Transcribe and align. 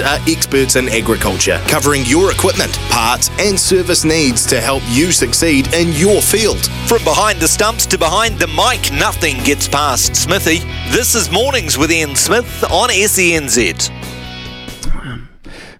Are 0.00 0.18
experts 0.26 0.76
in 0.76 0.88
agriculture, 0.88 1.60
covering 1.68 2.04
your 2.06 2.32
equipment, 2.32 2.72
parts, 2.88 3.28
and 3.38 3.58
service 3.58 4.04
needs 4.04 4.46
to 4.46 4.60
help 4.60 4.82
you 4.88 5.12
succeed 5.12 5.72
in 5.74 5.92
your 5.92 6.22
field. 6.22 6.64
From 6.86 7.04
behind 7.04 7.38
the 7.38 7.48
stumps 7.48 7.84
to 7.86 7.98
behind 7.98 8.38
the 8.38 8.46
mic, 8.46 8.92
nothing 8.92 9.42
gets 9.44 9.68
past 9.68 10.16
Smithy. 10.16 10.60
This 10.90 11.14
is 11.14 11.30
Mornings 11.30 11.76
with 11.76 11.92
Ian 11.92 12.16
Smith 12.16 12.64
on 12.70 12.88
SENZ. 12.88 13.99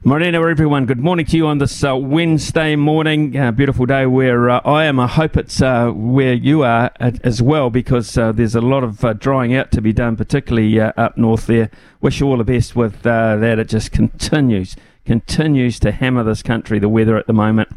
Morena, 0.03 0.41
everyone. 0.49 0.87
Good 0.87 1.01
morning 1.01 1.27
to 1.27 1.37
you 1.37 1.47
on 1.47 1.59
this 1.59 1.85
uh, 1.85 1.95
Wednesday 1.95 2.75
morning. 2.75 3.37
Uh, 3.37 3.53
beautiful 3.53 3.85
day 3.85 4.07
where 4.07 4.49
uh, 4.49 4.61
I 4.65 4.85
am. 4.87 4.99
I 4.99 5.07
hope 5.07 5.37
it's 5.37 5.61
uh, 5.61 5.91
where 5.91 6.33
you 6.33 6.63
are 6.63 6.91
as 6.99 7.43
well 7.43 7.69
because 7.69 8.17
uh, 8.17 8.33
there's 8.33 8.55
a 8.55 8.63
lot 8.63 8.83
of 8.83 9.05
uh, 9.05 9.13
drying 9.13 9.55
out 9.55 9.71
to 9.73 9.83
be 9.83 9.93
done, 9.93 10.17
particularly 10.17 10.81
up 10.81 11.19
north 11.19 11.47
there. 11.47 11.71
Wish 12.01 12.19
you 12.19 12.29
all 12.29 12.39
the 12.39 12.45
best 12.45 12.75
with 12.75 13.03
that. 13.03 13.59
It 13.59 13.69
just 13.69 13.93
continues. 13.93 14.75
Continues 15.05 15.79
to 15.81 15.93
hammer 15.93 16.25
this 16.25 16.43
country, 16.43 16.79
the 16.79 16.89
weather 16.89 17.19
at 17.19 17.27
the 17.27 17.35
moment. 17.35 17.69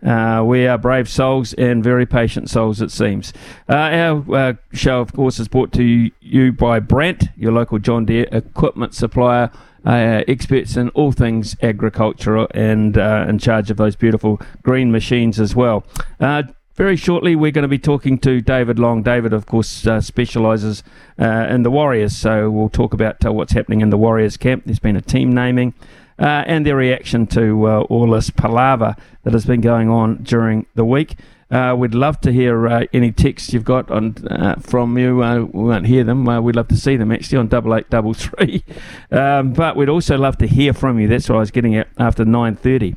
we 0.00 0.68
are 0.68 0.78
brave 0.78 1.08
souls 1.08 1.52
and 1.54 1.82
very 1.82 2.06
patient 2.06 2.48
souls, 2.48 2.80
it 2.80 2.92
seems. 2.92 3.32
our 3.68 4.56
show, 4.72 5.00
of 5.00 5.12
course, 5.12 5.40
is 5.40 5.48
brought 5.48 5.72
to 5.72 6.12
you 6.20 6.52
by 6.52 6.78
Brandt, 6.78 7.24
your 7.36 7.50
local 7.50 7.80
John 7.80 8.04
Deere 8.04 8.28
equipment 8.30 8.94
supplier 8.94 9.50
uh, 9.84 10.22
experts 10.28 10.76
in 10.76 10.88
all 10.90 11.12
things 11.12 11.56
agricultural 11.62 12.48
and 12.54 12.96
uh, 12.96 13.26
in 13.28 13.38
charge 13.38 13.70
of 13.70 13.76
those 13.76 13.96
beautiful 13.96 14.40
green 14.62 14.92
machines 14.92 15.40
as 15.40 15.54
well. 15.54 15.84
Uh, 16.20 16.42
very 16.74 16.96
shortly, 16.96 17.36
we're 17.36 17.50
going 17.50 17.62
to 17.62 17.68
be 17.68 17.78
talking 17.78 18.18
to 18.20 18.40
David 18.40 18.78
Long. 18.78 19.02
David, 19.02 19.32
of 19.32 19.44
course, 19.46 19.86
uh, 19.86 20.00
specialises 20.00 20.82
uh, 21.20 21.46
in 21.50 21.64
the 21.64 21.70
Warriors, 21.70 22.16
so 22.16 22.50
we'll 22.50 22.70
talk 22.70 22.94
about 22.94 23.24
uh, 23.24 23.32
what's 23.32 23.52
happening 23.52 23.82
in 23.82 23.90
the 23.90 23.98
Warriors 23.98 24.36
camp. 24.36 24.64
There's 24.64 24.78
been 24.78 24.96
a 24.96 25.02
team 25.02 25.34
naming. 25.34 25.74
and 26.18 26.64
their 26.64 26.76
reaction 26.76 27.26
to 27.26 27.66
all 27.90 28.10
this 28.10 28.30
palaver 28.30 28.96
that 29.24 29.32
has 29.32 29.44
been 29.44 29.60
going 29.60 29.90
on 29.90 30.22
during 30.22 30.66
the 30.74 30.84
week. 30.84 31.16
Uh, 31.52 31.74
we'd 31.76 31.94
love 31.94 32.18
to 32.22 32.32
hear 32.32 32.66
uh, 32.66 32.86
any 32.94 33.12
texts 33.12 33.52
you've 33.52 33.64
got 33.64 33.90
on 33.90 34.16
uh, 34.30 34.56
from 34.56 34.96
you. 34.96 35.22
Uh, 35.22 35.40
we 35.40 35.64
won't 35.64 35.86
hear 35.86 36.02
them. 36.02 36.26
Uh, 36.26 36.40
we'd 36.40 36.56
love 36.56 36.68
to 36.68 36.76
see 36.76 36.96
them 36.96 37.12
actually 37.12 37.36
on 37.36 37.46
double 37.46 37.74
eight 37.74 37.88
double 37.90 38.14
three. 38.14 38.64
Um, 39.10 39.52
but 39.52 39.76
we'd 39.76 39.90
also 39.90 40.16
love 40.16 40.38
to 40.38 40.46
hear 40.46 40.72
from 40.72 40.98
you. 40.98 41.06
That's 41.06 41.28
what 41.28 41.36
I 41.36 41.40
was 41.40 41.50
getting 41.50 41.76
at 41.76 41.88
after 41.98 42.24
nine 42.24 42.56
thirty. 42.56 42.96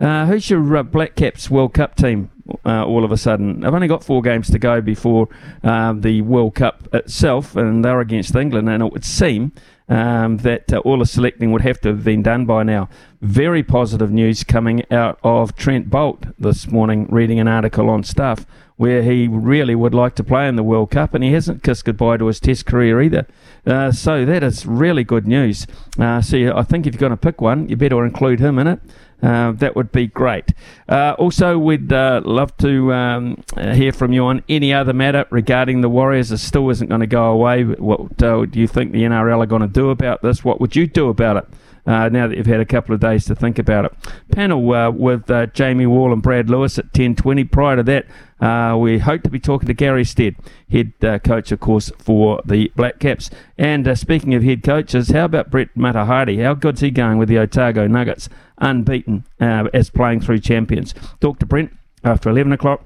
Uh, 0.00 0.26
who's 0.26 0.50
your 0.50 0.82
Black 0.82 1.14
Caps 1.14 1.48
World 1.48 1.72
Cup 1.74 1.94
team? 1.94 2.30
all 2.64 3.04
of 3.04 3.12
a 3.12 3.16
sudden, 3.16 3.64
I've 3.64 3.72
only 3.72 3.86
got 3.86 4.02
four 4.02 4.20
games 4.20 4.50
to 4.50 4.58
go 4.58 4.80
before 4.80 5.28
the 5.62 6.20
World 6.22 6.56
Cup 6.56 6.88
itself, 6.92 7.54
and 7.54 7.84
they're 7.84 8.00
against 8.00 8.34
England. 8.34 8.68
And 8.68 8.82
it 8.82 8.92
would 8.92 9.04
seem 9.04 9.52
um, 9.92 10.38
that 10.38 10.72
uh, 10.72 10.78
all 10.78 10.98
the 10.98 11.06
selecting 11.06 11.52
would 11.52 11.60
have 11.60 11.78
to 11.82 11.90
have 11.90 12.02
been 12.02 12.22
done 12.22 12.46
by 12.46 12.62
now. 12.62 12.88
Very 13.20 13.62
positive 13.62 14.10
news 14.10 14.42
coming 14.42 14.90
out 14.90 15.18
of 15.22 15.54
Trent 15.54 15.90
Boult 15.90 16.32
this 16.38 16.66
morning, 16.66 17.06
reading 17.10 17.38
an 17.38 17.46
article 17.46 17.90
on 17.90 18.02
Stuff 18.02 18.46
where 18.82 19.04
he 19.04 19.28
really 19.28 19.76
would 19.76 19.94
like 19.94 20.16
to 20.16 20.24
play 20.24 20.48
in 20.48 20.56
the 20.56 20.62
World 20.64 20.90
Cup, 20.90 21.14
and 21.14 21.22
he 21.22 21.32
hasn't 21.32 21.62
kissed 21.62 21.84
goodbye 21.84 22.16
to 22.16 22.26
his 22.26 22.40
Test 22.40 22.66
career 22.66 23.00
either. 23.00 23.28
Uh, 23.64 23.92
so 23.92 24.24
that 24.24 24.42
is 24.42 24.66
really 24.66 25.04
good 25.04 25.24
news. 25.24 25.68
Uh, 26.00 26.20
so 26.20 26.52
I 26.56 26.64
think 26.64 26.84
if 26.84 26.94
you're 26.94 26.98
going 26.98 27.10
to 27.10 27.16
pick 27.16 27.40
one, 27.40 27.68
you 27.68 27.76
better 27.76 28.04
include 28.04 28.40
him 28.40 28.58
in 28.58 28.66
it. 28.66 28.80
Uh, 29.22 29.52
that 29.52 29.76
would 29.76 29.92
be 29.92 30.08
great. 30.08 30.52
Uh, 30.88 31.14
also, 31.16 31.56
we'd 31.58 31.92
uh, 31.92 32.22
love 32.24 32.56
to 32.56 32.92
um, 32.92 33.40
hear 33.56 33.92
from 33.92 34.12
you 34.12 34.24
on 34.24 34.42
any 34.48 34.74
other 34.74 34.92
matter 34.92 35.26
regarding 35.30 35.80
the 35.80 35.88
Warriors. 35.88 36.32
It 36.32 36.38
still 36.38 36.68
isn't 36.68 36.88
going 36.88 37.02
to 37.02 37.06
go 37.06 37.26
away. 37.26 37.62
What 37.62 38.20
uh, 38.20 38.46
do 38.46 38.58
you 38.58 38.66
think 38.66 38.90
the 38.90 39.04
NRL 39.04 39.44
are 39.44 39.46
going 39.46 39.62
to 39.62 39.68
do 39.68 39.90
about 39.90 40.22
this? 40.22 40.44
What 40.44 40.60
would 40.60 40.74
you 40.74 40.88
do 40.88 41.08
about 41.08 41.36
it? 41.36 41.44
Uh, 41.84 42.08
now 42.08 42.28
that 42.28 42.36
you've 42.36 42.46
had 42.46 42.60
a 42.60 42.64
couple 42.64 42.94
of 42.94 43.00
days 43.00 43.24
to 43.24 43.34
think 43.34 43.58
about 43.58 43.84
it. 43.84 43.92
Panel 44.30 44.72
uh, 44.72 44.90
with 44.90 45.28
uh, 45.30 45.46
Jamie 45.46 45.86
Wall 45.86 46.12
and 46.12 46.22
Brad 46.22 46.48
Lewis 46.48 46.78
at 46.78 46.92
10.20. 46.92 47.50
Prior 47.50 47.76
to 47.76 47.82
that, 47.82 48.06
uh, 48.40 48.76
we 48.76 49.00
hope 49.00 49.22
to 49.22 49.30
be 49.30 49.40
talking 49.40 49.66
to 49.66 49.74
Gary 49.74 50.04
Stead, 50.04 50.36
head 50.70 50.92
uh, 51.02 51.18
coach, 51.18 51.50
of 51.50 51.58
course, 51.58 51.90
for 51.98 52.40
the 52.44 52.70
Black 52.76 53.00
Caps. 53.00 53.30
And 53.58 53.88
uh, 53.88 53.96
speaking 53.96 54.32
of 54.34 54.44
head 54.44 54.62
coaches, 54.62 55.08
how 55.08 55.24
about 55.24 55.50
Brent 55.50 55.76
Matehaere? 55.76 56.42
How 56.44 56.54
good's 56.54 56.82
he 56.82 56.92
going 56.92 57.18
with 57.18 57.28
the 57.28 57.38
Otago 57.38 57.88
Nuggets, 57.88 58.28
unbeaten 58.58 59.24
as 59.40 59.90
playing 59.90 60.20
through 60.20 60.38
champions? 60.38 60.94
Talk 61.20 61.40
to 61.40 61.46
Brent 61.46 61.72
after 62.04 62.30
11 62.30 62.52
o'clock 62.52 62.84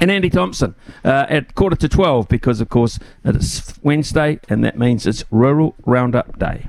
and 0.00 0.10
Andy 0.10 0.30
Thompson 0.30 0.74
uh, 1.04 1.26
at 1.28 1.54
quarter 1.54 1.76
to 1.76 1.88
12 1.88 2.28
because, 2.28 2.60
of 2.60 2.68
course, 2.68 2.98
it's 3.24 3.78
Wednesday 3.82 4.40
and 4.48 4.64
that 4.64 4.78
means 4.78 5.06
it's 5.06 5.24
Rural 5.30 5.74
Roundup 5.84 6.38
Day. 6.38 6.66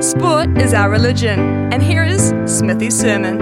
Sport 0.00 0.56
is 0.56 0.72
our 0.72 0.88
religion, 0.88 1.38
and 1.70 1.82
here 1.82 2.02
is 2.02 2.32
Smithy's 2.46 2.98
sermon. 2.98 3.38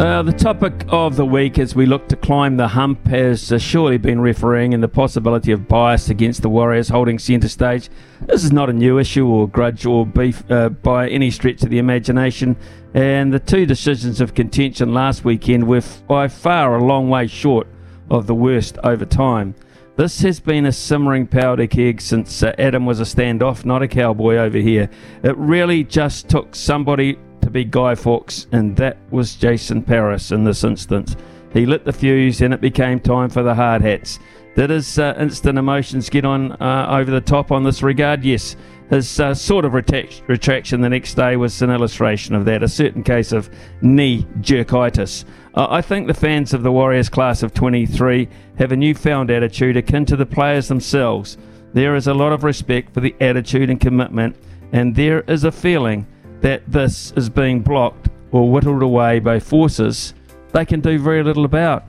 Uh, 0.00 0.22
the 0.22 0.32
topic 0.32 0.72
of 0.88 1.16
the 1.16 1.26
week 1.26 1.58
as 1.58 1.74
we 1.74 1.84
look 1.84 2.08
to 2.08 2.16
climb 2.16 2.56
the 2.56 2.68
hump 2.68 3.06
has 3.06 3.52
uh, 3.52 3.58
surely 3.58 3.98
been 3.98 4.18
refereeing 4.18 4.72
and 4.72 4.82
the 4.82 4.88
possibility 4.88 5.52
of 5.52 5.68
bias 5.68 6.08
against 6.08 6.40
the 6.40 6.48
Warriors 6.48 6.88
holding 6.88 7.18
centre 7.18 7.50
stage. 7.50 7.90
This 8.22 8.44
is 8.44 8.50
not 8.50 8.70
a 8.70 8.72
new 8.72 8.98
issue 8.98 9.26
or 9.26 9.46
grudge 9.46 9.84
or 9.84 10.06
beef 10.06 10.42
uh, 10.50 10.70
by 10.70 11.10
any 11.10 11.30
stretch 11.30 11.62
of 11.62 11.68
the 11.68 11.78
imagination, 11.78 12.56
and 12.94 13.30
the 13.30 13.38
two 13.38 13.66
decisions 13.66 14.22
of 14.22 14.32
contention 14.32 14.94
last 14.94 15.22
weekend 15.22 15.68
were 15.68 15.82
by 16.06 16.28
far 16.28 16.76
a 16.76 16.82
long 16.82 17.10
way 17.10 17.26
short 17.26 17.66
of 18.10 18.26
the 18.26 18.34
worst 18.34 18.78
over 18.84 19.04
time. 19.04 19.54
This 19.98 20.20
has 20.20 20.38
been 20.38 20.64
a 20.64 20.70
simmering 20.70 21.26
powder 21.26 21.66
keg 21.66 22.00
since 22.00 22.44
uh, 22.44 22.54
Adam 22.56 22.86
was 22.86 23.00
a 23.00 23.02
standoff, 23.02 23.64
not 23.64 23.82
a 23.82 23.88
cowboy 23.88 24.36
over 24.36 24.58
here. 24.58 24.88
It 25.24 25.36
really 25.36 25.82
just 25.82 26.28
took 26.28 26.54
somebody 26.54 27.18
to 27.40 27.50
be 27.50 27.64
Guy 27.64 27.96
Fawkes, 27.96 28.46
and 28.52 28.76
that 28.76 28.96
was 29.10 29.34
Jason 29.34 29.82
Paris 29.82 30.30
in 30.30 30.44
this 30.44 30.62
instance. 30.62 31.16
He 31.52 31.66
lit 31.66 31.84
the 31.84 31.92
fuse, 31.92 32.42
and 32.42 32.54
it 32.54 32.60
became 32.60 33.00
time 33.00 33.28
for 33.28 33.42
the 33.42 33.56
hard 33.56 33.82
hats. 33.82 34.20
Did 34.54 34.70
his 34.70 35.00
uh, 35.00 35.16
instant 35.18 35.58
emotions 35.58 36.08
get 36.08 36.24
on 36.24 36.52
uh, 36.52 36.86
over 36.90 37.10
the 37.10 37.20
top 37.20 37.50
on 37.50 37.64
this 37.64 37.82
regard? 37.82 38.22
Yes. 38.24 38.54
His 38.90 39.18
uh, 39.18 39.34
sort 39.34 39.64
of 39.64 39.74
retract- 39.74 40.22
retraction 40.28 40.80
the 40.80 40.88
next 40.88 41.14
day 41.14 41.36
was 41.36 41.60
an 41.60 41.70
illustration 41.70 42.36
of 42.36 42.44
that, 42.44 42.62
a 42.62 42.68
certain 42.68 43.02
case 43.02 43.32
of 43.32 43.50
knee 43.82 44.28
jerkitis. 44.42 45.24
I 45.58 45.82
think 45.82 46.06
the 46.06 46.14
fans 46.14 46.54
of 46.54 46.62
the 46.62 46.70
Warriors 46.70 47.08
class 47.08 47.42
of 47.42 47.52
23 47.52 48.28
have 48.58 48.70
a 48.70 48.76
newfound 48.76 49.28
attitude 49.28 49.76
akin 49.76 50.04
to 50.06 50.14
the 50.14 50.24
players 50.24 50.68
themselves. 50.68 51.36
There 51.72 51.96
is 51.96 52.06
a 52.06 52.14
lot 52.14 52.32
of 52.32 52.44
respect 52.44 52.94
for 52.94 53.00
the 53.00 53.16
attitude 53.20 53.68
and 53.68 53.80
commitment, 53.80 54.36
and 54.70 54.94
there 54.94 55.22
is 55.22 55.42
a 55.42 55.50
feeling 55.50 56.06
that 56.42 56.62
this 56.70 57.12
is 57.16 57.28
being 57.28 57.62
blocked 57.62 58.08
or 58.30 58.48
whittled 58.48 58.84
away 58.84 59.18
by 59.18 59.40
forces 59.40 60.14
they 60.52 60.64
can 60.64 60.80
do 60.80 60.96
very 60.96 61.24
little 61.24 61.44
about. 61.44 61.82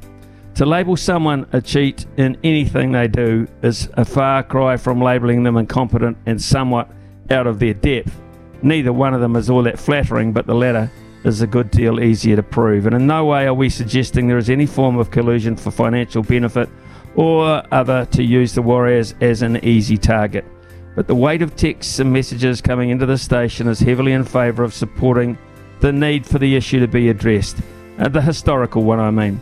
To 0.56 0.66
label 0.66 0.98
someone 0.98 1.48
a 1.54 1.62
cheat 1.62 2.08
in 2.18 2.38
anything 2.44 2.92
they 2.92 3.08
do 3.08 3.48
is 3.62 3.88
a 3.94 4.04
far 4.04 4.42
cry 4.42 4.78
from 4.78 5.00
labelling 5.00 5.44
them 5.44 5.58
incompetent 5.58 6.18
and 6.26 6.42
somewhat 6.42 6.90
out 7.30 7.46
of 7.46 7.60
their 7.60 7.76
depth. 7.76 8.20
Neither 8.64 8.92
one 8.92 9.14
of 9.14 9.22
them 9.22 9.36
is 9.36 9.50
all 9.50 9.62
that 9.64 9.80
flattering, 9.80 10.34
but 10.34 10.48
the 10.48 10.56
latter 10.56 10.92
is 11.24 11.42
a 11.42 11.48
good 11.48 11.70
deal 11.72 12.00
easier 12.00 12.36
to 12.36 12.44
prove. 12.44 12.86
And 12.86 12.96
in 12.96 13.08
no 13.08 13.26
way 13.26 13.48
are 13.48 13.54
we 13.54 13.70
suggesting 13.70 14.28
there 14.28 14.38
is 14.38 14.50
any 14.50 14.66
form 14.66 14.98
of 14.98 15.12
collusion 15.12 15.56
for 15.56 15.72
financial 15.72 16.24
benefit 16.24 16.70
or 17.16 17.64
other 17.72 18.06
to 18.06 18.24
use 18.24 18.54
the 18.54 18.62
Warriors 18.62 19.16
as 19.22 19.42
an 19.42 19.64
easy 19.64 19.98
target. 19.98 20.46
But 20.96 21.08
the 21.08 21.16
weight 21.16 21.42
of 21.42 21.56
texts 21.56 22.00
and 22.00 22.12
messages 22.12 22.62
coming 22.62 22.90
into 22.90 23.06
the 23.06 23.18
station 23.18 23.68
is 23.68 23.80
heavily 23.80 24.14
in 24.14 24.24
favour 24.24 24.64
of 24.64 24.74
supporting 24.74 25.38
the 25.80 25.92
need 25.92 26.26
for 26.26 26.40
the 26.40 26.56
issue 26.56 26.80
to 26.80 26.88
be 26.88 27.10
addressed. 27.10 27.58
Uh, 27.98 28.10
the 28.10 28.22
historical 28.22 28.84
one, 28.84 29.00
I 29.00 29.12
mean. 29.12 29.42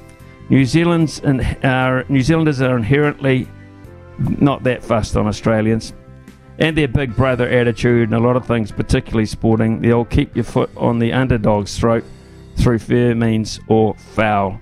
New 0.50 0.66
Zealand's 0.66 1.20
are, 1.64 2.06
New 2.10 2.22
Zealanders 2.22 2.62
are 2.62 2.78
inherently 2.78 3.48
not 4.18 4.64
that 4.64 4.84
fussed 4.84 5.18
on 5.18 5.28
Australians. 5.28 5.94
And 6.60 6.78
their 6.78 6.88
big 6.88 7.16
brother 7.16 7.48
attitude 7.48 8.10
and 8.10 8.16
a 8.16 8.20
lot 8.20 8.36
of 8.36 8.48
things, 8.48 8.72
particularly 8.72 9.28
sporting, 9.28 9.82
they'll 9.82 10.06
keep 10.06 10.36
your 10.36 10.44
foot 10.44 10.70
on 10.76 11.00
the 11.00 11.14
underdog's 11.14 11.78
throat 11.78 12.04
through 12.58 12.80
fair 12.80 13.14
means 13.14 13.60
or 13.68 13.94
foul. 13.96 14.60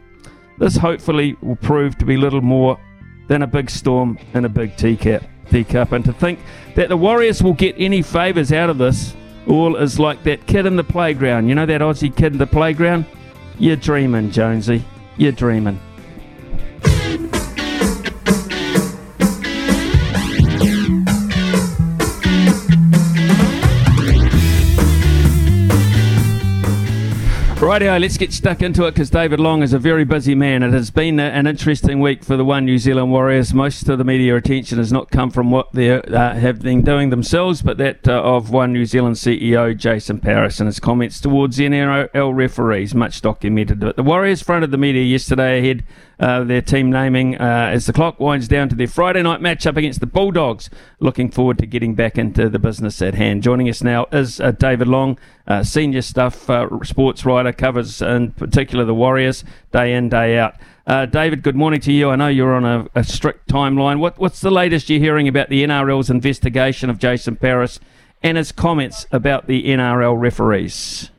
This 0.57 0.77
hopefully 0.77 1.37
will 1.41 1.55
prove 1.55 1.97
to 1.97 2.05
be 2.05 2.17
little 2.17 2.41
more 2.41 2.79
than 3.27 3.41
a 3.41 3.47
big 3.47 3.69
storm 3.69 4.17
in 4.33 4.45
a 4.45 4.49
big 4.49 4.75
teacup. 4.77 5.23
teacup. 5.49 5.91
And 5.91 6.03
to 6.05 6.13
think 6.13 6.39
that 6.75 6.89
the 6.89 6.97
Warriors 6.97 7.41
will 7.41 7.53
get 7.53 7.75
any 7.77 8.01
favours 8.01 8.51
out 8.51 8.69
of 8.69 8.77
this 8.77 9.15
all 9.47 9.75
is 9.75 9.99
like 9.99 10.23
that 10.23 10.45
kid 10.47 10.65
in 10.65 10.75
the 10.75 10.83
playground. 10.83 11.47
You 11.47 11.55
know 11.55 11.65
that 11.65 11.81
Aussie 11.81 12.15
kid 12.15 12.33
in 12.33 12.39
the 12.39 12.47
playground? 12.47 13.05
You're 13.59 13.75
dreaming, 13.75 14.31
Jonesy. 14.31 14.83
You're 15.17 15.31
dreaming. 15.31 15.79
Rightio, 27.65 27.99
let's 27.99 28.17
get 28.17 28.31
stuck 28.31 28.61
into 28.61 28.85
it 28.85 28.91
because 28.91 29.09
David 29.09 29.39
Long 29.39 29.63
is 29.63 29.73
a 29.73 29.79
very 29.79 30.03
busy 30.03 30.35
man. 30.35 30.61
It 30.61 30.71
has 30.71 30.91
been 30.91 31.19
an 31.19 31.47
interesting 31.47 31.99
week 31.99 32.23
for 32.23 32.37
the 32.37 32.45
One 32.45 32.63
New 32.63 32.77
Zealand 32.77 33.09
Warriors. 33.09 33.55
Most 33.55 33.89
of 33.89 33.97
the 33.97 34.03
media 34.03 34.35
attention 34.35 34.77
has 34.77 34.91
not 34.91 35.09
come 35.09 35.31
from 35.31 35.49
what 35.49 35.73
they 35.73 35.89
uh, 35.89 36.35
have 36.35 36.61
been 36.61 36.83
doing 36.83 37.09
themselves, 37.09 37.63
but 37.63 37.79
that 37.79 38.07
uh, 38.07 38.21
of 38.21 38.51
One 38.51 38.71
New 38.71 38.85
Zealand 38.85 39.15
CEO 39.15 39.75
Jason 39.75 40.19
Paris 40.19 40.59
and 40.59 40.67
his 40.67 40.79
comments 40.79 41.19
towards 41.19 41.57
NRL 41.57 42.35
referees, 42.35 42.93
much 42.93 43.19
documented. 43.23 43.79
But 43.79 43.95
the 43.95 44.03
Warriors 44.03 44.43
fronted 44.43 44.69
the 44.69 44.77
media 44.77 45.01
yesterday 45.01 45.57
ahead 45.57 45.83
uh, 46.19 46.43
their 46.43 46.61
team 46.61 46.91
naming 46.91 47.35
uh, 47.35 47.69
as 47.71 47.85
the 47.85 47.93
clock 47.93 48.19
winds 48.19 48.47
down 48.47 48.69
to 48.69 48.75
their 48.75 48.87
Friday 48.87 49.21
night 49.21 49.41
matchup 49.41 49.77
against 49.77 49.99
the 49.99 50.05
Bulldogs. 50.05 50.69
Looking 50.99 51.29
forward 51.29 51.57
to 51.59 51.65
getting 51.65 51.95
back 51.95 52.17
into 52.17 52.49
the 52.49 52.59
business 52.59 53.01
at 53.01 53.15
hand. 53.15 53.43
Joining 53.43 53.69
us 53.69 53.83
now 53.83 54.07
is 54.11 54.39
uh, 54.39 54.51
David 54.51 54.87
Long, 54.87 55.17
uh, 55.47 55.63
senior 55.63 56.01
stuff 56.01 56.49
uh, 56.49 56.67
sports 56.83 57.25
writer, 57.25 57.51
covers 57.51 58.01
in 58.01 58.31
particular 58.31 58.85
the 58.85 58.95
Warriors 58.95 59.43
day 59.71 59.93
in, 59.93 60.09
day 60.09 60.37
out. 60.37 60.55
Uh, 60.87 61.05
David, 61.05 61.41
good 61.41 61.55
morning 61.55 61.81
to 61.81 61.91
you. 61.91 62.11
I 62.11 62.15
know 62.15 62.27
you're 62.27 62.53
on 62.53 62.63
a, 62.63 62.87
a, 62.93 63.03
strict 63.03 63.49
timeline. 63.49 63.97
What, 63.97 64.19
what's 64.19 64.39
the 64.39 64.51
latest 64.51 64.87
you're 64.87 64.99
hearing 64.99 65.27
about 65.27 65.49
the 65.49 65.63
NRL's 65.63 66.11
investigation 66.11 66.91
of 66.91 66.99
Jason 66.99 67.37
Paris 67.37 67.79
and 68.21 68.37
his 68.37 68.51
comments 68.51 69.07
about 69.11 69.47
the 69.47 69.63
NRL 69.63 70.19
referees? 70.19 71.09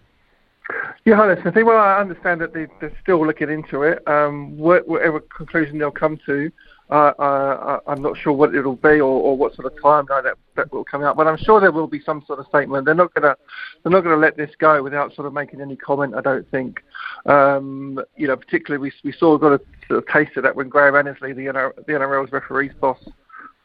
Yeah, 1.06 1.14
hi 1.14 1.36
there, 1.36 1.64
Well, 1.64 1.78
I 1.78 2.00
understand 2.00 2.40
that 2.40 2.52
they, 2.52 2.62
are 2.84 2.92
still 3.00 3.24
looking 3.24 3.48
into 3.48 3.82
it. 3.82 4.02
Um, 4.08 4.58
whatever 4.58 5.20
conclusion 5.20 5.78
they'll 5.78 5.92
come 5.92 6.18
to, 6.26 6.50
uh, 6.90 7.12
uh, 7.16 7.78
I'm 7.86 8.02
not 8.02 8.18
sure 8.18 8.32
what 8.32 8.56
it'll 8.56 8.74
be 8.74 8.98
or, 8.98 9.02
or 9.04 9.36
what 9.36 9.54
sort 9.54 9.72
of 9.72 9.78
timeline 9.78 10.24
that, 10.24 10.34
that 10.56 10.72
will 10.72 10.82
come 10.82 11.04
out. 11.04 11.16
But 11.16 11.28
I'm 11.28 11.36
sure 11.36 11.60
there 11.60 11.70
will 11.70 11.86
be 11.86 12.00
some 12.04 12.24
sort 12.26 12.40
of 12.40 12.46
statement. 12.48 12.86
They're 12.86 12.94
not 12.96 13.14
gonna 13.14 13.36
they're 13.84 13.92
not 13.92 14.00
gonna 14.02 14.16
let 14.16 14.36
this 14.36 14.50
go 14.58 14.82
without 14.82 15.14
sort 15.14 15.28
of 15.28 15.32
making 15.32 15.60
any 15.60 15.76
comment. 15.76 16.16
I 16.16 16.22
don't 16.22 16.50
think. 16.50 16.82
Um, 17.24 18.00
you 18.16 18.26
know, 18.26 18.34
particularly 18.36 18.82
we 18.82 18.92
we 19.04 19.16
saw 19.16 19.38
got 19.38 19.52
a 19.52 19.60
sort 19.86 19.98
of 19.98 20.08
taste 20.08 20.36
of 20.36 20.42
that 20.42 20.56
when 20.56 20.68
Graham 20.68 20.96
Annesley, 20.96 21.32
the, 21.32 21.46
NRL, 21.46 21.86
the 21.86 21.92
NRL's 21.92 22.32
referees 22.32 22.72
boss, 22.80 22.98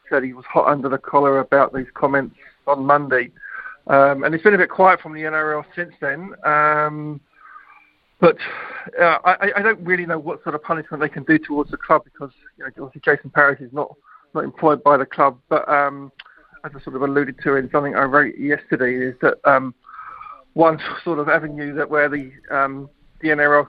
said 0.08 0.22
he 0.22 0.32
was 0.32 0.44
hot 0.44 0.68
under 0.68 0.88
the 0.88 0.98
collar 0.98 1.40
about 1.40 1.74
these 1.74 1.90
comments 1.94 2.36
on 2.68 2.84
Monday. 2.84 3.32
Um, 3.88 4.22
and 4.22 4.32
it's 4.32 4.44
been 4.44 4.54
a 4.54 4.58
bit 4.58 4.70
quiet 4.70 5.00
from 5.00 5.12
the 5.12 5.22
NRL 5.22 5.64
since 5.74 5.92
then. 6.00 6.34
Um, 6.44 7.20
but 8.22 8.36
uh, 9.00 9.18
I, 9.24 9.50
I, 9.56 9.62
don't 9.62 9.80
really 9.80 10.06
know 10.06 10.16
what 10.18 10.44
sort 10.44 10.54
of 10.54 10.62
punishment 10.62 11.02
they 11.02 11.08
can 11.08 11.24
do 11.24 11.38
towards 11.40 11.72
the 11.72 11.76
club 11.76 12.04
because 12.04 12.30
you 12.56 12.62
know, 12.62 12.84
obviously 12.84 13.02
Jason 13.04 13.30
Paris 13.30 13.60
is 13.60 13.72
not, 13.72 13.92
not 14.32 14.44
employed 14.44 14.80
by 14.84 14.96
the 14.96 15.04
club. 15.04 15.40
But 15.48 15.68
um, 15.68 16.12
as 16.64 16.70
I 16.72 16.80
sort 16.84 16.94
of 16.94 17.02
alluded 17.02 17.40
to 17.42 17.56
in 17.56 17.68
something 17.72 17.96
I 17.96 18.04
wrote 18.04 18.38
yesterday, 18.38 18.94
is 18.94 19.16
that 19.22 19.38
um, 19.44 19.74
one 20.52 20.78
sort 21.02 21.18
of 21.18 21.28
avenue 21.28 21.74
that 21.74 21.90
where 21.90 22.08
the 22.08 22.30
um, 22.52 22.88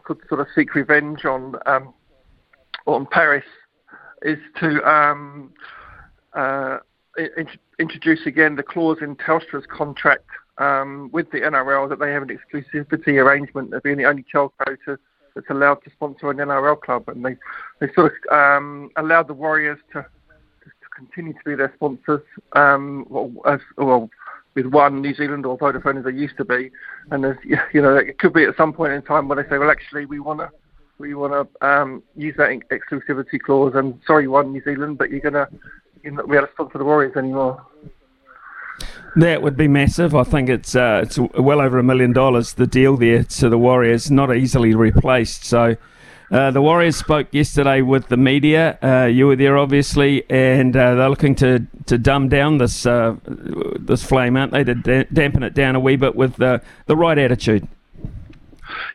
could 0.03 0.19
sort 0.29 0.39
of 0.39 0.47
seek 0.53 0.75
revenge 0.75 1.25
on 1.25 1.55
um, 1.65 1.91
on 2.85 3.07
Paris 3.07 3.45
is 4.21 4.37
to 4.59 4.87
um, 4.87 5.51
uh, 6.33 6.77
introduce 7.79 8.27
again 8.27 8.55
the 8.55 8.63
clause 8.63 8.99
in 9.01 9.15
Telstra's 9.15 9.65
contract 9.65 10.27
um, 10.57 11.09
with 11.11 11.29
the 11.31 11.39
NRL 11.39 11.89
that 11.89 11.99
they 11.99 12.11
have 12.11 12.23
an 12.23 12.29
exclusivity 12.29 13.23
arrangement 13.23 13.73
of 13.73 13.83
being 13.83 13.97
the 13.97 14.05
only 14.05 14.25
telco 14.33 14.77
to, 14.85 14.97
that's 15.35 15.49
allowed 15.49 15.83
to 15.83 15.89
sponsor 15.91 16.29
an 16.29 16.37
NRL 16.37 16.79
club, 16.79 17.07
and 17.07 17.25
they 17.25 17.35
they 17.79 17.91
sort 17.93 18.13
of 18.13 18.37
um, 18.37 18.91
allowed 18.97 19.27
the 19.27 19.33
Warriors 19.33 19.79
to, 19.93 20.01
to 20.03 20.69
continue 20.95 21.33
to 21.33 21.39
be 21.45 21.55
their 21.55 21.73
sponsors. 21.75 22.21
Um, 22.53 23.05
well, 23.09 23.31
as, 23.45 23.59
well, 23.77 24.09
with 24.55 24.67
one 24.67 25.01
New 25.01 25.15
Zealand 25.15 25.45
or 25.45 25.57
Vodafone 25.57 25.97
as 25.97 26.05
they 26.05 26.11
used 26.11 26.37
to 26.37 26.45
be, 26.45 26.69
and 27.11 27.23
you 27.73 27.81
know 27.81 27.95
it 27.95 28.19
could 28.19 28.33
be 28.33 28.43
at 28.43 28.55
some 28.57 28.73
point 28.73 28.93
in 28.93 29.01
time 29.01 29.27
where 29.27 29.41
they 29.41 29.49
say, 29.49 29.57
well, 29.57 29.71
actually 29.71 30.05
we 30.05 30.19
want 30.19 30.39
to 30.39 30.51
we 30.99 31.15
want 31.15 31.33
to 31.33 31.67
um, 31.67 32.03
use 32.15 32.35
that 32.37 32.49
exclusivity 32.69 33.39
clause, 33.39 33.73
and 33.75 33.99
sorry, 34.05 34.27
one 34.27 34.53
New 34.53 34.63
Zealand, 34.63 34.97
but 34.97 35.09
you're 35.09 35.19
gonna 35.19 35.47
you're 36.03 36.13
not 36.13 36.29
be 36.29 36.35
able 36.35 36.47
to 36.47 36.53
sponsor 36.53 36.77
the 36.77 36.85
Warriors 36.85 37.15
anymore. 37.15 37.65
That 39.15 39.41
would 39.41 39.55
be 39.55 39.67
massive. 39.67 40.15
I 40.15 40.23
think 40.23 40.49
it's 40.49 40.75
uh, 40.75 41.01
it's 41.03 41.19
well 41.19 41.61
over 41.61 41.77
a 41.77 41.83
million 41.83 42.13
dollars. 42.13 42.53
The 42.53 42.67
deal 42.67 42.97
there 42.97 43.23
to 43.23 43.49
the 43.49 43.57
Warriors, 43.57 44.09
not 44.09 44.35
easily 44.35 44.73
replaced. 44.75 45.45
So. 45.45 45.75
Uh, 46.31 46.49
the 46.49 46.61
Warriors 46.63 46.95
spoke 46.95 47.27
yesterday 47.31 47.81
with 47.81 48.07
the 48.07 48.17
media. 48.17 48.79
Uh, 48.81 49.05
you 49.05 49.27
were 49.27 49.35
there, 49.35 49.55
obviously, 49.55 50.23
and 50.31 50.75
uh, 50.75 50.95
they're 50.95 51.09
looking 51.09 51.35
to, 51.35 51.67
to 51.85 51.95
dumb 51.99 52.27
down 52.27 52.57
this 52.57 52.87
uh, 52.87 53.15
this 53.27 54.01
flame, 54.01 54.35
aren't 54.35 54.51
they? 54.51 54.63
To 54.63 54.73
da- 54.73 55.03
dampen 55.13 55.43
it 55.43 55.53
down 55.53 55.75
a 55.75 55.79
wee 55.79 55.95
bit 55.95 56.15
with 56.15 56.37
the 56.37 56.63
the 56.87 56.95
right 56.95 57.19
attitude. 57.19 57.67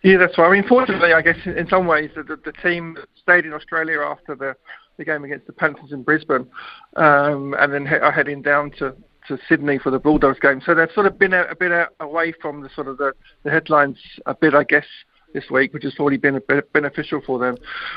Yeah, 0.03 0.17
that's 0.17 0.37
right. 0.37 0.49
I 0.49 0.53
mean, 0.53 0.67
fortunately, 0.69 1.13
I 1.13 1.23
guess 1.23 1.37
in 1.45 1.69
some 1.69 1.87
ways, 1.87 2.11
the, 2.17 2.25
the 2.25 2.53
team 2.61 2.97
stayed 3.15 3.45
in 3.45 3.53
Australia 3.53 4.01
after 4.01 4.35
the, 4.35 4.57
the 4.97 5.05
game 5.05 5.23
against 5.23 5.47
the 5.47 5.53
Panthers 5.53 5.93
in 5.93 6.03
Brisbane, 6.03 6.47
um, 6.97 7.55
and 7.61 7.73
then 7.73 7.87
he- 7.87 8.13
heading 8.13 8.43
down 8.43 8.73
to, 8.79 8.97
to 9.29 9.39
Sydney 9.49 9.79
for 9.79 9.91
the 9.91 9.99
Bulldogs 9.99 10.41
game. 10.41 10.61
So 10.65 10.75
they've 10.75 10.91
sort 10.95 11.07
of 11.07 11.19
been 11.19 11.33
a, 11.33 11.43
a 11.45 11.55
bit 11.55 11.73
away 12.01 12.33
from 12.41 12.63
the 12.63 12.71
sort 12.75 12.89
of 12.89 12.99
the, 12.99 13.13
the 13.45 13.51
headlines 13.51 13.99
a 14.27 14.35
bit, 14.35 14.55
I 14.55 14.65
guess, 14.65 14.87
this 15.35 15.45
week, 15.51 15.75
which 15.75 15.85
has 15.85 15.95
already 15.99 16.17
been 16.17 16.37
a 16.37 16.41
bit 16.41 16.73
beneficial 16.73 17.21
for 17.25 17.39
them. 17.39 17.57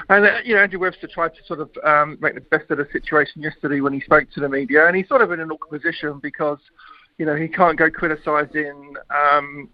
And 0.09 0.25
uh, 0.25 0.37
you 0.43 0.55
know, 0.55 0.61
Andrew 0.61 0.79
Webster 0.79 1.07
tried 1.07 1.33
to 1.35 1.43
sort 1.45 1.59
of 1.59 1.69
um, 1.83 2.17
make 2.21 2.35
the 2.35 2.41
best 2.41 2.69
of 2.69 2.77
the 2.77 2.87
situation 2.91 3.41
yesterday 3.41 3.81
when 3.81 3.93
he 3.93 4.01
spoke 4.01 4.29
to 4.31 4.39
the 4.39 4.49
media, 4.49 4.87
and 4.87 4.95
he's 4.95 5.07
sort 5.07 5.21
of 5.21 5.31
in 5.31 5.39
an 5.39 5.51
awkward 5.51 5.81
position 5.81 6.19
because 6.21 6.59
you 7.17 7.25
know 7.25 7.35
he 7.35 7.47
can't 7.47 7.77
go 7.77 7.89
criticising 7.89 8.95
um, 9.09 9.69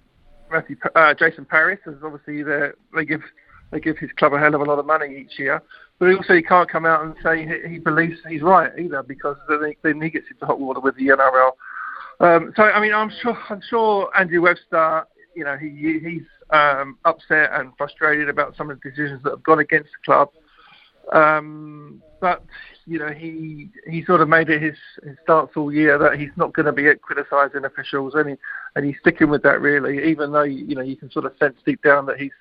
Matthew, 0.52 0.78
uh, 0.96 1.14
Jason 1.14 1.46
Paris, 1.46 1.80
as 1.88 1.96
obviously 2.04 2.44
they 2.44 3.06
give 3.06 3.22
they 3.72 3.80
give 3.80 3.98
his 3.98 4.12
club 4.18 4.34
a 4.34 4.40
hell 4.40 4.56
of 4.56 4.62
a 4.62 4.64
lot 4.64 4.80
of 4.80 4.86
money 4.86 5.18
each 5.18 5.40
year. 5.40 5.62
But 6.00 6.14
also 6.14 6.36
he 6.36 6.44
can't 6.44 6.70
come 6.70 6.86
out 6.86 7.04
and 7.04 7.16
say 7.24 7.48
he, 7.68 7.80
believes 7.80 8.18
he's 8.30 8.44
right 8.44 8.72
either, 8.78 9.02
because 9.02 9.36
then, 9.50 9.74
then 9.84 10.02
he 10.02 10.10
gets 10.12 10.28
into 10.30 10.46
hot 10.46 10.60
water 10.60 10.80
with 10.80 10.96
the 10.96 11.08
NRL. 11.08 11.52
Um, 12.20 12.54
so 12.56 12.64
I 12.64 12.80
mean, 12.80 12.94
I'm 12.94 13.12
sure 13.22 13.38
I'm 13.50 13.62
sure 13.68 14.10
Andrew 14.18 14.42
Webster, 14.42 15.06
you 15.36 15.44
know, 15.44 15.58
he 15.58 16.00
he's 16.04 16.24
um, 16.52 16.98
upset 17.06 17.52
and 17.54 17.72
frustrated 17.78 18.30
about 18.30 18.56
some 18.56 18.70
of 18.70 18.80
the 18.80 18.90
decisions 18.90 19.22
that 19.24 19.32
have 19.32 19.44
gone 19.44 19.60
against 19.60 19.90
the 19.90 20.06
club. 20.06 20.30
Um, 21.14 22.02
but 22.20 22.44
you 22.86 23.00
know, 23.00 23.10
he 23.10 23.70
he 23.88 24.04
sort 24.06 24.22
of 24.22 24.30
made 24.30 24.50
it 24.50 24.62
his, 24.62 24.76
his 25.04 25.16
stance 25.24 25.52
all 25.56 25.72
year 25.72 25.98
that 25.98 26.20
he's 26.20 26.32
not 26.36 26.54
going 26.54 26.66
to 26.66 26.72
be 26.72 26.90
criticising 27.02 27.66
officials, 27.66 28.14
and 28.16 28.30
he, 28.30 28.36
and 28.76 28.86
he's 28.86 28.96
sticking 29.00 29.30
with 29.30 29.44
that 29.44 29.62
really, 29.62 30.10
even 30.10 30.32
though 30.32 30.44
you 30.44 30.76
know 30.76 30.82
you 30.82 30.96
can 30.96 31.12
sort 31.12 31.26
of 31.26 31.34
sense 31.40 31.56
deep 31.66 31.82
down 31.84 32.06
that 32.08 32.20
he's 32.20 32.32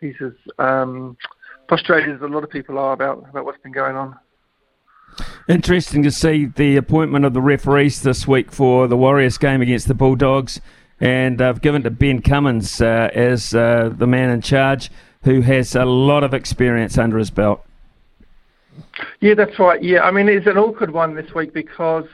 he's 0.00 0.14
as 0.20 0.32
um, 0.58 1.16
frustrated 1.68 2.14
as 2.16 2.22
a 2.22 2.26
lot 2.26 2.44
of 2.44 2.50
people 2.50 2.78
are 2.78 2.92
about, 2.92 3.24
about 3.28 3.44
what's 3.44 3.60
been 3.62 3.72
going 3.72 3.96
on. 3.96 4.16
Interesting 5.48 6.02
to 6.02 6.10
see 6.10 6.46
the 6.46 6.76
appointment 6.76 7.24
of 7.24 7.34
the 7.34 7.42
referees 7.42 8.02
this 8.02 8.26
week 8.26 8.50
for 8.50 8.86
the 8.86 8.96
Warriors 8.96 9.36
game 9.38 9.60
against 9.60 9.88
the 9.88 9.94
Bulldogs, 9.94 10.60
and 11.00 11.42
I've 11.42 11.60
given 11.60 11.82
to 11.82 11.90
Ben 11.90 12.22
Cummins 12.22 12.80
uh, 12.80 13.10
as 13.12 13.54
uh, 13.54 13.90
the 13.94 14.06
man 14.06 14.30
in 14.30 14.40
charge, 14.40 14.90
who 15.24 15.42
has 15.42 15.74
a 15.74 15.84
lot 15.84 16.24
of 16.24 16.32
experience 16.32 16.96
under 16.96 17.18
his 17.18 17.30
belt. 17.30 17.64
Yeah, 19.20 19.34
that's 19.34 19.58
right. 19.58 19.82
Yeah, 19.82 20.02
I 20.02 20.10
mean 20.10 20.28
it's 20.28 20.46
an 20.46 20.56
awkward 20.56 20.92
one 20.92 21.14
this 21.14 21.34
week 21.34 21.52
because, 21.52 22.06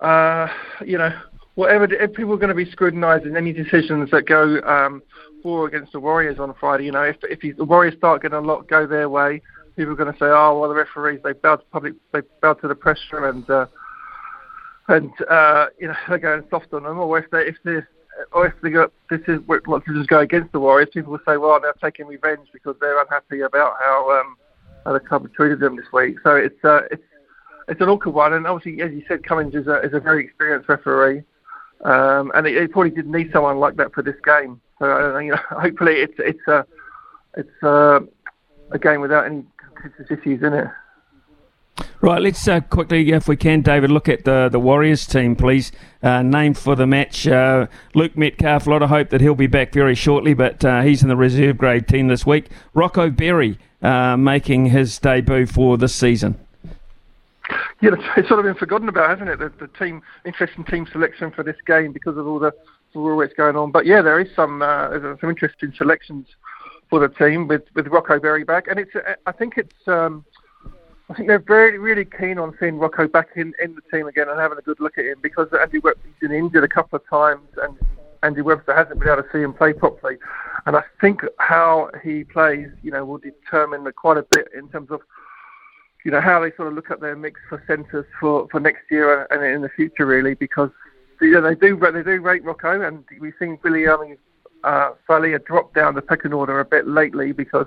uh, 0.00 0.48
you 0.84 0.98
know, 0.98 1.10
whatever 1.54 1.84
if 1.92 2.12
people 2.12 2.32
are 2.34 2.38
going 2.38 2.48
to 2.48 2.54
be 2.54 2.70
scrutinising 2.70 3.36
any 3.36 3.52
decisions 3.52 4.10
that 4.10 4.26
go 4.26 4.60
um, 4.62 5.02
four 5.42 5.66
against 5.66 5.92
the 5.92 6.00
Warriors 6.00 6.38
on 6.38 6.54
Friday. 6.58 6.84
You 6.84 6.92
know, 6.92 7.02
if 7.02 7.16
if 7.22 7.56
the 7.56 7.64
Warriors 7.64 7.94
start 7.96 8.22
getting 8.22 8.38
a 8.38 8.40
lot 8.40 8.68
go 8.68 8.86
their 8.86 9.08
way, 9.08 9.42
people 9.76 9.92
are 9.92 9.96
going 9.96 10.12
to 10.12 10.18
say, 10.18 10.26
"Oh, 10.26 10.58
well, 10.58 10.68
the 10.68 10.74
referees 10.74 11.20
they 11.22 11.32
bowed 11.32 11.56
to 11.56 11.64
public, 11.72 11.94
they 12.12 12.20
bowed 12.42 12.60
to 12.60 12.68
the 12.68 12.74
pressure, 12.74 13.28
and 13.28 13.48
uh, 13.48 13.66
and 14.88 15.10
uh, 15.28 15.66
you 15.78 15.88
know 15.88 15.94
they're 16.08 16.18
going 16.18 16.42
soft 16.50 16.72
on 16.72 16.82
them." 16.82 16.98
Or 16.98 17.18
if 17.18 17.30
they 17.30 17.46
if 17.46 17.56
they 17.64 17.78
or 18.32 18.46
if 18.46 18.54
they 18.62 18.70
got 18.70 18.92
this 19.10 19.20
is 19.28 19.40
what 19.46 19.64
decisions 19.64 20.06
go 20.06 20.20
against 20.20 20.52
the 20.52 20.60
Warriors, 20.60 20.90
people 20.92 21.12
will 21.12 21.20
say, 21.26 21.36
"Well, 21.36 21.58
they're 21.60 21.74
taking 21.82 22.06
revenge 22.06 22.48
because 22.52 22.76
they're 22.80 23.00
unhappy 23.00 23.40
about 23.40 23.74
how 23.78 24.20
um, 24.20 24.36
how 24.84 24.92
the 24.92 25.00
club 25.00 25.28
treated 25.34 25.60
them 25.60 25.76
this 25.76 25.86
week." 25.92 26.16
So 26.22 26.36
it's 26.36 26.62
uh, 26.64 26.82
it's 26.90 27.02
it's 27.68 27.80
an 27.80 27.88
awkward 27.88 28.14
one, 28.14 28.32
and 28.32 28.46
obviously, 28.46 28.82
as 28.82 28.92
you 28.92 29.04
said, 29.06 29.24
Cummins 29.24 29.54
is 29.54 29.66
a 29.66 29.80
is 29.80 29.94
a 29.94 30.00
very 30.00 30.24
experienced 30.24 30.68
referee. 30.68 31.22
Um, 31.84 32.32
and 32.34 32.44
he 32.44 32.66
probably 32.66 32.90
didn't 32.90 33.12
need 33.12 33.30
someone 33.32 33.58
like 33.58 33.76
that 33.76 33.94
for 33.94 34.02
this 34.02 34.16
game. 34.24 34.60
So 34.78 35.16
uh, 35.16 35.18
you 35.18 35.32
know, 35.32 35.36
hopefully 35.50 35.94
it's 35.94 36.14
it's 36.18 36.46
a 36.48 36.66
it's 37.36 37.62
a, 37.62 38.00
a 38.70 38.78
game 38.78 39.00
without 39.00 39.26
any 39.26 39.44
contentious 39.56 40.18
issues 40.18 40.42
in 40.42 40.54
it. 40.54 40.68
Right, 42.00 42.20
let's 42.20 42.46
uh, 42.46 42.60
quickly, 42.60 43.12
if 43.12 43.28
we 43.28 43.36
can, 43.36 43.60
David, 43.60 43.90
look 43.90 44.08
at 44.08 44.24
the 44.24 44.48
the 44.50 44.58
Warriors 44.58 45.06
team, 45.06 45.36
please. 45.36 45.72
Uh, 46.02 46.22
name 46.22 46.54
for 46.54 46.74
the 46.74 46.86
match: 46.86 47.26
uh, 47.26 47.66
Luke 47.94 48.16
Metcalf. 48.16 48.66
A 48.66 48.70
lot 48.70 48.82
of 48.82 48.88
hope 48.88 49.10
that 49.10 49.20
he'll 49.20 49.34
be 49.34 49.46
back 49.46 49.72
very 49.72 49.94
shortly, 49.94 50.34
but 50.34 50.64
uh, 50.64 50.82
he's 50.82 51.02
in 51.02 51.08
the 51.08 51.16
reserve 51.16 51.58
grade 51.58 51.86
team 51.86 52.08
this 52.08 52.26
week. 52.26 52.48
Rocco 52.74 53.10
Berry 53.10 53.58
uh, 53.82 54.16
making 54.16 54.66
his 54.66 54.98
debut 54.98 55.46
for 55.46 55.76
this 55.76 55.94
season 55.94 56.38
yeah, 57.80 57.90
it's 58.16 58.28
sort 58.28 58.40
of 58.40 58.44
been 58.44 58.54
forgotten 58.54 58.88
about, 58.88 59.10
hasn't 59.10 59.28
it? 59.28 59.38
The, 59.38 59.52
the 59.66 59.68
team, 59.78 60.02
interesting 60.24 60.64
team 60.64 60.86
selection 60.90 61.30
for 61.30 61.42
this 61.42 61.56
game 61.66 61.92
because 61.92 62.16
of 62.16 62.26
all 62.26 62.38
the, 62.38 62.52
for 62.92 63.16
what's 63.16 63.34
going 63.34 63.56
on. 63.56 63.70
But 63.70 63.86
yeah, 63.86 64.02
there 64.02 64.20
is 64.20 64.28
some 64.34 64.62
uh, 64.62 65.16
some 65.20 65.30
interesting 65.30 65.72
selections 65.76 66.26
for 66.90 67.00
the 67.00 67.08
team 67.08 67.48
with 67.48 67.62
with 67.74 67.86
Rocco 67.88 68.18
Berry 68.18 68.44
back, 68.44 68.68
and 68.68 68.78
it's 68.78 68.92
I 69.26 69.32
think 69.32 69.54
it's. 69.56 69.88
Um, 69.88 70.24
I 71.10 71.14
think 71.14 71.28
they're 71.28 71.38
very, 71.38 71.78
really 71.78 72.04
keen 72.04 72.38
on 72.38 72.54
seeing 72.60 72.76
Rocco 72.76 73.08
back 73.08 73.28
in, 73.34 73.54
in 73.62 73.74
the 73.74 73.80
team 73.90 74.06
again 74.06 74.28
and 74.28 74.38
having 74.38 74.58
a 74.58 74.60
good 74.60 74.78
look 74.78 74.98
at 74.98 75.06
him 75.06 75.16
because 75.22 75.48
Andy 75.58 75.78
Webster's 75.78 76.12
been 76.20 76.32
injured 76.32 76.64
a 76.64 76.68
couple 76.68 76.98
of 76.98 77.08
times 77.08 77.48
and 77.62 77.78
Andy 78.22 78.42
Webster 78.42 78.74
hasn't 78.74 79.00
been 79.00 79.08
able 79.08 79.22
to 79.22 79.28
see 79.32 79.38
him 79.40 79.54
play 79.54 79.72
properly. 79.72 80.18
And 80.66 80.76
I 80.76 80.82
think 81.00 81.22
how 81.38 81.90
he 82.02 82.24
plays, 82.24 82.68
you 82.82 82.90
know, 82.90 83.06
will 83.06 83.18
determine 83.18 83.90
quite 83.92 84.18
a 84.18 84.26
bit 84.30 84.48
in 84.54 84.68
terms 84.68 84.90
of, 84.90 85.00
you 86.04 86.10
know, 86.10 86.20
how 86.20 86.40
they 86.40 86.52
sort 86.56 86.68
of 86.68 86.74
look 86.74 86.90
at 86.90 87.00
their 87.00 87.16
mix 87.16 87.40
for 87.48 87.62
centres 87.66 88.04
for, 88.20 88.46
for 88.50 88.60
next 88.60 88.82
year 88.90 89.26
and 89.30 89.42
in 89.42 89.62
the 89.62 89.70
future, 89.70 90.04
really, 90.04 90.34
because 90.34 90.70
know, 91.20 91.42
they 91.42 91.54
do 91.54 91.76
they 91.76 92.02
do 92.02 92.20
rate 92.20 92.44
Rocco, 92.44 92.80
and 92.80 93.04
we've 93.20 93.34
seen 93.38 93.58
Billy 93.62 93.84
Irving 93.84 94.16
uh, 94.64 94.90
slowly 95.06 95.34
drop 95.46 95.74
down 95.74 95.94
the 95.94 96.02
pecking 96.02 96.32
order 96.32 96.60
a 96.60 96.64
bit 96.64 96.86
lately 96.86 97.32
because 97.32 97.66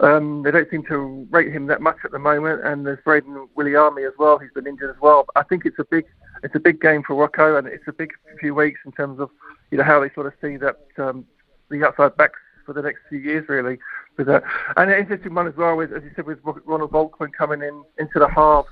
um, 0.00 0.42
they 0.42 0.50
don't 0.50 0.70
seem 0.70 0.84
to 0.84 1.26
rate 1.30 1.52
him 1.52 1.66
that 1.66 1.80
much 1.80 1.96
at 2.04 2.10
the 2.10 2.18
moment, 2.18 2.64
and 2.64 2.86
there's 2.86 2.98
Brayden 3.04 3.48
Williame 3.56 4.06
as 4.06 4.12
well. 4.18 4.38
He's 4.38 4.52
been 4.54 4.66
injured 4.66 4.90
as 4.90 5.00
well. 5.00 5.24
But 5.26 5.40
I 5.40 5.48
think 5.48 5.64
it's 5.64 5.78
a 5.78 5.84
big, 5.84 6.04
it's 6.42 6.54
a 6.54 6.60
big 6.60 6.80
game 6.80 7.02
for 7.02 7.14
Rocco, 7.14 7.56
and 7.56 7.66
it's 7.66 7.88
a 7.88 7.92
big 7.92 8.10
few 8.40 8.54
weeks 8.54 8.80
in 8.84 8.92
terms 8.92 9.20
of, 9.20 9.30
you 9.70 9.78
know, 9.78 9.84
how 9.84 10.00
they 10.00 10.10
sort 10.10 10.26
of 10.26 10.34
see 10.40 10.56
that 10.58 10.76
um, 10.98 11.24
the 11.70 11.84
outside 11.84 12.16
backs 12.16 12.38
for 12.66 12.72
the 12.72 12.82
next 12.82 13.00
few 13.08 13.18
years, 13.18 13.48
really. 13.48 13.78
With 14.18 14.26
that, 14.28 14.44
and 14.76 14.90
an 14.90 14.98
interesting 14.98 15.34
one 15.34 15.46
as 15.46 15.56
well, 15.56 15.76
with, 15.76 15.92
as 15.92 16.02
you 16.02 16.10
said, 16.16 16.24
with 16.26 16.38
Ronald 16.42 16.90
Volkman 16.90 17.32
coming 17.36 17.60
in 17.62 17.84
into 17.98 18.18
the 18.18 18.28
half. 18.28 18.64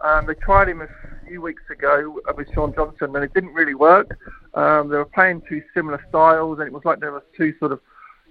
Um, 0.00 0.26
they 0.26 0.34
tried 0.34 0.68
him 0.68 0.82
a 0.82 0.88
few 1.26 1.40
weeks 1.40 1.62
ago 1.70 2.20
with 2.36 2.52
Shaun 2.54 2.74
Johnson, 2.74 3.14
and 3.14 3.24
it 3.24 3.32
didn't 3.34 3.54
really 3.54 3.74
work. 3.74 4.16
Um, 4.54 4.88
they 4.88 4.96
were 4.96 5.04
playing 5.04 5.42
two 5.48 5.62
similar 5.74 6.02
styles, 6.08 6.58
and 6.58 6.66
it 6.66 6.72
was 6.72 6.84
like 6.84 7.00
there 7.00 7.12
was 7.12 7.22
two 7.36 7.54
sort 7.58 7.72
of 7.72 7.80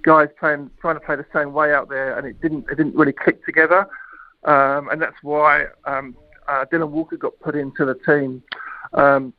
guys 0.04 0.30
playing 0.40 0.70
trying 0.80 0.96
to 0.96 1.00
play 1.00 1.16
the 1.16 1.26
same 1.34 1.54
way 1.54 1.74
out 1.74 1.90
there, 1.90 2.18
and 2.18 2.28
it 2.28 2.40
didn't 2.42 2.66
it 2.70 2.76
didn't 2.76 2.96
really 2.96 3.14
click 3.14 3.44
together, 3.46 3.88
um, 4.44 4.90
and 4.90 5.02
that's 5.02 5.18
why 5.24 5.66
um, 5.86 6.16
uh, 6.48 6.66
Dylan 6.72 6.90
Walker 6.90 7.18
got 7.18 7.40
put 7.40 7.56
into 7.56 7.86
the 7.86 7.96
team. 8.06 8.44
Um, 8.94 9.34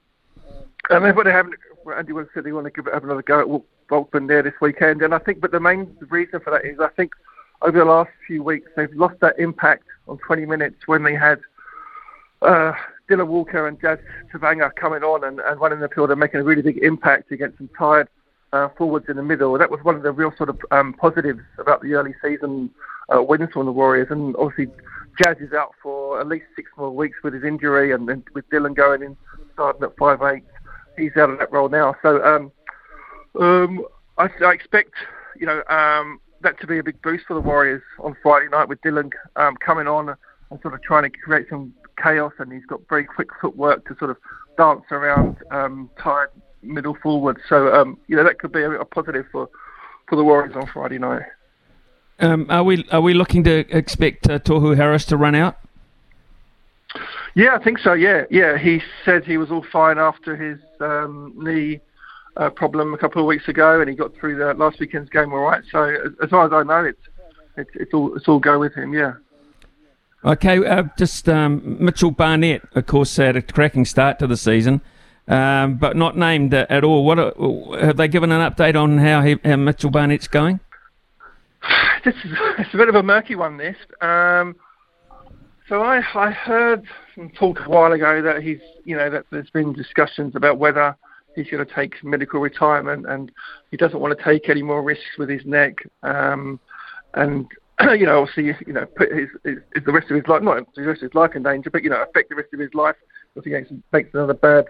and 0.90 1.04
then 1.04 1.16
what 1.16 1.24
they 1.24 1.32
haven't, 1.32 1.54
Andy 1.96 2.12
Wood 2.12 2.28
said 2.34 2.44
they 2.44 2.52
want 2.52 2.66
to 2.66 2.70
give 2.70 2.86
it 2.86 2.94
have 2.94 3.04
another 3.04 3.22
go 3.22 3.40
at 3.40 3.88
Volkman 3.88 4.28
there 4.28 4.42
this 4.42 4.54
weekend, 4.60 5.02
and 5.02 5.14
I 5.14 5.18
think, 5.18 5.40
but 5.40 5.52
the 5.52 5.60
main 5.60 5.96
reason 6.08 6.40
for 6.40 6.50
that 6.50 6.64
is 6.64 6.78
I 6.80 6.88
think 6.88 7.14
over 7.62 7.78
the 7.78 7.84
last 7.84 8.10
few 8.26 8.42
weeks 8.42 8.70
they've 8.76 8.92
lost 8.94 9.18
that 9.20 9.38
impact 9.38 9.84
on 10.08 10.18
20 10.18 10.46
minutes 10.46 10.76
when 10.86 11.02
they 11.02 11.14
had. 11.14 11.40
Uh, 12.42 12.72
Dylan 13.08 13.28
Walker 13.28 13.66
and 13.66 13.80
Jazz 13.80 13.98
Tevaga 14.32 14.74
coming 14.74 15.02
on 15.02 15.24
and, 15.24 15.40
and 15.40 15.60
running 15.60 15.80
the 15.80 15.88
field 15.88 16.10
and 16.10 16.20
making 16.20 16.40
a 16.40 16.44
really 16.44 16.62
big 16.62 16.78
impact 16.78 17.30
against 17.30 17.58
some 17.58 17.70
tired 17.78 18.08
uh, 18.52 18.68
forwards 18.76 19.06
in 19.08 19.16
the 19.16 19.22
middle. 19.22 19.56
That 19.58 19.70
was 19.70 19.80
one 19.82 19.94
of 19.94 20.02
the 20.02 20.12
real 20.12 20.32
sort 20.36 20.48
of 20.48 20.58
um, 20.70 20.92
positives 20.92 21.40
about 21.58 21.82
the 21.82 21.94
early 21.94 22.14
season 22.22 22.70
uh, 23.14 23.22
wins 23.22 23.50
from 23.52 23.66
the 23.66 23.72
Warriors. 23.72 24.08
And 24.10 24.34
obviously, 24.36 24.72
Jazz 25.22 25.36
is 25.40 25.52
out 25.52 25.74
for 25.82 26.20
at 26.20 26.26
least 26.26 26.46
six 26.54 26.70
more 26.76 26.90
weeks 26.90 27.18
with 27.22 27.34
his 27.34 27.44
injury, 27.44 27.92
and 27.92 28.08
then 28.08 28.24
with 28.34 28.48
Dylan 28.50 28.74
going 28.74 29.02
in 29.02 29.16
starting 29.54 29.82
at 29.82 29.96
five 29.96 30.20
he's 30.98 31.16
out 31.16 31.30
of 31.30 31.38
that 31.38 31.52
role 31.52 31.68
now. 31.68 31.94
So 32.02 32.22
um, 32.22 32.52
um, 33.40 33.84
I, 34.18 34.28
I, 34.44 34.52
expect 34.52 34.92
you 35.38 35.46
know 35.46 35.62
um, 35.68 36.20
that 36.42 36.60
to 36.60 36.66
be 36.66 36.78
a 36.78 36.82
big 36.82 37.00
boost 37.02 37.24
for 37.26 37.34
the 37.34 37.40
Warriors 37.40 37.82
on 38.00 38.16
Friday 38.22 38.48
night 38.48 38.68
with 38.68 38.80
Dylan 38.82 39.10
um, 39.36 39.56
coming 39.56 39.86
on 39.86 40.16
and 40.50 40.60
sort 40.62 40.74
of 40.74 40.82
trying 40.82 41.02
to 41.04 41.10
create 41.10 41.46
some 41.48 41.74
chaos, 42.02 42.32
and 42.38 42.52
he's 42.52 42.66
got 42.66 42.80
very 42.88 43.04
quick 43.04 43.28
footwork 43.40 43.86
to 43.88 43.96
sort 43.98 44.10
of 44.10 44.16
dance 44.56 44.84
around 44.90 45.36
um, 45.50 45.90
tired 45.98 46.30
middle 46.62 46.96
forward. 47.02 47.38
So 47.48 47.74
um, 47.74 47.98
you 48.08 48.16
know 48.16 48.24
that 48.24 48.38
could 48.38 48.52
be 48.52 48.62
a, 48.62 48.70
bit 48.70 48.80
a, 48.80 48.84
positive 48.84 49.26
for 49.32 49.48
for 50.08 50.16
the 50.16 50.24
Warriors 50.24 50.56
on 50.56 50.66
Friday 50.72 50.98
night. 50.98 51.22
Um, 52.18 52.46
are 52.48 52.64
we 52.64 52.86
are 52.90 53.00
we 53.00 53.14
looking 53.14 53.44
to 53.44 53.58
expect 53.76 54.28
uh, 54.28 54.38
Tohu 54.38 54.76
Harris 54.76 55.04
to 55.06 55.16
run 55.16 55.34
out? 55.34 55.58
Yeah, 57.34 57.54
I 57.54 57.62
think 57.62 57.78
so. 57.78 57.92
Yeah, 57.92 58.24
yeah. 58.30 58.56
He 58.56 58.80
said 59.04 59.24
he 59.24 59.36
was 59.36 59.50
all 59.50 59.64
fine 59.70 59.98
after 59.98 60.34
his 60.34 60.58
um, 60.80 61.34
knee 61.36 61.80
uh, 62.36 62.50
problem 62.50 62.94
a 62.94 62.98
couple 62.98 63.20
of 63.20 63.26
weeks 63.26 63.48
ago, 63.48 63.80
and 63.80 63.90
he 63.90 63.96
got 63.96 64.14
through 64.16 64.36
the 64.36 64.54
last 64.54 64.80
weekend's 64.80 65.10
game 65.10 65.32
all 65.32 65.40
right. 65.40 65.62
So 65.70 65.84
as, 65.84 66.12
as 66.22 66.30
far 66.30 66.46
as 66.46 66.52
I 66.52 66.62
know, 66.62 66.84
it's 66.84 67.00
it's, 67.56 67.70
it's 67.74 67.94
all 67.94 68.16
it's 68.16 68.28
all 68.28 68.38
go 68.38 68.58
with 68.58 68.74
him. 68.74 68.94
Yeah. 68.94 69.14
Okay, 70.26 70.66
uh, 70.66 70.84
just 70.98 71.28
um, 71.28 71.76
Mitchell 71.78 72.10
Barnett, 72.10 72.62
of 72.74 72.86
course, 72.86 73.16
had 73.16 73.36
a 73.36 73.42
cracking 73.42 73.84
start 73.84 74.18
to 74.18 74.26
the 74.26 74.36
season 74.36 74.80
um, 75.28 75.76
but 75.76 75.96
not 75.96 76.16
named 76.16 76.54
at 76.54 76.84
all. 76.84 77.04
What 77.04 77.18
are, 77.18 77.32
have 77.84 77.96
they 77.96 78.08
given 78.08 78.30
an 78.32 78.40
update 78.40 78.80
on 78.80 78.98
how, 78.98 79.22
he, 79.22 79.36
how 79.44 79.56
Mitchell 79.56 79.90
Barnett's 79.90 80.28
going? 80.28 80.60
This 82.04 82.14
is 82.24 82.32
it's 82.58 82.72
a 82.72 82.76
bit 82.76 82.88
of 82.88 82.94
a 82.94 83.02
murky 83.02 83.34
one. 83.34 83.56
This. 83.56 83.76
Um, 84.00 84.54
so 85.68 85.82
I 85.82 86.00
I 86.14 86.30
heard 86.30 86.84
some 87.16 87.30
talk 87.30 87.58
a 87.66 87.68
while 87.68 87.90
ago 87.92 88.22
that 88.22 88.42
he's 88.42 88.60
you 88.84 88.96
know 88.96 89.10
that 89.10 89.24
there's 89.32 89.50
been 89.50 89.72
discussions 89.72 90.36
about 90.36 90.58
whether 90.58 90.96
he's 91.34 91.50
going 91.50 91.66
to 91.66 91.74
take 91.74 92.04
medical 92.04 92.38
retirement 92.38 93.06
and 93.08 93.32
he 93.72 93.76
doesn't 93.76 93.98
want 93.98 94.16
to 94.16 94.24
take 94.24 94.48
any 94.48 94.62
more 94.62 94.82
risks 94.82 95.18
with 95.18 95.28
his 95.28 95.44
neck. 95.44 95.78
Um, 96.04 96.60
and 97.14 97.48
you 97.98 98.06
know, 98.06 98.20
obviously, 98.20 98.56
you 98.66 98.72
know, 98.72 98.86
put 98.86 99.12
his, 99.12 99.28
his, 99.44 99.58
his, 99.74 99.84
the 99.84 99.92
rest 99.92 100.10
of 100.10 100.16
his 100.16 100.26
life, 100.26 100.42
not 100.42 100.66
the 100.74 100.82
rest 100.82 101.02
of 101.02 101.10
his 101.10 101.14
life 101.14 101.32
in 101.34 101.42
danger, 101.42 101.70
but 101.70 101.82
you 101.82 101.90
know, 101.90 102.02
affect 102.02 102.30
the 102.30 102.36
rest 102.36 102.48
of 102.54 102.60
his 102.60 102.72
life 102.74 102.96
if 103.34 103.44
he 103.44 103.50
makes, 103.50 103.70
makes 103.92 104.10
another 104.14 104.34
bad 104.34 104.64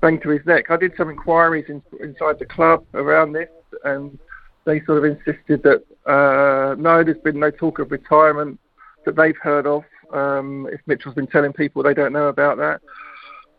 bang 0.00 0.20
to 0.20 0.30
his 0.30 0.44
neck. 0.44 0.70
I 0.70 0.76
did 0.76 0.92
some 0.96 1.10
inquiries 1.10 1.66
in, 1.68 1.82
inside 2.00 2.38
the 2.38 2.46
club 2.46 2.84
around 2.94 3.32
this, 3.32 3.48
and 3.84 4.18
they 4.64 4.80
sort 4.84 4.98
of 4.98 5.04
insisted 5.04 5.62
that 5.62 5.84
uh, 6.10 6.74
no, 6.78 7.04
there's 7.04 7.18
been 7.18 7.38
no 7.38 7.50
talk 7.50 7.78
of 7.78 7.90
retirement 7.90 8.58
that 9.04 9.16
they've 9.16 9.36
heard 9.40 9.66
of. 9.66 9.84
Um, 10.12 10.66
if 10.72 10.80
Mitchell's 10.86 11.14
been 11.14 11.26
telling 11.26 11.52
people 11.52 11.82
they 11.82 11.94
don't 11.94 12.12
know 12.12 12.28
about 12.28 12.56
that. 12.58 12.80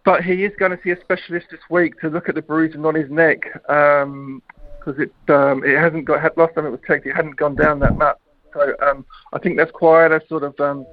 But 0.03 0.23
he 0.23 0.43
is 0.43 0.51
going 0.57 0.71
to 0.71 0.79
see 0.83 0.91
a 0.91 0.99
specialist 1.01 1.47
this 1.51 1.59
week 1.69 1.99
to 1.99 2.09
look 2.09 2.29
at 2.29 2.35
the 2.35 2.41
bruising 2.41 2.85
on 2.85 2.95
his 2.95 3.09
neck 3.11 3.41
because 3.53 4.03
um, 4.03 4.41
it 4.85 5.13
um, 5.29 5.63
it 5.63 5.77
hasn't 5.77 6.05
got 6.05 6.37
last 6.37 6.55
time 6.55 6.65
it 6.65 6.71
was 6.71 6.79
checked 6.87 7.05
it 7.05 7.15
hadn't 7.15 7.35
gone 7.35 7.55
down 7.55 7.79
that 7.79 7.97
much. 7.97 8.17
So 8.53 8.73
um, 8.81 9.05
I 9.33 9.39
think 9.39 9.57
that's 9.57 9.71
quite 9.71 10.11
a 10.11 10.21
sort 10.27 10.43
of 10.43 10.59
um, 10.59 10.85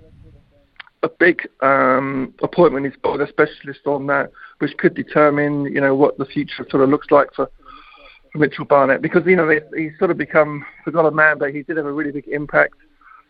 a 1.02 1.08
big 1.08 1.48
um, 1.60 2.34
appointment. 2.42 2.86
He's 2.86 2.96
got 3.02 3.20
a 3.20 3.28
specialist 3.28 3.80
on 3.86 4.06
that 4.08 4.30
which 4.58 4.76
could 4.78 4.94
determine, 4.94 5.64
you 5.66 5.80
know, 5.80 5.94
what 5.94 6.18
the 6.18 6.24
future 6.24 6.66
sort 6.70 6.82
of 6.82 6.88
looks 6.88 7.10
like 7.10 7.28
for, 7.34 7.50
for 8.32 8.38
Mitchell 8.38 8.64
Barnett. 8.64 9.02
Because 9.02 9.22
you 9.26 9.36
know 9.36 9.48
he's 9.76 9.98
sort 9.98 10.10
of 10.10 10.18
become 10.18 10.64
forgotten 10.84 11.14
man, 11.14 11.38
but 11.38 11.54
he 11.54 11.62
did 11.62 11.76
have 11.76 11.86
a 11.86 11.92
really 11.92 12.12
big 12.12 12.28
impact 12.28 12.74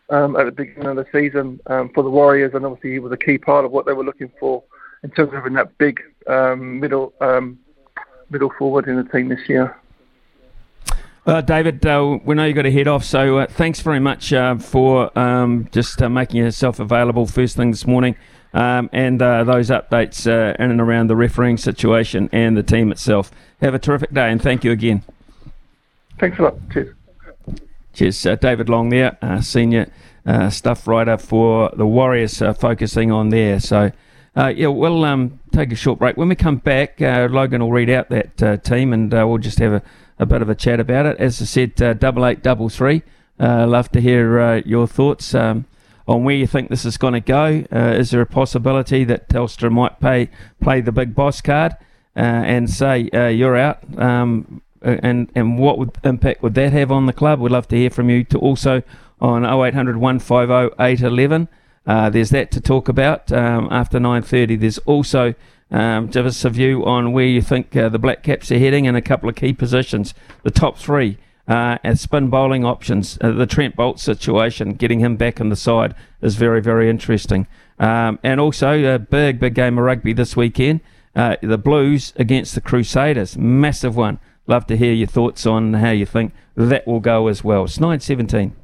um, 0.09 0.35
at 0.35 0.45
the 0.45 0.51
beginning 0.51 0.87
of 0.87 0.95
the 0.95 1.05
season 1.11 1.59
um, 1.67 1.91
for 1.93 2.03
the 2.03 2.09
Warriors, 2.09 2.53
and 2.53 2.65
obviously 2.65 2.91
he 2.91 2.99
was 2.99 3.11
a 3.11 3.17
key 3.17 3.37
part 3.37 3.65
of 3.65 3.71
what 3.71 3.85
they 3.85 3.93
were 3.93 4.05
looking 4.05 4.31
for 4.39 4.63
in 5.03 5.11
terms 5.11 5.29
of 5.29 5.35
having 5.35 5.53
that 5.53 5.77
big 5.77 5.99
um, 6.27 6.79
middle 6.79 7.13
um, 7.21 7.59
middle 8.29 8.51
forward 8.57 8.87
in 8.87 8.97
the 8.97 9.03
team 9.03 9.29
this 9.29 9.47
year. 9.47 9.75
Uh, 11.27 11.41
David, 11.41 11.85
uh, 11.85 12.19
we 12.23 12.35
know 12.35 12.45
you've 12.45 12.55
got 12.55 12.61
to 12.61 12.71
head 12.71 12.87
off, 12.87 13.03
so 13.03 13.39
uh, 13.39 13.47
thanks 13.47 13.81
very 13.81 13.99
much 13.99 14.31
uh, 14.31 14.55
for 14.55 15.11
um, 15.19 15.67
just 15.73 16.01
uh, 16.01 16.07
making 16.07 16.37
yourself 16.37 16.79
available 16.79 17.25
first 17.25 17.57
thing 17.57 17.69
this 17.69 17.85
morning 17.85 18.15
um, 18.53 18.89
and 18.93 19.21
uh, 19.21 19.43
those 19.43 19.69
updates 19.69 20.25
uh, 20.25 20.55
in 20.57 20.71
and 20.71 20.79
around 20.79 21.07
the 21.07 21.17
refereeing 21.17 21.57
situation 21.57 22.29
and 22.31 22.55
the 22.55 22.63
team 22.63 22.93
itself. 22.93 23.29
Have 23.59 23.73
a 23.73 23.79
terrific 23.79 24.13
day 24.13 24.31
and 24.31 24.41
thank 24.41 24.63
you 24.63 24.71
again. 24.71 25.03
Thanks 26.17 26.39
a 26.39 26.43
lot. 26.43 26.55
Cheers. 26.71 26.95
Cheers. 27.91 28.39
David 28.39 28.69
Long 28.69 28.87
there, 28.87 29.17
uh, 29.21 29.41
senior 29.41 29.91
uh, 30.25 30.49
stuff 30.49 30.87
writer 30.87 31.17
for 31.17 31.71
the 31.75 31.85
Warriors, 31.85 32.41
uh, 32.41 32.53
focusing 32.53 33.11
on 33.11 33.29
there. 33.29 33.59
So, 33.59 33.91
yeah, 34.33 34.67
we'll 34.67 35.03
um, 35.03 35.41
take 35.51 35.73
a 35.73 35.75
short 35.75 35.99
break. 35.99 36.15
When 36.15 36.29
we 36.29 36.35
come 36.35 36.57
back, 36.57 37.01
Logan 37.01 37.59
will 37.59 37.73
read 37.73 37.89
out 37.89 38.07
that 38.11 38.63
team 38.63 38.93
and 38.93 39.11
we'll 39.11 39.39
just 39.39 39.59
have 39.59 39.73
a, 39.73 39.81
a, 40.19 40.25
bit 40.25 40.41
of 40.41 40.49
a 40.49 40.55
chat 40.55 40.79
about 40.79 41.05
it. 41.05 41.17
As 41.17 41.41
I 41.41 41.45
said, 41.45 41.75
double 41.99 42.25
eight, 42.25 42.41
double 42.41 42.69
three. 42.69 43.03
love 43.39 43.91
to 43.91 44.01
hear 44.01 44.57
your 44.65 44.87
thoughts. 44.87 45.33
Um, 45.33 45.65
on 46.07 46.23
where 46.23 46.35
you 46.35 46.47
think 46.47 46.69
this 46.69 46.85
is 46.85 46.97
going 46.97 47.13
to 47.13 47.19
go. 47.19 47.65
Uh, 47.71 47.93
is 47.97 48.11
there 48.11 48.21
a 48.21 48.25
possibility 48.25 49.03
that 49.03 49.27
Telstra 49.29 49.71
might 49.71 49.99
pay 49.99 50.29
play 50.61 50.81
the 50.81 50.91
big 50.91 51.13
boss 51.13 51.41
card 51.41 51.73
uh, 52.15 52.19
and 52.19 52.69
say 52.69 53.09
uh, 53.09 53.27
you're 53.27 53.57
out? 53.57 53.79
Um, 53.99 54.61
and 54.81 55.29
and 55.35 55.59
what 55.59 55.77
would, 55.77 55.97
impact 56.03 56.41
would 56.41 56.53
that 56.55 56.71
have 56.71 56.91
on 56.91 57.07
the 57.07 57.13
club? 57.13 57.39
We'd 57.39 57.51
love 57.51 57.67
to 57.69 57.75
hear 57.75 57.89
from 57.89 58.09
you. 58.09 58.23
To 58.25 58.37
also 58.39 58.83
on 59.19 59.43
0800 59.43 59.97
150 59.97 60.75
811. 60.81 61.49
Uh, 61.85 62.09
there's 62.09 62.31
that 62.31 62.51
to 62.51 62.61
talk 62.61 62.87
about 62.89 63.31
um, 63.31 63.67
after 63.71 63.99
9:30. 63.99 64.59
There's 64.59 64.77
also 64.79 65.33
um, 65.71 66.07
give 66.07 66.25
us 66.25 66.45
a 66.45 66.49
view 66.49 66.85
on 66.85 67.11
where 67.11 67.25
you 67.25 67.41
think 67.41 67.75
uh, 67.75 67.89
the 67.89 67.99
Black 67.99 68.23
Caps 68.23 68.51
are 68.51 68.59
heading 68.59 68.85
in 68.85 68.95
a 68.95 69.01
couple 69.01 69.27
of 69.27 69.35
key 69.35 69.53
positions. 69.53 70.13
The 70.43 70.51
top 70.51 70.77
three 70.77 71.17
uh, 71.47 71.77
and 71.83 71.99
spin 71.99 72.29
bowling 72.29 72.65
options. 72.65 73.17
Uh, 73.21 73.31
the 73.31 73.45
Trent 73.45 73.75
Boult 73.75 73.99
situation, 73.99 74.73
getting 74.73 74.99
him 74.99 75.15
back 75.15 75.39
in 75.39 75.49
the 75.49 75.55
side, 75.55 75.95
is 76.21 76.35
very, 76.35 76.61
very 76.61 76.89
interesting. 76.89 77.47
Um, 77.79 78.19
and 78.23 78.39
also 78.39 78.95
a 78.95 78.99
big, 78.99 79.39
big 79.39 79.55
game 79.55 79.77
of 79.77 79.85
rugby 79.85 80.13
this 80.13 80.35
weekend. 80.35 80.81
Uh, 81.15 81.35
the 81.41 81.57
Blues 81.57 82.13
against 82.17 82.53
the 82.55 82.61
Crusaders, 82.61 83.37
massive 83.37 83.95
one. 83.95 84.19
love 84.45 84.67
to 84.67 84.77
hear 84.77 84.93
your 84.93 85.07
thoughts 85.07 85.45
on 85.45 85.73
how 85.75 85.91
you 85.91 86.05
think 86.05 86.33
that 86.55 86.87
will 86.87 86.99
go 86.99 87.27
as 87.27 87.43
well. 87.43 87.65
It's 87.65 87.79
917. 87.79 88.55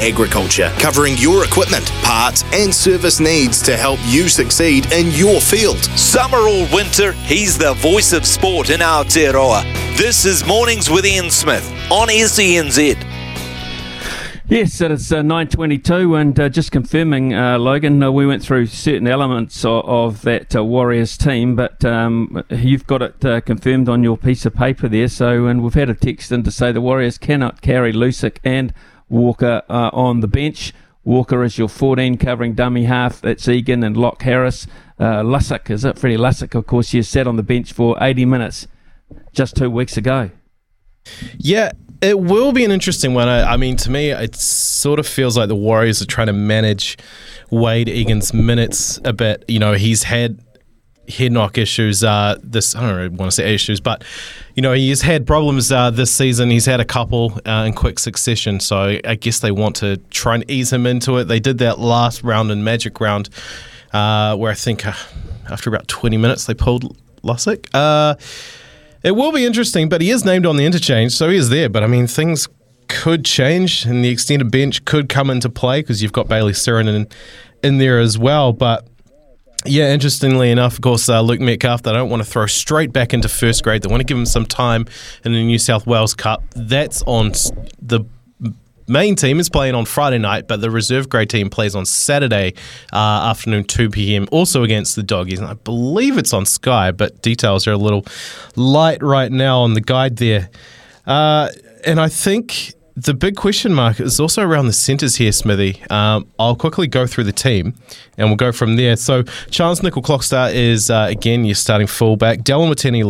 Agriculture, 0.00 0.72
covering 0.80 1.14
your 1.18 1.44
equipment, 1.44 1.86
parts, 2.02 2.42
and 2.52 2.74
service 2.74 3.20
needs 3.20 3.62
to 3.62 3.76
help 3.76 4.00
you 4.04 4.28
succeed 4.28 4.92
in 4.92 5.06
your 5.12 5.40
field. 5.40 5.78
Summer 5.96 6.38
or 6.38 6.66
winter, 6.74 7.12
he's 7.12 7.56
the 7.56 7.74
voice 7.74 8.12
of 8.12 8.26
sport 8.26 8.70
in 8.70 8.80
Aotearoa. 8.80 9.62
This 9.96 10.24
is 10.24 10.44
Mornings 10.44 10.90
with 10.90 11.06
Ian 11.06 11.30
Smith 11.30 11.64
on 11.92 12.08
SENZ. 12.08 12.96
Yes, 14.48 14.80
it 14.80 14.90
is 14.90 15.12
uh, 15.12 15.22
9.22 15.22 16.20
and 16.20 16.40
uh, 16.40 16.48
just 16.48 16.72
confirming, 16.72 17.32
uh, 17.32 17.56
Logan, 17.58 18.02
uh, 18.02 18.10
we 18.10 18.26
went 18.26 18.42
through 18.42 18.66
certain 18.66 19.06
elements 19.06 19.64
of, 19.64 19.84
of 19.84 20.22
that 20.22 20.56
uh, 20.56 20.64
Warriors 20.64 21.16
team, 21.16 21.54
but 21.54 21.84
um, 21.84 22.44
you've 22.50 22.86
got 22.88 23.00
it 23.00 23.24
uh, 23.24 23.40
confirmed 23.40 23.88
on 23.88 24.02
your 24.02 24.18
piece 24.18 24.44
of 24.44 24.54
paper 24.54 24.88
there. 24.88 25.08
So, 25.08 25.46
and 25.46 25.62
we've 25.62 25.72
had 25.72 25.88
a 25.88 25.94
text 25.94 26.32
in 26.32 26.42
to 26.42 26.50
say 26.50 26.72
the 26.72 26.80
Warriors 26.80 27.16
cannot 27.16 27.62
carry 27.62 27.92
Lussick 27.92 28.38
and 28.42 28.74
Walker 29.08 29.62
on 29.68 30.20
the 30.20 30.28
bench. 30.28 30.72
Walker 31.04 31.44
is 31.44 31.58
your 31.58 31.68
14 31.68 32.16
covering 32.16 32.54
dummy 32.54 32.84
half. 32.84 33.20
That's 33.20 33.46
Egan 33.46 33.84
and 33.84 33.96
Locke 33.96 34.22
Harris. 34.22 34.66
Uh, 34.98 35.22
Lussick, 35.22 35.70
is 35.70 35.84
it? 35.84 35.98
Freddy 35.98 36.16
Lussick, 36.16 36.54
of 36.54 36.66
course, 36.66 36.94
you 36.94 37.02
sat 37.02 37.26
on 37.26 37.36
the 37.36 37.42
bench 37.42 37.72
for 37.72 37.96
80 38.00 38.24
minutes 38.24 38.66
just 39.32 39.56
two 39.56 39.70
weeks 39.70 39.96
ago. 39.96 40.30
Yeah, 41.36 41.72
it 42.00 42.18
will 42.20 42.52
be 42.52 42.64
an 42.64 42.70
interesting 42.70 43.14
one. 43.14 43.28
I, 43.28 43.54
I, 43.54 43.56
mean, 43.56 43.76
to 43.76 43.90
me, 43.90 44.10
it 44.10 44.36
sort 44.36 44.98
of 44.98 45.06
feels 45.06 45.36
like 45.36 45.48
the 45.48 45.56
Warriors 45.56 46.00
are 46.00 46.06
trying 46.06 46.28
to 46.28 46.32
manage 46.32 46.96
Wade 47.50 47.88
Egan's 47.88 48.32
minutes 48.32 49.00
a 49.04 49.12
bit. 49.12 49.44
You 49.48 49.58
know, 49.58 49.72
he's 49.72 50.04
had 50.04 50.43
head 51.08 51.32
knock 51.32 51.58
issues. 51.58 52.02
Uh, 52.02 52.38
this 52.42 52.74
I 52.74 52.80
don't 52.80 52.96
really 52.96 53.08
want 53.08 53.30
to 53.30 53.34
say 53.34 53.54
issues, 53.54 53.80
but 53.80 54.04
you 54.54 54.62
know, 54.62 54.72
he's 54.72 55.02
had 55.02 55.26
problems 55.26 55.70
uh, 55.70 55.90
this 55.90 56.12
season. 56.12 56.50
He's 56.50 56.66
had 56.66 56.80
a 56.80 56.84
couple 56.84 57.38
uh, 57.46 57.64
in 57.66 57.72
quick 57.72 57.98
succession. 57.98 58.60
So 58.60 58.98
I 59.04 59.14
guess 59.14 59.40
they 59.40 59.50
want 59.50 59.76
to 59.76 59.96
try 60.10 60.34
and 60.34 60.50
ease 60.50 60.72
him 60.72 60.86
into 60.86 61.16
it. 61.18 61.24
They 61.24 61.40
did 61.40 61.58
that 61.58 61.78
last 61.78 62.22
round 62.22 62.50
in 62.50 62.64
Magic 62.64 63.00
Round, 63.00 63.28
uh, 63.92 64.36
where 64.36 64.50
I 64.50 64.54
think 64.54 64.86
uh, 64.86 64.94
after 65.50 65.70
about 65.70 65.88
20 65.88 66.16
minutes 66.16 66.46
they 66.46 66.54
pulled 66.54 66.96
Lussick. 67.22 67.68
Uh, 67.74 68.14
it 69.02 69.12
will 69.12 69.32
be 69.32 69.44
interesting, 69.44 69.88
but 69.88 70.00
he 70.00 70.10
is 70.10 70.24
named 70.24 70.46
on 70.46 70.56
the 70.56 70.64
interchange, 70.64 71.12
so 71.12 71.28
he 71.28 71.36
is 71.36 71.50
there. 71.50 71.68
But 71.68 71.82
I 71.82 71.86
mean, 71.86 72.06
things 72.06 72.48
could 72.88 73.24
change, 73.24 73.84
and 73.84 74.04
the 74.04 74.08
extended 74.08 74.50
bench 74.50 74.84
could 74.84 75.08
come 75.08 75.30
into 75.30 75.50
play 75.50 75.80
because 75.80 76.02
you've 76.02 76.12
got 76.12 76.28
Bailey 76.28 76.52
Sironen 76.52 76.94
in, 76.94 77.08
in 77.62 77.78
there 77.78 77.98
as 77.98 78.16
well. 78.16 78.52
But 78.52 78.86
yeah, 79.64 79.92
interestingly 79.92 80.50
enough, 80.50 80.74
of 80.74 80.80
course, 80.80 81.08
uh, 81.08 81.20
Luke 81.20 81.40
Metcalf, 81.40 81.82
they 81.82 81.92
don't 81.92 82.10
want 82.10 82.22
to 82.22 82.28
throw 82.28 82.46
straight 82.46 82.92
back 82.92 83.14
into 83.14 83.28
first 83.28 83.62
grade. 83.62 83.82
They 83.82 83.88
want 83.90 84.00
to 84.00 84.04
give 84.04 84.18
him 84.18 84.26
some 84.26 84.46
time 84.46 84.86
in 85.24 85.32
the 85.32 85.42
New 85.42 85.58
South 85.58 85.86
Wales 85.86 86.14
Cup. 86.14 86.42
That's 86.54 87.02
on 87.02 87.32
the 87.80 88.04
main 88.86 89.16
team 89.16 89.40
is 89.40 89.48
playing 89.48 89.74
on 89.74 89.84
Friday 89.84 90.18
night, 90.18 90.46
but 90.46 90.60
the 90.60 90.70
reserve 90.70 91.08
grade 91.08 91.30
team 91.30 91.48
plays 91.50 91.74
on 91.74 91.86
Saturday 91.86 92.54
uh, 92.92 92.96
afternoon, 93.30 93.64
2 93.64 93.90
p.m., 93.90 94.28
also 94.30 94.62
against 94.62 94.96
the 94.96 95.02
Doggies. 95.02 95.38
And 95.38 95.48
I 95.48 95.54
believe 95.54 96.18
it's 96.18 96.32
on 96.32 96.46
Sky, 96.46 96.92
but 96.92 97.22
details 97.22 97.66
are 97.66 97.72
a 97.72 97.78
little 97.78 98.04
light 98.56 99.02
right 99.02 99.32
now 99.32 99.60
on 99.60 99.74
the 99.74 99.80
guide 99.80 100.16
there. 100.16 100.50
Uh, 101.06 101.48
and 101.86 102.00
I 102.00 102.08
think 102.08 102.74
the 102.96 103.14
big 103.14 103.34
question 103.34 103.74
mark 103.74 103.98
is 103.98 104.20
also 104.20 104.42
around 104.42 104.66
the 104.66 104.72
centres 104.72 105.16
here, 105.16 105.32
Smithy. 105.32 105.82
Um, 105.90 106.28
I'll 106.38 106.54
quickly 106.54 106.86
go 106.86 107.06
through 107.06 107.24
the 107.24 107.32
team 107.32 107.74
and 108.16 108.28
we'll 108.28 108.36
go 108.36 108.52
from 108.52 108.76
there. 108.76 108.96
So, 108.96 109.24
Charnze 109.24 109.80
Nicoll-Klokstad 109.80 110.54
is, 110.54 110.90
uh, 110.90 111.06
again, 111.08 111.44
your 111.44 111.56
starting 111.56 111.88
fullback. 111.88 112.40
Dallin 112.40 112.72
Watene 112.72 113.02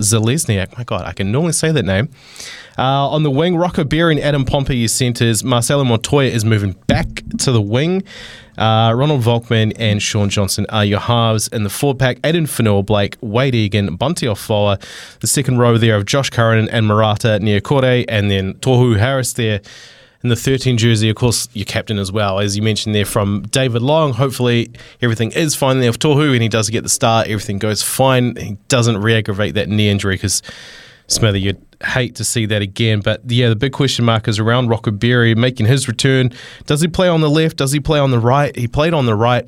Zelezniak. 0.00 0.76
My 0.76 0.84
God, 0.84 1.02
I 1.02 1.12
can 1.12 1.30
normally 1.30 1.52
say 1.52 1.70
that 1.70 1.84
name. 1.84 2.08
Uh, 2.78 3.08
on 3.08 3.22
the 3.22 3.30
wing, 3.30 3.56
Rocco 3.56 3.84
Berry 3.84 4.14
and 4.14 4.22
Adam 4.22 4.44
Pompey 4.44 4.82
is 4.82 4.92
centres. 4.92 5.44
Marcelo 5.44 5.84
Montoya 5.84 6.30
is 6.30 6.44
moving 6.44 6.72
back 6.86 7.06
to 7.38 7.52
the 7.52 7.62
wing. 7.62 8.02
Uh, 8.58 8.92
Ronald 8.94 9.22
Volkman 9.22 9.72
and 9.76 10.02
Shaun 10.02 10.28
Johnson 10.28 10.66
are 10.68 10.84
your 10.84 11.00
halves 11.00 11.48
in 11.48 11.64
the 11.64 11.70
forward 11.70 11.98
pack. 11.98 12.18
Addin 12.22 12.46
Fonua-Blake, 12.46 13.16
Wade 13.20 13.54
Egan, 13.54 13.96
Bunty 13.96 14.26
Afoa. 14.26 14.78
The 15.20 15.26
second 15.26 15.58
row 15.58 15.78
there 15.78 15.96
of 15.96 16.06
Josh 16.06 16.30
Curran 16.30 16.68
and 16.68 16.86
Marata 16.86 17.40
Niukore, 17.40 18.04
and 18.08 18.30
then 18.30 18.54
Tohu 18.54 18.98
Harris 18.98 19.32
there 19.32 19.60
in 20.22 20.28
the 20.28 20.36
13 20.36 20.78
jersey, 20.78 21.08
of 21.08 21.16
course, 21.16 21.48
your 21.52 21.64
captain 21.64 21.98
as 21.98 22.12
well, 22.12 22.38
as 22.38 22.56
you 22.56 22.62
mentioned 22.62 22.94
there 22.94 23.04
from 23.04 23.42
David 23.42 23.82
Long. 23.82 24.12
Hopefully, 24.12 24.70
everything 25.00 25.32
is 25.32 25.54
fine 25.56 25.80
there 25.80 25.90
with 25.90 25.98
Tohu 25.98 26.32
and 26.32 26.42
he 26.42 26.48
does 26.48 26.70
get 26.70 26.82
the 26.82 26.88
start. 26.88 27.26
Everything 27.28 27.58
goes 27.58 27.82
fine. 27.82 28.36
He 28.36 28.56
doesn't 28.68 28.98
re 28.98 29.16
aggravate 29.16 29.54
that 29.54 29.68
knee 29.68 29.88
injury 29.88 30.14
because 30.14 30.42
Smithy, 31.08 31.40
you'd 31.40 31.71
hate 31.84 32.14
to 32.16 32.24
see 32.24 32.46
that 32.46 32.62
again. 32.62 33.00
But 33.00 33.22
yeah, 33.30 33.48
the 33.48 33.56
big 33.56 33.72
question 33.72 34.04
mark 34.04 34.28
is 34.28 34.38
around 34.38 34.68
Rocco 34.68 34.90
Berry 34.90 35.34
making 35.34 35.66
his 35.66 35.88
return. 35.88 36.30
Does 36.66 36.80
he 36.80 36.88
play 36.88 37.08
on 37.08 37.20
the 37.20 37.30
left? 37.30 37.56
Does 37.56 37.72
he 37.72 37.80
play 37.80 37.98
on 37.98 38.10
the 38.10 38.18
right? 38.18 38.54
He 38.56 38.68
played 38.68 38.94
on 38.94 39.06
the 39.06 39.14
right 39.14 39.46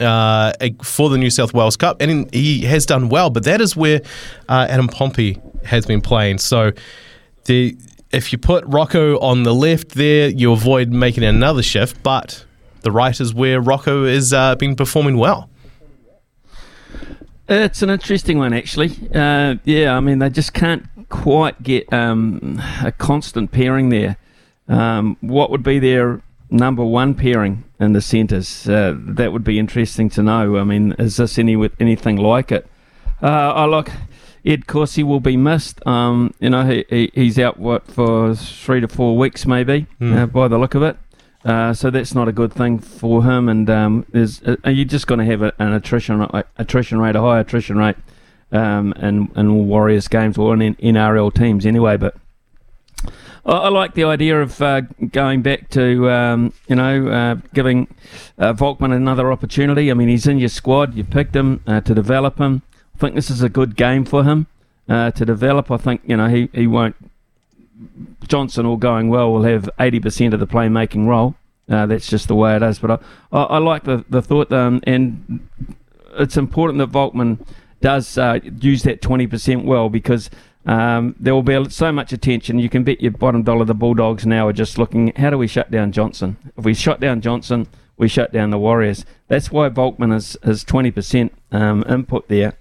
uh, 0.00 0.52
for 0.82 1.10
the 1.10 1.18
New 1.18 1.30
South 1.30 1.54
Wales 1.54 1.76
Cup, 1.76 2.00
and 2.00 2.32
he 2.34 2.62
has 2.62 2.86
done 2.86 3.08
well. 3.08 3.30
But 3.30 3.44
that 3.44 3.60
is 3.60 3.76
where 3.76 4.00
uh, 4.48 4.66
Adam 4.68 4.88
Pompey 4.88 5.40
has 5.64 5.86
been 5.86 6.00
playing. 6.00 6.38
So 6.38 6.72
the 7.44 7.76
if 8.12 8.32
you 8.32 8.38
put 8.38 8.64
Rocco 8.66 9.18
on 9.18 9.42
the 9.42 9.54
left 9.54 9.90
there, 9.90 10.28
you 10.28 10.52
avoid 10.52 10.90
making 10.90 11.24
another 11.24 11.62
shift. 11.62 12.02
But 12.02 12.44
the 12.82 12.92
right 12.92 13.18
is 13.18 13.34
where 13.34 13.60
Rocco 13.60 14.06
has 14.06 14.32
uh, 14.32 14.54
been 14.56 14.76
performing 14.76 15.16
well. 15.16 15.50
It's 17.46 17.82
an 17.82 17.90
interesting 17.90 18.38
one, 18.38 18.54
actually. 18.54 18.96
Uh, 19.14 19.56
yeah, 19.64 19.94
I 19.94 20.00
mean, 20.00 20.18
they 20.18 20.30
just 20.30 20.54
can't 20.54 20.86
quite 21.08 21.62
get 21.62 21.92
um, 21.92 22.60
a 22.82 22.92
constant 22.92 23.52
pairing 23.52 23.88
there. 23.88 24.16
Um, 24.68 25.16
what 25.20 25.50
would 25.50 25.62
be 25.62 25.78
their 25.78 26.22
number 26.50 26.84
one 26.84 27.14
pairing 27.14 27.64
in 27.78 27.92
the 27.92 28.00
centres? 28.00 28.68
Uh, 28.68 28.94
that 28.96 29.32
would 29.32 29.44
be 29.44 29.58
interesting 29.58 30.08
to 30.10 30.22
know. 30.22 30.56
I 30.56 30.64
mean, 30.64 30.92
is 30.98 31.16
this 31.16 31.38
any 31.38 31.56
with 31.56 31.72
anything 31.80 32.16
like 32.16 32.52
it? 32.52 32.66
Uh, 33.22 33.52
I 33.52 33.64
like 33.64 33.90
Ed 34.44 34.66
Kosi 34.66 35.02
will 35.02 35.20
be 35.20 35.36
missed. 35.36 35.84
Um, 35.86 36.34
you 36.38 36.50
know, 36.50 36.66
he, 36.66 36.84
he, 36.88 37.10
he's 37.14 37.38
out 37.38 37.58
what 37.58 37.86
for 37.86 38.34
three 38.34 38.80
to 38.80 38.88
four 38.88 39.16
weeks 39.16 39.46
maybe, 39.46 39.86
mm. 40.00 40.16
uh, 40.16 40.26
by 40.26 40.48
the 40.48 40.58
look 40.58 40.74
of 40.74 40.82
it. 40.82 40.96
Uh, 41.44 41.74
so 41.74 41.90
that's 41.90 42.14
not 42.14 42.26
a 42.26 42.32
good 42.32 42.52
thing 42.52 42.78
for 42.78 43.24
him. 43.24 43.48
And 43.48 43.68
um, 43.68 44.06
there's, 44.12 44.42
uh, 44.42 44.56
you're 44.64 44.86
just 44.86 45.06
going 45.06 45.18
to 45.18 45.26
have 45.26 45.42
a, 45.42 45.52
an 45.58 45.72
attrition 45.72 46.26
attrition 46.58 46.98
rate, 46.98 47.16
a 47.16 47.20
high 47.20 47.40
attrition 47.40 47.76
rate, 47.76 47.96
um, 48.54 48.92
in 48.94 49.30
all 49.36 49.64
Warriors 49.64 50.08
games 50.08 50.38
or 50.38 50.54
in 50.54 50.74
NRL 50.76 51.34
teams 51.34 51.66
anyway. 51.66 51.96
But 51.96 52.16
I, 53.44 53.68
like 53.68 53.94
the 53.94 54.04
idea 54.04 54.40
of 54.40 54.60
uh, 54.62 54.82
going 55.10 55.42
back 55.42 55.68
to 55.70 56.10
um, 56.10 56.52
you 56.68 56.76
know 56.76 57.08
uh, 57.08 57.34
giving 57.52 57.88
uh, 58.38 58.54
Volkman 58.54 58.94
another 58.94 59.30
opportunity. 59.32 59.90
I 59.90 59.94
mean, 59.94 60.08
he's 60.08 60.26
in 60.26 60.38
your 60.38 60.48
squad. 60.48 60.94
You 60.94 61.04
picked 61.04 61.36
him 61.36 61.62
uh, 61.66 61.80
to 61.82 61.94
develop 61.94 62.38
him. 62.38 62.62
I 62.94 62.98
think 62.98 63.14
this 63.14 63.30
is 63.30 63.42
a 63.42 63.48
good 63.48 63.76
game 63.76 64.04
for 64.04 64.24
him 64.24 64.46
uh, 64.88 65.10
to 65.10 65.24
develop. 65.24 65.70
I 65.70 65.76
think 65.76 66.02
you 66.06 66.16
know 66.16 66.28
he, 66.28 66.48
he 66.52 66.66
won't 66.66 66.96
Johnson, 68.26 68.66
all 68.66 68.76
going 68.76 69.08
well, 69.08 69.32
will 69.32 69.42
have 69.42 69.68
80% 69.78 70.32
of 70.32 70.40
the 70.40 70.46
playmaking 70.46 71.06
role. 71.06 71.34
Uh, 71.68 71.86
that's 71.86 72.08
just 72.08 72.28
the 72.28 72.34
way 72.34 72.56
it 72.56 72.62
is. 72.62 72.78
But 72.78 72.90
I, 73.32 73.36
I, 73.36 73.42
I 73.42 73.58
like 73.58 73.84
the, 73.84 74.04
the 74.08 74.22
thought, 74.22 74.52
um, 74.52 74.80
and 74.84 75.48
it's 76.14 76.36
important 76.36 76.78
that 76.78 76.90
Volkman 76.90 77.44
does 77.84 78.16
uh, 78.16 78.40
use 78.62 78.82
that 78.84 79.02
20% 79.02 79.64
well 79.64 79.90
because 79.90 80.30
um, 80.64 81.14
there 81.20 81.34
will 81.34 81.42
be 81.42 81.68
so 81.68 81.92
much 81.92 82.14
attention. 82.14 82.58
You 82.58 82.70
can 82.70 82.82
bet 82.82 83.02
your 83.02 83.10
bottom 83.10 83.42
dollar 83.42 83.66
the 83.66 83.74
Bulldogs 83.74 84.24
now 84.24 84.48
are 84.48 84.54
just 84.54 84.78
looking, 84.78 85.12
how 85.16 85.28
do 85.28 85.36
we 85.36 85.46
shut 85.46 85.70
down 85.70 85.92
Johnson? 85.92 86.38
If 86.56 86.64
we 86.64 86.72
shut 86.72 86.98
down 86.98 87.20
Johnson, 87.20 87.66
we 87.98 88.08
shut 88.08 88.32
down 88.32 88.48
the 88.48 88.58
Warriors. 88.58 89.04
That's 89.28 89.52
why 89.52 89.68
Volkman 89.68 90.16
is, 90.16 90.34
is 90.42 90.64
20% 90.64 91.28
um, 91.52 91.84
input 91.86 92.26
there 92.28 92.54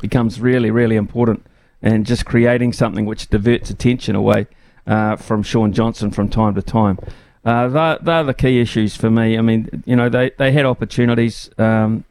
becomes 0.00 0.40
really, 0.40 0.70
really 0.70 0.96
important 0.96 1.44
and 1.82 2.06
just 2.06 2.24
creating 2.24 2.72
something 2.72 3.04
which 3.04 3.28
diverts 3.28 3.68
attention 3.68 4.16
away 4.16 4.46
uh, 4.86 5.16
from 5.16 5.42
Shaun 5.42 5.74
Johnson 5.74 6.10
from 6.10 6.30
time 6.30 6.54
to 6.54 6.62
time. 6.62 6.98
Uh, 7.44 7.68
they're, 7.68 7.98
they're, 8.00 8.24
the 8.24 8.32
key 8.32 8.58
issues 8.58 8.96
for 8.96 9.10
me. 9.10 9.36
I 9.36 9.42
mean, 9.42 9.82
you 9.84 9.96
know, 9.96 10.08
they, 10.08 10.30
they 10.38 10.50
had 10.50 10.64
opportunities, 10.64 11.50
um, 11.58 12.06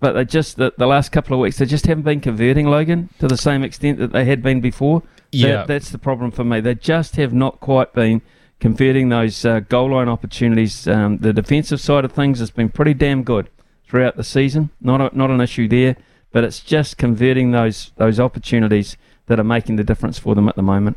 but 0.00 0.12
they 0.12 0.24
just 0.24 0.56
the, 0.56 0.72
the 0.76 0.86
last 0.86 1.12
couple 1.12 1.34
of 1.34 1.40
weeks 1.40 1.58
they 1.58 1.66
just 1.66 1.86
haven't 1.86 2.04
been 2.04 2.20
converting 2.20 2.66
Logan 2.66 3.10
to 3.18 3.28
the 3.28 3.36
same 3.36 3.62
extent 3.62 3.98
that 3.98 4.12
they 4.12 4.24
had 4.24 4.42
been 4.42 4.60
before. 4.60 5.02
Yeah, 5.32 5.58
that, 5.58 5.68
that's 5.68 5.90
the 5.90 5.98
problem 5.98 6.30
for 6.30 6.42
me. 6.42 6.60
They 6.60 6.74
just 6.74 7.16
have 7.16 7.32
not 7.32 7.60
quite 7.60 7.92
been 7.92 8.22
converting 8.58 9.08
those 9.08 9.44
uh, 9.44 9.60
goal 9.60 9.92
line 9.92 10.08
opportunities. 10.08 10.88
Um, 10.88 11.18
the 11.18 11.32
defensive 11.32 11.80
side 11.80 12.04
of 12.04 12.12
things 12.12 12.40
has 12.40 12.50
been 12.50 12.68
pretty 12.68 12.94
damn 12.94 13.22
good 13.22 13.48
throughout 13.86 14.16
the 14.16 14.24
season. 14.24 14.70
Not 14.80 15.00
a, 15.00 15.16
not 15.16 15.30
an 15.30 15.40
issue 15.40 15.68
there 15.68 15.96
but 16.32 16.44
it's 16.44 16.60
just 16.60 16.96
converting 16.96 17.50
those 17.50 17.92
those 17.96 18.20
opportunities 18.20 18.96
that 19.26 19.38
are 19.38 19.44
making 19.44 19.76
the 19.76 19.84
difference 19.84 20.18
for 20.18 20.34
them 20.34 20.48
at 20.48 20.56
the 20.56 20.62
moment. 20.62 20.96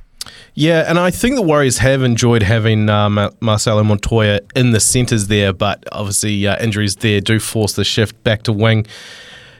Yeah, 0.53 0.85
and 0.87 0.99
I 0.99 1.11
think 1.11 1.35
the 1.35 1.41
Warriors 1.41 1.79
have 1.79 2.03
enjoyed 2.03 2.43
having 2.43 2.89
uh, 2.89 3.31
Marcelo 3.39 3.83
Montoya 3.83 4.39
in 4.55 4.71
the 4.71 4.79
centres 4.79 5.27
there, 5.27 5.51
but 5.53 5.83
obviously 5.91 6.47
uh, 6.47 6.61
injuries 6.63 6.97
there 6.97 7.21
do 7.21 7.39
force 7.39 7.73
the 7.73 7.83
shift 7.83 8.23
back 8.23 8.43
to 8.43 8.53
wing 8.53 8.85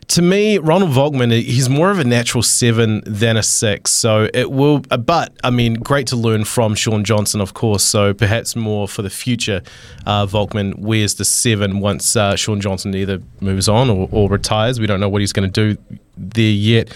to 0.09 0.21
me, 0.21 0.57
Ronald 0.57 0.91
Volkman, 0.91 1.31
he's 1.31 1.69
more 1.69 1.89
of 1.91 1.99
a 1.99 2.03
natural 2.03 2.43
seven 2.43 3.01
than 3.05 3.37
a 3.37 3.43
six. 3.43 3.91
So 3.91 4.29
it 4.33 4.51
will, 4.51 4.81
uh, 4.91 4.97
but 4.97 5.35
I 5.43 5.49
mean, 5.49 5.75
great 5.75 6.07
to 6.07 6.15
learn 6.15 6.45
from 6.45 6.75
Shaun 6.75 7.03
Johnson, 7.03 7.41
of 7.41 7.53
course. 7.53 7.83
So 7.83 8.13
perhaps 8.13 8.55
more 8.55 8.87
for 8.87 9.01
the 9.01 9.09
future, 9.09 9.61
uh, 10.05 10.25
Volkman 10.25 10.77
wears 10.79 11.15
the 11.15 11.25
seven 11.25 11.79
once 11.79 12.15
uh, 12.15 12.35
Shaun 12.35 12.61
Johnson 12.61 12.93
either 12.95 13.21
moves 13.39 13.69
on 13.69 13.89
or, 13.89 14.09
or 14.11 14.29
retires. 14.29 14.79
We 14.79 14.87
don't 14.87 14.99
know 14.99 15.09
what 15.09 15.21
he's 15.21 15.33
going 15.33 15.51
to 15.51 15.75
do 15.75 15.81
there 16.17 16.51
yet. 16.51 16.93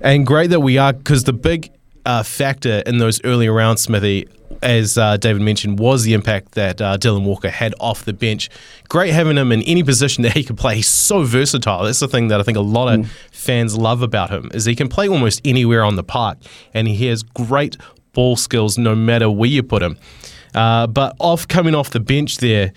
And 0.00 0.26
great 0.26 0.50
that 0.50 0.60
we 0.60 0.78
are, 0.78 0.92
because 0.92 1.24
the 1.24 1.32
big 1.32 1.70
uh, 2.06 2.22
factor 2.22 2.82
in 2.86 2.98
those 2.98 3.22
early 3.24 3.48
rounds, 3.48 3.82
Smithy, 3.82 4.28
as 4.62 4.96
uh, 4.98 5.16
David 5.16 5.42
mentioned, 5.42 5.78
was 5.78 6.04
the 6.04 6.14
impact 6.14 6.52
that 6.52 6.80
uh, 6.80 6.96
Dylan 6.96 7.24
Walker 7.24 7.50
had 7.50 7.74
off 7.80 8.04
the 8.04 8.12
bench. 8.12 8.50
Great 8.88 9.12
having 9.12 9.36
him 9.36 9.52
in 9.52 9.62
any 9.62 9.82
position 9.82 10.22
that 10.24 10.32
he 10.32 10.44
could 10.44 10.56
play. 10.56 10.76
He's 10.76 10.88
so 10.88 11.22
versatile. 11.22 11.84
That's 11.84 12.00
the 12.00 12.08
thing 12.08 12.28
that 12.28 12.40
I 12.40 12.42
think 12.42 12.58
a 12.58 12.62
lot 12.62 12.92
of 12.92 13.00
mm. 13.00 13.08
fans 13.32 13.76
love 13.76 14.02
about 14.02 14.30
him 14.30 14.50
is 14.54 14.64
he 14.64 14.76
can 14.76 14.88
play 14.88 15.08
almost 15.08 15.40
anywhere 15.44 15.84
on 15.84 15.96
the 15.96 16.04
park, 16.04 16.38
and 16.72 16.88
he 16.88 17.06
has 17.06 17.22
great 17.22 17.76
ball 18.12 18.36
skills 18.36 18.78
no 18.78 18.94
matter 18.94 19.30
where 19.30 19.50
you 19.50 19.62
put 19.62 19.82
him. 19.82 19.98
Uh, 20.54 20.86
but 20.86 21.16
off 21.18 21.48
coming 21.48 21.74
off 21.74 21.90
the 21.90 22.00
bench 22.00 22.38
there, 22.38 22.72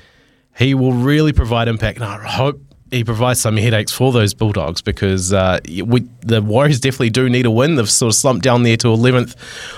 he 0.57 0.73
will 0.73 0.93
really 0.93 1.31
provide 1.31 1.67
impact, 1.67 1.97
and 1.99 2.05
I 2.05 2.17
hope 2.27 2.59
he 2.91 3.04
provides 3.04 3.39
some 3.39 3.58
headaches 3.58 3.91
for 3.91 4.12
those 4.12 4.34
Bulldogs 4.34 4.82
because 4.82 5.34
uh, 5.34 5.60
we, 5.86 6.08
the 6.21 6.41
Warriors 6.41 6.80
definitely 6.80 7.10
do 7.10 7.30
need 7.30 7.45
a 7.45 7.52
win. 7.52 7.76
They've 7.76 7.89
sort 7.89 8.12
of 8.12 8.15
slumped 8.15 8.43
down 8.43 8.63
there 8.63 8.78
to 8.78 8.88
11th 8.88 9.36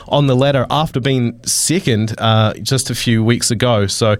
on 0.07 0.27
the 0.27 0.35
ladder 0.35 0.65
after 0.69 0.99
being 0.99 1.39
second 1.43 2.15
uh, 2.19 2.53
just 2.55 2.89
a 2.89 2.95
few 2.95 3.23
weeks 3.23 3.51
ago. 3.51 3.87
So, 3.87 4.17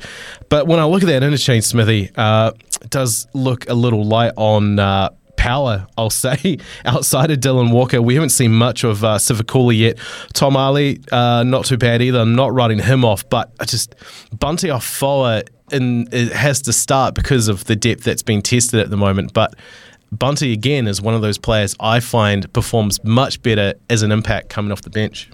but 0.50 0.68
when 0.68 0.80
I 0.80 0.86
look 0.86 1.04
at 1.04 1.08
that 1.08 1.24
interchange, 1.24 1.66
Smithy, 1.66 2.12
uh, 2.16 2.52
does 2.90 3.28
look 3.34 3.70
a 3.70 3.74
little 3.74 4.04
light 4.04 4.34
on 4.36 4.80
uh, 4.80 5.10
power, 5.40 5.88
I'll 5.98 6.10
say, 6.26 6.58
outside 6.86 7.32
of 7.32 7.40
Dylan 7.40 7.72
Walker. 7.72 8.02
We 8.02 8.14
haven't 8.14 8.30
seen 8.30 8.54
much 8.54 8.84
of 8.84 9.04
uh, 9.04 9.18
Sivakula 9.18 9.78
yet. 9.78 9.98
Tom 10.34 10.56
Ali, 10.56 11.02
uh, 11.12 11.44
not 11.44 11.66
too 11.66 11.78
bad 11.78 12.02
either. 12.02 12.20
I'm 12.20 12.36
not 12.36 12.54
writing 12.54 12.80
him 12.80 13.04
off, 13.04 13.28
but 13.30 13.52
I 13.60 13.66
just 13.66 13.96
Bunty 14.38 14.70
Afoa 14.70 15.44
in, 15.72 16.08
it 16.12 16.32
has 16.32 16.62
to 16.64 16.74
start 16.74 17.16
because 17.16 17.48
of 17.48 17.66
the 17.66 17.76
depth 17.76 18.04
that's 18.04 18.24
been 18.24 18.42
tested 18.42 18.80
at 18.80 18.90
the 18.90 18.98
moment. 18.98 19.34
But 19.34 19.56
Bunty 20.12 20.54
again 20.54 20.88
is 20.88 21.02
one 21.02 21.14
of 21.14 21.22
those 21.22 21.38
players 21.38 21.76
I 21.80 22.00
find 22.00 22.52
performs 22.54 23.04
much 23.04 23.42
better 23.42 23.74
as 23.90 24.02
an 24.02 24.12
impact 24.12 24.50
coming 24.50 24.72
off 24.72 24.82
the 24.82 24.90
bench. 24.90 25.30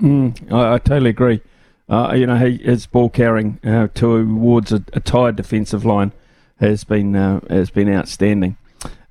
Mm, 0.00 0.52
I, 0.52 0.74
I, 0.74 0.78
totally 0.78 1.10
agree. 1.10 1.40
Uh, 1.88 2.12
you 2.14 2.26
know, 2.26 2.36
he, 2.36 2.58
his 2.58 2.86
ball 2.86 3.08
carrying 3.08 3.60
uh, 3.64 3.88
towards 3.94 4.72
a, 4.72 4.82
a 4.92 5.00
tired 5.00 5.36
defensive 5.36 5.84
line 5.84 6.12
has 6.58 6.84
been 6.84 7.14
uh, 7.14 7.40
has 7.48 7.70
been 7.70 7.88
outstanding. 7.88 8.56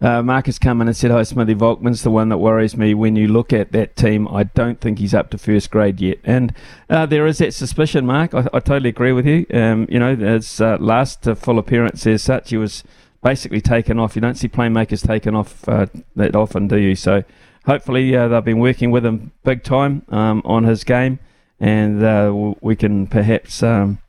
Uh, 0.04 0.22
Marcus 0.22 0.60
come 0.60 0.82
in 0.82 0.88
and 0.89 0.98
said, 0.98 1.12
Hi, 1.12 1.24
Smithy 1.24 1.56
Volkman's 1.56 2.04
the 2.04 2.12
one 2.12 2.28
that 2.28 2.38
worries 2.38 2.76
me 2.76 2.94
when 2.94 3.16
you 3.16 3.30
look 3.30 3.54
at 3.54 3.72
that 3.72 3.96
team. 3.96 4.28
I 4.28 4.44
don't 4.44 4.82
think 4.82 5.00
he's 5.00 5.13
up 5.13 5.30
to 5.30 5.38
first 5.38 5.72
grade 5.72 6.02
yet. 6.02 6.18
And 6.26 6.54
uh, 6.89 7.06
there 7.06 7.26
is 7.26 7.38
that 7.38 7.54
suspicion, 7.54 8.06
Mark. 8.06 8.34
I, 8.34 8.50
I 8.54 8.60
totally 8.60 8.89
agree 8.89 9.13
with 9.13 9.26
you. 9.26 9.46
Um, 9.54 9.88
you 9.89 10.00
know, 10.00 10.13
his 10.13 10.60
uh, 10.60 10.76
last 10.82 11.26
uh, 11.26 11.36
full 11.36 11.58
appearance 11.58 12.06
as 12.06 12.22
such, 12.22 12.50
he 12.50 12.58
was 12.58 12.84
basically 13.24 13.62
taken 13.62 13.98
off. 13.98 14.18
You 14.18 14.22
don't 14.22 14.36
see 14.36 14.50
playmakers 14.50 15.08
taken 15.08 15.36
off 15.36 15.70
uh, 15.70 15.86
that 16.18 16.36
often, 16.36 16.68
do 16.68 16.78
you? 16.78 16.96
So 16.96 17.24
hopefully 17.66 18.13
uh, 18.13 18.28
they've 18.28 18.44
been 18.44 18.60
working 18.60 18.92
with 18.92 19.06
him 19.06 19.32
big 19.46 19.63
time 19.63 20.02
um, 20.10 20.42
on 20.44 20.66
his 20.66 20.84
game, 20.84 21.20
and 21.62 22.58
we 22.60 22.76
can 22.76 23.08
perhaps. 23.08 23.63
Um, 23.63 24.00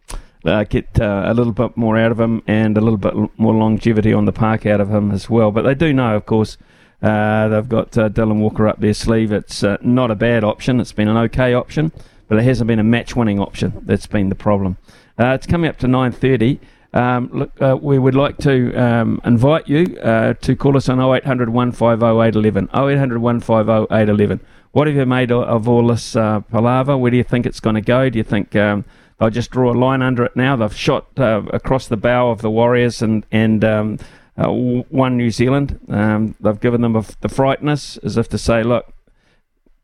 uh, 0.44 0.64
get 0.64 1.00
uh, 1.00 1.24
a 1.26 1.34
little 1.34 1.52
bit 1.52 1.76
more 1.76 1.96
out 1.96 2.12
of 2.12 2.20
him 2.20 2.42
and 2.46 2.76
a 2.76 2.80
little 2.80 2.98
bit 2.98 3.14
more 3.38 3.54
longevity 3.54 4.12
on 4.12 4.24
the 4.24 4.32
park 4.32 4.66
out 4.66 4.80
of 4.80 4.90
him 4.90 5.10
as 5.10 5.30
well. 5.30 5.50
But 5.50 5.62
they 5.62 5.74
do 5.74 5.92
know, 5.92 6.16
of 6.16 6.26
course, 6.26 6.58
uh, 7.02 7.48
they've 7.48 7.68
got 7.68 7.96
uh, 7.96 8.08
Dylan 8.08 8.40
Walker 8.40 8.68
up 8.68 8.80
their 8.80 8.94
sleeve. 8.94 9.32
It's 9.32 9.62
uh, 9.62 9.78
not 9.82 10.10
a 10.10 10.14
bad 10.14 10.44
option. 10.44 10.80
It's 10.80 10.92
been 10.92 11.08
an 11.08 11.16
okay 11.16 11.54
option, 11.54 11.92
but 12.28 12.38
it 12.38 12.42
hasn't 12.42 12.68
been 12.68 12.78
a 12.78 12.84
match-winning 12.84 13.40
option. 13.40 13.80
That's 13.82 14.06
been 14.06 14.28
the 14.28 14.34
problem. 14.34 14.76
Uh, 15.18 15.28
it's 15.28 15.46
coming 15.46 15.68
up 15.68 15.78
to 15.78 15.86
9:30. 15.86 16.58
Um, 16.92 17.28
look, 17.32 17.82
we 17.82 17.98
would 17.98 18.14
like 18.14 18.38
to 18.38 18.72
um, 18.74 19.20
invite 19.24 19.68
you 19.68 19.86
to 19.86 20.56
call 20.56 20.76
us 20.76 20.88
on 20.88 21.00
0800 21.00 21.50
150 21.50 22.04
811. 22.04 22.68
0800 22.72 23.18
150 23.18 23.94
811. 23.94 24.40
What 24.70 24.86
have 24.86 24.96
you 24.96 25.06
made 25.06 25.32
of, 25.32 25.68
all 25.68 25.88
this 25.88 26.12
palaver? 26.12 26.96
Where 26.96 27.10
do 27.10 27.16
you 27.16 27.24
think 27.24 27.46
it's 27.46 27.60
going 27.60 27.74
to 27.74 27.80
go? 27.80 28.08
Do 28.10 28.18
you 28.18 28.24
think 28.24 28.54
um, 28.54 28.84
They'll 29.18 29.30
just 29.30 29.50
draw 29.50 29.72
a 29.72 29.74
line 29.78 30.02
under 30.02 30.24
it 30.24 30.34
now. 30.34 30.56
They've 30.56 30.76
shot 30.76 31.06
uh, 31.18 31.42
across 31.52 31.86
the 31.86 31.96
bow 31.96 32.30
of 32.30 32.42
the 32.42 32.50
Warriors 32.50 33.00
and 33.00 33.24
and 33.30 33.64
um, 33.64 33.98
uh, 34.36 34.48
one 34.48 35.16
New 35.16 35.30
Zealand. 35.30 35.78
Um, 35.88 36.34
they've 36.40 36.60
given 36.60 36.80
them 36.80 36.96
a, 36.96 37.04
the 37.20 37.28
frightness 37.28 37.96
as 37.98 38.16
if 38.16 38.28
to 38.30 38.38
say, 38.38 38.62
look, 38.62 38.92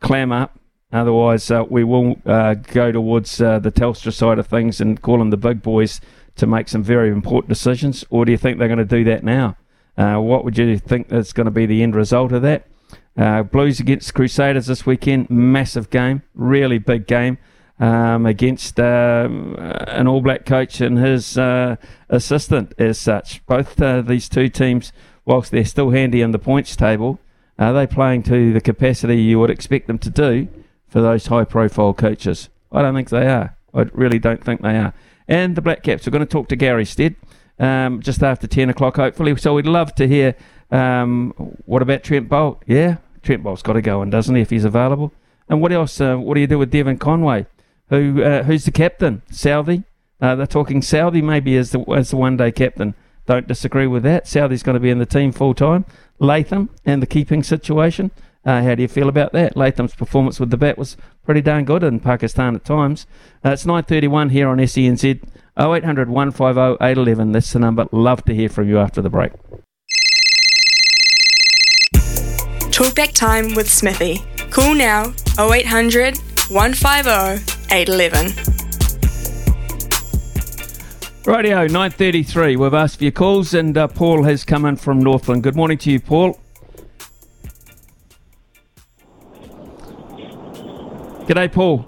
clam 0.01 0.33
up. 0.33 0.59
Otherwise, 0.93 1.49
uh, 1.53 1.65
we 1.71 1.85
will 1.85 2.17
uh, 2.27 2.55
go 2.55 2.91
towards 2.91 3.41
uh, 3.41 3.61
the 3.61 3.71
Telstra 3.71 4.13
side 4.13 4.41
of 4.41 4.49
things 4.49 4.81
and 4.81 5.01
call 5.01 5.19
them 5.19 5.31
the 5.31 5.37
big 5.37 5.63
boys 5.63 6.01
to 6.35 6.49
make 6.49 6.69
some 6.69 6.83
very 6.83 7.11
important 7.11 7.49
decisions. 7.49 8.05
Or 8.11 8.25
do 8.25 8.33
you 8.33 8.39
think 8.39 8.59
they're 8.59 8.67
going 8.67 8.79
to 8.79 8.85
do 8.85 9.05
that 9.05 9.23
now? 9.23 9.57
Uh, 9.97 10.17
what 10.17 10.45
would 10.45 10.59
you 10.59 10.77
think 10.79 11.13
is 11.13 11.33
going 11.33 11.45
to 11.45 11.53
be 11.53 11.67
the 11.67 11.85
end 11.85 11.95
result 11.95 12.33
of 12.33 12.43
that? 12.43 12.67
Blues 13.53 13.79
against 13.79 14.15
Crusaders 14.15 14.67
this 14.67 14.85
weekend, 14.85 15.31
massive 15.31 15.91
game, 15.91 16.23
really 16.35 16.79
big 16.79 17.07
game 17.07 17.39
um, 17.81 18.27
against 18.27 18.79
uh, 18.79 19.29
an 19.89 20.07
All 20.07 20.21
Black 20.21 20.45
coach 20.45 20.81
and 20.81 20.99
his 20.99 21.37
uh, 21.37 21.77
assistant, 22.11 22.75
as 22.79 22.99
such. 22.99 23.45
Both 23.47 23.81
uh, 23.81 24.03
these 24.03 24.29
two 24.29 24.49
teams, 24.49 24.93
whilst 25.25 25.51
they're 25.51 25.65
still 25.65 25.91
handy 25.91 26.21
in 26.21 26.31
the 26.31 26.39
points 26.39 26.77
table, 26.77 27.19
are 27.59 27.73
they 27.73 27.87
playing 27.87 28.23
to 28.25 28.53
the 28.53 28.61
capacity 28.61 29.21
you 29.21 29.41
would 29.41 29.51
expect 29.51 29.87
them 29.87 29.99
to 29.99 30.11
do 30.11 30.49
for 30.87 31.01
those 31.01 31.27
high 31.27 31.45
profile 31.45 31.95
coaches? 31.95 32.51
I 32.71 32.83
don't 32.83 32.95
think 32.95 33.09
they 33.09 33.27
are. 33.27 33.57
I 33.75 33.83
really 33.93 34.19
don't 34.19 34.45
think 34.45 34.61
they 34.61 34.77
are. 34.77 34.93
And 35.27 35.57
the 35.57 35.63
Black 35.63 35.83
Caps, 35.83 36.07
we're 36.07 36.13
going 36.13 36.27
to 36.27 36.31
talk 36.31 36.49
to 36.49 36.57
Gary 36.57 36.85
Stead 36.85 37.17
um, 37.59 38.01
just 38.03 38.23
after 38.23 38.47
10 38.47 38.71
o'clock, 38.71 38.97
hopefully. 38.97 39.35
So 39.37 39.55
we'd 39.55 39.67
love 39.67 39.95
to 39.95 40.07
hear 40.07 40.35
um, 40.71 41.33
what 41.65 41.83
about 41.83 42.03
Trent 42.03 42.29
Boult? 42.29 42.61
Yeah, 42.67 42.99
Trent 43.23 43.43
Boult's 43.43 43.63
got 43.63 43.75
to 43.75 43.83
go 43.83 44.03
in, 44.03 44.11
doesn't 44.11 44.35
he, 44.35 44.43
if 44.43 44.51
he's 44.51 44.65
available? 44.65 45.13
And 45.49 45.61
what 45.61 45.73
else? 45.73 46.01
Uh, 46.01 46.17
what 46.17 46.35
do 46.35 46.41
you 46.41 46.47
do 46.47 46.59
with 46.59 46.71
Devon 46.71 46.99
Conway? 46.99 47.47
Who 47.91 48.23
uh, 48.23 48.45
who's 48.45 48.65
the 48.65 48.71
captain? 48.71 49.23
Southee. 49.31 49.85
Uh, 50.21 50.37
they're 50.37 50.47
talking 50.47 50.81
Southee 50.81 51.23
maybe 51.23 51.57
as 51.57 51.73
the 51.73 51.81
as 51.93 52.11
the 52.11 52.17
one 52.17 52.37
day 52.37 52.51
captain. 52.51 52.95
Don't 53.27 53.47
disagree 53.47 53.87
with 53.87 54.03
that. 54.05 54.25
Southee's 54.25 54.63
going 54.63 54.75
to 54.75 54.81
be 54.81 54.91
in 54.91 54.99
the 54.99 55.07
team 55.07 55.33
full 55.33 55.55
time. 55.55 55.85
Latham 56.19 56.71
and 56.85 57.03
the 57.03 57.07
keeping 57.07 57.43
situation. 57.43 58.11
Uh, 58.45 58.63
how 58.63 58.75
do 58.75 58.83
you 58.83 58.89
feel 58.89 59.09
about 59.09 59.33
that? 59.33 59.57
Latham's 59.57 59.95
performance 59.95 60.41
with 60.41 60.51
the 60.51 60.57
bat 60.57 60.79
was 60.79 60.97
pretty 61.25 61.43
darn 61.43 61.65
good 61.65 61.83
in 61.83 62.01
Pakistan 62.01 62.57
at 62.57 62.65
times. 62.65 63.07
Uh, 63.45 63.51
it's 63.51 63.65
9.31 63.65 64.31
here 64.31 64.49
on 64.49 64.59
SENZ. 64.59 65.23
0800 65.59 66.09
150 66.09 66.83
811. 66.83 67.33
That's 67.33 67.53
the 67.53 67.59
number. 67.59 67.87
Love 67.93 68.25
to 68.25 68.35
hear 68.35 68.49
from 68.49 68.69
you 68.69 68.79
after 68.79 69.03
the 69.03 69.11
break. 69.11 69.33
Talkback 72.73 73.13
time 73.13 73.55
with 73.55 73.71
Smithy. 73.71 74.25
Call 74.51 74.75
now 74.75 75.13
0800 75.39 76.17
150 76.49 77.60
811. 77.73 78.33
Radio 81.25 81.67
933. 81.69 82.57
We've 82.57 82.75
asked 82.75 82.99
for 82.99 83.05
your 83.05 83.13
calls, 83.13 83.55
and 83.55 83.79
uh, 83.79 83.87
Paul 83.87 84.25
has 84.25 84.45
come 84.45 84.65
in 84.65 84.75
from 84.75 84.99
Northland. 84.99 85.45
Good 85.45 85.55
morning 85.55 85.79
to 85.79 85.93
you, 85.93 86.01
Paul. 86.01 86.37
G'day, 91.29 91.53
Paul. 91.53 91.87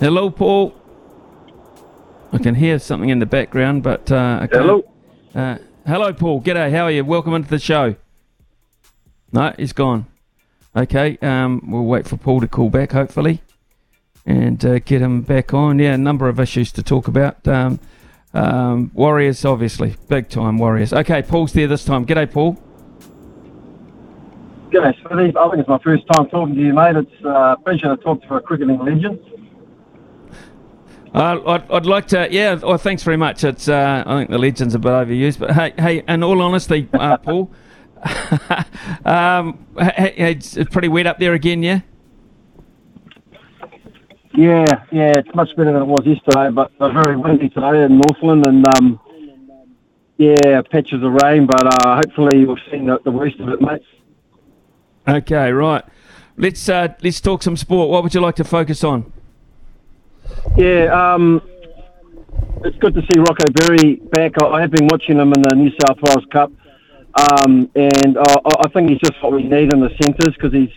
Hello, 0.00 0.30
Paul. 0.30 0.74
I 2.32 2.38
can 2.38 2.54
hear 2.54 2.78
something 2.78 3.10
in 3.10 3.18
the 3.18 3.26
background, 3.26 3.82
but 3.82 4.10
uh, 4.10 4.46
hello. 4.50 4.90
Uh, 5.34 5.58
hello, 5.86 6.14
Paul. 6.14 6.40
G'day. 6.40 6.70
How 6.70 6.84
are 6.84 6.90
you? 6.90 7.04
Welcome 7.04 7.34
into 7.34 7.50
the 7.50 7.58
show. 7.58 7.96
No, 9.32 9.52
he's 9.58 9.74
gone. 9.74 10.06
Okay, 10.76 11.16
um, 11.22 11.62
we'll 11.70 11.84
wait 11.84 12.06
for 12.06 12.16
Paul 12.16 12.40
to 12.40 12.48
call 12.48 12.68
back, 12.68 12.92
hopefully, 12.92 13.42
and 14.26 14.64
uh, 14.64 14.80
get 14.80 15.00
him 15.00 15.22
back 15.22 15.54
on. 15.54 15.78
Yeah, 15.78 15.94
a 15.94 15.98
number 15.98 16.28
of 16.28 16.40
issues 16.40 16.72
to 16.72 16.82
talk 16.82 17.06
about. 17.06 17.46
Um, 17.46 17.78
um, 18.32 18.90
Warriors, 18.92 19.44
obviously, 19.44 19.94
big 20.08 20.28
time 20.28 20.58
Warriors. 20.58 20.92
Okay, 20.92 21.22
Paul's 21.22 21.52
there 21.52 21.68
this 21.68 21.84
time. 21.84 22.04
G'day, 22.04 22.30
Paul. 22.30 22.60
G'day, 24.70 24.92
Steve. 24.98 25.36
I 25.36 25.48
think 25.50 25.60
it's 25.60 25.68
my 25.68 25.78
first 25.78 26.04
time 26.08 26.28
talking 26.28 26.56
to 26.56 26.60
you, 26.60 26.72
mate. 26.72 26.96
It's 26.96 27.24
uh, 27.24 27.28
a 27.28 27.56
pleasure 27.62 27.94
to 27.94 28.02
talk 28.02 28.22
to 28.22 28.34
a 28.34 28.40
cricketing 28.40 28.78
legend. 28.80 29.20
Uh, 31.14 31.40
I'd, 31.46 31.70
I'd, 31.70 31.86
like 31.86 32.08
to, 32.08 32.26
yeah. 32.28 32.58
Oh, 32.60 32.76
thanks 32.76 33.04
very 33.04 33.16
much. 33.16 33.44
It's, 33.44 33.68
uh, 33.68 34.02
I 34.04 34.18
think 34.18 34.30
the 34.30 34.38
legend's 34.38 34.74
are 34.74 34.78
a 34.78 34.80
bit 34.80 34.88
overused, 34.90 35.38
but 35.38 35.52
hey, 35.52 35.72
hey. 35.78 36.02
In 36.08 36.24
all 36.24 36.42
honesty, 36.42 36.88
uh, 36.92 37.16
Paul, 37.18 37.52
um, 39.04 39.66
it's 39.76 40.56
pretty 40.70 40.88
wet 40.88 41.06
up 41.06 41.18
there 41.18 41.34
again, 41.34 41.62
yeah. 41.62 41.80
Yeah, 44.36 44.64
yeah, 44.90 45.12
it's 45.16 45.32
much 45.34 45.50
better 45.56 45.72
than 45.72 45.82
it 45.82 45.86
was 45.86 46.04
yesterday, 46.04 46.50
but 46.50 46.72
very 46.78 47.16
windy 47.16 47.48
today 47.48 47.84
in 47.84 47.98
Northland, 47.98 48.46
and 48.46 48.66
um, 48.76 49.00
yeah, 50.16 50.60
patches 50.70 51.02
of 51.02 51.12
rain, 51.22 51.46
but 51.46 51.64
uh, 51.64 51.96
hopefully 51.96 52.44
we've 52.44 52.58
seen 52.70 52.86
the, 52.86 52.98
the 53.04 53.12
worst 53.12 53.38
of 53.40 53.48
it, 53.48 53.60
mate. 53.60 53.82
Okay, 55.06 55.52
right. 55.52 55.84
Let's 56.36 56.68
uh, 56.68 56.94
let's 57.02 57.20
talk 57.20 57.42
some 57.44 57.56
sport. 57.56 57.90
What 57.90 58.02
would 58.02 58.14
you 58.14 58.20
like 58.20 58.34
to 58.36 58.44
focus 58.44 58.82
on? 58.82 59.12
Yeah, 60.56 60.86
um, 60.86 61.40
it's 62.64 62.76
good 62.78 62.94
to 62.94 63.02
see 63.02 63.18
Rocco 63.18 63.44
Berry 63.52 63.96
back. 63.96 64.32
I, 64.42 64.46
I 64.46 64.60
have 64.62 64.72
been 64.72 64.88
watching 64.90 65.18
him 65.18 65.32
in 65.32 65.42
the 65.42 65.54
New 65.54 65.70
South 65.86 65.98
Wales 66.02 66.24
Cup, 66.32 66.50
um, 67.16 67.70
and 67.74 68.16
uh, 68.16 68.40
I 68.44 68.68
think 68.72 68.90
he's 68.90 68.98
just 68.98 69.22
what 69.22 69.32
we 69.32 69.44
need 69.44 69.72
in 69.72 69.80
the 69.80 69.90
centres 70.02 70.34
because 70.34 70.52
he's 70.52 70.70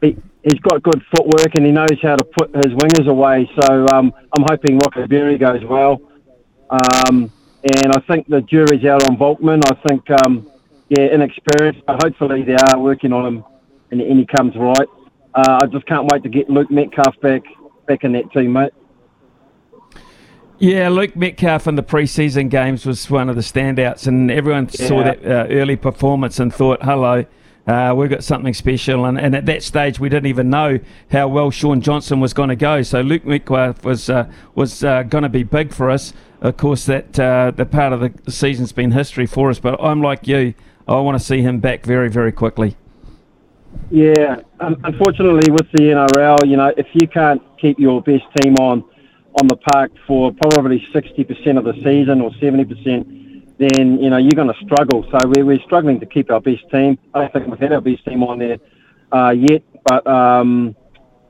he, 0.00 0.16
he's 0.42 0.60
got 0.60 0.82
good 0.82 1.02
footwork 1.14 1.54
and 1.56 1.66
he 1.66 1.72
knows 1.72 2.00
how 2.02 2.16
to 2.16 2.24
put 2.24 2.54
his 2.54 2.74
wingers 2.74 3.08
away. 3.08 3.48
So 3.60 3.86
um, 3.88 4.12
I'm 4.36 4.44
hoping 4.48 4.78
Rocco 4.78 5.06
Berry 5.06 5.38
goes 5.38 5.62
well. 5.64 6.00
Um, 6.70 7.30
and 7.64 7.92
I 7.92 8.00
think 8.08 8.26
the 8.28 8.40
jury's 8.40 8.84
out 8.84 9.08
on 9.08 9.16
Volkman. 9.16 9.62
I 9.70 9.74
think, 9.86 10.10
um, 10.24 10.50
yeah, 10.88 11.14
inexperienced, 11.14 11.82
but 11.86 12.02
hopefully 12.02 12.42
they 12.42 12.56
are 12.56 12.78
working 12.78 13.12
on 13.12 13.26
him 13.26 13.44
and, 13.92 14.00
and 14.00 14.18
he 14.18 14.26
comes 14.26 14.56
right. 14.56 14.88
Uh, 15.34 15.60
I 15.62 15.66
just 15.66 15.86
can't 15.86 16.10
wait 16.10 16.22
to 16.24 16.28
get 16.28 16.50
Luke 16.50 16.70
Metcalf 16.70 17.18
back 17.20 17.42
back 17.86 18.04
in 18.04 18.12
that 18.12 18.30
team, 18.32 18.52
mate. 18.52 18.72
Yeah, 20.62 20.90
Luke 20.90 21.16
Metcalf 21.16 21.66
in 21.66 21.74
the 21.74 21.82
preseason 21.82 22.48
games 22.48 22.86
was 22.86 23.10
one 23.10 23.28
of 23.28 23.34
the 23.34 23.42
standouts, 23.42 24.06
and 24.06 24.30
everyone 24.30 24.70
yeah. 24.70 24.86
saw 24.86 25.02
that 25.02 25.26
uh, 25.26 25.52
early 25.52 25.74
performance 25.74 26.38
and 26.38 26.54
thought, 26.54 26.84
"Hello, 26.84 27.24
uh, 27.66 27.92
we've 27.96 28.08
got 28.08 28.22
something 28.22 28.54
special." 28.54 29.04
And, 29.04 29.18
and, 29.18 29.34
at 29.34 29.44
that 29.46 29.64
stage, 29.64 29.98
we 29.98 30.08
didn't 30.08 30.26
even 30.26 30.50
know 30.50 30.78
how 31.10 31.26
well 31.26 31.50
Shaun 31.50 31.80
Johnson 31.80 32.20
was 32.20 32.32
going 32.32 32.48
to 32.48 32.54
go. 32.54 32.82
So 32.82 33.00
Luke 33.00 33.24
Metcalf 33.24 33.84
was 33.84 34.08
uh, 34.08 34.30
was 34.54 34.84
uh, 34.84 35.02
going 35.02 35.22
to 35.22 35.28
be 35.28 35.42
big 35.42 35.74
for 35.74 35.90
us. 35.90 36.12
Of 36.40 36.58
course, 36.58 36.86
that 36.86 37.18
uh, 37.18 37.50
the 37.50 37.66
part 37.66 37.92
of 37.92 37.98
the 37.98 38.30
season's 38.30 38.70
been 38.70 38.92
history 38.92 39.26
for 39.26 39.50
us. 39.50 39.58
But 39.58 39.82
I'm 39.82 40.00
like 40.00 40.28
you, 40.28 40.54
I 40.86 40.94
want 41.00 41.18
to 41.18 41.24
see 41.24 41.42
him 41.42 41.58
back 41.58 41.84
very, 41.84 42.08
very 42.08 42.30
quickly. 42.30 42.76
Yeah, 43.90 44.36
um, 44.60 44.80
unfortunately, 44.84 45.50
with 45.50 45.72
the 45.72 45.88
NRL, 45.88 46.48
you 46.48 46.56
know, 46.56 46.72
if 46.76 46.86
you 46.92 47.08
can't 47.08 47.42
keep 47.58 47.80
your 47.80 48.00
best 48.00 48.22
team 48.40 48.54
on 48.60 48.84
on 49.40 49.48
the 49.48 49.56
park 49.56 49.92
for 50.06 50.32
probably 50.32 50.86
60% 50.92 51.58
of 51.58 51.64
the 51.64 51.74
season 51.82 52.20
or 52.20 52.30
70%, 52.32 53.58
then, 53.58 54.00
you 54.00 54.10
know, 54.10 54.18
you're 54.18 54.32
going 54.32 54.52
to 54.52 54.60
struggle. 54.64 55.04
So 55.10 55.18
we're, 55.34 55.44
we're 55.44 55.60
struggling 55.60 56.00
to 56.00 56.06
keep 56.06 56.30
our 56.30 56.40
best 56.40 56.68
team. 56.70 56.98
I 57.14 57.20
don't 57.20 57.32
think 57.32 57.46
we've 57.46 57.58
had 57.58 57.72
our 57.72 57.80
best 57.80 58.04
team 58.04 58.22
on 58.22 58.38
there 58.38 58.58
uh, 59.12 59.30
yet. 59.30 59.62
But, 59.84 60.06
um, 60.06 60.76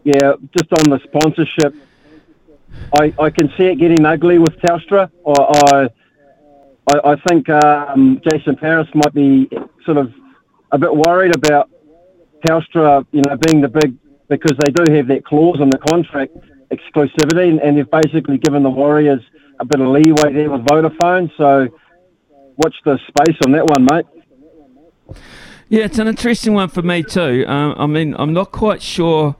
yeah, 0.04 0.34
just 0.56 0.72
on 0.72 0.90
the 0.90 1.00
sponsorship, 1.04 1.74
I, 2.98 3.14
I 3.18 3.30
can 3.30 3.48
see 3.56 3.66
it 3.66 3.78
getting 3.78 4.04
ugly 4.04 4.38
with 4.38 4.56
Telstra. 4.58 5.10
I, 5.26 5.88
I, 6.90 7.12
I 7.12 7.16
think 7.28 7.48
um, 7.48 8.20
Jason 8.28 8.56
Paris 8.56 8.88
might 8.94 9.14
be 9.14 9.48
sort 9.84 9.98
of 9.98 10.12
a 10.72 10.78
bit 10.78 10.94
worried 10.94 11.36
about 11.36 11.70
Telstra, 12.44 13.06
you 13.12 13.22
know, 13.22 13.36
being 13.36 13.60
the 13.60 13.68
big, 13.68 13.96
because 14.28 14.56
they 14.58 14.72
do 14.72 14.92
have 14.92 15.06
that 15.08 15.24
clause 15.24 15.60
in 15.60 15.70
the 15.70 15.78
contract 15.78 16.32
exclusivity, 16.72 17.48
and, 17.48 17.60
and 17.60 17.76
they've 17.76 17.90
basically 17.90 18.38
given 18.38 18.62
the 18.62 18.70
Warriors 18.70 19.20
a 19.60 19.64
bit 19.64 19.80
of 19.80 19.88
leeway 19.88 20.32
there 20.32 20.50
with 20.50 20.62
Vodafone. 20.62 21.30
So 21.36 21.68
watch 22.56 22.74
the 22.84 22.98
space 23.08 23.36
on 23.46 23.52
that 23.52 23.66
one, 23.66 23.86
mate. 23.90 24.06
Yeah, 25.68 25.84
it's 25.84 25.98
an 25.98 26.08
interesting 26.08 26.54
one 26.54 26.68
for 26.68 26.82
me 26.82 27.02
too. 27.02 27.44
Um, 27.46 27.74
I 27.78 27.86
mean, 27.86 28.14
I'm 28.18 28.32
not 28.32 28.52
quite 28.52 28.82
sure 28.82 29.36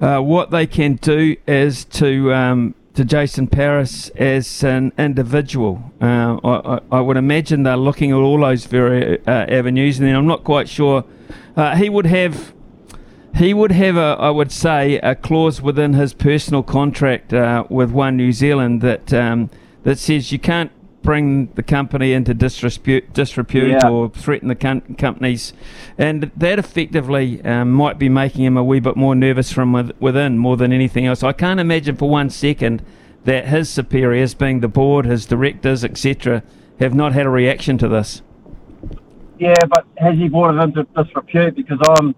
uh, 0.00 0.18
what 0.18 0.50
they 0.50 0.66
can 0.66 0.96
do 0.96 1.36
as 1.46 1.84
to 1.84 2.32
um, 2.32 2.74
to 2.94 3.04
Jason 3.04 3.46
Paris 3.46 4.08
as 4.10 4.64
an 4.64 4.92
individual. 4.98 5.92
Uh, 6.00 6.38
I, 6.42 6.80
I, 6.90 7.00
would 7.00 7.16
imagine 7.16 7.62
they're 7.62 7.76
looking 7.76 8.10
at 8.10 8.16
all 8.16 8.40
those 8.40 8.66
very 8.66 9.24
uh, 9.26 9.30
avenues, 9.30 9.98
and 9.98 10.08
then 10.08 10.16
I'm 10.16 10.26
not 10.26 10.42
quite 10.42 10.68
sure. 10.68 11.04
Uh, 11.56 11.76
he 11.76 11.88
would 11.88 12.06
have 12.06 12.52
he 13.36 13.54
would 13.54 13.72
have 13.72 13.96
a, 13.96 14.16
I 14.18 14.30
would 14.30 14.52
say, 14.52 14.98
a 14.98 15.14
clause 15.14 15.62
within 15.62 15.94
his 15.94 16.12
personal 16.12 16.62
contract 16.62 17.32
uh, 17.32 17.64
with 17.68 17.90
One 17.90 18.16
New 18.16 18.32
Zealand 18.32 18.80
that 18.82 19.12
um, 19.12 19.50
that 19.82 19.98
says 19.98 20.32
you 20.32 20.38
can't 20.38 20.72
bring 21.02 21.46
the 21.54 21.62
company 21.62 22.12
into 22.12 22.34
disrepute, 22.34 23.12
disrepute 23.14 23.70
yeah. 23.70 23.88
or 23.88 24.10
threaten 24.10 24.48
the 24.48 24.54
com- 24.54 24.82
companies, 24.96 25.52
and 25.96 26.30
that 26.36 26.58
effectively 26.58 27.42
um, 27.44 27.70
might 27.72 27.98
be 27.98 28.08
making 28.08 28.44
him 28.44 28.56
a 28.56 28.64
wee 28.64 28.80
bit 28.80 28.96
more 28.96 29.14
nervous 29.14 29.52
from 29.52 29.92
within 29.98 30.36
more 30.36 30.56
than 30.56 30.72
anything 30.72 31.06
else. 31.06 31.22
I 31.22 31.32
can't 31.32 31.60
imagine 31.60 31.96
for 31.96 32.08
one 32.08 32.30
second 32.30 32.84
that 33.24 33.46
his 33.46 33.68
superiors, 33.68 34.34
being 34.34 34.60
the 34.60 34.68
board, 34.68 35.06
his 35.06 35.26
directors, 35.26 35.84
etc., 35.84 36.42
have 36.78 36.94
not 36.94 37.12
had 37.12 37.26
a 37.26 37.30
reaction 37.30 37.78
to 37.78 37.88
this. 37.88 38.22
Yeah, 39.38 39.54
but 39.68 39.86
has 39.96 40.16
he 40.18 40.28
brought 40.28 40.54
it 40.54 40.62
into 40.62 40.84
disrepute? 40.94 41.54
Because 41.54 41.78
I'm 41.98 42.14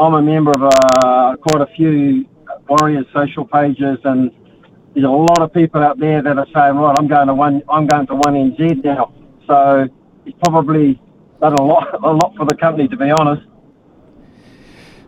I'm 0.00 0.14
a 0.14 0.22
member 0.22 0.52
of 0.52 0.62
uh, 0.62 1.36
quite 1.36 1.60
a 1.60 1.66
few 1.76 2.24
Warriors 2.68 3.04
social 3.12 3.44
pages, 3.44 3.98
and 4.04 4.30
there's 4.94 5.04
a 5.04 5.08
lot 5.08 5.42
of 5.42 5.52
people 5.52 5.82
out 5.82 5.98
there 5.98 6.22
that 6.22 6.38
are 6.38 6.46
saying, 6.54 6.76
right, 6.76 6.96
I'm 6.98 7.06
going 7.06 7.26
to 7.26 7.34
one, 7.34 7.62
I'm 7.68 7.86
going 7.86 8.06
to 8.06 8.14
one 8.14 8.34
NZ 8.34 8.82
now. 8.82 9.12
So 9.46 9.88
it's 10.24 10.38
probably 10.42 11.00
done 11.40 11.52
a 11.52 11.62
lot, 11.62 11.92
a 12.02 12.12
lot 12.12 12.34
for 12.34 12.46
the 12.46 12.56
company, 12.56 12.88
to 12.88 12.96
be 12.96 13.10
honest. 13.10 13.46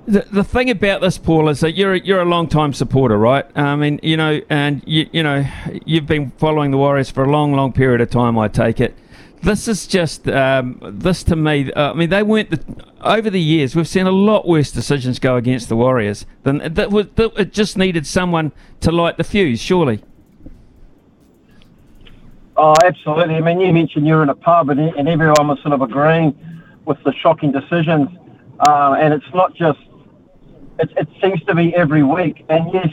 The, 0.04 0.26
the 0.30 0.44
thing 0.44 0.68
about 0.68 1.00
this, 1.00 1.16
Paul, 1.16 1.48
is 1.48 1.60
that 1.60 1.72
you're 1.72 1.94
you're 1.94 2.20
a 2.20 2.26
long 2.26 2.48
time 2.48 2.74
supporter, 2.74 3.16
right? 3.16 3.46
I 3.56 3.76
mean, 3.76 3.98
you 4.02 4.16
know, 4.16 4.40
and 4.50 4.82
you 4.84 5.08
you 5.12 5.22
know, 5.22 5.46
you've 5.86 6.06
been 6.06 6.32
following 6.32 6.70
the 6.70 6.76
Warriors 6.76 7.08
for 7.08 7.22
a 7.22 7.30
long, 7.30 7.54
long 7.54 7.72
period 7.72 8.00
of 8.00 8.10
time. 8.10 8.36
I 8.36 8.48
take 8.48 8.80
it 8.80 8.96
this 9.42 9.66
is 9.68 9.86
just 9.86 10.28
um, 10.28 10.78
this 10.82 11.22
to 11.24 11.36
me. 11.36 11.72
Uh, 11.72 11.90
I 11.90 11.94
mean, 11.94 12.10
they 12.10 12.22
weren't 12.22 12.50
the, 12.50 12.84
over 13.02 13.28
the 13.28 13.40
years. 13.40 13.74
We've 13.74 13.88
seen 13.88 14.06
a 14.06 14.12
lot 14.12 14.46
worse 14.46 14.70
decisions 14.70 15.18
go 15.18 15.36
against 15.36 15.68
the 15.68 15.76
Warriors 15.76 16.26
than 16.44 16.58
that. 16.74 16.90
Was, 16.90 17.08
that 17.16 17.32
it 17.38 17.52
just 17.52 17.76
needed 17.76 18.06
someone 18.06 18.52
to 18.80 18.92
light 18.92 19.16
the 19.16 19.24
fuse, 19.24 19.60
surely. 19.60 20.02
Oh, 22.56 22.74
absolutely. 22.84 23.36
I 23.36 23.40
mean, 23.40 23.60
you 23.60 23.72
mentioned 23.72 24.06
you're 24.06 24.22
in 24.22 24.28
a 24.28 24.34
pub 24.34 24.70
and, 24.70 24.80
and 24.80 25.08
everyone 25.08 25.48
was 25.48 25.58
sort 25.62 25.72
of 25.72 25.82
agreeing 25.82 26.36
with 26.84 27.02
the 27.04 27.12
shocking 27.14 27.50
decisions, 27.50 28.08
uh, 28.60 28.96
and 28.98 29.12
it's 29.14 29.34
not 29.34 29.54
just. 29.54 29.80
It, 30.78 30.90
it 30.96 31.08
seems 31.20 31.42
to 31.44 31.54
be 31.54 31.74
every 31.74 32.02
week, 32.02 32.44
and 32.48 32.72
yes, 32.72 32.88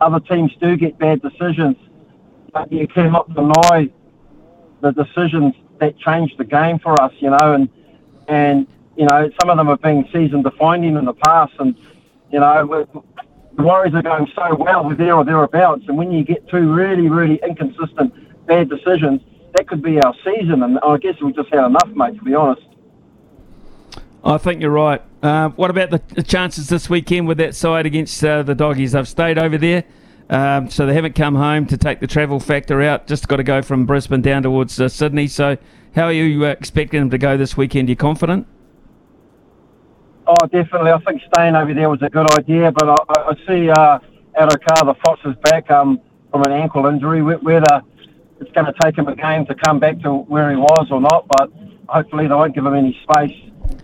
other 0.00 0.20
teams 0.20 0.52
do 0.60 0.76
get 0.76 0.98
bad 0.98 1.22
decisions, 1.22 1.76
but 2.52 2.72
you 2.72 2.88
cannot 2.88 3.32
deny 3.34 3.90
the 4.80 4.90
decisions 4.90 5.54
that 5.82 5.98
changed 5.98 6.38
the 6.38 6.44
game 6.44 6.78
for 6.78 7.00
us, 7.02 7.12
you 7.18 7.28
know, 7.28 7.54
and 7.54 7.68
and 8.28 8.68
you 8.96 9.04
know 9.04 9.28
some 9.40 9.50
of 9.50 9.56
them 9.56 9.66
have 9.66 9.82
been 9.82 10.06
season 10.12 10.42
defining 10.42 10.96
in 10.96 11.04
the 11.04 11.12
past, 11.12 11.52
and 11.58 11.76
you 12.30 12.38
know 12.38 12.86
the 13.56 13.62
Warriors 13.62 13.92
are 13.94 14.02
going 14.02 14.30
so 14.34 14.54
well, 14.54 14.84
we're 14.84 14.94
there 14.94 15.16
or 15.16 15.24
thereabouts, 15.24 15.82
and 15.88 15.98
when 15.98 16.12
you 16.12 16.22
get 16.24 16.48
two 16.48 16.72
really 16.72 17.08
really 17.08 17.40
inconsistent 17.46 18.14
bad 18.46 18.70
decisions, 18.70 19.22
that 19.54 19.66
could 19.66 19.82
be 19.82 20.00
our 20.00 20.14
season, 20.24 20.62
and 20.62 20.78
I 20.78 20.98
guess 20.98 21.20
we 21.20 21.32
just 21.32 21.52
had 21.52 21.66
enough, 21.66 21.88
mate. 21.88 22.16
To 22.16 22.24
be 22.24 22.34
honest. 22.34 22.62
I 24.24 24.38
think 24.38 24.60
you're 24.60 24.70
right. 24.70 25.02
Uh, 25.20 25.48
what 25.48 25.68
about 25.70 25.90
the, 25.90 26.00
the, 26.14 26.22
chances 26.22 26.68
this 26.68 26.88
weekend 26.88 27.26
with 27.26 27.38
that 27.38 27.56
side 27.56 27.86
against 27.86 28.24
uh, 28.24 28.44
the 28.44 28.54
doggies? 28.54 28.92
They've 28.92 29.08
stayed 29.08 29.36
over 29.36 29.58
there. 29.58 29.82
Um, 30.32 30.70
so 30.70 30.86
they 30.86 30.94
haven't 30.94 31.14
come 31.14 31.34
home 31.34 31.66
to 31.66 31.76
take 31.76 32.00
the 32.00 32.06
travel 32.06 32.40
factor 32.40 32.80
out. 32.80 33.06
Just 33.06 33.28
got 33.28 33.36
to 33.36 33.42
go 33.42 33.60
from 33.60 33.84
Brisbane 33.84 34.22
down 34.22 34.42
towards 34.42 34.80
uh, 34.80 34.88
Sydney. 34.88 35.26
So 35.26 35.58
how 35.94 36.04
are 36.04 36.12
you 36.12 36.46
uh, 36.46 36.48
expecting 36.48 37.00
them 37.00 37.10
to 37.10 37.18
go 37.18 37.36
this 37.36 37.54
weekend? 37.54 37.90
You 37.90 37.96
confident? 37.96 38.46
Oh, 40.26 40.46
definitely. 40.46 40.90
I 40.90 40.98
think 41.00 41.20
staying 41.34 41.54
over 41.54 41.74
there 41.74 41.90
was 41.90 42.00
a 42.00 42.08
good 42.08 42.30
idea, 42.38 42.72
but 42.72 42.88
I, 42.88 43.20
I 43.20 43.34
see 43.46 43.68
uh, 43.68 43.98
Addo-Carr, 44.40 44.86
the 44.86 44.94
Fox, 45.04 45.20
is 45.26 45.36
back 45.42 45.70
um, 45.70 46.00
from 46.30 46.44
an 46.44 46.52
ankle 46.52 46.86
injury. 46.86 47.20
Whether 47.20 47.82
it's 48.40 48.50
going 48.52 48.64
to 48.64 48.74
take 48.82 48.96
him 48.96 49.08
a 49.08 49.14
game 49.14 49.44
to 49.46 49.54
come 49.54 49.80
back 49.80 50.00
to 50.00 50.14
where 50.14 50.50
he 50.50 50.56
was 50.56 50.88
or 50.90 51.02
not, 51.02 51.28
but 51.28 51.52
hopefully 51.90 52.26
they 52.26 52.34
won't 52.34 52.54
give 52.54 52.64
him 52.64 52.74
any 52.74 52.98
space. 53.02 53.38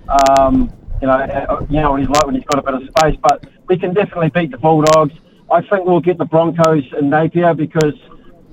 Um, 0.09 0.73
you 1.03 1.09
know, 1.09 1.13
uh, 1.13 1.67
you 1.69 1.83
know 1.83 1.91
what 1.91 2.01
he's 2.01 2.09
like 2.09 2.25
when 2.25 2.37
he's 2.37 2.45
got 2.45 2.59
a 2.59 2.63
bit 2.63 2.75
of 2.75 2.89
space. 2.89 3.19
But 3.23 3.45
we 3.67 3.77
can 3.77 3.93
definitely 3.93 4.31
beat 4.31 4.51
the 4.51 4.57
Bulldogs. 4.57 5.13
I 5.51 5.63
think 5.63 5.87
we'll 5.87 6.01
get 6.01 6.19
the 6.19 6.25
Broncos 6.25 6.85
in 6.99 7.11
Napier 7.11 7.55
because 7.55 7.95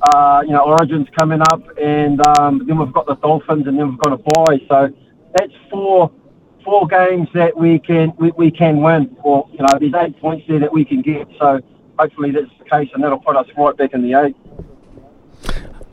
uh, 0.01 0.43
you 0.45 0.53
know 0.53 0.63
Origin's 0.63 1.08
coming 1.17 1.41
up, 1.41 1.62
and 1.77 2.25
um, 2.39 2.63
then 2.65 2.77
we've 2.77 2.93
got 2.93 3.05
the 3.05 3.15
Dolphins, 3.15 3.67
and 3.67 3.77
then 3.77 3.89
we've 3.89 3.99
got 3.99 4.13
a 4.13 4.17
bye. 4.17 4.60
So 4.69 4.93
that's 5.34 5.53
four 5.69 6.12
four 6.63 6.88
games 6.88 7.27
that 7.34 7.55
we 7.58 7.79
can 7.79 8.13
we, 8.17 8.31
we 8.31 8.51
can 8.51 8.81
win, 8.81 9.15
or 9.23 9.47
you 9.51 9.60
know 9.60 9.79
there's 9.79 9.93
eight 9.95 10.19
points 10.19 10.45
there 10.47 10.60
that 10.60 10.71
we 10.71 10.86
can 10.86 11.01
get. 11.01 11.27
So 11.39 11.62
hopefully 11.99 12.31
that's 12.31 12.51
the 12.60 12.65
case, 12.65 12.89
and 12.93 13.03
that'll 13.03 13.19
put 13.19 13.36
us 13.36 13.47
right 13.58 13.75
back 13.75 13.93
in 13.93 14.01
the 14.01 14.13
eight. 14.13 14.36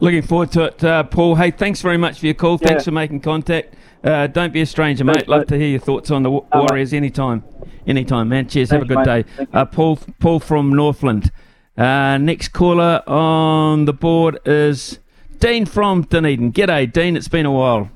Looking 0.00 0.22
forward 0.22 0.50
to 0.52 0.64
it, 0.64 0.82
uh, 0.82 1.04
Paul. 1.04 1.36
Hey, 1.36 1.52
thanks 1.52 1.80
very 1.80 1.96
much 1.96 2.18
for 2.18 2.26
your 2.26 2.34
call. 2.34 2.58
Yeah. 2.60 2.68
Thanks 2.68 2.84
for 2.84 2.90
making 2.90 3.20
contact. 3.20 3.74
Uh, 4.04 4.26
don't 4.26 4.52
be 4.52 4.60
a 4.60 4.66
stranger, 4.66 5.04
mate. 5.04 5.28
Love 5.28 5.46
to 5.46 5.56
hear 5.56 5.68
your 5.68 5.80
thoughts 5.80 6.10
on 6.10 6.22
the 6.24 6.30
Warriors 6.30 6.92
anytime. 6.92 7.44
Anytime, 7.86 8.28
man. 8.28 8.48
Cheers. 8.48 8.70
Thanks, 8.70 8.82
Have 8.88 8.90
a 8.90 9.04
good 9.04 9.06
mate. 9.06 9.26
day. 9.36 9.46
Uh, 9.52 9.64
Paul, 9.64 9.98
Paul 10.18 10.40
from 10.40 10.70
Northland. 10.70 11.30
Uh, 11.76 12.18
next 12.18 12.48
caller 12.48 13.02
on 13.08 13.84
the 13.84 13.92
board 13.92 14.38
is 14.44 14.98
Dean 15.38 15.66
from 15.66 16.02
Dunedin. 16.02 16.52
G'day, 16.52 16.92
Dean. 16.92 17.16
It's 17.16 17.28
been 17.28 17.46
a 17.46 17.52
while. 17.52 17.90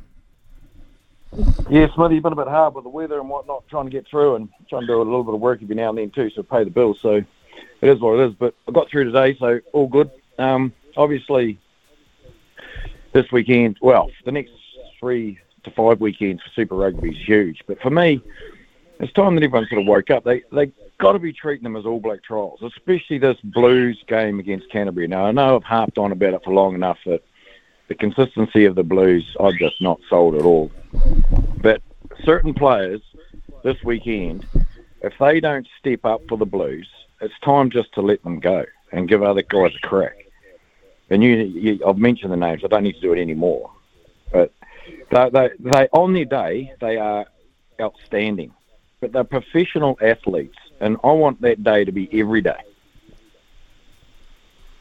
Yeah, 1.69 1.88
Smithy, 1.95 2.21
been 2.21 2.33
a 2.33 2.37
bit 2.37 2.49
hard 2.49 2.75
with 2.75 2.85
the 2.85 2.90
weather 2.90 3.19
and 3.21 3.29
whatnot, 3.29 3.69
trying 3.69 3.85
to 3.85 3.90
get 3.90 4.07
through 4.09 4.37
and 4.37 4.49
trying 4.71 4.83
to 4.83 4.87
do 4.87 4.97
a 4.97 5.03
little 5.03 5.25
bit 5.25 5.35
of 5.35 5.40
work 5.40 5.61
every 5.62 5.75
now 5.75 5.90
and 5.90 5.99
then 5.99 6.11
too, 6.11 6.31
so 6.31 6.42
pay 6.42 6.64
the 6.64 6.71
bills. 6.71 6.99
So 7.03 7.16
it 7.16 7.88
is 7.88 8.01
what 8.01 8.19
it 8.19 8.29
is. 8.29 8.35
But 8.35 8.55
I 8.66 8.73
got 8.73 8.88
through 8.88 9.05
today, 9.05 9.37
so 9.38 9.61
all 9.73 9.87
good. 9.87 10.11
Um, 10.38 10.73
obviously, 10.97 11.59
this 13.12 13.31
weekend, 13.33 13.77
well, 13.83 14.11
the 14.25 14.33
next 14.33 14.53
three 14.99 15.38
to 15.66 15.70
five 15.72 16.00
weekends 16.00 16.42
for 16.42 16.48
Super 16.55 16.74
Rugby 16.74 17.11
is 17.11 17.26
huge. 17.26 17.62
But 17.66 17.81
for 17.81 17.90
me, 17.90 18.22
it's 18.98 19.12
time 19.12 19.35
that 19.35 19.44
everyone 19.44 19.68
sort 19.68 19.83
of 19.83 19.87
woke 19.87 20.11
up. 20.11 20.24
They 20.24 20.42
they 20.50 20.72
got 20.98 21.12
to 21.12 21.18
be 21.18 21.33
treating 21.33 21.64
them 21.64 21.76
as 21.76 21.85
All 21.85 22.00
Black 22.00 22.22
trials, 22.22 22.61
especially 22.62 23.18
this 23.18 23.37
Blues 23.44 24.02
game 24.09 24.38
against 24.40 24.70
Canterbury. 24.70 25.07
Now 25.07 25.26
I 25.26 25.33
know 25.33 25.57
I've 25.57 25.64
harped 25.64 25.98
on 25.98 26.12
about 26.12 26.35
it 26.35 26.42
for 26.44 26.55
long 26.55 26.74
enough 26.74 26.98
that 27.05 27.22
the 27.88 27.94
consistency 27.94 28.64
of 28.64 28.74
the 28.74 28.83
Blues 28.83 29.37
I've 29.38 29.59
just 29.59 29.81
not 29.83 30.00
sold 30.09 30.35
at 30.35 30.42
all. 30.42 30.70
But 31.61 31.83
certain 32.24 32.55
players 32.55 33.02
this 33.62 33.83
weekend, 33.85 34.46
if 35.02 35.12
they 35.20 35.40
don't 35.40 35.68
step 35.79 36.05
up 36.05 36.22
for 36.29 36.38
the 36.38 36.46
Blues, 36.46 36.88
it's 37.20 37.35
time 37.44 37.70
just 37.70 37.92
to 37.94 38.00
let 38.00 38.22
them 38.24 38.40
go 38.40 38.64
and 38.92 39.09
give 39.09 39.22
other 39.22 39.42
guys 39.42 39.74
a 39.76 39.87
crack. 39.87 40.26
And 41.11 41.22
you, 41.22 41.37
you 41.37 41.87
I've 41.87 41.98
mentioned 41.98 42.33
the 42.33 42.37
names. 42.37 42.62
I 42.64 42.68
don't 42.68 42.83
need 42.83 42.94
to 42.94 43.00
do 43.00 43.12
it 43.12 43.20
anymore. 43.20 43.70
They, 45.11 45.31
they, 45.31 45.49
they 45.59 45.88
on 45.92 46.12
their 46.12 46.25
day, 46.25 46.72
they 46.81 46.96
are 46.96 47.27
outstanding. 47.81 48.53
But 49.01 49.12
they're 49.12 49.25
professional 49.25 49.99
athletes, 50.01 50.57
and 50.81 50.96
I 51.05 51.12
want 51.12 51.40
that 51.42 51.62
day 51.62 51.85
to 51.85 51.92
be 51.92 52.09
every 52.18 52.40
day, 52.40 52.62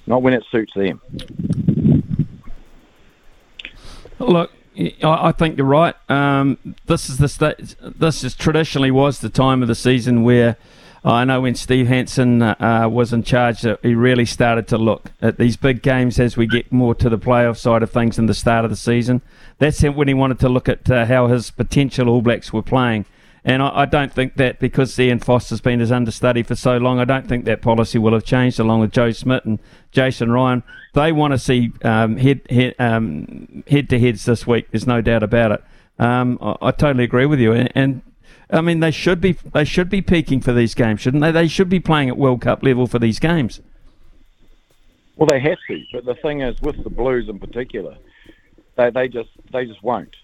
not 0.07 0.21
when 0.21 0.33
it 0.33 0.43
suits 0.49 0.73
them. 0.73 1.01
Look, 4.19 4.51
I 5.03 5.31
think 5.33 5.57
you're 5.57 5.67
right. 5.67 5.95
Um, 6.09 6.75
this 6.85 7.09
is 7.09 7.17
the 7.17 7.77
this 7.97 8.23
is 8.23 8.35
traditionally 8.35 8.91
was 8.91 9.19
the 9.19 9.29
time 9.29 9.61
of 9.61 9.67
the 9.67 9.75
season 9.75 10.23
where 10.23 10.57
I 11.05 11.23
know 11.23 11.41
when 11.41 11.53
Steve 11.53 11.87
Hansen 11.87 12.41
uh, 12.41 12.55
uh, 12.59 12.89
was 12.89 13.13
in 13.13 13.21
charge, 13.21 13.61
he 13.61 13.93
really 13.93 14.25
started 14.25 14.67
to 14.69 14.77
look 14.77 15.11
at 15.21 15.37
these 15.37 15.55
big 15.55 15.83
games 15.83 16.19
as 16.19 16.35
we 16.35 16.47
get 16.47 16.71
more 16.71 16.95
to 16.95 17.09
the 17.09 17.19
playoff 17.19 17.57
side 17.57 17.83
of 17.83 17.91
things 17.91 18.17
in 18.17 18.25
the 18.25 18.33
start 18.33 18.65
of 18.65 18.71
the 18.71 18.77
season. 18.77 19.21
That's 19.59 19.83
when 19.83 20.07
he 20.07 20.15
wanted 20.15 20.39
to 20.39 20.49
look 20.49 20.67
at 20.67 20.89
uh, 20.89 21.05
how 21.05 21.27
his 21.27 21.51
potential 21.51 22.09
All 22.09 22.23
Blacks 22.23 22.51
were 22.51 22.63
playing. 22.63 23.05
And 23.43 23.61
I, 23.61 23.81
I, 23.81 23.85
don't 23.85 24.11
think 24.11 24.37
that 24.37 24.59
because 24.59 24.99
Ian 24.99 25.19
Foster's 25.19 25.61
been 25.61 25.79
his 25.79 25.91
understudy 25.91 26.41
for 26.41 26.55
so 26.55 26.77
long, 26.77 26.99
I 26.99 27.05
don't 27.05 27.27
think 27.27 27.45
that 27.45 27.61
policy 27.61 27.99
will 27.99 28.13
have 28.13 28.23
changed 28.23 28.59
along 28.59 28.79
with 28.79 28.91
Joe 28.91 29.11
Schmidt 29.11 29.45
and 29.45 29.59
Jason 29.91 30.31
Ryan. 30.31 30.63
They 30.95 31.11
want 31.11 31.33
to 31.33 31.37
see 31.37 31.71
um, 31.83 32.17
head, 32.17 32.41
head, 32.49 32.73
um, 32.79 33.63
head 33.67 33.89
to 33.89 33.99
heads 33.99 34.25
this 34.25 34.47
week. 34.47 34.71
There's 34.71 34.87
no 34.87 35.01
doubt 35.01 35.21
about 35.21 35.51
it. 35.51 35.63
Um, 35.99 36.39
I, 36.41 36.55
I, 36.63 36.71
totally 36.71 37.03
agree 37.03 37.27
with 37.27 37.39
you. 37.39 37.53
And, 37.53 37.71
and 37.75 38.01
I 38.49 38.62
mean, 38.62 38.79
they 38.79 38.91
should 38.91 39.21
be 39.21 39.34
they 39.53 39.65
should 39.65 39.89
be 39.89 40.01
peaking 40.01 40.41
for 40.41 40.53
these 40.53 40.73
games, 40.73 41.01
shouldn't 41.01 41.21
they? 41.21 41.31
They 41.31 41.47
should 41.47 41.69
be 41.69 41.79
playing 41.79 42.10
at 42.10 42.17
World 42.17 42.41
Cup 42.41 42.63
level 42.63 42.88
for 42.88 42.99
these 42.99 43.19
games. 43.19 43.62
Well, 45.15 45.27
they 45.27 45.39
have 45.39 45.58
to, 45.69 45.84
but 45.93 46.05
the 46.05 46.15
thing 46.15 46.41
is, 46.41 46.60
with 46.62 46.84
the 46.84 46.89
Blues 46.89 47.29
in 47.29 47.39
particular, 47.39 47.97
they 48.75 48.89
they 48.89 49.08
just 49.08 49.29
they 49.51 49.65
just 49.65 49.81
won't, 49.81 50.15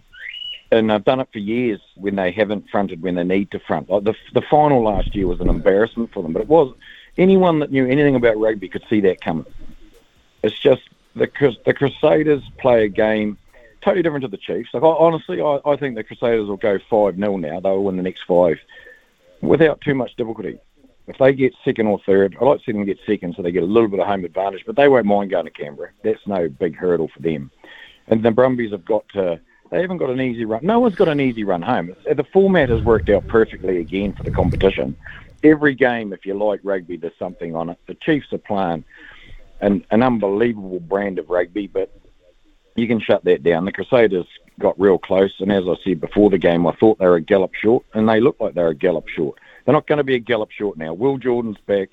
and 0.71 0.91
I've 0.91 1.05
done 1.05 1.19
it 1.19 1.29
for 1.31 1.39
years 1.39 1.79
when 1.95 2.15
they 2.15 2.31
haven't 2.31 2.69
fronted 2.69 3.01
when 3.01 3.15
they 3.15 3.23
need 3.23 3.51
to 3.51 3.59
front. 3.59 3.89
Like 3.89 4.03
the 4.03 4.15
the 4.33 4.41
final 4.49 4.83
last 4.83 5.15
year 5.15 5.27
was 5.27 5.39
an 5.39 5.49
embarrassment 5.49 6.11
for 6.13 6.21
them, 6.21 6.33
but 6.33 6.43
it 6.43 6.47
was 6.47 6.75
anyone 7.17 7.59
that 7.59 7.71
knew 7.71 7.87
anything 7.87 8.15
about 8.15 8.37
rugby 8.37 8.69
could 8.69 8.83
see 8.89 9.01
that 9.01 9.21
coming. 9.21 9.45
It's 10.43 10.59
just 10.59 10.81
the 11.15 11.29
the 11.65 11.73
Crusaders 11.73 12.43
play 12.59 12.85
a 12.85 12.89
game 12.89 13.37
totally 13.83 14.03
different 14.03 14.23
to 14.23 14.29
the 14.29 14.37
Chiefs. 14.37 14.69
Like, 14.73 14.83
I, 14.83 14.87
honestly, 14.87 15.41
I, 15.41 15.59
I 15.65 15.75
think 15.75 15.95
the 15.95 16.03
Crusaders 16.03 16.47
will 16.47 16.57
go 16.57 16.79
5 16.89 17.15
0 17.15 17.37
now. 17.37 17.59
They'll 17.59 17.83
win 17.83 17.97
the 17.97 18.03
next 18.03 18.23
five 18.27 18.57
without 19.41 19.81
too 19.81 19.95
much 19.95 20.15
difficulty. 20.15 20.59
If 21.07 21.17
they 21.17 21.33
get 21.33 21.53
second 21.65 21.87
or 21.87 21.99
third, 22.05 22.37
I 22.39 22.45
like 22.45 22.59
to 22.59 22.65
see 22.65 22.71
them 22.71 22.85
get 22.85 22.99
second 23.05 23.35
so 23.35 23.41
they 23.41 23.51
get 23.51 23.63
a 23.63 23.65
little 23.65 23.89
bit 23.89 23.99
of 23.99 24.07
home 24.07 24.23
advantage, 24.23 24.63
but 24.65 24.75
they 24.75 24.87
won't 24.87 25.05
mind 25.05 25.31
going 25.31 25.45
to 25.45 25.51
Canberra. 25.51 25.89
That's 26.03 26.25
no 26.25 26.47
big 26.47 26.75
hurdle 26.75 27.09
for 27.13 27.21
them. 27.21 27.51
And 28.07 28.23
the 28.23 28.31
Brumbies 28.31 28.71
have 28.71 28.85
got 28.85 29.07
to, 29.09 29.39
they 29.71 29.81
haven't 29.81 29.97
got 29.97 30.09
an 30.09 30.21
easy 30.21 30.45
run. 30.45 30.61
No 30.63 30.79
one's 30.79 30.95
got 30.95 31.07
an 31.07 31.19
easy 31.19 31.43
run 31.43 31.61
home. 31.61 31.95
The 32.05 32.25
format 32.31 32.69
has 32.69 32.81
worked 32.83 33.09
out 33.09 33.27
perfectly 33.27 33.77
again 33.77 34.13
for 34.13 34.23
the 34.23 34.31
competition. 34.31 34.95
Every 35.43 35.73
game, 35.73 36.13
if 36.13 36.25
you 36.25 36.35
like 36.35 36.59
rugby, 36.63 36.97
there's 36.97 37.17
something 37.17 37.55
on 37.55 37.69
it. 37.69 37.79
The 37.87 37.95
Chiefs 37.95 38.31
are 38.31 38.37
playing 38.37 38.83
an, 39.59 39.83
an 39.89 40.03
unbelievable 40.03 40.79
brand 40.79 41.17
of 41.17 41.29
rugby, 41.29 41.67
but 41.67 41.91
you 42.75 42.87
can 42.87 42.99
shut 42.99 43.23
that 43.25 43.43
down. 43.43 43.65
The 43.65 43.71
Crusaders 43.71 44.27
got 44.59 44.79
real 44.79 44.97
close, 44.97 45.33
and 45.39 45.51
as 45.51 45.63
I 45.67 45.75
said 45.83 46.01
before 46.01 46.29
the 46.29 46.37
game, 46.37 46.65
I 46.67 46.75
thought 46.75 46.99
they 46.99 47.05
were 47.05 47.15
a 47.15 47.21
gallop 47.21 47.53
short, 47.55 47.85
and 47.93 48.07
they 48.07 48.19
look 48.19 48.37
like 48.39 48.53
they're 48.53 48.69
a 48.69 48.75
gallop 48.75 49.07
short. 49.07 49.39
They're 49.65 49.73
not 49.73 49.87
going 49.87 49.97
to 49.97 50.03
be 50.03 50.15
a 50.15 50.19
gallop 50.19 50.51
short 50.51 50.77
now. 50.77 50.93
Will 50.93 51.17
Jordan's 51.17 51.57
back. 51.65 51.89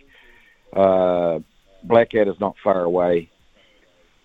Uh, 0.72 1.40
Blackadder's 1.82 2.40
not 2.40 2.56
far 2.62 2.82
away. 2.82 3.30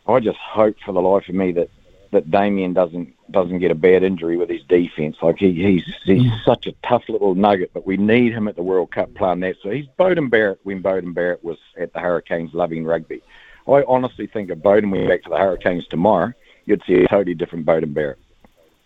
I 0.08 0.20
just 0.20 0.38
hope 0.38 0.76
for 0.86 0.92
the 0.92 1.02
life 1.02 1.30
of 1.30 1.36
me 1.36 1.54
that 1.54 1.70
that 2.12 2.30
Damien 2.30 2.74
doesn't 2.74 3.13
doesn't 3.32 3.60
get 3.60 3.72
a 3.72 3.76
bad 3.76 4.04
injury 4.04 4.38
with 4.38 4.50
his 4.50 4.63
defence. 4.63 5.18
Like 5.22 5.38
he, 5.38 5.54
he's 5.54 5.86
he's 6.04 6.32
mm. 6.32 6.46
such 6.46 6.68
a 6.68 6.74
tough 6.88 7.04
little 7.10 7.36
nugget, 7.36 7.72
but 7.74 7.86
we 7.86 7.98
need 7.98 8.34
him 8.34 8.48
at 8.48 8.56
the 8.56 8.63
World 8.63 8.92
Cup 8.92 9.13
playing 9.16 9.42
that. 9.42 9.56
So 9.62 9.70
he's 9.70 9.88
Beauden 10.00 10.30
Barrett 10.30 10.60
when 10.63 10.84
Beauden 10.84 11.13
Barrett 11.13 11.44
was 11.44 11.58
at 11.78 11.94
the 11.94 12.00
Hurricanes 12.00 12.54
loving 12.54 12.86
rugby. 12.86 13.22
I 13.68 13.84
honestly 13.88 14.28
think 14.28 14.50
if 14.50 14.60
Beauden 14.60 14.92
went 14.92 15.08
back 15.08 15.24
to 15.24 15.30
the 15.30 15.38
Hurricanes 15.38 15.88
tomorrow, 15.88 16.34
you'd 16.65 16.84
see 16.86 16.95
a 16.95 17.08
totally 17.08 17.36
different 17.36 17.65
Beauden 17.65 17.93
Barrett. 17.93 18.19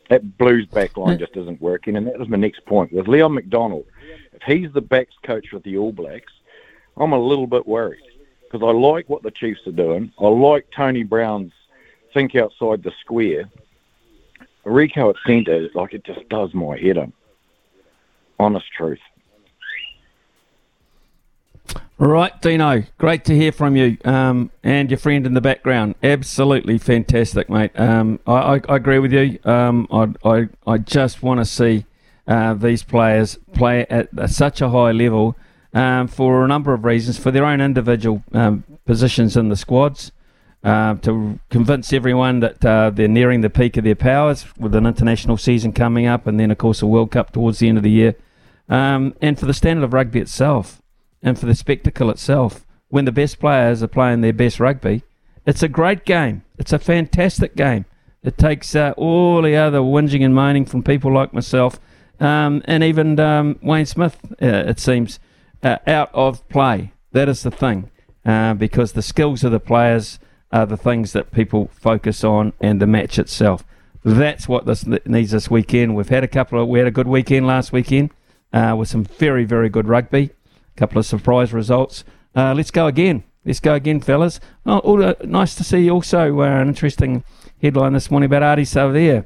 That 0.10 0.38
Blues 0.38 0.66
back 0.68 0.96
line 0.96 1.20
just 1.20 1.36
isn't 1.36 1.62
working, 1.62 1.98
and 1.98 2.08
that 2.08 2.18
was 2.18 2.30
my 2.30 2.38
next 2.38 2.66
point. 2.66 2.94
With 2.94 3.08
Leon 3.08 3.34
MacDonald, 3.34 3.86
if 4.34 4.42
he's 4.44 4.72
the 4.72 4.82
backs 4.82 5.16
coach 5.24 5.52
with 5.52 5.64
the 5.64 5.78
All 5.78 5.92
Blacks, 5.92 6.32
I'm 6.96 7.12
a 7.12 7.20
little 7.20 7.48
bit 7.48 7.68
worried 7.68 8.04
because 8.44 8.66
I 8.66 8.72
like 8.72 9.10
what 9.10 9.24
the 9.24 9.32
Chiefs 9.32 9.68
are 9.68 9.72
doing. 9.72 10.12
I 10.20 10.28
like 10.28 10.68
Tony 10.76 11.04
Brown's 11.04 11.52
think 12.14 12.36
outside 12.36 12.84
the 12.84 12.94
square. 13.02 13.50
Rieko 14.66 15.12
at 15.12 15.16
centre, 15.26 15.70
like 15.76 15.94
it 15.94 16.04
just 16.04 16.28
does 16.30 16.54
my 16.54 16.78
head 16.78 16.98
in. 16.98 17.14
Honest 18.40 18.66
truth. 18.76 19.00
Right, 22.00 22.40
Dino. 22.44 22.84
Great 23.00 23.26
to 23.26 23.36
hear 23.36 23.52
from 23.52 23.76
you 23.76 23.98
um, 24.06 24.52
and 24.64 24.92
your 24.92 25.00
friend 25.00 25.26
in 25.26 25.34
the 25.34 25.42
background. 25.42 25.96
Absolutely 26.04 26.78
fantastic, 26.78 27.50
mate. 27.50 27.72
Um, 27.76 28.20
I, 28.28 28.34
I, 28.34 28.62
I, 28.70 28.76
agree 28.76 29.00
with 29.00 29.12
you. 29.12 29.40
Um, 29.44 29.88
I, 29.90 30.14
I, 30.24 30.50
I 30.68 30.78
just 30.78 31.24
want 31.24 31.40
to 31.40 31.46
see 31.46 31.86
uh, 32.28 32.54
these 32.54 32.84
players 32.84 33.40
play 33.52 33.88
at 33.90 34.10
such 34.30 34.62
a 34.62 34.70
high 34.70 34.92
level 34.92 35.36
um, 35.74 36.08
for 36.08 36.46
a 36.46 36.48
number 36.48 36.72
of 36.72 36.86
reasons, 36.86 37.18
for 37.18 37.32
their 37.32 37.46
own 37.46 37.62
individual 37.62 38.24
um, 38.32 38.64
positions 38.86 39.36
in 39.36 39.50
the 39.50 39.56
squads, 39.56 40.12
uh, 40.64 40.94
to 40.96 41.40
convince 41.50 41.92
everyone 41.94 42.42
that 42.42 42.64
uh, 42.64 42.92
they're 42.92 43.08
nearing 43.08 43.42
the 43.42 43.50
peak 43.50 43.76
of 43.76 43.84
their 43.84 43.96
powers 43.96 44.46
with 44.56 44.76
an 44.76 44.86
international 44.86 45.38
season 45.38 45.74
coming 45.74 46.06
up, 46.06 46.28
and 46.28 46.40
then, 46.40 46.52
of 46.52 46.60
course, 46.60 46.84
a 46.84 46.88
World 46.88 47.10
Cup 47.10 47.32
towards 47.32 47.58
the 47.58 47.70
end 47.70 47.78
of 47.78 47.84
the 47.84 47.90
year, 47.90 48.16
and 48.70 49.40
for 49.40 49.48
the 49.48 49.54
standard 49.54 49.84
of 49.84 49.94
rugby 49.94 50.20
itself 50.20 50.80
and 51.28 51.38
for 51.38 51.46
the 51.46 51.56
spectacle 51.56 52.10
itself, 52.10 52.66
when 52.88 53.04
the 53.04 53.12
best 53.12 53.38
players 53.38 53.84
are 53.84 53.88
playing 53.90 54.22
their 54.22 54.32
best 54.32 54.62
rugby, 54.62 55.04
it's 55.46 55.62
a 55.62 55.68
great 55.68 56.06
game. 56.06 56.44
It's 56.58 56.72
a 56.72 56.80
fantastic 56.80 57.54
game. 57.54 57.84
It 58.24 58.38
takes 58.38 58.74
uh, 58.74 58.94
all 58.96 59.42
the 59.42 59.58
other 59.58 59.80
whinging 59.80 60.24
and 60.24 60.34
moaning 60.34 60.66
from 60.66 60.84
people 60.84 61.12
like 61.14 61.34
myself 61.34 61.82
um, 62.22 62.62
and 62.64 62.82
even 62.82 63.20
um, 63.20 63.60
Wayne 63.62 63.86
Smith, 63.86 64.18
uh, 64.42 64.46
it 64.46 64.80
seems, 64.80 65.20
uh, 65.62 65.80
out 65.86 66.10
of 66.14 66.48
play. 66.48 66.94
That 67.12 67.28
is 67.28 67.44
the 67.44 67.52
thing, 67.52 67.92
uh, 68.26 68.54
because 68.54 68.94
the 68.94 69.02
skills 69.02 69.44
of 69.44 69.52
the 69.52 69.60
players 69.60 70.20
are 70.54 70.66
the 70.66 70.78
things 70.78 71.12
that 71.12 71.32
people 71.32 71.70
focus 71.74 72.24
on 72.24 72.54
and 72.62 72.82
the 72.82 72.88
match 72.88 73.20
itself. 73.20 73.66
That's 74.02 74.48
what 74.48 74.66
this 74.66 74.86
needs 74.86 75.32
this 75.32 75.52
weekend. 75.52 75.94
We've 75.98 76.08
had 76.08 76.24
a 76.24 76.28
couple 76.28 76.62
of, 76.62 76.70
we 76.70 76.80
had 76.80 76.88
a 76.88 76.92
good 76.92 77.08
weekend 77.08 77.46
last 77.46 77.74
weekend 77.74 78.12
uh, 78.54 78.76
with 78.80 78.88
some 78.88 79.04
very, 79.04 79.44
very 79.44 79.68
good 79.68 79.90
rugby 79.90 80.32
couple 80.78 81.00
of 81.00 81.06
surprise 81.06 81.52
results. 81.52 82.04
Uh, 82.36 82.54
let's 82.54 82.72
go 82.72 82.88
again. 82.88 83.24
Let's 83.44 83.60
go 83.60 83.74
again, 83.74 84.00
fellas. 84.00 84.40
Oh, 84.66 84.82
oh, 84.84 85.16
nice 85.24 85.56
to 85.56 85.64
see 85.64 85.90
also 85.90 86.42
uh, 86.42 86.46
an 86.46 86.68
interesting 86.68 87.24
headline 87.62 87.94
this 87.94 88.12
morning 88.12 88.28
about 88.28 88.44
Ardie 88.44 88.62
Savea. 88.62 89.26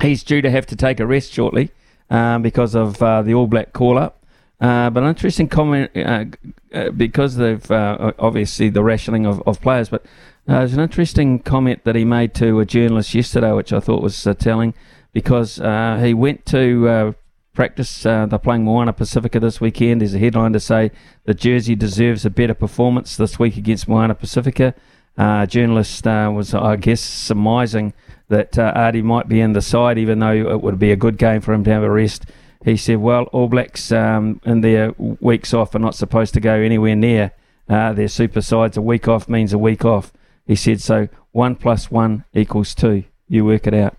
He's 0.00 0.24
due 0.24 0.42
to 0.42 0.50
have 0.50 0.66
to 0.66 0.76
take 0.76 1.00
a 1.00 1.06
rest 1.06 1.32
shortly 1.32 1.70
um, 2.10 2.42
because 2.42 2.74
of 2.74 3.00
uh, 3.02 3.22
the 3.22 3.34
All 3.34 3.46
Black 3.46 3.72
call 3.72 3.96
up. 3.96 4.24
Uh, 4.60 4.88
but 4.90 5.02
an 5.02 5.08
interesting 5.10 5.48
comment 5.48 5.90
uh, 5.94 6.24
uh, 6.72 6.90
because 6.90 7.38
of 7.38 7.70
obviously 7.70 8.70
the 8.70 8.82
rationing 8.82 9.26
of, 9.26 9.42
of 9.46 9.60
players. 9.60 9.90
But 9.90 10.04
there's 10.46 10.72
an 10.72 10.80
interesting 10.80 11.38
comment 11.38 11.84
that 11.84 11.94
he 11.94 12.04
made 12.04 12.34
to 12.36 12.58
a 12.60 12.64
journalist 12.64 13.14
yesterday, 13.14 13.52
which 13.52 13.72
I 13.72 13.80
thought 13.80 14.02
was 14.02 14.26
telling 14.38 14.74
because 15.12 15.56
he 15.56 16.14
went 16.14 16.46
to 16.46 17.14
practice. 17.56 18.06
Uh, 18.06 18.26
they're 18.26 18.38
playing 18.38 18.64
Moana 18.64 18.92
Pacifica 18.92 19.40
this 19.40 19.60
weekend. 19.60 20.00
There's 20.00 20.14
a 20.14 20.18
headline 20.20 20.52
to 20.52 20.60
say 20.60 20.92
the 21.24 21.34
Jersey 21.34 21.74
deserves 21.74 22.24
a 22.24 22.30
better 22.30 22.54
performance 22.54 23.16
this 23.16 23.38
week 23.38 23.56
against 23.56 23.88
Moana 23.88 24.14
Pacifica. 24.14 24.74
uh, 25.18 25.46
journalist 25.46 26.06
uh, 26.06 26.30
was, 26.34 26.54
I 26.54 26.76
guess, 26.76 27.00
surmising 27.00 27.92
that 28.28 28.58
uh, 28.58 28.72
Ardie 28.74 29.02
might 29.02 29.28
be 29.28 29.40
in 29.40 29.52
the 29.52 29.62
side, 29.62 29.98
even 29.98 30.18
though 30.18 30.32
it 30.32 30.60
would 30.60 30.78
be 30.78 30.92
a 30.92 30.96
good 30.96 31.16
game 31.16 31.40
for 31.40 31.52
him 31.52 31.64
to 31.64 31.70
have 31.72 31.82
a 31.82 31.90
rest. 31.90 32.26
He 32.64 32.76
said, 32.76 32.98
"Well, 32.98 33.24
All 33.24 33.48
Blacks 33.48 33.92
um, 33.92 34.40
in 34.44 34.60
their 34.60 34.92
weeks 34.98 35.54
off 35.54 35.74
are 35.74 35.78
not 35.78 35.94
supposed 35.94 36.34
to 36.34 36.40
go 36.40 36.54
anywhere 36.54 36.96
near 36.96 37.32
uh, 37.68 37.92
their 37.92 38.08
super 38.08 38.40
sides. 38.40 38.76
A 38.76 38.82
week 38.82 39.08
off 39.08 39.28
means 39.28 39.52
a 39.52 39.58
week 39.58 39.84
off." 39.84 40.12
He 40.46 40.56
said, 40.56 40.80
"So 40.80 41.08
one 41.32 41.56
plus 41.56 41.90
one 41.90 42.24
equals 42.34 42.74
two. 42.74 43.04
You 43.28 43.44
work 43.44 43.66
it 43.66 43.74
out." 43.74 43.96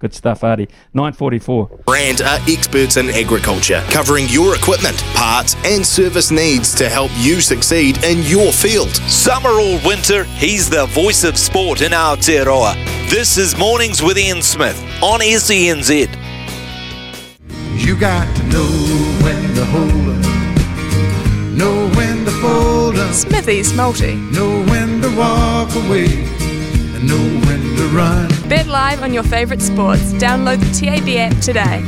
Good 0.00 0.14
stuff, 0.14 0.42
Ardie. 0.42 0.68
944. 0.94 1.80
Brand 1.84 2.20
are 2.20 2.38
experts 2.46 2.96
in 2.96 3.10
agriculture, 3.10 3.82
covering 3.90 4.26
your 4.28 4.54
equipment, 4.54 4.96
parts, 5.14 5.56
and 5.64 5.84
service 5.84 6.30
needs 6.30 6.72
to 6.76 6.88
help 6.88 7.10
you 7.16 7.40
succeed 7.40 8.04
in 8.04 8.22
your 8.22 8.52
field. 8.52 8.90
Summer 9.10 9.50
or 9.50 9.80
winter, 9.84 10.22
he's 10.38 10.70
the 10.70 10.86
voice 10.86 11.24
of 11.24 11.36
sport 11.36 11.80
in 11.82 11.90
Aotearoa. 11.90 12.74
This 13.10 13.36
is 13.38 13.58
Mornings 13.58 14.00
with 14.00 14.16
Ian 14.18 14.40
Smith 14.40 14.80
on 15.02 15.18
SENZ. 15.18 16.08
You 17.74 17.98
got 17.98 18.36
to 18.36 18.42
know 18.44 18.70
when 19.24 19.54
to 19.56 19.64
hold 19.64 19.90
'em, 19.90 21.58
know 21.58 21.88
when 21.96 22.24
to 22.24 22.30
fold 22.40 22.96
'em, 22.96 23.12
Smithy's 23.12 23.72
multi. 23.72 24.14
know 24.14 24.62
when 24.66 25.02
to 25.02 25.10
walk 25.16 25.74
away, 25.74 26.06
and 26.98 27.08
know 27.08 27.46
when 27.46 27.76
to 27.76 27.88
run. 27.88 28.28
Bet 28.48 28.66
live 28.66 29.02
on 29.02 29.12
your 29.12 29.22
favourite 29.22 29.62
sports. 29.62 30.12
Download 30.14 30.58
the 30.58 30.86
TAB 30.86 31.08
app 31.16 31.40
today. 31.40 31.82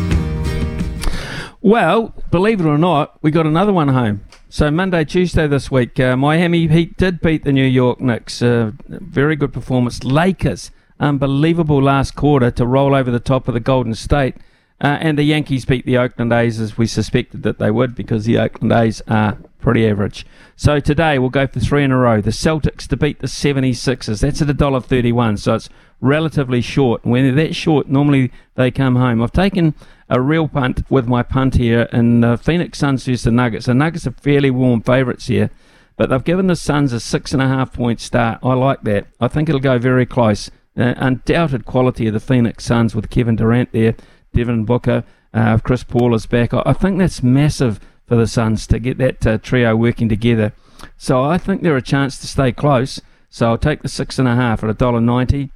Well, 1.60 2.14
believe 2.30 2.60
it 2.60 2.66
or 2.66 2.78
not, 2.78 3.18
we 3.22 3.30
got 3.30 3.46
another 3.46 3.72
one 3.72 3.88
home. 3.88 4.22
So 4.48 4.70
Monday, 4.70 5.04
Tuesday 5.04 5.46
this 5.46 5.70
week, 5.70 6.00
uh, 6.00 6.16
Miami 6.16 6.66
Heat 6.68 6.96
did 6.96 7.20
beat 7.20 7.44
the 7.44 7.52
New 7.52 7.66
York 7.66 8.00
Knicks. 8.00 8.40
Uh, 8.40 8.72
very 8.88 9.36
good 9.36 9.52
performance. 9.52 10.02
Lakers, 10.02 10.70
unbelievable 10.98 11.82
last 11.82 12.16
quarter 12.16 12.50
to 12.52 12.66
roll 12.66 12.94
over 12.94 13.10
the 13.10 13.20
top 13.20 13.46
of 13.46 13.54
the 13.54 13.60
Golden 13.60 13.94
State. 13.94 14.36
Uh, 14.80 14.96
and 15.00 15.18
the 15.18 15.24
Yankees 15.24 15.64
beat 15.66 15.84
the 15.84 15.98
Oakland 15.98 16.32
A's 16.32 16.58
as 16.58 16.78
we 16.78 16.86
suspected 16.86 17.42
that 17.42 17.58
they 17.58 17.70
would 17.70 17.94
because 17.94 18.24
the 18.24 18.38
Oakland 18.38 18.72
A's 18.72 19.02
are 19.08 19.36
pretty 19.60 19.86
average. 19.86 20.24
So 20.56 20.80
today 20.80 21.18
we'll 21.18 21.28
go 21.28 21.46
for 21.46 21.60
three 21.60 21.84
in 21.84 21.92
a 21.92 21.98
row. 21.98 22.20
The 22.20 22.30
Celtics 22.30 22.86
to 22.88 22.96
beat 22.96 23.18
the 23.18 23.26
76ers. 23.26 24.20
That's 24.20 24.40
at 24.40 24.48
$1.31, 24.48 25.38
so 25.38 25.54
it's 25.54 25.68
relatively 26.00 26.62
short. 26.62 27.04
When 27.04 27.24
they're 27.24 27.46
that 27.46 27.54
short, 27.54 27.88
normally 27.88 28.32
they 28.54 28.70
come 28.70 28.96
home. 28.96 29.22
I've 29.22 29.32
taken 29.32 29.74
a 30.08 30.20
real 30.20 30.48
punt 30.48 30.90
with 30.90 31.06
my 31.06 31.22
punt 31.22 31.54
here 31.54 31.82
in 31.92 32.24
uh, 32.24 32.36
Phoenix 32.36 32.78
Suns 32.78 33.04
versus 33.04 33.24
the 33.24 33.30
Nuggets. 33.30 33.66
The 33.66 33.74
Nuggets 33.74 34.06
are 34.06 34.12
fairly 34.12 34.50
warm 34.50 34.80
favourites 34.80 35.26
here, 35.26 35.50
but 35.96 36.08
they've 36.08 36.24
given 36.24 36.46
the 36.46 36.56
Suns 36.56 36.92
a 36.92 37.00
six 37.00 37.32
and 37.32 37.42
a 37.42 37.48
half 37.48 37.72
point 37.72 38.00
start. 38.00 38.40
I 38.42 38.54
like 38.54 38.82
that. 38.82 39.06
I 39.20 39.28
think 39.28 39.48
it'll 39.48 39.60
go 39.60 39.78
very 39.78 40.06
close. 40.06 40.50
Uh, 40.76 40.94
undoubted 40.96 41.66
quality 41.66 42.06
of 42.06 42.14
the 42.14 42.20
Phoenix 42.20 42.64
Suns 42.64 42.94
with 42.94 43.10
Kevin 43.10 43.36
Durant 43.36 43.72
there, 43.72 43.94
Devin 44.32 44.64
Booker, 44.64 45.04
uh, 45.32 45.58
Chris 45.58 45.84
Paul 45.84 46.14
is 46.14 46.26
back. 46.26 46.52
I, 46.52 46.72
think 46.72 46.98
that's 46.98 47.22
massive 47.22 47.80
for 48.06 48.16
the 48.16 48.26
Suns 48.26 48.66
to 48.68 48.78
get 48.78 48.98
that 48.98 49.26
uh, 49.26 49.38
trio 49.38 49.76
working 49.76 50.08
together. 50.08 50.52
So 50.96 51.24
I 51.24 51.38
think 51.38 51.62
they're 51.62 51.76
a 51.76 51.82
chance 51.82 52.18
to 52.18 52.26
stay 52.26 52.52
close. 52.52 53.00
So 53.28 53.48
I'll 53.48 53.58
take 53.58 53.82
the 53.82 53.88
six 53.88 54.18
and 54.18 54.26
a 54.26 54.34
half 54.34 54.64
at 54.64 54.70
a 54.70 54.74
dollar 54.74 55.00
ninety, 55.00 55.52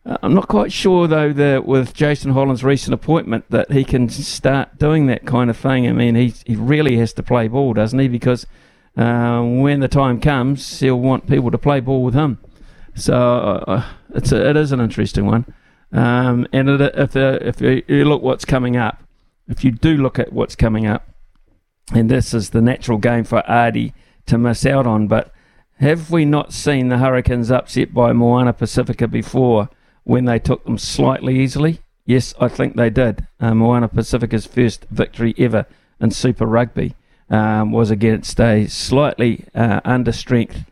uh, 0.04 0.18
I'm 0.20 0.34
not 0.34 0.48
quite 0.48 0.72
sure 0.72 1.06
though 1.06 1.32
that 1.32 1.64
with 1.64 1.94
Jason 1.94 2.32
Holland's 2.32 2.64
recent 2.64 2.92
appointment 2.92 3.44
that 3.50 3.70
he 3.70 3.84
can 3.84 4.08
start 4.08 4.78
doing 4.78 5.06
that 5.06 5.26
kind 5.26 5.48
of 5.48 5.56
thing. 5.56 5.86
I 5.86 5.92
mean, 5.92 6.16
he 6.16 6.34
he 6.44 6.56
really 6.56 6.96
has 6.96 7.12
to 7.14 7.22
play 7.22 7.46
ball, 7.46 7.72
doesn't 7.72 7.98
he? 7.98 8.08
Because 8.08 8.46
uh, 8.96 9.42
when 9.42 9.78
the 9.78 9.88
time 9.88 10.20
comes, 10.20 10.80
he'll 10.80 10.98
want 10.98 11.28
people 11.28 11.52
to 11.52 11.58
play 11.58 11.78
ball 11.78 12.02
with 12.02 12.14
him. 12.14 12.40
So 12.96 13.84
it's 14.12 14.32
a, 14.32 14.50
it 14.50 14.56
is 14.56 14.72
an 14.72 14.80
interesting 14.80 15.26
one. 15.26 15.44
Um, 15.92 16.46
and 16.52 16.68
it, 16.68 16.94
if 16.96 17.16
if 17.16 17.60
you 17.60 18.04
look 18.04 18.22
what's 18.22 18.44
coming 18.44 18.76
up, 18.76 19.02
if 19.48 19.64
you 19.64 19.70
do 19.70 19.96
look 19.96 20.18
at 20.18 20.32
what's 20.32 20.56
coming 20.56 20.86
up, 20.86 21.08
and 21.92 22.10
this 22.10 22.34
is 22.34 22.50
the 22.50 22.60
natural 22.60 22.98
game 22.98 23.24
for 23.24 23.42
Ardie 23.48 23.92
to 24.26 24.38
miss 24.38 24.66
out 24.66 24.86
on, 24.86 25.06
but 25.06 25.32
have 25.78 26.10
we 26.10 26.24
not 26.24 26.52
seen 26.52 26.88
the 26.88 26.98
Hurricanes 26.98 27.50
upset 27.50 27.92
by 27.92 28.12
Moana 28.12 28.52
Pacifica 28.52 29.06
before 29.06 29.68
when 30.04 30.24
they 30.24 30.38
took 30.38 30.64
them 30.64 30.78
slightly 30.78 31.38
easily? 31.38 31.80
Yes, 32.06 32.34
I 32.40 32.48
think 32.48 32.76
they 32.76 32.88
did. 32.88 33.26
Uh, 33.38 33.54
Moana 33.54 33.88
Pacifica's 33.88 34.46
first 34.46 34.86
victory 34.90 35.34
ever 35.38 35.66
in 36.00 36.10
Super 36.12 36.46
Rugby 36.46 36.94
um, 37.28 37.72
was 37.72 37.90
against 37.90 38.40
a 38.40 38.66
slightly 38.68 39.44
uh, 39.54 39.80
under 39.84 40.12
strength 40.12 40.64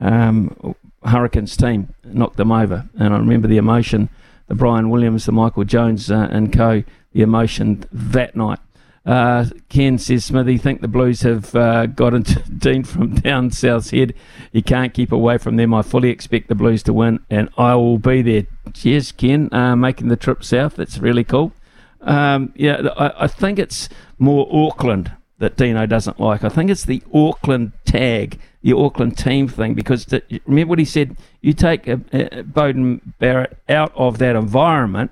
um, 0.00 0.74
Hurricanes 1.04 1.56
team, 1.56 1.94
knocked 2.04 2.36
them 2.36 2.52
over. 2.52 2.88
And 2.98 3.12
I 3.12 3.18
remember 3.18 3.48
the 3.48 3.56
emotion, 3.56 4.08
the 4.46 4.54
Bryan 4.54 4.90
Williams, 4.90 5.26
the 5.26 5.32
Michael 5.32 5.64
Jones 5.64 6.10
uh, 6.10 6.28
and 6.30 6.52
co, 6.52 6.84
the 7.12 7.22
emotion 7.22 7.84
that 7.92 8.36
night. 8.36 8.58
Uh, 9.04 9.46
Ken 9.68 9.98
says, 9.98 10.24
Smithy, 10.24 10.58
think 10.58 10.80
the 10.80 10.88
Blues 10.88 11.20
have 11.20 11.54
uh, 11.54 11.86
got 11.86 12.12
into 12.12 12.40
Dean 12.58 12.82
from 12.82 13.14
down 13.14 13.52
South's 13.52 13.90
head. 13.90 14.12
You 14.50 14.64
can't 14.64 14.92
keep 14.92 15.12
away 15.12 15.38
from 15.38 15.56
them. 15.56 15.72
I 15.72 15.82
fully 15.82 16.10
expect 16.10 16.48
the 16.48 16.56
Blues 16.56 16.82
to 16.84 16.92
win, 16.92 17.20
and 17.30 17.48
I 17.56 17.76
will 17.76 17.98
be 17.98 18.22
there. 18.22 18.46
Cheers, 18.72 19.12
Ken, 19.12 19.52
uh, 19.54 19.76
making 19.76 20.08
the 20.08 20.16
trip 20.16 20.42
south. 20.42 20.74
That's 20.74 20.98
really 20.98 21.22
cool. 21.22 21.52
Um, 22.00 22.52
yeah, 22.56 22.88
I, 22.96 23.24
I 23.24 23.26
think 23.28 23.60
it's 23.60 23.88
more 24.18 24.48
Auckland 24.50 25.12
that 25.38 25.56
Dino 25.56 25.86
doesn't 25.86 26.18
like. 26.18 26.44
I 26.44 26.48
think 26.48 26.70
it's 26.70 26.84
the 26.84 27.02
Auckland 27.12 27.72
tag, 27.84 28.38
the 28.62 28.72
Auckland 28.72 29.18
team 29.18 29.48
thing, 29.48 29.74
because 29.74 30.06
remember 30.46 30.70
what 30.70 30.78
he 30.78 30.84
said? 30.84 31.16
You 31.42 31.52
take 31.52 31.86
a, 31.86 31.94
uh, 31.94 32.42
Beauden 32.42 33.00
Barrett 33.18 33.56
out 33.68 33.92
of 33.94 34.18
that 34.18 34.34
environment, 34.34 35.10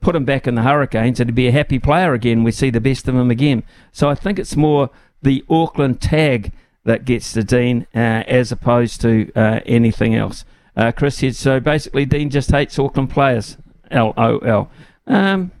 put 0.00 0.14
him 0.14 0.24
back 0.24 0.46
in 0.46 0.54
the 0.54 0.62
Hurricanes, 0.62 1.18
and 1.18 1.30
he'd 1.30 1.34
be 1.34 1.48
a 1.48 1.52
happy 1.52 1.78
player 1.78 2.12
again. 2.12 2.44
We 2.44 2.52
see 2.52 2.70
the 2.70 2.80
best 2.80 3.08
of 3.08 3.14
him 3.14 3.30
again. 3.30 3.62
So 3.90 4.10
I 4.10 4.14
think 4.14 4.38
it's 4.38 4.56
more 4.56 4.90
the 5.22 5.44
Auckland 5.48 6.00
tag 6.00 6.52
that 6.84 7.06
gets 7.06 7.32
to 7.32 7.42
Dean 7.42 7.86
uh, 7.94 8.24
as 8.28 8.52
opposed 8.52 9.00
to 9.00 9.32
uh, 9.34 9.60
anything 9.64 10.14
else. 10.14 10.44
Uh, 10.76 10.92
Chris 10.92 11.16
said, 11.16 11.36
so 11.36 11.60
basically 11.60 12.04
Dean 12.04 12.28
just 12.28 12.50
hates 12.50 12.78
Auckland 12.78 13.10
players. 13.10 13.56
LOL. 13.90 14.70
Um, 15.06 15.52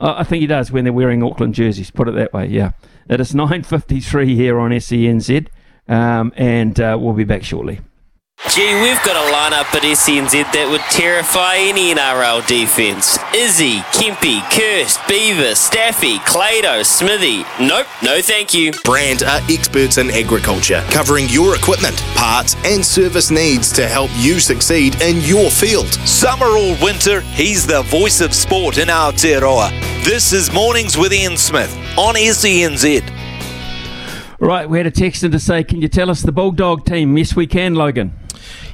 I 0.00 0.20
I 0.20 0.24
think 0.24 0.40
he 0.40 0.46
does 0.46 0.70
when 0.70 0.84
they're 0.84 0.92
wearing 0.92 1.22
Auckland 1.22 1.54
jerseys, 1.54 1.90
put 1.90 2.08
it 2.08 2.14
that 2.14 2.32
way, 2.32 2.46
yeah. 2.46 2.72
It 3.10 3.20
is 3.20 3.32
9.53 3.34 4.34
here 4.34 4.58
on 4.60 4.70
SENZ, 4.70 5.48
um, 5.88 6.32
and 6.36 6.80
uh, 6.80 6.96
we'll 6.98 7.12
be 7.12 7.24
back 7.24 7.42
shortly. 7.42 7.80
Gee, 8.48 8.74
we've 8.80 9.00
got 9.04 9.14
a 9.14 9.32
lineup 9.32 9.72
at 9.76 9.82
SENZ 9.82 10.32
that 10.32 10.66
would 10.68 10.80
terrify 10.90 11.56
any 11.56 11.94
NRL 11.94 12.44
defence. 12.48 13.18
Izzy, 13.36 13.78
Kempy, 13.92 14.40
Kirst, 14.50 15.06
Beaver, 15.06 15.54
Staffy, 15.54 16.18
Clado, 16.20 16.82
Smithy. 16.84 17.44
Nope, 17.64 17.86
no 18.02 18.20
thank 18.20 18.52
you. 18.54 18.72
Brand 18.82 19.22
are 19.22 19.40
experts 19.48 19.98
in 19.98 20.10
agriculture, 20.10 20.82
covering 20.90 21.28
your 21.28 21.54
equipment, 21.54 21.96
parts, 22.16 22.56
and 22.64 22.84
service 22.84 23.30
needs 23.30 23.70
to 23.72 23.86
help 23.86 24.10
you 24.16 24.40
succeed 24.40 25.00
in 25.02 25.20
your 25.20 25.50
field. 25.50 25.92
Summer 26.08 26.46
or 26.46 26.74
winter, 26.82 27.20
he's 27.20 27.66
the 27.66 27.82
voice 27.82 28.20
of 28.20 28.34
sport 28.34 28.78
in 28.78 28.88
Aotearoa. 28.88 29.70
This 30.02 30.32
is 30.32 30.50
Mornings 30.50 30.96
with 30.96 31.12
Ian 31.12 31.36
Smith 31.36 31.72
on 31.96 32.14
SENZ. 32.16 33.02
Right, 34.40 34.68
we 34.68 34.78
had 34.78 34.86
a 34.86 34.90
text 34.90 35.22
in 35.22 35.30
to 35.32 35.38
say, 35.38 35.62
can 35.62 35.82
you 35.82 35.88
tell 35.88 36.10
us 36.10 36.22
the 36.22 36.32
Bulldog 36.32 36.86
team? 36.86 37.16
Yes, 37.16 37.36
we 37.36 37.46
can, 37.46 37.74
Logan. 37.74 38.14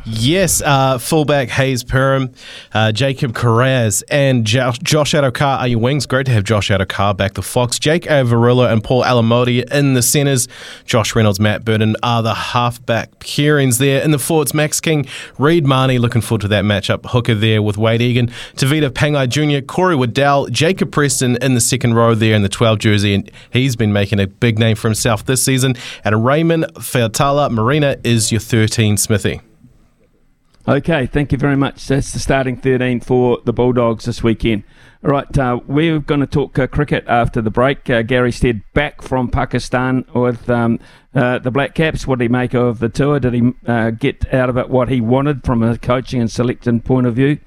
Yes, 0.08 0.62
uh, 0.64 0.98
fullback 0.98 1.48
Hayze 1.48 1.82
Perham, 1.82 2.32
uh, 2.72 2.92
Jacob 2.92 3.32
Kiraz, 3.32 4.04
and 4.08 4.46
jo- 4.46 4.70
Josh 4.80 5.14
Addo-Carr 5.14 5.58
are 5.58 5.66
your 5.66 5.80
wings. 5.80 6.06
Great 6.06 6.26
to 6.26 6.32
have 6.32 6.44
Josh 6.44 6.68
Addo-Carr 6.70 7.12
back 7.14 7.34
the 7.34 7.42
Fox. 7.42 7.80
Jake 7.80 8.04
Averillo 8.04 8.72
and 8.72 8.84
Paul 8.84 9.02
Alamoti 9.02 9.68
in 9.72 9.94
the 9.94 10.02
centres. 10.02 10.46
Josh 10.84 11.16
Reynolds, 11.16 11.40
Matt 11.40 11.64
Burton 11.64 11.96
are 12.04 12.22
the 12.22 12.34
halfback 12.34 13.18
pairings 13.18 13.78
there. 13.78 14.00
In 14.00 14.12
the 14.12 14.18
forwards, 14.20 14.54
Max 14.54 14.80
King, 14.80 15.06
Reed 15.38 15.66
Mahoney, 15.66 15.98
looking 15.98 16.20
forward 16.22 16.42
to 16.42 16.48
that 16.48 16.62
matchup. 16.62 17.06
Hooker 17.06 17.34
there 17.34 17.60
with 17.60 17.76
Wade 17.76 18.00
Egan, 18.00 18.28
Tevita 18.54 18.90
Pangai 18.90 19.28
Jr., 19.28 19.66
Corey 19.66 19.96
Waddell, 19.96 20.46
Jacob 20.46 20.92
Preston 20.92 21.36
in 21.42 21.54
the 21.54 21.60
second 21.60 21.94
row 21.94 22.14
there 22.14 22.36
in 22.36 22.42
the 22.42 22.48
12 22.48 22.78
jersey, 22.78 23.12
and 23.12 23.28
he's 23.50 23.74
been 23.74 23.92
making 23.92 24.20
a 24.20 24.28
big 24.28 24.56
name 24.56 24.76
for 24.76 24.86
himself 24.86 25.24
this 25.24 25.42
season. 25.42 25.74
And 26.04 26.24
Raymond 26.24 26.66
Faitala-Mariner 26.74 27.96
is 28.04 28.30
your 28.30 28.40
13 28.40 28.98
Smithy. 28.98 29.40
Okay, 30.68 31.06
thank 31.06 31.30
you 31.30 31.38
very 31.38 31.54
much. 31.54 31.86
That's 31.86 32.12
the 32.12 32.18
starting 32.18 32.56
13 32.56 32.98
for 32.98 33.38
the 33.44 33.52
Bulldogs 33.52 34.06
this 34.06 34.24
weekend. 34.24 34.64
All 35.04 35.12
right, 35.12 35.38
uh, 35.38 35.60
we're 35.64 36.00
going 36.00 36.22
to 36.22 36.26
talk 36.26 36.58
uh, 36.58 36.66
cricket 36.66 37.04
after 37.06 37.40
the 37.40 37.52
break. 37.52 37.88
Uh, 37.88 38.02
Gary 38.02 38.32
Stead 38.32 38.62
back 38.74 39.00
from 39.00 39.30
Pakistan 39.30 40.04
with 40.12 40.50
um, 40.50 40.80
uh, 41.14 41.38
the 41.38 41.52
Black 41.52 41.76
Caps. 41.76 42.04
What 42.04 42.18
did 42.18 42.24
he 42.24 42.28
make 42.28 42.52
of 42.52 42.80
the 42.80 42.88
tour? 42.88 43.20
Did 43.20 43.34
he 43.34 43.52
uh, 43.64 43.90
get 43.90 44.34
out 44.34 44.50
of 44.50 44.56
it 44.56 44.68
what 44.68 44.88
he 44.88 45.00
wanted 45.00 45.44
from 45.44 45.62
a 45.62 45.78
coaching 45.78 46.20
and 46.20 46.28
selecting 46.28 46.80
point 46.80 47.06
of 47.06 47.14
view? 47.14 47.38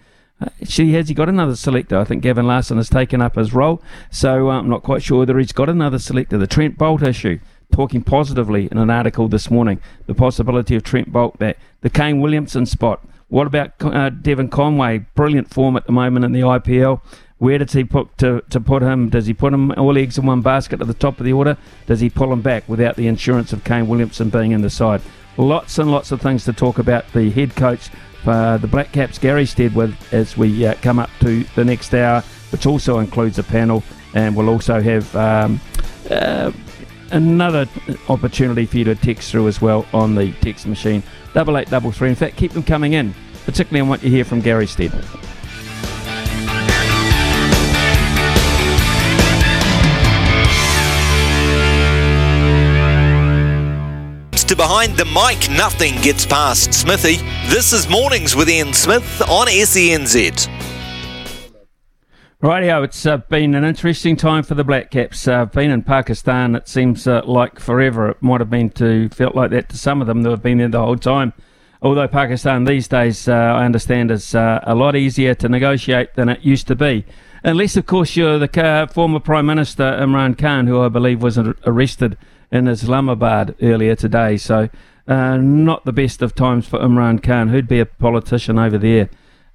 Actually, 0.42 0.94
has 0.94 1.10
he 1.10 1.14
got 1.14 1.28
another 1.28 1.58
selector? 1.58 1.98
I 1.98 2.06
think 2.06 2.24
Gavin 2.24 2.48
Larsen 2.48 2.78
has 2.78 2.88
taken 2.88 3.22
up 3.22 3.36
his 3.36 3.52
role, 3.54 3.84
so 4.10 4.50
I'm 4.50 4.70
not 4.70 4.84
quite 4.84 5.04
sure 5.04 5.20
whether 5.20 5.38
he's 5.38 5.52
got 5.52 5.68
another 5.68 6.00
selector. 6.00 6.38
The 6.38 6.48
Trent 6.48 6.78
Boult 6.78 7.06
issue 7.06 7.40
talking 7.74 8.02
positively 8.02 8.70
in 8.72 8.78
an 8.78 8.90
article 8.90 9.28
this 9.28 9.52
morning. 9.52 9.82
The 10.06 10.16
possibility 10.16 10.78
of 10.78 10.84
Trent 10.84 11.12
Boult 11.12 11.38
back. 11.38 11.58
The 11.82 11.90
Kane 11.90 12.22
Williamson 12.22 12.66
spot. 12.66 13.06
What 13.30 13.48
about 13.48 13.74
uh, 13.82 14.10
Devon 14.10 14.50
Conway? 14.50 15.06
Brilliant 15.16 15.50
form 15.50 15.78
at 15.78 15.86
the 15.86 15.92
moment 15.92 16.26
in 16.26 16.32
the 16.32 16.42
IPL. 16.42 17.02
Where 17.38 17.58
does 17.58 17.72
he 17.72 17.84
put 17.84 18.18
to, 18.18 18.42
to 18.50 18.60
put 18.60 18.82
him? 18.82 19.10
Does 19.10 19.28
he 19.28 19.34
put 19.34 19.54
him 19.54 19.72
all 19.78 19.98
eggs 19.98 20.18
in 20.18 20.26
one 20.26 20.42
basket 20.42 20.82
at 20.82 20.88
the 20.88 20.94
top 20.94 21.20
of 21.20 21.26
the 21.26 21.34
order? 21.34 21.58
Does 21.86 22.02
he 22.02 22.10
pull 22.10 22.34
him 22.34 22.42
back 22.42 22.68
without 22.68 22.96
the 22.96 23.08
insurance 23.08 23.54
of 23.54 23.64
Kane 23.64 23.88
Williamson 23.88 24.30
being 24.30 24.52
in 24.52 24.62
the 24.62 24.70
side? 24.70 25.02
Lots 25.38 25.78
and 25.78 25.90
lots 25.90 26.12
of 26.12 26.22
things 26.22 26.44
to 26.46 26.54
talk 26.54 26.80
about. 26.80 27.06
The 27.14 27.30
head 27.30 27.56
coach 27.56 27.90
for 28.24 28.58
the 28.60 28.68
Black 28.68 28.92
Caps, 28.92 29.18
Gary 29.18 29.46
Stead, 29.46 29.74
with 29.74 29.96
as 30.14 30.36
we 30.36 30.66
uh, 30.66 30.74
come 30.82 31.00
up 31.00 31.10
to 31.22 31.44
the 31.56 31.64
next 31.64 31.94
hour, 31.94 32.22
which 32.52 32.66
also 32.66 33.00
includes 33.00 33.40
a 33.40 33.44
panel, 33.44 33.84
and 34.14 34.36
we'll 34.36 34.50
also 34.50 34.82
have 34.82 35.16
um, 35.16 35.62
uh, 36.10 36.52
another 37.12 37.68
opportunity 38.08 38.66
for 38.66 38.78
you 38.78 38.84
to 38.86 38.96
text 38.96 39.32
through 39.32 39.48
as 39.48 39.62
well 39.62 39.86
on 39.94 40.16
the 40.16 40.32
text 40.42 40.68
machine 40.68 41.04
double 41.34 41.58
eight 41.58 41.70
double 41.70 41.92
three. 41.92 42.10
In 42.10 42.16
fact, 42.16 42.38
keep 42.38 42.52
them 42.52 42.64
coming 42.64 42.94
in, 42.94 43.14
particularly 43.46 43.82
on 43.82 43.90
what 43.90 44.04
you 44.04 44.10
hear 44.10 44.26
from 44.26 44.42
Gary 44.42 44.68
Stead. 44.68 44.92
to 54.50 54.56
behind 54.56 54.98
the 54.98 55.06
mic, 55.06 55.48
nothing 55.56 55.94
gets 56.02 56.26
past 56.26 56.74
Smithy. 56.74 57.18
This 57.54 57.72
is 57.72 57.88
Mornings 57.88 58.36
with 58.36 58.50
Ian 58.50 58.74
Smith 58.74 59.22
on 59.30 59.46
SENZ. 59.46 60.59
Rightio, 62.42 62.86
it's 62.86 63.06
uh, 63.06 63.18
been 63.18 63.54
an 63.54 63.66
interesting 63.66 64.16
time 64.16 64.44
for 64.44 64.56
the 64.56 64.64
Black 64.64 64.92
Caps. 64.92 65.28
Uh, 65.28 65.44
been 65.44 65.72
in 65.72 65.84
Pakistan, 65.84 66.56
it 66.56 66.70
seems 66.70 67.06
uh, 67.06 67.22
like 67.26 67.60
forever. 67.60 68.12
It 68.12 68.22
might 68.22 68.40
have 68.40 68.50
been 68.50 68.70
to 68.72 69.10
felt 69.10 69.36
like 69.36 69.52
that 69.52 69.68
to 69.68 69.78
some 69.78 70.00
of 70.00 70.08
them 70.08 70.22
that 70.22 70.30
have 70.30 70.42
been 70.42 70.60
there 70.60 70.70
the 70.70 70.80
whole 70.80 70.96
time. 70.96 71.34
Although 71.82 72.08
Pakistan 72.08 72.64
these 72.64 72.88
days, 72.88 73.28
uh, 73.28 73.34
I 73.34 73.66
understand, 73.66 74.10
is 74.10 74.34
uh, 74.34 74.62
a 74.64 74.74
lot 74.74 74.96
easier 74.96 75.36
to 75.36 75.50
negotiate 75.50 76.16
than 76.16 76.30
it 76.30 76.40
used 76.40 76.68
to 76.68 76.76
be. 76.76 77.06
Unless, 77.44 77.76
of 77.76 77.86
course, 77.86 78.16
you're 78.16 78.40
the 78.40 78.90
former 78.94 79.20
Prime 79.20 79.46
Minister 79.46 79.84
Imran 79.84 80.38
Khan, 80.38 80.66
who 80.66 80.82
I 80.82 80.88
believe 80.88 81.22
was 81.22 81.38
arrested 81.38 82.18
in 82.54 82.70
Islamabad 82.70 83.54
earlier 83.62 83.98
today. 83.98 84.38
So, 84.38 84.70
uh, 85.10 85.36
not 85.36 85.84
the 85.84 85.92
best 85.92 86.22
of 86.22 86.36
times 86.36 86.70
for 86.70 86.80
Imran 86.80 87.22
Khan, 87.22 87.50
who'd 87.50 87.68
be 87.68 87.82
a 87.82 87.86
politician 87.86 88.58
over 88.58 88.78
there. 88.78 89.10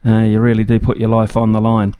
you 0.04 0.38
really 0.38 0.64
do 0.64 0.78
put 0.78 0.98
your 0.98 1.08
life 1.08 1.34
on 1.34 1.52
the 1.52 1.62
line. 1.62 1.94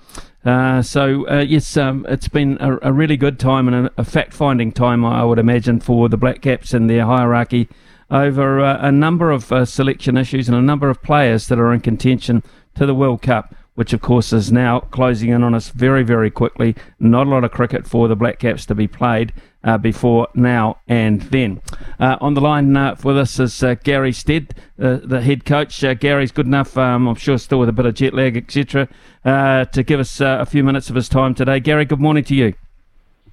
Uh, 0.45 0.83
so 0.83 1.27
uh, 1.29 1.41
yes, 1.41 1.77
um, 1.77 2.05
it's 2.09 2.29
been 2.29 2.59
a, 2.61 2.79
a, 2.83 2.93
really 2.93 3.17
good 3.17 3.39
time 3.39 3.67
and 3.67 3.87
a, 3.87 3.91
a, 3.97 4.05
fact-finding 4.05 4.71
time, 4.73 5.03
I 5.03 5.25
would 5.25 5.39
imagine, 5.39 5.81
for 5.81 6.11
the 6.11 6.19
Black 6.19 6.43
Caps 6.43 6.75
and 6.75 6.91
their 6.91 7.07
hierarchy 7.07 7.67
over 8.11 8.61
uh, 8.61 8.79
a 8.87 8.93
number 8.93 9.31
of 9.31 9.51
uh, 9.51 9.65
selection 9.65 10.19
issues 10.19 10.47
and 10.47 10.57
a 10.57 10.61
number 10.61 10.91
of 10.91 11.03
players 11.03 11.49
that 11.49 11.59
are 11.59 11.73
in 11.73 11.81
contention 11.81 12.43
to 12.75 12.85
the 12.85 12.95
World 12.95 13.23
Cup 13.23 13.55
which 13.75 13.93
of 13.93 14.01
course 14.01 14.33
is 14.33 14.53
now 14.53 14.81
closing 14.81 15.31
in 15.31 15.43
on 15.43 15.55
us 15.55 15.71
very, 15.71 16.03
very 16.03 16.31
quickly. 16.31 16.75
Not 16.99 17.27
a 17.27 17.31
lot 17.31 17.45
of 17.45 17.51
cricket 17.51 17.87
for 17.87 18.09
the 18.09 18.17
Black 18.17 18.39
Caps 18.39 18.67
to 18.67 18.75
be 18.75 18.87
played 18.87 19.33
uh, 19.65 19.79
before 19.79 20.29
now 20.35 20.79
and 20.87 21.23
then. 21.23 21.61
Uh, 21.99 22.17
on 22.21 22.35
the 22.35 22.41
line 22.41 22.77
uh, 22.77 22.95
with 23.03 23.19
us 23.19 23.39
is 23.41 23.63
uh, 23.63 23.75
Gary 23.83 24.13
Stead, 24.13 24.55
uh, 24.81 24.99
the 25.03 25.21
head 25.21 25.45
coach. 25.45 25.83
Uh, 25.83 25.95
Gary's 25.95 26.31
good 26.31 26.47
enough, 26.47 26.77
um, 26.79 27.09
I'm 27.09 27.15
sure, 27.17 27.39
still 27.39 27.59
with 27.59 27.69
a 27.69 27.73
bit 27.73 27.87
of 27.87 27.95
jet 27.95 28.15
lag, 28.15 28.37
etc., 28.37 28.89
to 29.25 29.83
give 29.83 29.99
us 29.99 30.21
a 30.21 30.47
few 30.47 30.63
minutes 30.63 30.91
of 30.91 30.97
his 30.97 31.09
time 31.09 31.35
today. 31.35 31.59
Gary, 31.61 31.85
good 31.85 32.01
morning 32.01 32.25
to 32.25 32.35
you. 32.35 32.55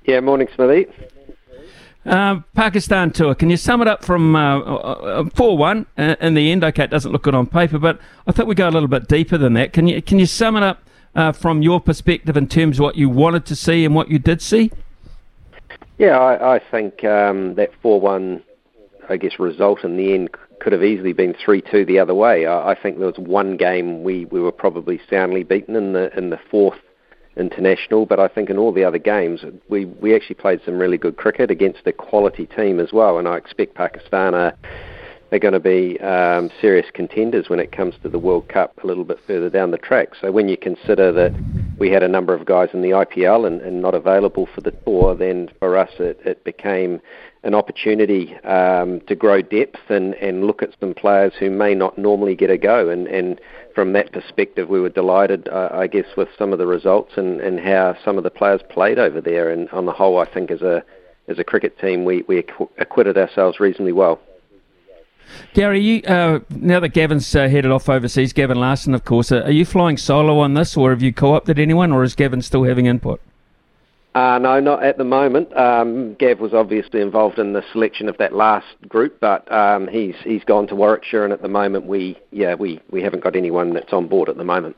Yeah, 0.06 0.22
morning, 0.22 0.48
Smithy. 0.56 0.88
Pakistan 2.04 3.12
tour. 3.12 3.36
Can 3.36 3.52
you 3.52 3.58
sum 3.58 3.82
it 3.82 3.88
up 3.88 4.04
from 4.04 4.36
uh, 4.36 4.60
uh, 4.60 5.30
four 5.36 5.56
one 5.58 5.86
uh, 5.98 6.16
in 6.20 6.34
the 6.34 6.52
end? 6.52 6.64
Okay, 6.64 6.86
it 6.86 6.90
doesn't 6.90 7.12
look 7.12 7.24
good 7.24 7.36
on 7.36 7.46
paper, 7.46 7.78
but 7.78 8.00
I 8.26 8.32
thought 8.32 8.48
we 8.48 8.56
go 8.56 8.68
a 8.68 8.72
little 8.72 8.88
bit 8.88 9.08
deeper 9.08 9.38
than 9.38 9.54
that. 9.54 9.74
Can 9.74 9.88
you 9.88 10.02
can 10.02 10.18
you 10.18 10.26
sum 10.26 10.56
it 10.56 10.64
up 10.64 10.82
uh, 11.14 11.32
from 11.32 11.62
your 11.62 11.80
perspective 11.80 12.36
in 12.36 12.48
terms 12.48 12.80
of 12.80 12.84
what 12.84 12.96
you 12.96 13.08
wanted 13.08 13.46
to 13.46 13.56
see 13.56 13.86
and 13.86 13.94
what 13.94 14.10
you 14.10 14.18
did 14.18 14.42
see? 14.42 14.72
Yeah, 16.02 16.18
I, 16.18 16.56
I 16.56 16.62
think 16.72 17.04
um, 17.04 17.54
that 17.58 17.70
four 17.80 18.02
one, 18.02 18.42
I 19.08 19.18
guess, 19.18 19.34
result 19.38 19.84
in 19.84 19.98
the 19.98 20.16
end 20.16 20.32
could 20.60 20.74
have 20.74 20.84
easily 20.84 21.14
been 21.14 21.36
three 21.46 21.62
two 21.62 21.86
the 21.86 22.00
other 22.00 22.16
way. 22.16 22.48
I, 22.48 22.72
I 22.72 22.76
think 22.82 22.98
there 22.98 23.06
was 23.06 23.20
one 23.20 23.56
game 23.56 24.02
we, 24.02 24.26
we 24.26 24.42
were 24.42 24.52
probably 24.52 25.00
soundly 25.12 25.44
beaten 25.44 25.76
in 25.76 25.94
the 25.94 26.12
in 26.18 26.32
the 26.32 26.40
fourth 26.50 26.80
international, 27.38 28.08
but 28.08 28.20
I 28.20 28.28
think 28.28 28.50
in 28.50 28.58
all 28.58 28.72
the 28.72 28.84
other 28.84 28.98
games 28.98 29.42
we, 29.70 29.86
we 29.86 30.16
actually 30.16 30.38
played 30.38 30.62
some 30.66 30.80
really 30.80 30.98
good 30.98 31.18
cricket 31.18 31.52
against 31.52 31.86
a 31.86 31.94
quality 31.94 32.48
team 32.48 32.80
as 32.80 32.92
well, 32.92 33.20
and 33.20 33.28
I 33.28 33.38
expect 33.38 33.76
Pakistan 33.76 34.34
are 34.34 34.58
they're 35.32 35.40
going 35.40 35.54
to 35.54 35.62
be 35.62 35.98
um, 36.02 36.52
serious 36.60 36.86
contenders 36.94 37.48
when 37.48 37.62
it 37.62 37.72
comes 37.72 37.96
to 38.04 38.10
the 38.10 38.20
World 38.20 38.50
Cup 38.50 38.78
a 38.84 38.88
little 38.88 39.06
bit 39.06 39.18
further 39.26 39.50
down 39.50 39.72
the 39.72 39.78
track. 39.78 40.10
So 40.20 40.30
when 40.30 40.50
you 40.50 40.58
consider 40.58 41.14
that 41.14 41.34
we 41.80 41.90
had 41.90 42.04
a 42.04 42.08
number 42.10 42.34
of 42.34 42.46
guys 42.46 42.68
in 42.74 42.82
the 42.82 42.90
IPL 42.90 43.48
and, 43.48 43.62
and 43.62 43.82
not 43.82 43.96
available 43.96 44.46
for 44.54 44.60
the 44.60 44.72
tour, 44.72 45.16
then 45.16 45.50
for 45.58 45.78
us 45.78 45.90
it, 46.00 46.20
it 46.26 46.44
became 46.44 47.00
an 47.44 47.56
opportunity 47.56 48.36
um, 48.40 49.00
to 49.08 49.16
grow 49.16 49.42
depth 49.42 49.80
and, 49.88 50.16
and 50.16 50.44
look 50.44 50.62
at 50.62 50.76
some 50.82 50.94
players 50.94 51.32
who 51.40 51.50
may 51.50 51.74
not 51.74 51.98
normally 51.98 52.36
get 52.36 52.50
a 52.50 52.58
go. 52.58 52.90
And, 52.90 53.08
and 53.08 53.40
from 53.74 53.94
that 53.94 54.12
perspective, 54.12 54.68
we 54.68 54.82
were 54.82 54.90
delighted, 54.90 55.48
uh, 55.48 55.70
I 55.72 55.88
guess, 55.88 56.08
with 56.18 56.28
some 56.38 56.52
of 56.52 56.60
the 56.60 56.68
results 56.68 57.14
and, 57.16 57.40
and 57.40 57.58
how 57.58 57.96
some 58.04 58.18
of 58.18 58.26
the 58.26 58.30
players 58.30 58.60
played 58.70 59.00
over 59.00 59.22
there. 59.22 59.50
And 59.50 59.70
on 59.70 59.86
the 59.86 59.94
whole, 59.94 60.20
I 60.20 60.32
think 60.32 60.52
as 60.52 60.62
a 60.62 60.84
as 61.28 61.40
a 61.40 61.44
cricket 61.44 61.80
team, 61.80 62.04
we, 62.04 62.24
we 62.28 62.44
acquitted 62.78 63.18
ourselves 63.18 63.60
reasonably 63.60 63.94
well. 63.94 64.20
Gary, 65.54 65.82
you, 65.82 66.02
uh, 66.04 66.40
now 66.50 66.80
that 66.80 66.90
Gavin's 66.90 67.36
uh, 67.36 67.48
headed 67.48 67.72
off 67.72 67.90
overseas, 67.90 68.34
Gavin 68.34 68.60
Larsen, 68.60 68.94
of 68.94 69.06
course, 69.06 69.32
uh, 69.32 69.42
are 69.42 69.52
you 69.52 69.66
flying 69.66 69.98
solo 69.98 70.40
on 70.40 70.54
this, 70.54 70.78
or 70.78 70.92
have 70.92 71.02
you 71.02 71.14
co-opted 71.14 71.60
anyone, 71.60 71.92
or 71.92 72.04
is 72.04 72.16
Gavin 72.16 72.42
still 72.42 72.64
having 72.64 72.86
input? 72.86 73.22
Uh, 74.14 74.38
no, 74.40 74.60
not 74.60 74.84
at 74.84 74.98
the 74.98 75.06
moment. 75.06 75.56
Um, 75.56 76.16
Gav 76.16 76.42
was 76.42 76.54
obviously 76.54 77.00
involved 77.00 77.40
in 77.40 77.54
the 77.54 77.64
selection 77.72 78.10
of 78.10 78.18
that 78.18 78.34
last 78.34 78.68
group, 78.90 79.22
but 79.22 79.50
um, 79.52 79.88
he's 79.88 80.16
he's 80.26 80.44
gone 80.44 80.68
to 80.68 80.76
Warwickshire, 80.76 81.24
and 81.24 81.32
at 81.32 81.42
the 81.42 81.48
moment 81.48 81.86
we 81.86 82.18
yeah 82.32 82.56
we, 82.56 82.82
we 82.90 83.02
haven't 83.02 83.24
got 83.24 83.38
anyone 83.38 83.74
that's 83.74 83.94
on 83.94 84.08
board 84.08 84.28
at 84.28 84.36
the 84.36 84.44
moment. 84.44 84.76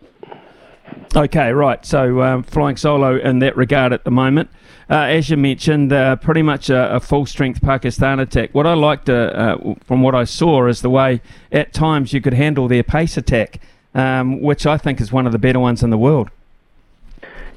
Okay, 1.16 1.51
right. 1.51 1.84
So 1.84 2.22
um, 2.22 2.43
flying 2.43 2.78
solo 2.78 3.18
in 3.18 3.39
that 3.39 3.58
regard 3.58 3.91
at 3.91 4.04
the 4.04 4.12
moment. 4.12 4.49
Uh, 4.89 4.95
as 4.95 5.29
you 5.29 5.38
mentioned, 5.38 5.93
uh, 5.93 6.15
pretty 6.17 6.41
much 6.41 6.69
a, 6.69 6.95
a, 6.95 6.99
full 6.99 7.25
strength 7.25 7.61
Pakistan 7.61 8.19
attack. 8.19 8.49
What 8.53 8.67
I 8.67 8.73
liked 8.73 9.09
uh, 9.09 9.13
uh, 9.13 9.75
from 9.86 10.01
what 10.01 10.13
I 10.13 10.25
saw 10.25 10.67
is 10.67 10.81
the 10.81 10.89
way 10.89 11.21
at 11.51 11.73
times 11.73 12.13
you 12.13 12.21
could 12.21 12.34
handle 12.34 12.67
their 12.67 12.84
pace 12.84 13.15
attack, 13.15 13.61
um, 13.95 14.41
which 14.41 14.65
I 14.65 14.77
think 14.77 14.99
is 14.99 15.11
one 15.11 15.25
of 15.25 15.31
the 15.31 15.39
better 15.39 15.59
ones 15.59 15.84
in 15.84 15.89
the 15.89 15.97
world. 15.97 16.29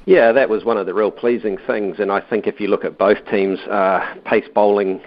Yeah, 0.05 0.31
that 0.31 0.49
was 0.49 0.63
one 0.63 0.77
of 0.77 0.85
the 0.85 0.93
real 0.93 1.11
pleasing 1.11 1.57
things, 1.67 1.99
and 1.99 2.11
I 2.11 2.21
think 2.21 2.47
if 2.47 2.61
you 2.61 2.69
look 2.69 2.85
at 2.85 2.97
both 2.97 3.17
teams, 3.29 3.59
uh, 3.69 4.15
pace 4.23 4.47
bowling 4.53 5.01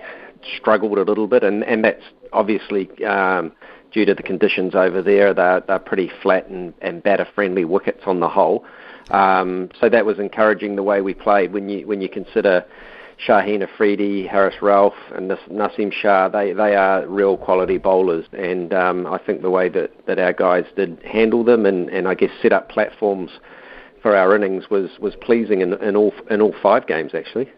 struggled 0.56 0.98
a 0.98 1.02
little 1.02 1.26
bit, 1.26 1.42
and, 1.42 1.64
and 1.64 1.82
that's 1.84 2.02
obviously 2.34 2.88
um, 3.04 3.52
due 3.92 4.04
to 4.04 4.14
the 4.14 4.22
conditions 4.22 4.74
over 4.74 5.02
there. 5.02 5.34
They're, 5.34 5.60
they're 5.60 5.78
pretty 5.78 6.10
flat 6.22 6.48
and, 6.48 6.74
and 6.80 7.02
batter-friendly 7.02 7.64
wickets 7.64 8.02
on 8.06 8.20
the 8.20 8.28
whole. 8.28 8.64
Um, 9.10 9.70
so 9.80 9.88
that 9.88 10.04
was 10.06 10.18
encouraging 10.18 10.76
the 10.76 10.82
way 10.82 11.00
we 11.00 11.14
played. 11.14 11.52
When 11.52 11.68
you 11.68 11.86
when 11.86 12.00
you 12.00 12.08
consider 12.08 12.64
Shaheen 13.26 13.62
Afridi, 13.62 14.26
Haris 14.26 14.54
Rauf, 14.60 14.94
and 15.14 15.30
Naseem 15.30 15.92
Shah, 15.92 16.28
they, 16.28 16.52
they 16.52 16.74
are 16.74 17.06
real 17.06 17.36
quality 17.36 17.78
bowlers. 17.78 18.24
And 18.32 18.72
um, 18.72 19.06
I 19.06 19.18
think 19.18 19.42
the 19.42 19.50
way 19.50 19.68
that, 19.70 19.90
that 20.06 20.18
our 20.18 20.32
guys 20.32 20.64
did 20.76 20.98
handle 21.04 21.44
them 21.44 21.66
and, 21.66 21.88
and 21.90 22.08
I 22.08 22.14
guess 22.14 22.30
set 22.40 22.52
up 22.52 22.70
platforms 22.70 23.30
for 24.02 24.16
our 24.16 24.34
innings 24.34 24.70
was, 24.70 24.90
was 24.98 25.14
pleasing 25.20 25.60
in, 25.60 25.74
in, 25.82 25.96
all, 25.96 26.14
in 26.30 26.40
all 26.40 26.54
five 26.62 26.86
games, 26.86 27.12
actually. 27.14 27.50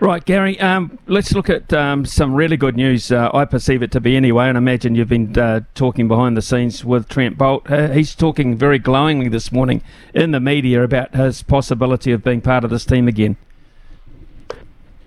Right, 0.00 0.24
Gary, 0.24 0.60
um, 0.60 0.96
let's 1.08 1.32
look 1.32 1.50
at 1.50 1.72
um, 1.72 2.06
some 2.06 2.32
really 2.32 2.56
good 2.56 2.76
news. 2.76 3.10
Uh, 3.10 3.30
I 3.34 3.44
perceive 3.44 3.82
it 3.82 3.90
to 3.90 4.00
be 4.00 4.16
anyway, 4.16 4.48
and 4.48 4.56
I 4.56 4.60
imagine 4.60 4.94
you've 4.94 5.08
been 5.08 5.36
uh, 5.36 5.62
talking 5.74 6.06
behind 6.06 6.36
the 6.36 6.42
scenes 6.42 6.84
with 6.84 7.08
Trent 7.08 7.36
Boult. 7.36 7.68
Uh, 7.68 7.92
he's 7.92 8.14
talking 8.14 8.56
very 8.56 8.78
glowingly 8.78 9.28
this 9.28 9.50
morning 9.50 9.82
in 10.14 10.30
the 10.30 10.38
media 10.38 10.84
about 10.84 11.16
his 11.16 11.42
possibility 11.42 12.12
of 12.12 12.22
being 12.22 12.40
part 12.40 12.62
of 12.62 12.70
this 12.70 12.84
team 12.84 13.08
again. 13.08 13.36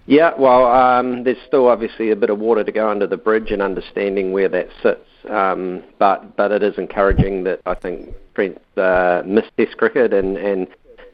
Yeah, 0.07 0.33
well, 0.37 0.65
um, 0.65 1.23
there's 1.23 1.41
still 1.47 1.69
obviously 1.69 2.11
a 2.11 2.15
bit 2.17 2.29
of 2.29 2.39
water 2.39 2.65
to 2.65 2.71
go 2.73 2.89
under 2.89 3.07
the 3.07 3.15
bridge 3.15 3.49
and 3.51 3.61
understanding 3.61 4.33
where 4.33 4.49
that 4.49 4.67
sits. 4.83 5.07
Um, 5.29 5.83
but 5.99 6.35
but 6.35 6.51
it 6.51 6.63
is 6.63 6.77
encouraging 6.77 7.45
that 7.45 7.61
I 7.65 7.75
think 7.75 8.13
Trent 8.35 8.61
uh, 8.75 9.23
missed 9.25 9.51
Test 9.55 9.77
cricket 9.77 10.11
and, 10.11 10.35
and 10.35 10.67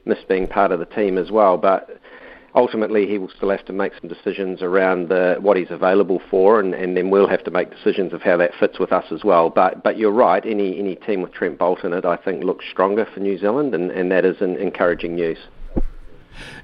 missed 0.06 0.28
being 0.28 0.48
part 0.48 0.72
of 0.72 0.80
the 0.80 0.86
team 0.86 1.20
as 1.20 1.30
well. 1.30 1.58
But 1.58 2.00
ultimately 2.56 3.08
he 3.08 3.18
will 3.18 3.30
still 3.30 3.50
have 3.50 3.66
to 3.66 3.74
make 3.74 3.94
some 4.00 4.10
decisions 4.10 4.62
around 4.62 5.10
the, 5.10 5.38
what 5.40 5.58
he's 5.58 5.72
available 5.72 6.22
for, 6.30 6.60
and, 6.60 6.74
and 6.74 6.98
then 6.98 7.10
we'll 7.10 7.28
have 7.28 7.44
to 7.44 7.52
make 7.52 7.70
decisions 7.72 8.14
of 8.14 8.22
how 8.22 8.38
that 8.38 8.52
fits 8.60 8.80
with 8.80 8.92
us 8.92 9.06
as 9.12 9.24
well. 9.24 9.50
But 9.50 9.84
but 9.84 9.98
you're 9.98 10.12
right, 10.12 10.44
any 10.46 10.80
any 10.80 10.96
team 10.96 11.22
with 11.22 11.34
Trent 11.34 11.58
Boult 11.58 11.84
in 11.84 11.94
it, 11.94 12.06
I 12.06 12.18
think, 12.18 12.44
looks 12.44 12.66
stronger 12.70 13.06
for 13.14 13.20
New 13.20 13.38
Zealand, 13.38 13.74
and, 13.76 13.92
and 13.92 14.12
that 14.12 14.26
is 14.26 14.42
an 14.42 14.58
encouraging 14.58 15.16
news. 15.16 15.38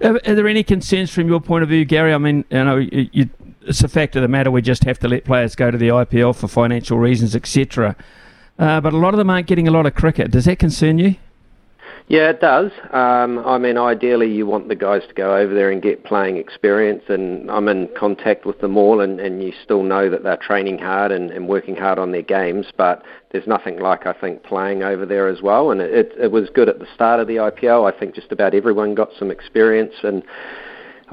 Are, 0.02 0.20
are 0.26 0.36
there 0.36 0.48
any 0.48 0.64
concerns 0.64 1.12
from 1.12 1.28
your 1.28 1.42
point 1.42 1.64
of 1.64 1.70
view, 1.70 1.86
Gary? 1.86 2.14
I 2.14 2.18
mean, 2.18 2.46
you 2.50 2.64
know, 2.64 2.78
you, 2.78 3.10
you, 3.12 3.30
it's 3.62 3.84
a 3.84 3.88
fact 3.88 4.16
of 4.16 4.22
the 4.22 4.28
matter. 4.28 4.52
We 4.52 4.62
just 4.62 4.84
have 4.84 5.00
to 5.00 5.08
let 5.08 5.26
players 5.26 5.56
go 5.56 5.72
to 5.72 5.78
the 5.78 5.90
IPL 5.90 6.36
for 6.36 6.48
financial 6.48 6.98
reasons, 6.98 7.36
etc. 7.36 7.96
Uh, 8.60 8.82
but 8.82 8.94
a 8.94 8.98
lot 8.98 9.14
of 9.14 9.18
them 9.18 9.30
aren't 9.30 9.48
getting 9.48 9.68
a 9.68 9.72
lot 9.72 9.86
of 9.86 9.96
cricket. 9.96 10.32
Does 10.32 10.46
that 10.46 10.60
concern 10.60 11.00
you? 11.00 11.16
Yeah, 12.10 12.30
it 12.30 12.42
does. 12.42 12.72
Um, 12.92 13.40
I 13.40 13.58
mean, 13.58 13.78
ideally, 13.78 14.30
you 14.30 14.46
want 14.46 14.68
the 14.68 14.76
guys 14.76 15.04
to 15.08 15.14
go 15.14 15.38
over 15.38 15.54
there 15.54 15.72
and 15.72 15.82
get 15.82 16.04
playing 16.04 16.36
experience, 16.36 17.04
and 17.08 17.50
I'm 17.50 17.70
in 17.70 17.88
contact 17.98 18.46
with 18.46 18.60
them 18.60 18.76
all, 18.76 19.00
and, 19.00 19.22
and 19.22 19.42
you 19.42 19.54
still 19.64 19.84
know 19.84 20.10
that 20.10 20.22
they're 20.22 20.38
training 20.38 20.80
hard 20.80 21.14
and, 21.14 21.32
and 21.32 21.48
working 21.48 21.78
hard 21.78 21.98
on 22.00 22.12
their 22.12 22.22
games, 22.22 22.66
but 22.78 23.04
there's 23.32 23.48
nothing 23.48 23.80
like, 23.80 24.06
I 24.06 24.14
think, 24.14 24.44
playing 24.44 24.84
over 24.84 25.06
there 25.06 25.30
as 25.30 25.42
well, 25.42 25.72
and 25.72 25.80
it, 25.80 26.12
it 26.20 26.32
was 26.32 26.50
good 26.54 26.68
at 26.68 26.80
the 26.80 26.88
start 26.94 27.22
of 27.22 27.28
the 27.28 27.38
IPL. 27.38 27.92
I 27.92 27.98
think 27.98 28.16
just 28.16 28.34
about 28.34 28.54
everyone 28.54 28.96
got 28.96 29.10
some 29.18 29.32
experience, 29.32 29.94
and 30.04 30.24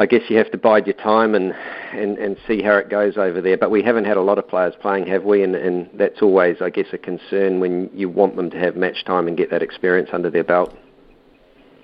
I 0.01 0.07
guess 0.07 0.23
you 0.31 0.39
have 0.39 0.51
to 0.53 0.57
bide 0.57 0.87
your 0.87 0.97
time 0.97 1.35
and, 1.35 1.53
and, 1.93 2.17
and 2.17 2.39
see 2.49 2.63
how 2.63 2.77
it 2.77 2.89
goes 2.89 3.19
over 3.19 3.43
there. 3.43 3.59
But 3.59 3.71
we 3.71 3.83
haven't 3.83 4.07
had 4.07 4.17
a 4.17 4.23
lot 4.23 4.39
of 4.39 4.49
players 4.49 4.73
playing, 4.81 5.07
have 5.09 5.25
we? 5.25 5.43
And, 5.43 5.55
and 5.55 5.91
that's 5.93 6.23
always, 6.23 6.57
I 6.63 6.71
guess, 6.71 6.87
a 6.95 6.97
concern 6.97 7.61
when 7.61 7.91
you 7.93 8.09
want 8.09 8.35
them 8.35 8.49
to 8.49 8.59
have 8.59 8.77
match 8.77 9.05
time 9.05 9.29
and 9.29 9.37
get 9.37 9.51
that 9.51 9.61
experience 9.61 10.09
under 10.15 10.31
their 10.31 10.43
belt. 10.43 10.75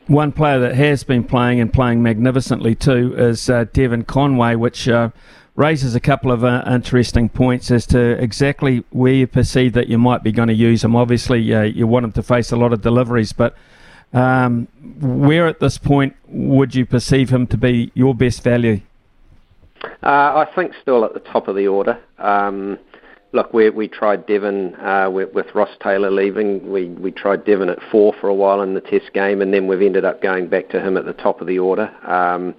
One 0.06 0.32
player 0.32 0.58
that 0.60 0.74
has 0.76 1.04
been 1.04 1.24
playing 1.24 1.60
and 1.60 1.70
playing 1.70 2.02
magnificently 2.02 2.74
too 2.74 3.14
is 3.18 3.50
uh, 3.50 3.66
Devon 3.74 4.04
Conway, 4.04 4.54
which 4.54 4.88
uh, 4.88 5.10
raises 5.54 5.94
a 5.94 6.00
couple 6.00 6.32
of 6.32 6.42
uh, 6.42 6.64
interesting 6.66 7.28
points 7.28 7.70
as 7.70 7.84
to 7.88 8.12
exactly 8.12 8.82
where 8.92 9.12
you 9.12 9.26
perceive 9.26 9.74
that 9.74 9.88
you 9.88 9.98
might 9.98 10.22
be 10.22 10.32
going 10.32 10.48
to 10.48 10.54
use 10.54 10.82
him. 10.82 10.96
Obviously, 10.96 11.54
uh, 11.54 11.64
you 11.64 11.86
want 11.86 12.04
him 12.04 12.12
to 12.12 12.22
face 12.22 12.50
a 12.50 12.56
lot 12.56 12.72
of 12.72 12.80
deliveries, 12.80 13.34
but 13.34 13.54
um, 14.16 14.68
where 15.00 15.46
at 15.46 15.60
this 15.60 15.78
point 15.78 16.16
would 16.28 16.74
you 16.74 16.86
perceive 16.86 17.30
him 17.30 17.46
to 17.48 17.56
be 17.56 17.92
your 17.94 18.14
best 18.14 18.42
value? 18.42 18.80
Uh, 20.02 20.46
I 20.46 20.48
think 20.54 20.72
still 20.80 21.04
at 21.04 21.14
the 21.14 21.20
top 21.20 21.48
of 21.48 21.56
the 21.56 21.68
order. 21.68 21.98
Um, 22.18 22.78
look, 23.32 23.52
we 23.52 23.70
we 23.70 23.88
tried 23.88 24.26
Devon 24.26 24.74
uh, 24.76 25.10
with, 25.10 25.32
with, 25.32 25.54
Ross 25.54 25.70
Taylor 25.82 26.10
leaving. 26.10 26.72
We 26.72 26.86
we 26.86 27.10
tried 27.10 27.44
Devon 27.44 27.68
at 27.68 27.78
four 27.90 28.14
for 28.20 28.28
a 28.28 28.34
while 28.34 28.62
in 28.62 28.74
the 28.74 28.80
Test 28.80 29.12
game, 29.12 29.42
and 29.42 29.52
then 29.52 29.66
we've 29.66 29.82
ended 29.82 30.04
up 30.04 30.22
going 30.22 30.48
back 30.48 30.70
to 30.70 30.80
him 30.80 30.96
at 30.96 31.04
the 31.04 31.12
top 31.12 31.40
of 31.40 31.46
the 31.46 31.58
order. 31.58 31.90
Um, 32.08 32.54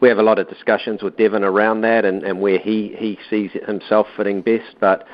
we 0.00 0.08
have 0.08 0.18
a 0.18 0.22
lot 0.22 0.40
of 0.40 0.48
discussions 0.48 1.00
with 1.00 1.16
Devon 1.16 1.44
around 1.44 1.82
that 1.82 2.04
and, 2.04 2.24
and 2.24 2.40
where 2.40 2.58
he, 2.58 2.92
he 2.98 3.16
sees 3.30 3.52
himself 3.64 4.08
fitting 4.16 4.42
best, 4.42 4.74
but 4.80 5.06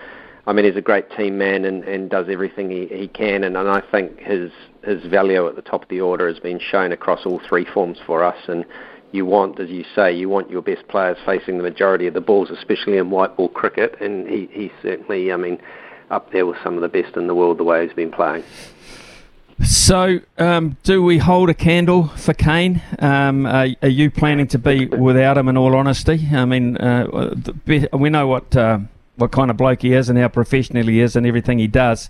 I 0.46 0.54
mean, 0.54 0.64
he's 0.64 0.76
a 0.76 0.80
great 0.80 1.10
team 1.10 1.36
man 1.36 1.66
and, 1.66 1.84
and 1.84 2.08
does 2.08 2.26
everything 2.30 2.70
he, 2.70 2.86
he 2.86 3.06
can, 3.06 3.44
and, 3.44 3.54
and 3.54 3.68
I 3.68 3.82
think 3.82 4.18
his 4.18 4.50
his 4.84 5.04
value 5.04 5.46
at 5.46 5.56
the 5.56 5.62
top 5.62 5.82
of 5.82 5.88
the 5.88 6.00
order 6.00 6.28
has 6.28 6.38
been 6.38 6.58
shown 6.58 6.92
across 6.92 7.26
all 7.26 7.40
three 7.48 7.64
forms 7.64 7.98
for 8.06 8.24
us. 8.24 8.36
And 8.48 8.64
you 9.12 9.24
want, 9.26 9.58
as 9.60 9.70
you 9.70 9.84
say, 9.94 10.14
you 10.14 10.28
want 10.28 10.50
your 10.50 10.62
best 10.62 10.86
players 10.88 11.16
facing 11.24 11.56
the 11.56 11.62
majority 11.62 12.06
of 12.06 12.14
the 12.14 12.20
balls, 12.20 12.50
especially 12.50 12.98
in 12.98 13.10
white 13.10 13.36
ball 13.36 13.48
cricket, 13.48 14.00
and 14.00 14.28
he, 14.28 14.48
he's 14.52 14.70
certainly, 14.82 15.32
I 15.32 15.36
mean, 15.36 15.58
up 16.10 16.32
there 16.32 16.46
with 16.46 16.56
some 16.62 16.74
of 16.74 16.82
the 16.82 16.88
best 16.88 17.16
in 17.16 17.26
the 17.26 17.34
world 17.34 17.58
the 17.58 17.64
way 17.64 17.86
he's 17.86 17.94
been 17.94 18.10
playing. 18.10 18.44
So, 19.64 20.20
um, 20.38 20.76
do 20.84 21.02
we 21.02 21.18
hold 21.18 21.50
a 21.50 21.54
candle 21.54 22.08
for 22.08 22.32
Kane? 22.32 22.80
Um, 23.00 23.44
are, 23.44 23.66
are, 23.82 23.88
you 23.88 24.08
planning 24.08 24.46
to 24.48 24.58
be 24.58 24.86
without 24.86 25.36
him? 25.36 25.48
In 25.48 25.56
all 25.56 25.74
honesty, 25.74 26.28
I 26.32 26.44
mean, 26.44 26.76
uh, 26.76 27.34
we 27.66 28.10
know 28.10 28.26
what. 28.26 28.56
Uh, 28.56 28.80
what 29.18 29.32
kind 29.32 29.50
of 29.50 29.56
bloke 29.56 29.82
he 29.82 29.92
is 29.92 30.08
and 30.08 30.18
how 30.18 30.28
professional 30.28 30.86
he 30.86 31.00
is 31.00 31.16
and 31.16 31.26
everything 31.26 31.58
he 31.58 31.66
does. 31.66 32.08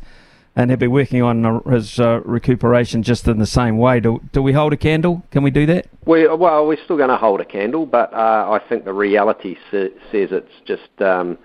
And 0.56 0.70
he'll 0.70 0.78
be 0.78 0.88
working 0.88 1.22
on 1.22 1.62
his 1.70 2.00
uh, 2.00 2.20
recuperation 2.24 3.02
just 3.04 3.28
in 3.28 3.38
the 3.38 3.46
same 3.46 3.78
way. 3.78 4.00
Do, 4.00 4.20
do 4.32 4.42
we 4.42 4.52
hold 4.52 4.72
a 4.72 4.76
candle? 4.76 5.22
Can 5.30 5.44
we 5.44 5.50
do 5.50 5.66
that? 5.66 5.86
We, 6.04 6.26
well, 6.26 6.66
we're 6.66 6.82
still 6.82 6.96
going 6.96 7.10
to 7.10 7.16
hold 7.16 7.40
a 7.40 7.44
candle, 7.44 7.86
but 7.86 8.12
uh, 8.12 8.50
I 8.50 8.60
think 8.68 8.84
the 8.84 8.92
reality 8.92 9.56
sa- 9.70 9.94
says 10.10 10.30
it's 10.32 10.52
just 10.66 11.00
um, 11.00 11.38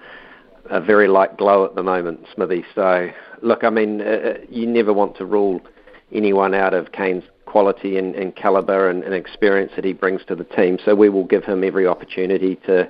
a 0.69 0.81
very 0.81 1.07
light 1.07 1.37
glow 1.37 1.65
at 1.65 1.75
the 1.75 1.83
moment, 1.83 2.25
Smithy. 2.33 2.65
So, 2.73 3.09
look, 3.41 3.63
I 3.63 3.69
mean, 3.69 4.01
uh, 4.01 4.05
uh, 4.05 4.33
you 4.49 4.65
never 4.65 4.93
want 4.93 5.15
to 5.17 5.25
rule 5.25 5.61
anyone 6.11 6.53
out 6.53 6.73
of 6.73 6.91
Kane's 6.91 7.23
quality 7.45 7.97
and, 7.97 8.15
and 8.15 8.35
calibre 8.35 8.89
and, 8.89 9.03
and 9.03 9.13
experience 9.13 9.71
that 9.75 9.85
he 9.85 9.93
brings 9.93 10.25
to 10.25 10.35
the 10.35 10.43
team. 10.43 10.79
So 10.83 10.95
we 10.95 11.09
will 11.09 11.25
give 11.25 11.43
him 11.43 11.63
every 11.63 11.85
opportunity 11.85 12.55
to 12.65 12.89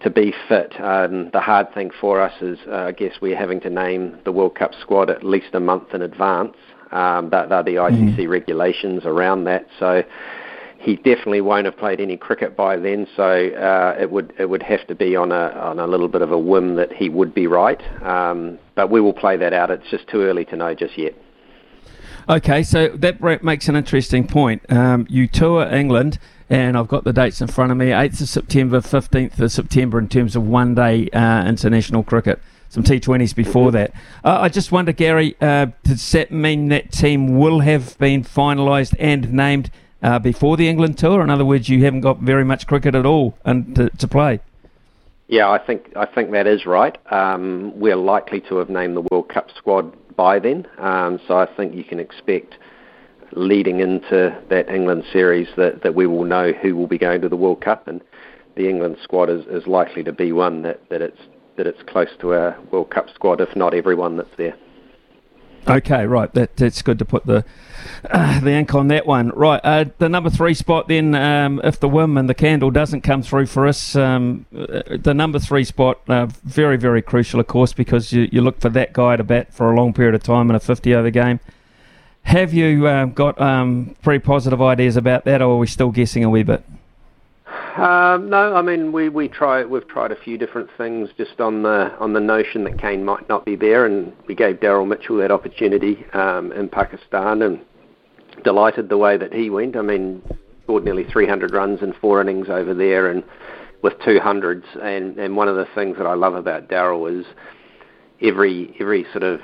to 0.00 0.10
be 0.10 0.34
fit. 0.48 0.78
Um, 0.80 1.30
the 1.32 1.40
hard 1.40 1.72
thing 1.74 1.90
for 2.00 2.20
us 2.20 2.34
is, 2.40 2.58
uh, 2.68 2.76
I 2.76 2.92
guess, 2.92 3.14
we're 3.20 3.36
having 3.36 3.60
to 3.60 3.70
name 3.70 4.18
the 4.24 4.32
World 4.32 4.54
Cup 4.54 4.72
squad 4.80 5.10
at 5.10 5.24
least 5.24 5.54
a 5.54 5.60
month 5.60 5.94
in 5.94 6.02
advance. 6.02 6.56
Um, 6.92 7.30
but 7.30 7.48
they're 7.48 7.64
the 7.64 7.74
ICC 7.74 8.16
mm. 8.16 8.28
regulations 8.28 9.02
around 9.04 9.44
that. 9.44 9.66
So 9.78 10.04
he 10.78 10.96
definitely 10.96 11.40
won't 11.40 11.64
have 11.64 11.76
played 11.76 12.00
any 12.00 12.16
cricket 12.16 12.56
by 12.56 12.76
then. 12.76 13.06
So 13.16 13.24
uh, 13.24 13.96
it 14.00 14.10
would 14.10 14.32
it 14.38 14.48
would 14.48 14.62
have 14.62 14.86
to 14.86 14.94
be 14.94 15.16
on 15.16 15.32
a 15.32 15.50
on 15.50 15.78
a 15.80 15.86
little 15.86 16.08
bit 16.08 16.22
of 16.22 16.30
a 16.30 16.38
whim 16.38 16.76
that 16.76 16.92
he 16.92 17.08
would 17.08 17.34
be 17.34 17.46
right. 17.46 17.82
Um, 18.02 18.58
but 18.76 18.90
we 18.90 19.00
will 19.00 19.12
play 19.12 19.36
that 19.36 19.52
out. 19.52 19.70
It's 19.70 19.90
just 19.90 20.06
too 20.08 20.22
early 20.22 20.44
to 20.46 20.56
know 20.56 20.74
just 20.74 20.96
yet. 20.96 21.14
Okay, 22.28 22.62
so 22.62 22.88
that 22.88 23.22
makes 23.44 23.68
an 23.68 23.76
interesting 23.76 24.26
point. 24.26 24.62
Um, 24.70 25.06
you 25.08 25.28
tour 25.28 25.66
England 25.72 26.18
and 26.48 26.76
I've 26.76 26.88
got 26.88 27.04
the 27.04 27.12
dates 27.12 27.40
in 27.40 27.48
front 27.48 27.72
of 27.72 27.78
me 27.78 27.86
8th 27.86 28.20
of 28.20 28.28
September, 28.28 28.80
15th 28.80 29.38
of 29.40 29.52
September 29.52 29.98
in 29.98 30.08
terms 30.08 30.36
of 30.36 30.46
one 30.46 30.74
day 30.74 31.08
uh, 31.10 31.46
international 31.46 32.02
cricket. 32.02 32.40
Some 32.68 32.82
T20s 32.82 33.34
before 33.34 33.70
that. 33.72 33.92
Uh, 34.24 34.38
I 34.40 34.48
just 34.48 34.72
wonder, 34.72 34.92
Gary, 34.92 35.36
uh, 35.40 35.66
does 35.84 36.10
that 36.12 36.32
mean 36.32 36.68
that 36.68 36.90
team 36.90 37.38
will 37.38 37.60
have 37.60 37.96
been 37.98 38.24
finalised 38.24 38.94
and 38.98 39.32
named 39.32 39.70
uh, 40.02 40.18
before 40.18 40.56
the 40.56 40.68
England 40.68 40.98
tour? 40.98 41.22
In 41.22 41.30
other 41.30 41.44
words, 41.44 41.68
you 41.68 41.84
haven't 41.84 42.00
got 42.00 42.18
very 42.18 42.44
much 42.44 42.66
cricket 42.66 42.94
at 42.94 43.06
all 43.06 43.38
and 43.44 43.74
to, 43.76 43.90
to 43.90 44.08
play. 44.08 44.40
Yeah, 45.28 45.48
I 45.48 45.58
think 45.58 45.92
I 45.96 46.06
think 46.06 46.30
that 46.32 46.46
is 46.46 46.66
right. 46.66 46.96
Um, 47.12 47.72
we're 47.78 47.96
likely 47.96 48.40
to 48.42 48.56
have 48.58 48.68
named 48.68 48.96
the 48.96 49.06
World 49.10 49.28
Cup 49.28 49.48
squad 49.56 49.96
by 50.14 50.38
then, 50.38 50.66
um, 50.78 51.20
so 51.26 51.36
I 51.36 51.46
think 51.46 51.74
you 51.74 51.82
can 51.84 51.98
expect 51.98 52.54
leading 53.36 53.80
into 53.80 54.36
that 54.48 54.68
England 54.68 55.04
series 55.12 55.48
that, 55.56 55.82
that 55.82 55.94
we 55.94 56.06
will 56.06 56.24
know 56.24 56.52
who 56.52 56.74
will 56.74 56.86
be 56.86 56.98
going 56.98 57.20
to 57.20 57.28
the 57.28 57.36
World 57.36 57.60
Cup, 57.60 57.86
and 57.86 58.00
the 58.56 58.68
England 58.68 58.96
squad 59.02 59.30
is, 59.30 59.44
is 59.46 59.66
likely 59.66 60.02
to 60.02 60.12
be 60.12 60.32
one 60.32 60.62
that, 60.62 60.88
that 60.88 61.02
it's 61.02 61.20
that 61.56 61.66
it's 61.66 61.82
close 61.84 62.10
to 62.20 62.34
our 62.34 62.58
World 62.70 62.90
Cup 62.90 63.08
squad, 63.14 63.40
if 63.40 63.56
not 63.56 63.72
everyone 63.72 64.18
that's 64.18 64.36
there. 64.36 64.54
Okay, 65.68 66.06
right. 66.06 66.32
That 66.34 66.56
that's 66.56 66.80
good 66.82 66.98
to 67.00 67.04
put 67.04 67.26
the 67.26 67.44
uh, 68.08 68.40
the 68.44 68.52
ink 68.52 68.72
on 68.74 68.88
that 68.88 69.04
one. 69.04 69.30
Right, 69.30 69.60
uh, 69.64 69.86
the 69.98 70.08
number 70.08 70.30
three 70.30 70.54
spot. 70.54 70.86
Then, 70.86 71.14
um, 71.14 71.60
if 71.64 71.80
the 71.80 71.88
whim 71.88 72.16
and 72.16 72.28
the 72.28 72.34
candle 72.34 72.70
doesn't 72.70 73.00
come 73.00 73.22
through 73.22 73.46
for 73.46 73.66
us, 73.66 73.96
um, 73.96 74.46
uh, 74.56 74.82
the 74.96 75.12
number 75.12 75.40
three 75.40 75.64
spot 75.64 76.00
uh, 76.08 76.26
very 76.44 76.76
very 76.76 77.02
crucial, 77.02 77.40
of 77.40 77.48
course, 77.48 77.72
because 77.72 78.12
you, 78.12 78.28
you 78.30 78.42
look 78.42 78.60
for 78.60 78.68
that 78.68 78.92
guy 78.92 79.16
to 79.16 79.24
bat 79.24 79.52
for 79.52 79.72
a 79.72 79.76
long 79.76 79.92
period 79.92 80.14
of 80.14 80.22
time 80.22 80.50
in 80.50 80.56
a 80.56 80.60
fifty 80.60 80.94
over 80.94 81.10
game. 81.10 81.40
Have 82.26 82.52
you 82.52 82.88
uh, 82.88 83.04
got 83.04 83.40
um, 83.40 83.94
pretty 84.02 84.18
positive 84.18 84.60
ideas 84.60 84.96
about 84.96 85.24
that, 85.26 85.40
or 85.40 85.52
are 85.52 85.58
we 85.58 85.68
still 85.68 85.92
guessing 85.92 86.24
a 86.24 86.28
wee 86.28 86.42
bit? 86.42 86.60
Um, 87.76 88.28
no, 88.28 88.56
I 88.56 88.62
mean 88.62 88.90
we, 88.90 89.08
we 89.08 89.28
try 89.28 89.64
we've 89.64 89.86
tried 89.86 90.10
a 90.10 90.16
few 90.16 90.36
different 90.36 90.68
things 90.76 91.08
just 91.16 91.40
on 91.40 91.62
the 91.62 91.94
on 92.00 92.14
the 92.14 92.20
notion 92.20 92.64
that 92.64 92.80
Kane 92.80 93.04
might 93.04 93.28
not 93.28 93.44
be 93.44 93.54
there, 93.54 93.86
and 93.86 94.12
we 94.26 94.34
gave 94.34 94.56
Daryl 94.56 94.88
Mitchell 94.88 95.18
that 95.18 95.30
opportunity 95.30 96.04
um, 96.14 96.50
in 96.50 96.68
Pakistan, 96.68 97.42
and 97.42 97.60
delighted 98.42 98.88
the 98.88 98.98
way 98.98 99.16
that 99.16 99.32
he 99.32 99.48
went. 99.48 99.76
I 99.76 99.82
mean, 99.82 100.20
scored 100.64 100.84
nearly 100.84 101.04
300 101.04 101.52
runs 101.52 101.80
in 101.80 101.92
four 101.92 102.20
innings 102.20 102.48
over 102.48 102.74
there, 102.74 103.08
and 103.08 103.22
with 103.82 103.94
two 104.04 104.18
hundreds. 104.18 104.64
And 104.82 105.16
and 105.16 105.36
one 105.36 105.46
of 105.46 105.54
the 105.54 105.68
things 105.76 105.96
that 105.98 106.08
I 106.08 106.14
love 106.14 106.34
about 106.34 106.66
Daryl 106.66 107.20
is 107.20 107.24
every 108.20 108.74
every 108.80 109.06
sort 109.12 109.22
of 109.22 109.40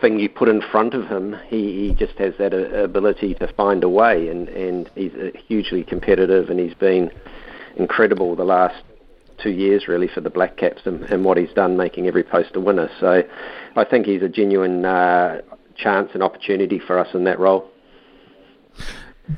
thing 0.00 0.18
you 0.18 0.28
put 0.28 0.48
in 0.48 0.60
front 0.60 0.94
of 0.94 1.06
him, 1.08 1.36
he, 1.48 1.88
he 1.88 1.94
just 1.94 2.18
has 2.18 2.34
that 2.38 2.52
uh, 2.52 2.84
ability 2.84 3.34
to 3.34 3.52
find 3.54 3.84
a 3.84 3.88
way, 3.88 4.28
and 4.28 4.48
and 4.48 4.90
he's 4.94 5.12
uh, 5.14 5.30
hugely 5.46 5.84
competitive, 5.84 6.50
and 6.50 6.58
he's 6.60 6.74
been 6.74 7.10
incredible 7.76 8.34
the 8.36 8.44
last 8.44 8.82
two 9.42 9.50
years 9.50 9.86
really 9.86 10.08
for 10.08 10.20
the 10.20 10.30
Black 10.30 10.56
Caps 10.56 10.82
and, 10.84 11.02
and 11.04 11.24
what 11.24 11.36
he's 11.36 11.52
done, 11.52 11.76
making 11.76 12.06
every 12.06 12.24
post 12.24 12.56
a 12.56 12.60
winner. 12.60 12.90
So 12.98 13.22
I 13.76 13.84
think 13.84 14.06
he's 14.06 14.22
a 14.22 14.28
genuine 14.28 14.84
uh, 14.84 15.42
chance 15.76 16.10
and 16.14 16.22
opportunity 16.22 16.78
for 16.78 16.98
us 16.98 17.14
in 17.14 17.24
that 17.24 17.38
role. 17.38 17.70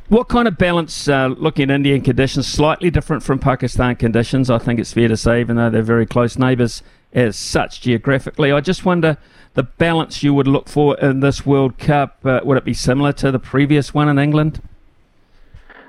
What 0.09 0.29
kind 0.29 0.47
of 0.47 0.57
balance, 0.57 1.09
uh, 1.09 1.27
looking 1.27 1.65
at 1.65 1.75
Indian 1.75 2.01
conditions, 2.01 2.47
slightly 2.47 2.91
different 2.91 3.25
from 3.25 3.41
Pakistan 3.41 3.97
conditions? 3.97 4.49
I 4.49 4.59
think 4.59 4.79
it's 4.79 4.93
fair 4.93 5.09
to 5.09 5.17
say, 5.17 5.41
even 5.41 5.57
though 5.57 5.69
they're 5.69 5.83
very 5.83 6.07
close 6.07 6.39
neighbours 6.39 6.83
as 7.13 7.37
such 7.37 7.81
geographically. 7.81 8.53
I 8.53 8.61
just 8.61 8.85
wonder 8.85 9.17
the 9.55 9.63
balance 9.65 10.23
you 10.23 10.33
would 10.35 10.47
look 10.47 10.69
for 10.69 10.99
in 10.99 11.21
this 11.21 11.45
World 11.45 11.79
Cup. 11.79 12.19
Uh, 12.25 12.41
would 12.45 12.57
it 12.57 12.65
be 12.65 12.75
similar 12.75 13.13
to 13.15 13.31
the 13.31 13.39
previous 13.39 13.93
one 13.93 14.09
in 14.09 14.19
England? 14.19 14.63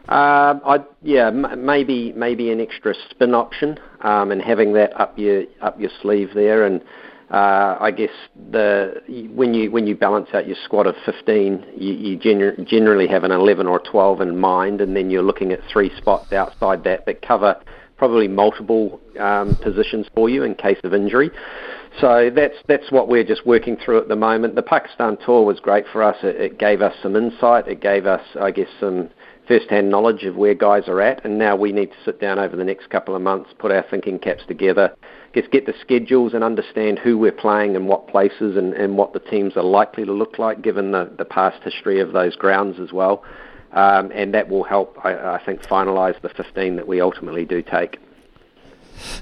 Uh, 0.10 0.60
I 0.66 0.80
yeah, 1.04 1.28
m- 1.28 1.66
maybe 1.66 2.12
maybe 2.14 2.52
an 2.52 2.60
extra 2.60 2.94
spin 3.10 3.34
option, 3.34 3.80
um, 4.02 4.32
and 4.32 4.42
having 4.42 4.74
that 4.74 5.00
up 5.00 5.18
your 5.18 5.44
up 5.62 5.80
your 5.80 5.92
sleeve 6.02 6.32
there, 6.34 6.66
and 6.66 6.82
uh, 7.30 7.78
I 7.80 7.92
guess 7.92 8.10
the 8.52 9.02
when 9.34 9.54
you 9.54 9.72
when 9.72 9.88
you 9.88 9.96
balance 9.96 10.28
out 10.34 10.48
your 10.48 10.58
squad 10.66 10.86
of 10.86 10.96
15, 11.06 11.66
you, 11.78 11.94
you 11.94 12.18
gener- 12.20 12.68
generally 12.68 13.08
have 13.08 13.24
an 13.24 13.32
11 13.32 13.68
or 13.68 13.80
12 13.80 14.20
in 14.20 14.38
mind, 14.38 14.82
and 14.82 14.98
then 14.98 15.10
you're 15.10 15.24
looking 15.24 15.54
at 15.54 15.62
three 15.72 15.96
spots 15.98 16.34
outside 16.34 16.84
that 16.84 17.06
that 17.06 17.22
cover 17.22 17.56
probably 18.02 18.28
multiple 18.28 19.00
um, 19.20 19.56
positions 19.58 20.08
for 20.16 20.28
you 20.28 20.42
in 20.42 20.56
case 20.56 20.80
of 20.84 20.92
injury. 20.92 21.30
So 22.00 22.32
that's 22.36 22.56
that's 22.68 22.92
what 22.92 23.08
we're 23.08 23.24
just 23.24 23.46
working 23.46 23.78
through 23.78 24.00
at 24.00 24.08
the 24.08 24.16
moment. 24.16 24.56
The 24.56 24.64
Pakistan 24.64 25.20
tour 25.24 25.46
was 25.46 25.60
great 25.60 25.86
for 25.94 26.02
us. 26.02 26.18
It, 26.24 26.36
it 26.36 26.58
gave 26.58 26.82
us 26.82 26.96
some 27.04 27.16
insight. 27.16 27.68
It 27.68 27.80
gave 27.80 28.08
us, 28.08 28.24
I 28.42 28.50
guess, 28.50 28.70
some 28.80 29.12
first-hand 29.48 29.92
knowledge 29.92 30.24
of 30.24 30.36
where 30.36 30.56
guys 30.56 30.88
are 30.88 31.00
at, 31.00 31.24
and 31.26 31.38
now 31.38 31.56
we 31.56 31.72
need 31.72 31.92
to 31.92 31.98
sit 32.04 32.20
down 32.20 32.40
over 32.40 32.56
the 32.56 32.64
next 32.64 32.90
couple 32.90 33.16
of 33.16 33.22
months, 33.22 33.52
put 33.60 33.72
our 33.72 33.86
thinking 33.92 34.18
caps 34.18 34.42
together, 34.48 34.96
just 35.36 35.52
get 35.52 35.68
the 35.68 35.74
schedules 35.80 36.34
and 36.34 36.44
understand 36.44 36.98
who 36.98 37.20
we're 37.20 37.32
playing 37.32 37.76
and 37.76 37.88
what 37.88 38.08
places 38.08 38.58
and, 38.58 38.74
and 38.74 38.98
what 38.98 39.14
the 39.14 39.20
teams 39.20 39.56
are 39.56 39.64
likely 39.64 40.06
to 40.06 40.12
look 40.12 40.40
like 40.40 40.64
given 40.64 40.92
the, 40.92 41.12
the 41.20 41.26
past 41.26 41.62
history 41.64 42.00
of 42.00 42.14
those 42.14 42.36
grounds 42.36 42.80
as 42.80 42.92
well. 42.92 43.24
Um, 43.74 44.12
and 44.14 44.34
that 44.34 44.50
will 44.50 44.64
help, 44.64 45.00
I, 45.04 45.36
I 45.36 45.38
think, 45.38 45.62
finalise 45.64 46.20
the 46.22 46.30
15 46.30 46.76
that 46.76 46.88
we 46.88 47.00
ultimately 47.00 47.46
do 47.46 47.62
take. 47.62 48.00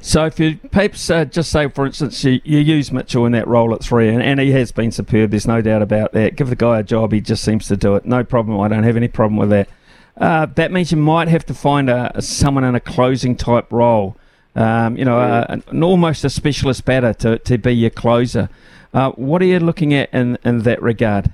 So 0.02 0.26
if 0.26 0.40
you 0.40 0.58
perhaps 0.72 1.10
uh, 1.10 1.26
just 1.26 1.52
say, 1.52 1.70
for 1.70 1.86
instance, 1.86 2.24
you, 2.24 2.42
you, 2.44 2.58
use 2.58 2.92
Mitchell 2.92 3.26
in 3.26 3.32
that 3.34 3.48
role 3.48 3.74
at 3.74 3.84
three, 3.84 4.10
and, 4.10 4.22
and, 4.22 4.40
he 4.40 4.52
has 4.52 4.72
been 4.72 4.92
superb. 4.92 5.32
There's 5.32 5.48
no 5.48 5.62
doubt 5.62 5.82
about 5.82 6.12
that. 6.14 6.36
Give 6.36 6.50
the 6.50 6.56
guy 6.56 6.80
a 6.80 6.84
job; 6.84 7.14
he 7.14 7.22
just 7.22 7.44
seems 7.44 7.68
to 7.68 7.78
do 7.78 7.96
it. 7.96 8.06
No 8.06 8.24
problem. 8.24 8.60
I 8.60 8.68
don't 8.68 8.84
have 8.84 8.98
any 8.98 9.08
problem 9.08 9.38
with 9.38 9.50
that. 9.52 9.70
Uh, 10.18 10.48
that 10.48 10.72
means 10.72 10.92
you 10.92 10.98
might 10.98 11.30
have 11.30 11.46
to 11.46 11.54
find 11.54 11.90
a, 11.90 12.12
a 12.18 12.22
someone 12.22 12.64
in 12.64 12.76
a 12.76 12.80
closing 12.80 13.36
type 13.36 13.72
role. 13.72 14.18
Um, 14.56 14.98
you 14.98 15.06
know, 15.06 15.20
yeah. 15.20 15.46
a, 15.48 15.54
an, 15.70 15.84
almost 15.84 16.26
a 16.26 16.30
specialist 16.30 16.84
batter 16.84 17.14
to, 17.14 17.40
to 17.40 17.58
be 17.58 17.72
your 17.72 17.92
closer. 17.92 18.50
Uh, 18.94 19.12
what 19.12 19.42
are 19.42 19.46
you 19.46 19.60
looking 19.60 19.94
at 19.94 20.14
in, 20.14 20.38
in 20.44 20.64
that 20.64 20.82
regard? 20.82 21.32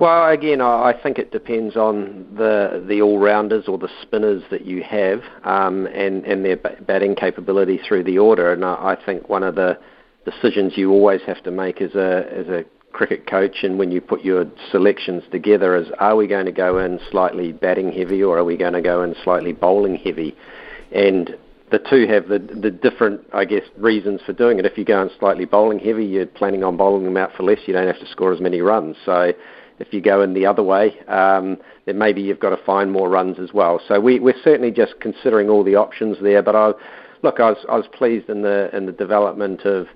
Well, 0.00 0.30
again, 0.30 0.62
I 0.62 0.94
think 1.02 1.18
it 1.18 1.30
depends 1.30 1.76
on 1.76 2.26
the 2.34 2.82
the 2.88 3.02
all 3.02 3.18
rounders 3.18 3.68
or 3.68 3.76
the 3.76 3.90
spinners 4.00 4.42
that 4.50 4.64
you 4.64 4.82
have, 4.82 5.20
um, 5.44 5.86
and 5.88 6.24
and 6.24 6.42
their 6.42 6.56
batting 6.56 7.14
capability 7.14 7.78
through 7.86 8.04
the 8.04 8.18
order. 8.18 8.50
And 8.50 8.64
I 8.64 8.96
think 9.04 9.28
one 9.28 9.42
of 9.42 9.56
the 9.56 9.78
decisions 10.24 10.72
you 10.78 10.90
always 10.90 11.20
have 11.26 11.42
to 11.42 11.50
make 11.50 11.82
as 11.82 11.94
a 11.94 12.26
as 12.32 12.48
a 12.48 12.64
cricket 12.92 13.26
coach 13.26 13.62
and 13.62 13.78
when 13.78 13.92
you 13.92 14.00
put 14.00 14.24
your 14.24 14.46
selections 14.72 15.22
together 15.30 15.76
is 15.76 15.86
are 15.98 16.16
we 16.16 16.26
going 16.26 16.46
to 16.46 16.52
go 16.52 16.78
in 16.78 16.98
slightly 17.10 17.52
batting 17.52 17.92
heavy 17.92 18.20
or 18.20 18.36
are 18.36 18.44
we 18.44 18.56
going 18.56 18.72
to 18.72 18.82
go 18.82 19.02
in 19.02 19.14
slightly 19.22 19.52
bowling 19.52 19.94
heavy? 19.94 20.34
And 20.92 21.36
the 21.70 21.78
two 21.78 22.06
have 22.08 22.26
the 22.26 22.38
the 22.38 22.70
different 22.70 23.20
I 23.34 23.44
guess 23.44 23.64
reasons 23.76 24.22
for 24.24 24.32
doing 24.32 24.58
it. 24.58 24.64
If 24.64 24.78
you 24.78 24.84
go 24.86 25.02
in 25.02 25.10
slightly 25.18 25.44
bowling 25.44 25.78
heavy 25.78 26.06
you're 26.06 26.24
planning 26.24 26.64
on 26.64 26.78
bowling 26.78 27.04
them 27.04 27.18
out 27.18 27.32
for 27.36 27.42
less. 27.42 27.58
You 27.66 27.74
don't 27.74 27.86
have 27.86 28.00
to 28.00 28.10
score 28.10 28.32
as 28.32 28.40
many 28.40 28.62
runs. 28.62 28.96
So 29.04 29.34
if 29.80 29.92
you 29.92 30.00
go 30.00 30.22
in 30.22 30.34
the 30.34 30.46
other 30.46 30.62
way, 30.62 31.00
um, 31.08 31.56
then 31.86 31.98
maybe 31.98 32.20
you've 32.20 32.38
got 32.38 32.50
to 32.50 32.64
find 32.64 32.92
more 32.92 33.08
runs 33.08 33.38
as 33.40 33.52
well. 33.52 33.80
So 33.88 33.98
we, 33.98 34.20
we're 34.20 34.40
certainly 34.44 34.70
just 34.70 34.94
considering 35.00 35.48
all 35.48 35.64
the 35.64 35.74
options 35.74 36.18
there. 36.22 36.42
But 36.42 36.54
I, 36.54 36.72
look, 37.22 37.40
I 37.40 37.50
was, 37.50 37.64
I 37.68 37.76
was 37.76 37.86
pleased 37.92 38.28
in 38.28 38.42
the 38.42 38.74
in 38.76 38.86
the 38.86 38.92
development 38.92 39.62
of 39.62 39.86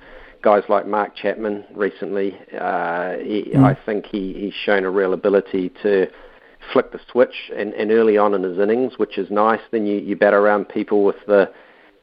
guys 0.43 0.63
like 0.69 0.87
Mark 0.87 1.15
Chapman 1.15 1.65
recently. 1.75 2.37
Uh, 2.59 3.17
he, 3.19 3.53
mm. 3.55 3.63
I 3.63 3.77
think 3.85 4.07
he, 4.07 4.33
he's 4.33 4.55
shown 4.65 4.85
a 4.85 4.91
real 4.91 5.13
ability 5.13 5.71
to 5.83 6.07
flick 6.73 6.91
the 6.93 7.01
switch 7.13 7.53
and, 7.55 7.75
and 7.75 7.91
early 7.91 8.17
on 8.17 8.33
in 8.33 8.43
his 8.43 8.59
innings, 8.59 8.95
which 8.97 9.19
is 9.19 9.31
nice. 9.31 9.61
Then 9.71 9.87
you, 9.87 9.99
you 9.99 10.17
bat 10.17 10.33
around 10.33 10.71
people 10.71 11.05
with 11.05 11.17
the 11.27 11.51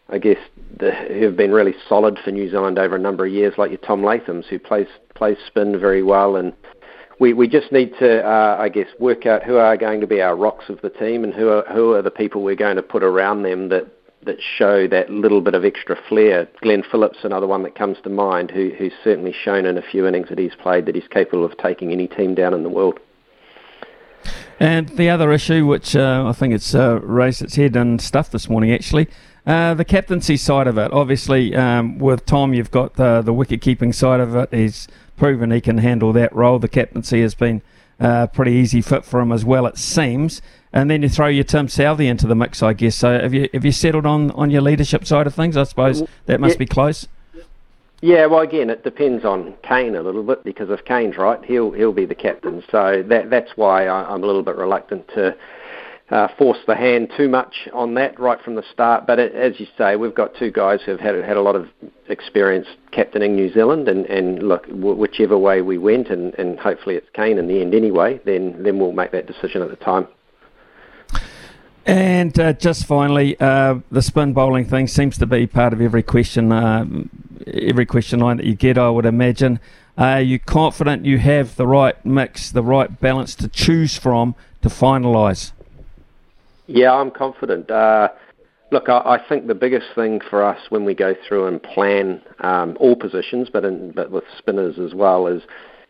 I 0.09 0.17
guess 0.17 0.38
the, 0.77 0.91
who 0.91 1.23
have 1.23 1.38
been 1.38 1.51
really 1.51 1.73
solid 1.88 2.19
for 2.23 2.32
New 2.32 2.49
Zealand 2.51 2.77
over 2.77 2.97
a 2.97 2.99
number 2.99 3.25
of 3.25 3.32
years, 3.32 3.53
like 3.57 3.71
your 3.71 3.79
Tom 3.79 4.01
Lathams, 4.01 4.45
who 4.45 4.59
plays 4.59 4.88
plays 5.15 5.38
spin 5.47 5.79
very 5.79 6.03
well 6.03 6.36
and 6.36 6.53
we, 7.22 7.34
we 7.34 7.47
just 7.47 7.72
need 7.72 7.93
to, 7.99 8.28
uh, 8.28 8.57
I 8.59 8.67
guess, 8.69 8.88
work 8.97 9.28
out 9.28 9.43
who 9.43 9.57
are 9.57 9.78
going 9.78 10.01
to 10.01 10.07
be 10.07 10.24
our 10.24 10.36
rocks 10.36 10.69
of 10.69 10.82
the 10.82 10.89
team 10.89 11.24
and 11.24 11.32
who 11.32 11.49
are, 11.49 11.63
who 11.72 11.93
are 11.93 12.01
the 12.01 12.09
people 12.09 12.41
we're 12.41 12.55
going 12.55 12.78
to 12.78 12.82
put 12.82 13.03
around 13.03 13.43
them 13.43 13.69
that, 13.69 13.86
that 14.26 14.38
show 14.57 14.88
that 14.88 15.11
little 15.11 15.39
bit 15.39 15.53
of 15.53 15.63
extra 15.63 15.95
flair. 16.09 16.49
Glenn 16.61 16.82
Phillips, 16.89 17.19
another 17.22 17.45
one 17.45 17.61
that 17.61 17.76
comes 17.76 17.97
to 18.05 18.09
mind, 18.09 18.49
who, 18.49 18.72
who's 18.76 18.93
certainly 19.03 19.36
shown 19.43 19.67
in 19.67 19.78
a 19.78 19.84
few 19.84 20.07
innings 20.07 20.30
that 20.30 20.39
he's 20.39 20.55
played 20.63 20.88
that 20.88 20.95
he's 20.95 21.07
capable 21.11 21.45
of 21.45 21.55
taking 21.59 21.91
any 21.91 22.07
team 22.07 22.34
down 22.34 22.55
in 22.55 22.63
the 22.63 22.69
world. 22.69 22.99
And 24.59 24.89
the 24.89 25.09
other 25.09 25.32
issue, 25.32 25.67
which 25.67 25.95
uh, 25.95 26.24
I 26.28 26.34
think 26.34 26.55
it's 26.55 26.74
uh, 26.74 27.01
raised 27.01 27.43
its 27.43 27.55
head 27.55 27.76
and 27.76 28.01
stuff 28.01 28.32
this 28.32 28.49
morning, 28.49 28.72
actually, 28.72 29.07
uh, 29.45 29.76
the 29.76 29.86
captaincy 29.86 30.38
side 30.38 30.65
of 30.65 30.80
it. 30.80 30.91
Obviously, 30.91 31.55
um, 31.55 31.99
with 31.99 32.26
Tom, 32.26 32.55
you've 32.55 32.72
got 32.72 32.95
the, 32.95 33.22
the 33.22 33.34
wicket 33.34 33.61
keeping 33.61 33.93
side 33.93 34.19
of 34.19 34.36
it. 34.36 34.51
He's 34.51 34.88
proven 35.22 35.51
he 35.51 35.61
can 35.61 35.78
handle 35.78 36.11
that 36.11 36.36
role. 36.36 36.57
The 36.57 36.67
captaincy 36.67 37.22
has 37.22 37.36
been 37.36 37.61
uh, 37.99 38.26
pretty 38.26 38.53
easy 38.53 38.82
fit 38.82 39.05
for 39.05 39.19
him 39.19 39.32
as 39.32 39.45
well, 39.45 39.67
it 39.67 39.78
seems. 39.78 40.41
And 40.74 40.89
then 40.89 41.03
you 41.03 41.09
throw 41.09 41.28
your 41.28 41.43
Tim 41.43 41.67
Southee 41.67 42.07
into 42.07 42.26
the 42.26 42.34
mix, 42.34 42.63
I 42.63 42.74
guess. 42.74 42.95
So 42.95 43.19
have 43.19 43.32
you 43.32 43.47
have 43.53 43.63
you 43.63 43.72
settled 43.72 44.07
on, 44.07 44.32
on 44.32 44.49
your 44.49 44.63
leadership 44.63 45.05
side 45.05 45.28
of 45.28 45.36
things? 45.36 45.55
I 45.57 45.63
suppose 45.65 46.01
that 46.26 46.39
must 46.39 46.55
yeah. 46.55 46.57
be 46.57 46.65
close. 46.65 47.07
Yeah, 48.01 48.26
well, 48.26 48.39
again, 48.39 48.72
it 48.72 48.84
depends 48.84 49.24
on 49.24 49.53
Kane 49.61 49.93
a 49.95 50.01
little 50.01 50.24
bit 50.24 50.43
because 50.43 50.72
if 50.72 50.84
Kane's 50.86 51.17
right, 51.17 51.45
he'll 51.45 51.69
he'll 51.69 51.93
be 51.93 52.05
the 52.05 52.15
captain. 52.15 52.63
So 52.72 53.03
that 53.05 53.30
that's 53.30 53.51
why 53.55 53.86
I, 53.86 54.11
I'm 54.11 54.24
a 54.24 54.26
little 54.26 54.41
bit 54.41 54.55
reluctant 54.55 55.07
to 55.09 55.36
uh, 56.12 56.28
force 56.38 56.57
the 56.68 56.76
hand 56.76 57.09
too 57.16 57.30
much 57.30 57.70
on 57.74 57.93
that 57.93 58.20
right 58.20 58.41
from 58.41 58.55
the 58.55 58.64
start. 58.72 59.07
But 59.07 59.18
it, 59.18 59.34
as 59.34 59.59
you 59.59 59.68
say, 59.78 59.95
we've 59.95 60.14
got 60.14 60.36
two 60.36 60.51
guys 60.51 60.82
who've 60.86 60.99
had 60.99 61.16
had 61.16 61.38
a 61.38 61.41
lot 61.41 61.55
of 61.55 61.70
experience 62.09 62.68
captaining 62.91 63.36
New 63.36 63.51
Zealand, 63.53 63.88
and, 63.88 64.05
and 64.07 64.43
look, 64.43 64.68
w- 64.68 64.95
whichever 64.95 65.38
way 65.38 65.62
we 65.62 65.78
went, 65.78 66.09
and, 66.09 66.34
and 66.36 66.59
hopefully 66.59 66.95
it's 66.95 67.07
Kane 67.14 67.38
in 67.38 67.47
the 67.47 67.62
end 67.62 67.74
anyway. 67.74 68.20
Then 68.26 68.62
then 68.62 68.78
we'll 68.78 68.91
make 68.91 69.12
that 69.12 69.26
decision 69.26 69.62
at 69.62 69.70
the 69.70 69.78
time. 69.78 70.07
And 71.86 72.38
uh, 72.39 72.53
just 72.53 72.86
finally, 72.86 73.39
uh, 73.39 73.80
the 73.89 74.03
spin 74.03 74.34
bowling 74.34 74.66
thing 74.66 74.88
seems 74.88 75.18
to 75.18 75.26
be 75.26 75.47
part 75.47 75.74
of 75.74 75.82
every 75.82 76.03
question, 76.03 76.51
uh, 76.51 76.86
every 77.47 77.88
question 77.88 78.20
line 78.20 78.38
that 78.38 78.45
you 78.45 78.53
get. 78.53 78.78
I 78.78 78.89
would 78.89 79.05
imagine. 79.05 79.59
Are 79.97 80.22
you 80.22 80.39
confident 80.39 81.05
you 81.05 81.18
have 81.18 81.55
the 81.55 81.68
right 81.68 82.03
mix, 82.05 82.51
the 82.51 82.64
right 82.64 82.99
balance 82.99 83.34
to 83.36 83.47
choose 83.47 83.97
from 83.97 84.36
to 84.62 84.70
finalise? 84.70 85.53
Yeah, 86.74 86.93
I'm 86.93 87.11
confident. 87.11 87.69
Uh, 87.69 88.09
look, 88.72 88.88
I, 88.88 88.99
I, 88.99 89.28
think 89.28 89.47
the 89.47 89.55
biggest 89.55 89.88
thing 89.93 90.22
for 90.30 90.41
us 90.41 90.57
when 90.69 90.86
we 90.86 90.95
go 90.95 91.13
through 91.28 91.47
and 91.47 91.61
plan 91.61 92.22
um, 92.39 92.78
all 92.80 92.95
positions, 92.95 93.49
but 93.51 93.65
in, 93.65 93.91
but 93.91 94.09
with 94.09 94.24
spinners 94.38 94.80
as 94.80 94.93
well, 94.93 95.28
is 95.28 95.41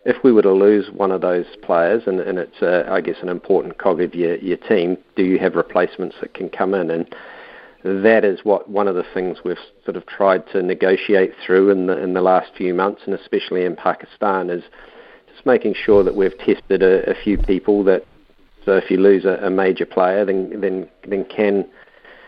if 0.05 0.23
we 0.23 0.31
were 0.31 0.41
to 0.41 0.51
lose 0.51 0.89
one 0.91 1.11
of 1.11 1.21
those 1.21 1.45
players, 1.61 2.01
and, 2.07 2.19
and 2.19 2.39
it's 2.39 2.63
uh, 2.63 2.85
I 2.89 2.99
guess 3.01 3.17
an 3.21 3.29
important 3.29 3.77
cog 3.77 4.01
of 4.01 4.15
your, 4.15 4.37
your 4.37 4.57
team, 4.57 4.97
do 5.15 5.23
you 5.23 5.37
have 5.37 5.53
replacements 5.53 6.15
that 6.19 6.33
can 6.33 6.49
come 6.49 6.73
in? 6.73 6.89
And 6.89 7.15
that 7.83 8.25
is 8.25 8.39
what 8.43 8.67
one 8.67 8.87
of 8.87 8.95
the 8.95 9.05
things 9.13 9.37
we've 9.45 9.57
sort 9.85 9.97
of 9.97 10.07
tried 10.07 10.47
to 10.53 10.63
negotiate 10.63 11.33
through 11.45 11.69
in 11.69 11.85
the 11.85 12.01
in 12.01 12.15
the 12.15 12.21
last 12.21 12.53
few 12.57 12.73
months, 12.73 13.01
and 13.05 13.13
especially 13.13 13.65
in 13.65 13.75
Pakistan, 13.75 14.49
is 14.49 14.63
just 15.31 15.45
making 15.45 15.75
sure 15.75 16.03
that 16.03 16.15
we've 16.15 16.37
tested 16.39 16.81
a, 16.81 17.07
a 17.07 17.13
few 17.23 17.37
people 17.37 17.83
that 17.83 18.03
so 18.65 18.77
if 18.77 18.89
you 18.91 18.97
lose 18.97 19.25
a, 19.25 19.39
a 19.45 19.49
major 19.49 19.85
player, 19.85 20.25
then 20.25 20.61
then 20.61 20.89
then 21.07 21.25
can 21.25 21.65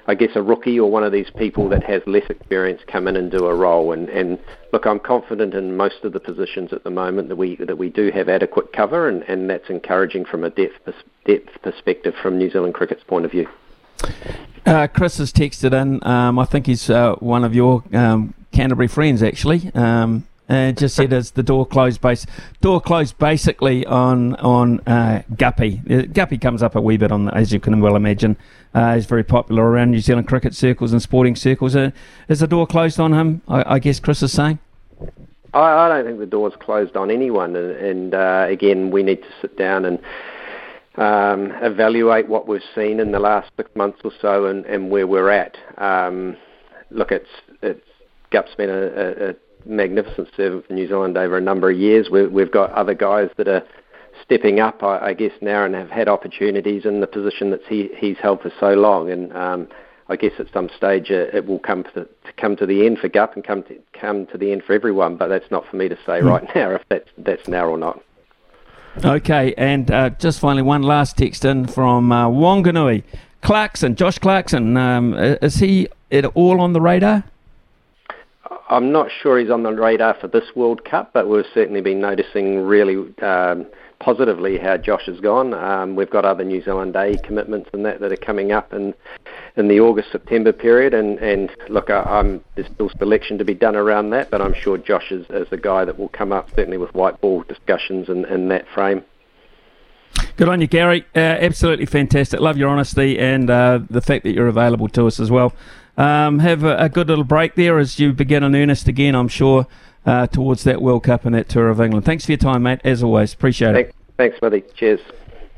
I 0.06 0.16
guess, 0.16 0.32
a 0.36 0.42
rookie 0.42 0.80
or 0.80 0.92
one 0.92 1.04
of 1.04 1.14
these 1.14 1.30
people 1.38 1.70
that 1.70 1.84
has 1.84 2.02
less 2.06 2.30
experience 2.30 2.82
come 2.88 3.08
in 3.08 3.16
and 3.16 3.32
do 3.32 3.46
a 3.46 3.56
role. 3.56 3.94
And, 3.94 4.10
and 4.10 4.38
look, 4.74 4.86
I'm 4.86 5.00
confident 5.00 5.54
in 5.54 5.78
most 5.78 6.04
of 6.04 6.12
the 6.12 6.20
positions 6.20 6.74
at 6.74 6.84
the 6.84 6.90
moment 6.90 7.30
that 7.30 7.38
we 7.38 7.56
that 7.56 7.78
we 7.78 7.90
do 7.90 8.12
have 8.12 8.28
adequate 8.28 8.74
cover, 8.74 9.08
and, 9.08 9.24
and 9.24 9.50
that's 9.50 9.70
encouraging 9.70 10.26
from 10.26 10.44
a 10.44 10.50
depth 10.50 10.94
depth 11.26 11.62
perspective 11.62 12.16
from 12.22 12.38
New 12.38 12.50
Zealand 12.50 12.74
cricket's 12.74 13.04
point 13.04 13.24
of 13.24 13.32
view. 13.32 13.48
Uh, 14.66 14.88
Chris 14.88 15.18
has 15.20 15.32
texted 15.32 15.72
in. 15.74 16.06
Um, 16.06 16.38
I 16.38 16.46
think 16.46 16.66
he's 16.66 16.90
uh, 16.90 17.16
one 17.16 17.46
of 17.46 17.56
your 17.56 17.84
um, 17.94 18.34
Canterbury 18.52 18.90
friends, 18.90 19.24
actually. 19.24 19.72
Um, 19.74 20.28
and 20.50 20.78
just 20.78 20.96
said 20.96 21.14
as 21.14 21.32
the 21.32 21.44
door 21.44 21.66
closed 21.66 22.02
base 22.02 22.26
door 22.62 22.82
closed 22.82 23.18
basically 23.18 23.86
on 23.86 24.36
on 24.36 24.80
uh, 24.82 25.22
Guppy. 25.36 25.82
Uh, 25.90 26.02
Guppy 26.04 26.38
comes 26.38 26.62
up 26.62 26.76
a 26.76 26.82
wee 26.82 26.98
bit 26.98 27.12
on 27.12 27.30
as 27.30 27.52
you 27.52 27.60
can 27.60 27.80
well 27.80 27.96
imagine. 27.96 28.38
Uh, 28.74 28.96
he's 28.96 29.06
very 29.06 29.24
popular 29.24 29.64
around 29.64 29.92
New 29.92 30.00
Zealand 30.00 30.28
cricket 30.28 30.56
circles 30.56 30.92
and 30.92 31.02
sporting 31.02 31.36
circles. 31.36 31.76
Uh, 31.76 31.92
is 32.28 32.40
the 32.40 32.48
door 32.48 32.68
closed 32.68 33.00
on 33.00 33.14
him? 33.14 33.42
I, 33.48 33.76
I 33.76 33.80
guess 33.80 34.00
Chris 34.00 34.24
is 34.24 34.32
saying. 34.32 34.60
I, 35.54 35.60
I, 35.60 35.88
don't 35.90 36.06
think 36.06 36.20
the 36.20 36.26
door's 36.26 36.54
closed 36.60 36.98
on 36.98 37.12
anyone, 37.12 37.56
and, 37.56 37.72
and 37.72 38.14
uh, 38.16 38.48
again, 38.50 38.90
we 38.90 39.04
need 39.04 39.22
to 39.22 39.30
sit 39.40 39.56
down 39.56 39.86
and 39.86 40.00
um, 40.96 41.52
evaluate 41.64 42.28
what 42.28 42.48
we've 42.48 42.64
seen 42.74 43.00
in 43.00 43.12
the 43.12 43.20
last 43.20 43.52
six 43.58 43.70
months 43.76 44.00
or 44.04 44.12
so, 44.20 44.46
and, 44.46 44.66
and 44.66 44.90
where 44.90 45.06
we're 45.06 45.30
at. 45.30 45.56
Um, 45.78 46.38
look, 46.90 47.12
it's 47.12 47.30
it's 47.62 47.88
Gup's 48.32 48.56
been 48.56 48.70
a, 48.70 48.74
a, 48.74 49.30
a 49.30 49.36
magnificent 49.66 50.30
servant 50.36 50.68
for 50.68 50.74
New 50.74 50.88
Zealand 50.88 51.18
over 51.18 51.38
a 51.38 51.42
number 51.42 51.70
of 51.70 51.78
years. 51.78 52.10
We, 52.10 52.28
we've 52.28 52.52
got 52.52 52.72
other 52.72 52.94
guys 52.94 53.30
that 53.38 53.48
are 53.48 53.64
stepping 54.24 54.60
up, 54.60 54.84
I, 54.84 55.10
I 55.10 55.14
guess, 55.14 55.34
now 55.42 55.66
and 55.66 55.76
have 55.76 55.90
had 55.90 56.08
opportunities 56.08 56.86
in 56.86 57.02
the 57.02 57.08
position 57.08 57.52
that 57.52 57.62
he, 57.68 57.90
he's 57.98 58.18
held 58.18 58.42
for 58.42 58.52
so 58.60 58.74
long. 58.74 59.10
And 59.10 59.36
um, 59.36 59.68
I 60.08 60.16
guess 60.16 60.34
at 60.40 60.48
some 60.54 60.70
stage 60.76 61.10
it, 61.10 61.34
it 61.34 61.46
will 61.46 61.60
come 61.60 61.84
to, 61.84 61.92
the, 61.94 62.06
to 62.26 62.34
come 62.38 62.56
to 62.58 62.66
the 62.66 62.86
end 62.86 63.00
for 63.00 63.08
Gup 63.08 63.36
and 63.36 63.44
come 63.44 63.64
to 63.64 63.78
come 63.94 64.26
to 64.28 64.38
the 64.38 64.52
end 64.52 64.64
for 64.64 64.74
everyone. 64.74 65.18
But 65.18 65.28
that's 65.28 65.50
not 65.50 65.66
for 65.68 65.76
me 65.76 65.90
to 65.90 65.96
say 66.06 66.20
mm. 66.20 66.30
right 66.30 66.48
now 66.56 66.72
if 66.72 66.82
that's 66.90 67.10
that's 67.18 67.48
now 67.48 67.68
or 67.68 67.78
not. 67.78 68.02
Okay, 69.04 69.56
and 69.58 69.90
uh, 69.90 70.12
just 70.12 70.40
finally 70.40 70.62
one 70.62 70.84
last 70.84 71.18
text 71.18 71.46
in 71.46 71.66
from 71.66 72.12
uh, 72.12 72.28
Wanganui. 72.28 73.04
Clarkson, 73.42 73.96
Josh 73.96 74.20
Clarkson, 74.20 74.78
um, 74.78 75.16
is 75.16 75.56
he 75.56 75.90
at 76.12 76.26
all 76.28 76.62
on 76.62 76.74
the 76.74 76.80
radar? 76.80 77.24
I'm 78.70 78.92
not 78.92 79.10
sure 79.22 79.38
he's 79.40 79.50
on 79.50 79.64
the 79.64 79.74
radar 79.74 80.16
for 80.20 80.28
this 80.28 80.56
World 80.56 80.86
Cup, 80.86 81.12
but 81.14 81.28
we've 81.28 81.46
certainly 81.54 81.82
been 81.82 82.00
noticing 82.00 82.62
really 82.62 83.14
um, 83.22 83.66
positively 84.00 84.58
how 84.58 84.78
Josh 84.78 85.06
has 85.08 85.20
gone. 85.20 85.54
Um, 85.54 85.96
we've 85.96 86.10
got 86.10 86.26
other 86.26 86.44
New 86.44 86.64
Zealand 86.64 86.96
A 86.96 87.18
commitments 87.18 87.70
and 87.74 87.86
that 87.86 88.00
that 88.00 88.12
are 88.12 88.18
coming 88.18 88.52
up 88.52 88.74
in 88.74 88.94
in 89.56 89.68
the 89.68 89.80
August 89.80 90.12
September 90.12 90.54
period, 90.54 90.94
and 90.94 91.20
and 91.20 91.52
look, 91.70 91.90
I, 91.90 92.02
I'm 92.04 92.44
there's 92.56 92.68
still 92.74 92.90
selection 92.98 93.38
to 93.38 93.46
be 93.46 93.54
done 93.54 93.76
around 93.76 94.12
that, 94.12 94.32
but 94.32 94.42
I'm 94.42 94.54
sure 94.54 94.78
Josh 94.78 95.12
is, 95.12 95.26
is 95.30 95.50
the 95.50 95.58
guy 95.58 95.86
that 95.86 96.00
will 96.00 96.10
come 96.10 96.32
up 96.32 96.50
certainly 96.56 96.78
with 96.78 96.94
white 96.94 97.20
ball 97.22 97.44
discussions 97.44 98.10
in, 98.10 98.26
in 98.26 98.48
that 98.48 98.66
frame. 98.74 99.04
Good 100.38 100.50
on 100.50 100.62
you, 100.62 100.68
Gary. 100.68 101.06
Uh, 101.16 101.20
absolutely 101.20 101.86
fantastic. 101.86 102.40
Love 102.40 102.58
your 102.58 102.70
honesty 102.70 103.20
and 103.20 103.50
uh, 103.50 103.80
the 103.90 104.02
fact 104.02 104.24
that 104.24 104.34
you're 104.34 104.48
available 104.48 104.88
to 104.90 105.08
us 105.08 105.20
as 105.20 105.30
well. 105.30 105.54
Um, 105.98 106.40
have 106.40 106.64
a, 106.64 106.76
a, 106.78 106.90
good 106.90 107.08
little 107.08 107.24
break 107.24 107.54
there 107.54 107.78
as 107.78 108.00
you 108.00 108.14
begin 108.14 108.44
in 108.44 108.56
earnest 108.56 108.88
again, 108.88 109.14
I'm 109.14 109.28
sure, 109.28 109.68
uh, 110.08 110.26
towards 110.26 110.64
that 110.64 110.82
World 110.82 111.04
Cup 111.04 111.24
and 111.24 111.36
that 111.36 111.50
tour 111.50 111.70
of 111.70 111.80
England. 111.80 112.06
Thanks 112.06 112.26
for 112.26 112.32
your 112.32 112.40
time, 112.40 112.64
mate, 112.64 112.80
as 112.84 113.04
always. 113.04 113.34
Appreciate 113.34 113.76
it. 113.76 113.96
Thanks, 114.18 114.40
buddy. 114.40 114.64
Cheers. 114.74 115.02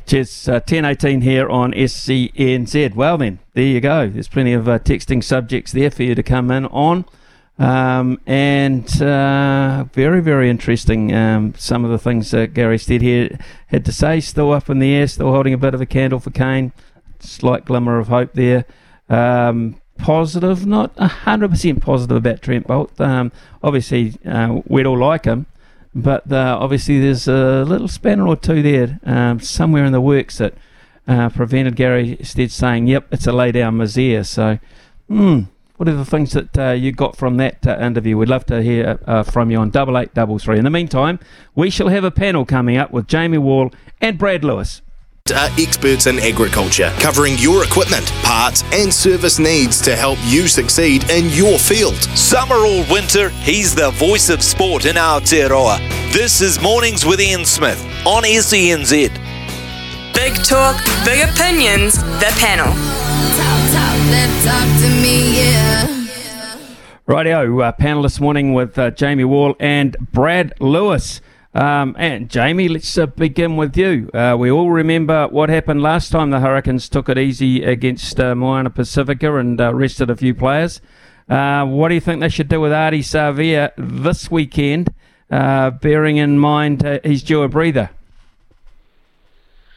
Cheers. 0.06 0.50
Uh, 0.50 0.54
1018 0.54 1.22
here 1.22 1.50
on 1.50 1.72
SENZ. 1.72 2.96
Well, 2.96 3.18
then, 3.18 3.40
there 3.54 3.64
you 3.64 3.80
go. 3.80 4.10
There's 4.10 4.28
plenty 4.28 4.52
of 4.52 4.68
uh, 4.68 4.80
texting 4.80 5.24
subjects 5.24 5.72
there 5.72 5.90
for 5.90 6.04
you 6.04 6.16
to 6.16 6.24
come 6.24 6.52
in 6.52 6.66
on. 6.66 7.06
Um, 7.58 8.20
and 8.26 9.02
uh, 9.02 9.86
very, 9.94 10.22
very 10.22 10.50
interesting. 10.50 11.14
Um, 11.14 11.54
some 11.58 11.86
of 11.86 11.92
the 11.92 11.98
things 11.98 12.32
that 12.32 12.54
Gary 12.54 12.78
Stead 12.78 13.02
here 13.02 13.40
had 13.68 13.86
to 13.86 13.94
say, 13.94 14.20
still 14.20 14.52
up 14.52 14.70
in 14.70 14.80
the 14.80 14.94
air, 14.94 15.08
still 15.08 15.32
holding 15.32 15.54
a 15.54 15.58
bit 15.58 15.74
of 15.74 15.80
a 15.80 15.86
candle 15.86 16.20
for 16.20 16.32
Kane. 16.32 16.74
Slight 17.20 17.64
glimmer 17.64 17.98
of 17.98 18.10
hope 18.10 18.34
there. 18.34 18.66
Um, 19.10 19.80
positive, 19.98 20.66
not 20.66 20.96
100% 20.96 21.82
positive 21.82 22.18
about 22.18 22.42
Trent 22.42 22.68
Boult. 22.68 23.00
Um, 23.00 23.32
obviously, 23.64 24.14
uh, 24.26 24.62
we'd 24.68 24.86
all 24.86 24.98
like 24.98 25.26
him, 25.26 25.46
but 25.94 26.32
uh, 26.32 26.58
obviously 26.60 27.00
there's 27.00 27.28
a 27.28 27.64
little 27.66 27.88
spanner 27.88 28.28
or 28.28 28.36
two 28.36 28.62
there 28.62 29.00
um, 29.06 29.40
somewhere 29.40 29.86
in 29.86 29.92
the 29.92 30.02
works 30.02 30.38
that 30.38 30.54
uh, 31.08 31.30
prevented 31.30 31.76
Gary 31.76 32.18
Stead 32.22 32.52
saying, 32.52 32.88
yep, 32.88 33.08
it's 33.12 33.28
a 33.28 33.32
lay 33.32 33.52
down 33.52 33.78
misère. 33.78 34.26
So, 34.26 34.60
what 35.78 35.88
are 35.88 35.96
the 35.96 36.06
things 36.06 36.32
that 36.32 36.58
uh, 36.58 36.72
you 36.72 36.92
got 36.92 37.16
from 37.16 37.38
that 37.38 37.66
uh, 37.68 37.78
interview? 37.80 38.18
We'd 38.18 38.30
love 38.30 38.46
to 38.48 38.62
hear 38.62 38.98
from 39.26 39.52
you 39.52 39.58
on 39.60 39.70
double 39.70 39.98
eight 39.98 40.14
double 40.14 40.40
three. 40.40 40.58
In 40.58 40.64
the 40.64 40.70
meantime, 40.70 41.20
we 41.54 41.70
shall 41.70 41.90
have 41.90 42.04
a 42.04 42.12
panel 42.12 42.46
coming 42.46 42.78
up 42.78 42.92
with 42.92 43.08
Jamie 43.08 43.38
Wall 43.38 43.72
and 44.02 44.18
Brad 44.18 44.44
Lewis 44.44 44.82
are 45.34 45.50
experts 45.58 46.06
in 46.06 46.20
agriculture, 46.20 46.94
covering 47.00 47.36
your 47.40 47.64
equipment, 47.64 48.06
parts, 48.22 48.64
and 48.72 48.94
service 48.94 49.40
needs 49.40 49.82
to 49.82 49.96
help 49.96 50.20
you 50.26 50.48
succeed 50.48 51.10
in 51.10 51.32
your 51.32 51.58
field. 51.58 51.96
Summer 52.16 52.58
or 52.58 52.86
winter, 52.92 53.30
he's 53.30 53.74
the 53.74 53.90
voice 53.90 54.30
of 54.30 54.44
sport 54.44 54.86
in 54.86 54.98
Aotearoa. 54.98 55.80
This 56.14 56.42
is 56.42 56.62
Mornings 56.62 57.08
with 57.08 57.20
Ian 57.20 57.44
Smith 57.44 57.84
on 58.06 58.22
SENZ. 58.22 59.10
Big 60.14 60.36
talk, 60.44 60.80
big 61.04 61.28
opinions, 61.28 61.96
the 62.20 62.32
panel. 62.38 62.68
Talk, 63.36 63.72
talk, 63.74 64.44
talk 64.46 64.82
to 64.84 64.90
me, 65.02 65.38
yeah. 65.38 65.88
Rightio, 67.08 67.64
uh, 67.64 67.72
panel 67.72 68.04
this 68.04 68.20
morning 68.20 68.54
with 68.54 68.78
uh, 68.78 68.92
Jamie 68.92 69.24
Wall 69.24 69.56
and 69.60 69.98
Brad 70.12 70.54
Lewis. 70.60 71.20
Um, 71.56 71.96
and 71.98 72.30
Jamie, 72.30 72.68
let's 72.68 72.98
uh, 72.98 73.06
begin 73.06 73.56
with 73.56 73.78
you. 73.78 74.10
Uh, 74.14 74.36
we 74.38 74.52
all 74.52 74.70
remember 74.70 75.30
what 75.30 75.48
happened 75.48 75.82
last 75.82 76.10
time 76.10 76.30
the 76.30 76.42
Hurricanes 76.42 76.90
took 76.90 77.08
it 77.08 77.18
easy 77.18 77.64
against 77.64 78.20
uh, 78.20 78.36
Moana 78.36 78.70
Pacifica 78.70 79.38
and 79.38 79.62
uh, 79.62 79.74
rested 79.74 80.10
a 80.10 80.18
few 80.18 80.36
players. 80.36 80.82
Uh, 81.30 81.66
what 81.66 81.88
do 81.88 81.96
you 81.96 82.02
think 82.02 82.20
they 82.20 82.28
should 82.28 82.50
do 82.50 82.60
with 82.60 82.74
Ardie 82.74 83.00
Savea 83.00 83.72
this 83.78 84.30
weekend, 84.30 84.94
uh, 85.32 85.72
bearing 85.72 86.18
in 86.18 86.38
mind 86.38 86.86
he's 87.06 87.24
due 87.24 87.42
a 87.42 87.48
breather? 87.48 87.90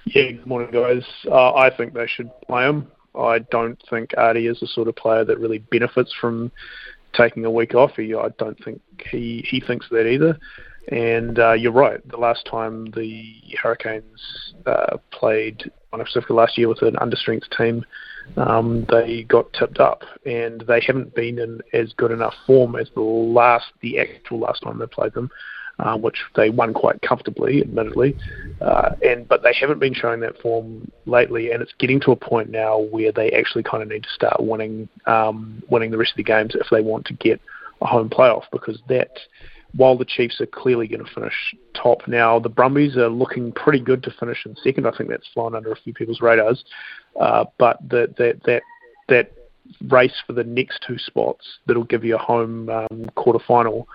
Yeah, 0.05 0.33
good 0.33 0.47
morning, 0.47 0.73
guys. 0.73 1.05
I 1.33 1.71
think 1.71 1.93
they 1.93 2.09
should 2.09 2.31
play 2.49 2.65
him. 2.65 2.91
I 3.15 3.39
don't 3.39 3.81
think 3.89 4.11
Ardie 4.19 4.51
is 4.51 4.59
the 4.59 4.67
sort 4.67 4.89
of 4.89 4.97
player 4.97 5.25
that 5.25 5.39
really 5.39 5.59
benefits 5.59 6.13
from 6.13 6.51
taking 7.13 7.45
a 7.45 7.51
week 7.51 7.75
off. 7.77 7.95
He, 7.95 8.15
I 8.15 8.31
don't 8.37 8.63
think 8.65 8.81
he, 9.09 9.47
he 9.49 9.61
thinks 9.61 9.89
that 9.91 10.09
either. 10.09 10.39
And 10.89 11.39
uh, 11.39 11.53
you're 11.53 11.73
right. 11.73 12.07
The 12.09 12.17
last 12.17 12.47
time 12.51 12.91
the 12.93 13.35
Hurricanes 13.63 14.55
uh, 14.67 14.97
played 15.11 15.71
on 15.93 16.01
Pacifica 16.01 16.33
last 16.33 16.57
year 16.57 16.69
with 16.69 16.83
an 16.83 16.97
understrength 16.97 17.49
team, 17.57 17.85
um, 18.37 18.87
they 18.91 19.25
got 19.25 19.53
tipped 19.53 19.81
up, 19.81 20.03
and 20.27 20.63
they 20.67 20.81
haven't 20.87 21.15
been 21.15 21.39
in 21.39 21.61
as 21.73 21.93
good 21.95 22.11
enough 22.11 22.35
form 22.47 22.77
as 22.77 22.89
the 22.95 23.01
last, 23.01 23.67
the 23.81 23.99
actual 23.99 24.41
last 24.41 24.63
time 24.63 24.79
they 24.79 24.87
played 24.87 25.15
them, 25.15 25.31
uh, 25.79 25.97
which 25.97 26.19
they 26.37 26.51
won 26.51 26.75
quite 26.75 27.01
comfortably, 27.03 27.63
admittedly. 27.63 28.17
Uh, 28.61 28.91
and 29.03 29.29
but 29.29 29.43
they 29.43 29.55
haven't 29.59 29.79
been 29.79 29.95
showing 29.95 30.21
that 30.21 30.41
form 30.41 30.91
lately, 31.07 31.53
and 31.53 31.63
it's 31.63 31.75
getting 31.79 32.01
to 32.01 32.13
a 32.13 32.17
point 32.17 32.51
now 32.51 32.79
where 32.79 33.13
they 33.13 33.31
actually 33.31 33.63
kind 33.63 33.83
of 33.83 33.89
need 33.89 34.03
to 34.03 34.11
start 34.11 34.37
winning, 34.41 34.89
um, 35.07 35.63
winning 35.69 35.91
the 35.91 35.99
rest 35.99 36.13
of 36.13 36.17
the 36.17 36.23
games 36.23 36.55
if 36.55 36.67
they 36.71 36.83
want 36.83 37.07
to 37.07 37.15
get 37.15 37.41
a 37.81 37.87
home 37.87 38.11
playoff, 38.11 38.43
because 38.53 38.81
that 38.89 39.19
while 39.77 39.97
the 39.97 40.05
Chiefs 40.05 40.41
are 40.41 40.47
clearly 40.47 40.89
going 40.89 41.05
to 41.05 41.15
finish 41.15 41.55
top 41.75 42.07
now, 42.09 42.39
the 42.39 42.49
Brumbies 42.49 42.97
are 42.97 43.09
looking 43.09 43.53
pretty 43.53 43.81
good 43.81 44.03
to 44.05 44.11
finish 44.19 44.45
in 44.47 44.57
second. 44.57 44.87
I 44.87 44.97
think 44.97 45.11
that's 45.11 45.29
flown 45.35 45.55
under 45.55 45.73
a 45.73 45.77
few 45.77 45.93
people's 45.93 46.21
radars. 46.21 46.65
Uh, 47.21 47.45
but 47.59 47.79
the, 47.89 48.13
that 48.19 48.41
that 48.45 48.63
that 49.09 49.33
race 49.89 50.23
for 50.27 50.33
the 50.33 50.45
next 50.45 50.83
two 50.87 50.99
spots 50.99 51.45
that'll 51.67 51.85
give 51.85 52.05
you 52.05 52.15
a 52.15 52.19
home 52.19 52.71
um, 52.71 53.05
quarter 53.15 53.45
final 53.47 53.87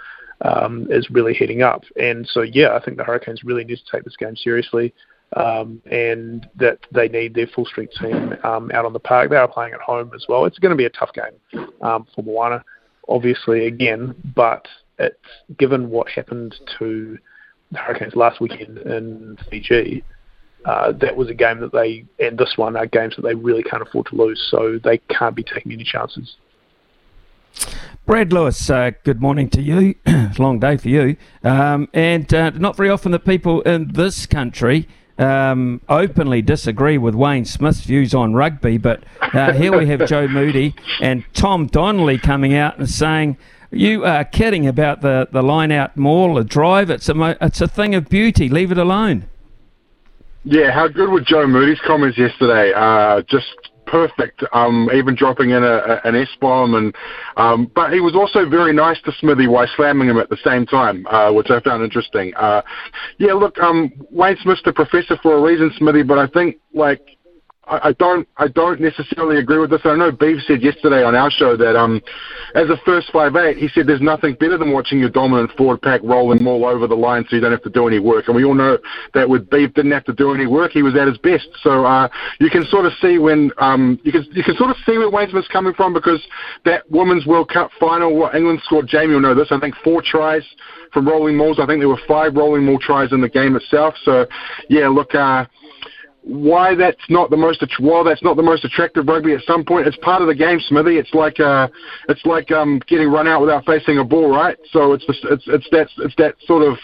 um, 0.42 0.88
is 0.90 1.10
really 1.10 1.34
heating 1.34 1.62
up. 1.62 1.84
And 2.00 2.28
so, 2.28 2.42
yeah, 2.42 2.76
I 2.76 2.84
think 2.84 2.98
the 2.98 3.04
Hurricanes 3.04 3.44
really 3.44 3.64
need 3.64 3.78
to 3.78 3.92
take 3.92 4.04
this 4.04 4.16
game 4.18 4.36
seriously. 4.36 4.94
Um, 5.36 5.82
and 5.90 6.48
that 6.58 6.78
they 6.92 7.08
need 7.08 7.34
their 7.34 7.48
full 7.48 7.66
strength 7.66 7.94
team 8.00 8.36
um, 8.44 8.70
out 8.72 8.86
on 8.86 8.94
the 8.94 9.00
park. 9.00 9.32
They 9.32 9.36
are 9.36 9.48
playing 9.48 9.74
at 9.74 9.80
home 9.80 10.12
as 10.14 10.26
well. 10.30 10.46
It's 10.46 10.60
going 10.60 10.70
to 10.70 10.76
be 10.76 10.86
a 10.86 10.92
tough 10.92 11.10
game 11.12 11.66
um, 11.82 12.06
for 12.14 12.22
Moana, 12.22 12.64
obviously, 13.10 13.66
again, 13.66 14.14
but 14.36 14.68
it's 15.04 15.58
given 15.58 15.90
what 15.90 16.10
happened 16.10 16.56
to 16.80 17.18
the 17.72 17.78
Hurricanes 17.78 18.16
last 18.16 18.40
weekend 18.40 18.78
in 18.80 19.38
Fiji. 19.50 20.04
Uh, 20.66 20.94
that 20.94 21.18
was 21.18 21.30
a 21.30 21.34
game 21.34 21.60
that 21.60 21.74
they, 21.74 22.06
and 22.20 22.38
this 22.38 22.54
one 22.56 22.78
are 22.78 22.86
games 22.86 23.16
that 23.18 23.24
they 23.24 23.36
really 23.36 23.64
can't 23.64 23.82
afford 23.82 24.06
to 24.08 24.16
lose, 24.16 24.42
so 24.50 24.80
they 24.82 24.98
can't 25.10 25.36
be 25.36 25.44
taking 25.44 25.74
any 25.74 25.84
chances. 25.84 26.38
Brad 28.06 28.34
Lewis, 28.34 28.70
uh, 28.70 28.92
good 29.04 29.22
morning 29.22 29.50
to 29.50 29.62
you. 29.62 29.96
long 30.40 30.60
day 30.60 30.78
for 30.78 30.90
you. 30.90 31.16
Um, 31.44 31.88
and 31.94 32.34
uh, 32.34 32.52
not 32.52 32.76
very 32.76 32.90
often 32.90 33.12
that 33.12 33.26
people 33.26 33.62
in 33.62 33.94
this 33.94 34.26
country 34.26 34.88
um, 35.18 35.82
openly 35.88 36.42
disagree 36.42 36.98
with 36.98 37.16
Wayne 37.16 37.46
Smith's 37.46 37.82
views 37.82 38.14
on 38.14 38.34
rugby, 38.34 38.78
but 38.78 39.04
uh, 39.22 39.54
here 39.54 39.78
we 39.78 39.88
have 39.88 40.06
Joe 40.08 40.28
Moody 40.28 40.76
and 41.02 41.24
Tom 41.34 41.68
Donnelly 41.68 42.18
coming 42.18 42.56
out 42.56 42.78
and 42.78 42.90
saying, 42.90 43.38
"You 43.74 44.06
are 44.06 44.24
kidding 44.24 44.68
about 44.68 45.02
the, 45.02 45.28
the 45.32 45.42
line 45.42 45.72
out 45.72 45.98
maul, 45.98 46.36
the 46.36 46.44
drive. 46.44 46.90
It's 46.90 47.10
a 47.10 47.38
it's 47.42 47.62
a 47.62 47.68
thing 47.68 47.96
of 47.96 48.10
beauty. 48.10 48.50
Leave 48.50 48.72
it 48.72 48.78
alone." 48.78 49.26
Yeah, 50.46 50.72
how 50.72 50.90
good 50.90 51.10
were 51.10 51.22
Joe 51.22 51.48
Moody's 51.48 51.80
comments 51.86 52.18
yesterday? 52.18 52.74
Uh, 52.76 53.22
just 53.30 53.56
perfect. 53.86 54.44
Um, 54.52 54.90
even 54.94 55.16
dropping 55.16 55.52
in 55.52 55.64
a, 55.64 55.76
a, 55.78 56.02
an 56.04 56.16
S 56.16 56.28
bomb, 56.42 56.74
and 56.74 56.96
um, 57.38 57.72
but 57.76 57.94
he 57.94 58.02
was 58.02 58.16
also 58.16 58.50
very 58.50 58.74
nice 58.74 59.00
to 59.04 59.12
Smithy 59.20 59.48
while 59.48 59.68
slamming 59.76 60.10
him 60.10 60.18
at 60.18 60.30
the 60.30 60.38
same 60.44 60.66
time, 60.66 61.06
uh, 61.08 61.32
which 61.32 61.50
I 61.50 61.60
found 61.62 61.84
interesting. 61.84 62.34
Uh, 62.36 62.62
yeah, 63.20 63.34
look, 63.34 63.58
um, 63.60 63.92
Wayne 64.12 64.38
Smith's 64.42 64.62
the 64.66 64.74
professor 64.74 65.18
for 65.22 65.38
a 65.38 65.42
reason, 65.42 65.72
Smithy, 65.78 66.04
but 66.04 66.18
I 66.18 66.28
think 66.28 66.58
like 66.74 67.02
I, 67.66 67.94
don't 67.94 68.28
I 68.38 68.48
don't 68.50 68.82
necessarily 68.82 69.40
agree 69.40 69.58
with 69.58 69.70
this. 69.70 69.82
I 69.86 69.96
know 69.96 70.12
Beef 70.12 70.42
said 70.48 70.62
yesterday 70.62 71.04
on 71.04 71.16
our 71.16 71.32
show 71.32 71.56
that 71.56 71.78
um, 71.78 72.02
as 72.56 72.70
a 72.70 72.76
first 72.86 73.10
five 73.12 73.36
eight, 73.36 73.58
he 73.58 73.70
said 73.70 73.88
there's 73.88 74.02
nothing 74.02 74.36
better 74.36 74.58
than 74.58 74.74
watching 74.74 75.00
your 75.00 75.10
dominant 75.10 75.52
forward 75.52 75.82
pack 75.82 76.02
rolling 76.04 76.46
all 76.46 76.66
over 76.66 76.88
the 76.88 76.96
line, 76.96 77.26
so 77.30 77.36
you 77.36 77.42
don't 77.42 77.52
have 77.52 77.64
to 77.64 77.70
do 77.70 77.88
any 77.88 78.00
work. 78.00 78.28
And 78.28 78.36
we 78.36 78.44
all 78.44 78.54
know 78.54 78.78
that 79.14 79.30
with 79.30 79.50
Beef 79.50 79.74
didn't 79.74 79.92
have 79.92 80.04
to 80.06 80.14
do 80.14 80.34
any 80.34 80.46
work; 80.46 80.72
he 80.72 80.84
was 80.84 80.96
at 80.96 81.08
his 81.08 81.18
best. 81.20 81.48
So 81.62 81.86
uh, 81.86 82.10
you 82.40 82.50
can 82.50 82.66
sort 82.66 82.86
of 82.86 82.92
see 83.02 83.18
when 83.18 83.52
um, 83.60 83.98
you 84.04 84.12
can 84.12 84.26
you 84.32 84.44
can 84.44 84.58
sort 84.58 84.70
of 84.70 84.76
see 84.86 84.98
where 84.98 85.10
Wayne 85.10 85.30
Smith's 85.30 85.48
coming 85.48 85.74
from 85.74 85.94
because 85.94 86.22
that 86.66 86.90
Women's 86.92 87.26
World 87.26 87.50
Cup 87.50 87.72
final, 87.80 88.16
what 88.16 88.36
England 88.36 88.60
scored, 88.66 88.88
Jamie 88.88 89.14
will 89.14 89.22
know 89.22 89.36
this. 89.36 89.48
I 89.52 89.60
think 89.60 89.76
four 89.84 90.02
tries 90.02 90.44
from 90.92 91.08
rolling 91.08 91.38
mauls. 91.38 91.60
I 91.62 91.66
think 91.66 91.80
there 91.80 91.90
were 91.90 92.02
five 92.08 92.36
rolling 92.36 92.66
maul 92.66 92.80
tries 92.80 93.14
in 93.14 93.22
the 93.22 93.30
game 93.30 93.56
itself. 93.56 93.96
So 94.04 94.26
yeah, 94.70 94.90
look. 94.90 95.16
Uh, 95.16 95.46
why 96.24 96.74
that's 96.74 97.02
not 97.10 97.30
the 97.30 97.38
most 97.38 97.64
while 97.80 98.04
that's 98.04 98.24
not 98.24 98.38
the 98.38 98.44
most 98.44 98.64
attractive 98.64 99.08
rugby 99.08 99.34
at 99.34 99.42
some 99.44 99.64
point 99.66 99.86
it's 99.86 99.98
part 99.98 100.22
of 100.22 100.28
the 100.28 100.36
game 100.36 100.60
Smithy. 100.68 100.98
It's 100.98 101.14
like 101.14 101.40
uh 101.40 101.68
it's 102.08 102.26
like 102.26 102.50
um 102.52 102.82
getting 102.88 103.10
run 103.10 103.28
out 103.28 103.42
without 103.42 103.66
facing 103.66 103.98
a 103.98 104.06
ball 104.06 104.30
right? 104.30 104.58
So 104.72 104.94
it's 104.94 105.06
just, 105.06 105.20
it's 105.26 105.44
it's 105.48 105.68
that 105.72 105.88
it's 105.98 106.16
that 106.18 106.36
sort 106.46 106.64
of 106.64 106.78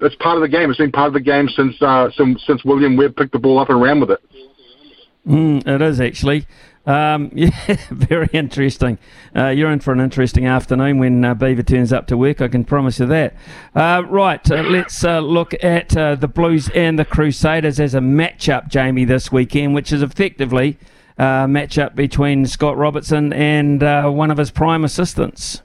it's 0.00 0.14
part 0.16 0.36
of 0.36 0.42
the 0.42 0.48
game. 0.48 0.70
It's 0.70 0.78
been 0.78 0.92
part 0.92 1.08
of 1.08 1.12
the 1.12 1.20
game 1.20 1.48
since 1.48 1.80
uh 1.82 2.10
since 2.16 2.42
since 2.46 2.64
William 2.64 2.96
Webb 2.96 3.16
picked 3.16 3.32
the 3.32 3.38
ball 3.38 3.58
up 3.58 3.68
and 3.68 3.82
ran 3.82 4.00
with 4.00 4.12
it. 4.12 4.20
Mm, 5.26 5.66
it 5.66 5.82
is 5.82 6.00
actually. 6.00 6.46
Um, 6.90 7.30
yeah, 7.34 7.50
very 7.90 8.28
interesting. 8.32 8.98
Uh, 9.34 9.48
you're 9.48 9.70
in 9.70 9.78
for 9.78 9.92
an 9.92 10.00
interesting 10.00 10.46
afternoon 10.46 10.98
when 10.98 11.24
uh, 11.24 11.34
Beaver 11.34 11.62
turns 11.62 11.92
up 11.92 12.08
to 12.08 12.16
work. 12.16 12.40
I 12.40 12.48
can 12.48 12.64
promise 12.64 12.98
you 12.98 13.06
that. 13.06 13.36
Uh, 13.76 14.02
right, 14.08 14.50
uh, 14.50 14.62
let's 14.62 15.04
uh, 15.04 15.20
look 15.20 15.54
at 15.62 15.96
uh, 15.96 16.16
the 16.16 16.26
Blues 16.26 16.68
and 16.74 16.98
the 16.98 17.04
Crusaders 17.04 17.78
as 17.78 17.94
a 17.94 18.00
matchup, 18.00 18.68
Jamie, 18.68 19.04
this 19.04 19.30
weekend, 19.30 19.72
which 19.72 19.92
is 19.92 20.02
effectively 20.02 20.78
a 21.16 21.46
matchup 21.46 21.94
between 21.94 22.44
Scott 22.44 22.76
Robertson 22.76 23.32
and 23.32 23.82
one 23.82 24.32
of 24.32 24.38
his 24.38 24.50
prime 24.50 24.84
assistants. 24.84 25.62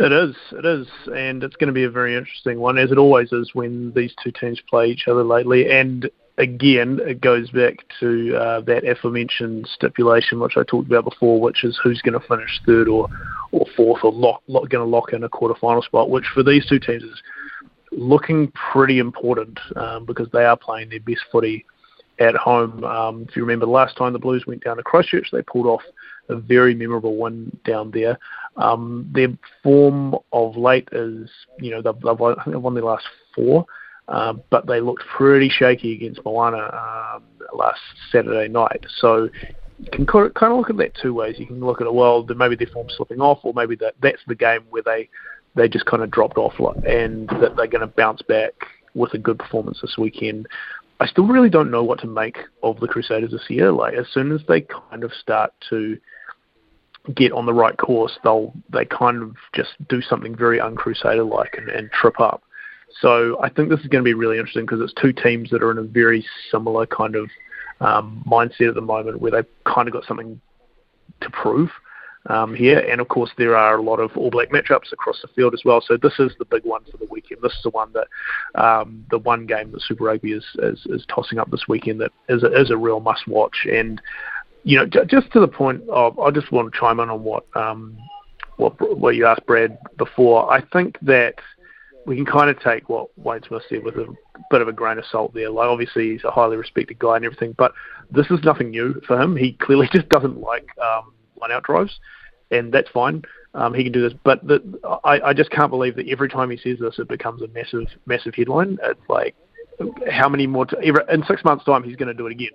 It 0.00 0.12
is, 0.12 0.36
it 0.52 0.64
is, 0.64 0.86
and 1.12 1.42
it's 1.42 1.56
going 1.56 1.66
to 1.66 1.72
be 1.72 1.82
a 1.82 1.90
very 1.90 2.14
interesting 2.14 2.60
one, 2.60 2.78
as 2.78 2.92
it 2.92 2.98
always 2.98 3.32
is 3.32 3.52
when 3.52 3.90
these 3.94 4.14
two 4.22 4.30
teams 4.30 4.60
play 4.60 4.86
each 4.90 5.08
other 5.08 5.24
lately. 5.24 5.68
And 5.68 6.08
again, 6.38 7.00
it 7.02 7.20
goes 7.20 7.50
back 7.50 7.84
to 8.00 8.36
uh, 8.36 8.60
that 8.62 8.86
aforementioned 8.86 9.68
stipulation, 9.74 10.40
which 10.40 10.56
I 10.56 10.62
talked 10.62 10.86
about 10.86 11.04
before, 11.04 11.40
which 11.40 11.64
is 11.64 11.78
who's 11.82 12.00
going 12.00 12.18
to 12.18 12.26
finish 12.26 12.60
third 12.64 12.88
or, 12.88 13.08
or 13.52 13.66
fourth 13.76 14.04
or 14.04 14.12
lock, 14.12 14.42
lock, 14.46 14.68
going 14.70 14.84
to 14.84 14.88
lock 14.90 15.12
in 15.12 15.24
a 15.24 15.28
quarterfinal 15.28 15.84
spot, 15.84 16.10
which 16.10 16.24
for 16.32 16.42
these 16.42 16.64
two 16.66 16.78
teams 16.78 17.02
is 17.02 17.22
looking 17.92 18.52
pretty 18.72 18.98
important 18.98 19.58
um, 19.76 20.04
because 20.04 20.28
they 20.32 20.44
are 20.44 20.56
playing 20.56 20.88
their 20.88 21.00
best 21.00 21.20
footy 21.30 21.66
at 22.20 22.36
home. 22.36 22.84
Um, 22.84 23.26
if 23.28 23.36
you 23.36 23.42
remember 23.42 23.66
the 23.66 23.72
last 23.72 23.96
time 23.96 24.12
the 24.12 24.18
Blues 24.18 24.46
went 24.46 24.64
down 24.64 24.76
to 24.76 24.82
Christchurch, 24.82 25.30
they 25.32 25.42
pulled 25.42 25.66
off 25.66 25.82
a 26.28 26.36
very 26.36 26.74
memorable 26.74 27.16
win 27.16 27.56
down 27.64 27.90
there. 27.90 28.18
Um, 28.56 29.08
their 29.12 29.28
form 29.62 30.16
of 30.32 30.56
late 30.56 30.88
is, 30.92 31.30
you 31.58 31.70
know, 31.70 31.82
they've, 31.82 32.00
they've, 32.00 32.36
they've 32.46 32.60
won 32.60 32.74
their 32.74 32.84
last 32.84 33.04
four. 33.34 33.66
Uh, 34.08 34.34
but 34.50 34.66
they 34.66 34.80
looked 34.80 35.04
pretty 35.04 35.50
shaky 35.50 35.94
against 35.94 36.24
Moana 36.24 37.14
um, 37.16 37.22
last 37.54 37.80
Saturday 38.10 38.48
night. 38.48 38.84
So 38.98 39.28
you 39.78 39.90
can 39.92 40.06
kind 40.06 40.32
of 40.34 40.56
look 40.56 40.70
at 40.70 40.78
that 40.78 40.94
two 41.00 41.12
ways. 41.12 41.36
You 41.38 41.46
can 41.46 41.60
look 41.60 41.80
at 41.80 41.86
it, 41.86 41.92
well, 41.92 42.26
maybe 42.36 42.56
their 42.56 42.68
form's 42.68 42.94
slipping 42.96 43.20
off, 43.20 43.40
or 43.42 43.52
maybe 43.54 43.76
that 43.76 43.94
that's 44.02 44.22
the 44.26 44.34
game 44.34 44.62
where 44.70 44.82
they 44.82 45.08
they 45.54 45.68
just 45.68 45.86
kind 45.86 46.02
of 46.02 46.10
dropped 46.10 46.38
off 46.38 46.54
and 46.86 47.28
that 47.40 47.56
they're 47.56 47.66
going 47.66 47.80
to 47.80 47.86
bounce 47.86 48.22
back 48.22 48.52
with 48.94 49.12
a 49.14 49.18
good 49.18 49.38
performance 49.38 49.78
this 49.80 49.96
weekend. 49.98 50.46
I 51.00 51.06
still 51.06 51.26
really 51.26 51.48
don't 51.48 51.70
know 51.70 51.84
what 51.84 52.00
to 52.00 52.06
make 52.06 52.38
of 52.62 52.80
the 52.80 52.88
Crusaders 52.88 53.30
this 53.30 53.44
year. 53.48 53.70
Like 53.72 53.94
as 53.94 54.06
soon 54.12 54.32
as 54.32 54.40
they 54.48 54.62
kind 54.62 55.04
of 55.04 55.12
start 55.12 55.52
to 55.70 55.98
get 57.14 57.32
on 57.32 57.46
the 57.46 57.54
right 57.54 57.76
course, 57.76 58.18
they'll 58.24 58.52
they 58.72 58.84
kind 58.84 59.22
of 59.22 59.36
just 59.54 59.70
do 59.88 60.00
something 60.02 60.36
very 60.36 60.58
uncrusader 60.58 61.28
like 61.28 61.54
and, 61.56 61.68
and 61.68 61.90
trip 61.92 62.20
up. 62.20 62.42
So 63.00 63.40
I 63.40 63.48
think 63.48 63.68
this 63.68 63.80
is 63.80 63.86
going 63.86 64.02
to 64.02 64.08
be 64.08 64.14
really 64.14 64.38
interesting 64.38 64.64
because 64.64 64.80
it's 64.80 64.94
two 65.00 65.12
teams 65.12 65.50
that 65.50 65.62
are 65.62 65.70
in 65.70 65.78
a 65.78 65.82
very 65.82 66.24
similar 66.50 66.86
kind 66.86 67.14
of 67.14 67.30
um, 67.80 68.24
mindset 68.26 68.68
at 68.68 68.74
the 68.74 68.80
moment 68.80 69.20
where 69.20 69.30
they've 69.30 69.46
kind 69.64 69.88
of 69.88 69.94
got 69.94 70.04
something 70.04 70.40
to 71.20 71.30
prove 71.30 71.70
um, 72.26 72.54
here. 72.54 72.78
And 72.78 73.00
of 73.00 73.08
course, 73.08 73.30
there 73.38 73.56
are 73.56 73.76
a 73.76 73.82
lot 73.82 74.00
of 74.00 74.16
All 74.16 74.30
Black 74.30 74.50
matchups 74.50 74.92
across 74.92 75.20
the 75.22 75.28
field 75.28 75.54
as 75.54 75.62
well. 75.64 75.80
So 75.80 75.96
this 75.96 76.18
is 76.18 76.32
the 76.38 76.44
big 76.44 76.64
one 76.64 76.84
for 76.90 76.96
the 76.96 77.06
weekend. 77.10 77.40
This 77.42 77.52
is 77.52 77.62
the 77.62 77.70
one 77.70 77.92
that 77.92 78.60
um, 78.60 79.04
the 79.10 79.18
one 79.18 79.46
game 79.46 79.72
that 79.72 79.82
Super 79.82 80.04
Rugby 80.04 80.32
is, 80.32 80.44
is, 80.58 80.84
is 80.86 81.06
tossing 81.08 81.38
up 81.38 81.50
this 81.50 81.68
weekend 81.68 82.00
that 82.00 82.12
is 82.28 82.42
a, 82.42 82.60
is 82.60 82.70
a 82.70 82.76
real 82.76 83.00
must 83.00 83.26
watch. 83.28 83.66
And 83.70 84.00
you 84.64 84.76
know, 84.76 84.86
j- 84.86 85.06
just 85.06 85.32
to 85.32 85.40
the 85.40 85.48
point 85.48 85.82
of, 85.88 86.18
I 86.18 86.30
just 86.30 86.52
want 86.52 86.72
to 86.72 86.78
chime 86.78 87.00
in 87.00 87.08
on 87.08 87.22
what 87.22 87.44
um, 87.54 87.96
what 88.56 88.98
what 88.98 89.14
you 89.14 89.24
asked 89.26 89.46
Brad 89.46 89.78
before. 89.96 90.52
I 90.52 90.60
think 90.60 90.98
that 91.02 91.36
we 92.06 92.16
can 92.16 92.24
kind 92.24 92.50
of 92.50 92.58
take 92.60 92.88
what 92.88 93.08
Wayne 93.18 93.42
Smith 93.46 93.62
said 93.68 93.84
with 93.84 93.96
a 93.96 94.06
bit 94.50 94.62
of 94.62 94.68
a 94.68 94.72
grain 94.72 94.98
of 94.98 95.04
salt 95.06 95.34
there. 95.34 95.50
Like 95.50 95.68
obviously 95.68 96.12
he's 96.12 96.24
a 96.24 96.30
highly 96.30 96.56
respected 96.56 96.98
guy 96.98 97.16
and 97.16 97.24
everything, 97.24 97.54
but 97.58 97.72
this 98.10 98.26
is 98.30 98.42
nothing 98.44 98.70
new 98.70 99.00
for 99.06 99.20
him. 99.20 99.36
He 99.36 99.52
clearly 99.52 99.88
just 99.92 100.08
doesn't 100.08 100.40
like 100.40 100.68
um, 100.78 101.12
line 101.40 101.52
out 101.52 101.64
drives, 101.64 101.98
and 102.50 102.72
that's 102.72 102.88
fine. 102.90 103.22
Um, 103.54 103.74
he 103.74 103.82
can 103.82 103.92
do 103.92 104.02
this, 104.02 104.18
but 104.24 104.46
the, 104.46 104.62
I, 105.04 105.20
I 105.20 105.32
just 105.32 105.50
can't 105.50 105.70
believe 105.70 105.96
that 105.96 106.08
every 106.08 106.28
time 106.28 106.50
he 106.50 106.56
says 106.58 106.78
this, 106.80 106.98
it 106.98 107.08
becomes 107.08 107.42
a 107.42 107.48
massive, 107.48 107.86
massive 108.06 108.34
headline. 108.34 108.78
It's 108.82 109.00
like 109.08 109.34
how 110.10 110.28
many 110.28 110.46
more? 110.46 110.66
T- 110.66 110.76
every, 110.84 111.02
in 111.10 111.24
six 111.24 111.44
months' 111.44 111.64
time, 111.64 111.82
he's 111.82 111.96
going 111.96 112.08
to 112.08 112.14
do 112.14 112.26
it 112.26 112.32
again. 112.32 112.50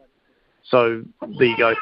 So 0.70 1.04
there 1.22 1.48
you 1.48 1.58
go. 1.58 1.74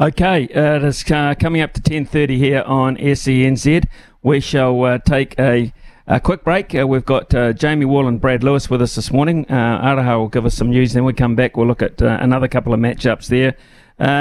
Okay, 0.00 0.48
uh, 0.54 0.76
it 0.76 0.84
is 0.84 1.04
uh, 1.10 1.34
coming 1.38 1.60
up 1.60 1.74
to 1.74 1.82
10.30 1.82 2.36
here 2.38 2.62
on 2.62 2.96
SENZ. 2.96 3.84
We 4.22 4.40
shall 4.40 4.82
uh, 4.84 4.98
take 4.98 5.38
a, 5.38 5.72
a, 6.06 6.20
quick 6.20 6.44
break. 6.44 6.74
Uh, 6.74 6.86
we've 6.86 7.04
got 7.04 7.34
uh, 7.34 7.54
Jamie 7.54 7.86
Wall 7.86 8.06
and 8.06 8.20
Brad 8.20 8.44
Lewis 8.44 8.68
with 8.68 8.82
us 8.82 8.94
this 8.94 9.10
morning. 9.10 9.46
Uh, 9.48 9.80
Araha 9.82 10.18
will 10.18 10.28
give 10.28 10.44
us 10.44 10.54
some 10.54 10.68
news. 10.70 10.92
Then 10.92 11.04
we 11.04 11.14
come 11.14 11.34
back. 11.34 11.56
We'll 11.56 11.66
look 11.66 11.80
at 11.82 12.02
uh, 12.02 12.18
another 12.20 12.46
couple 12.46 12.74
of 12.74 12.80
matchups 12.80 13.28
there. 13.28 13.56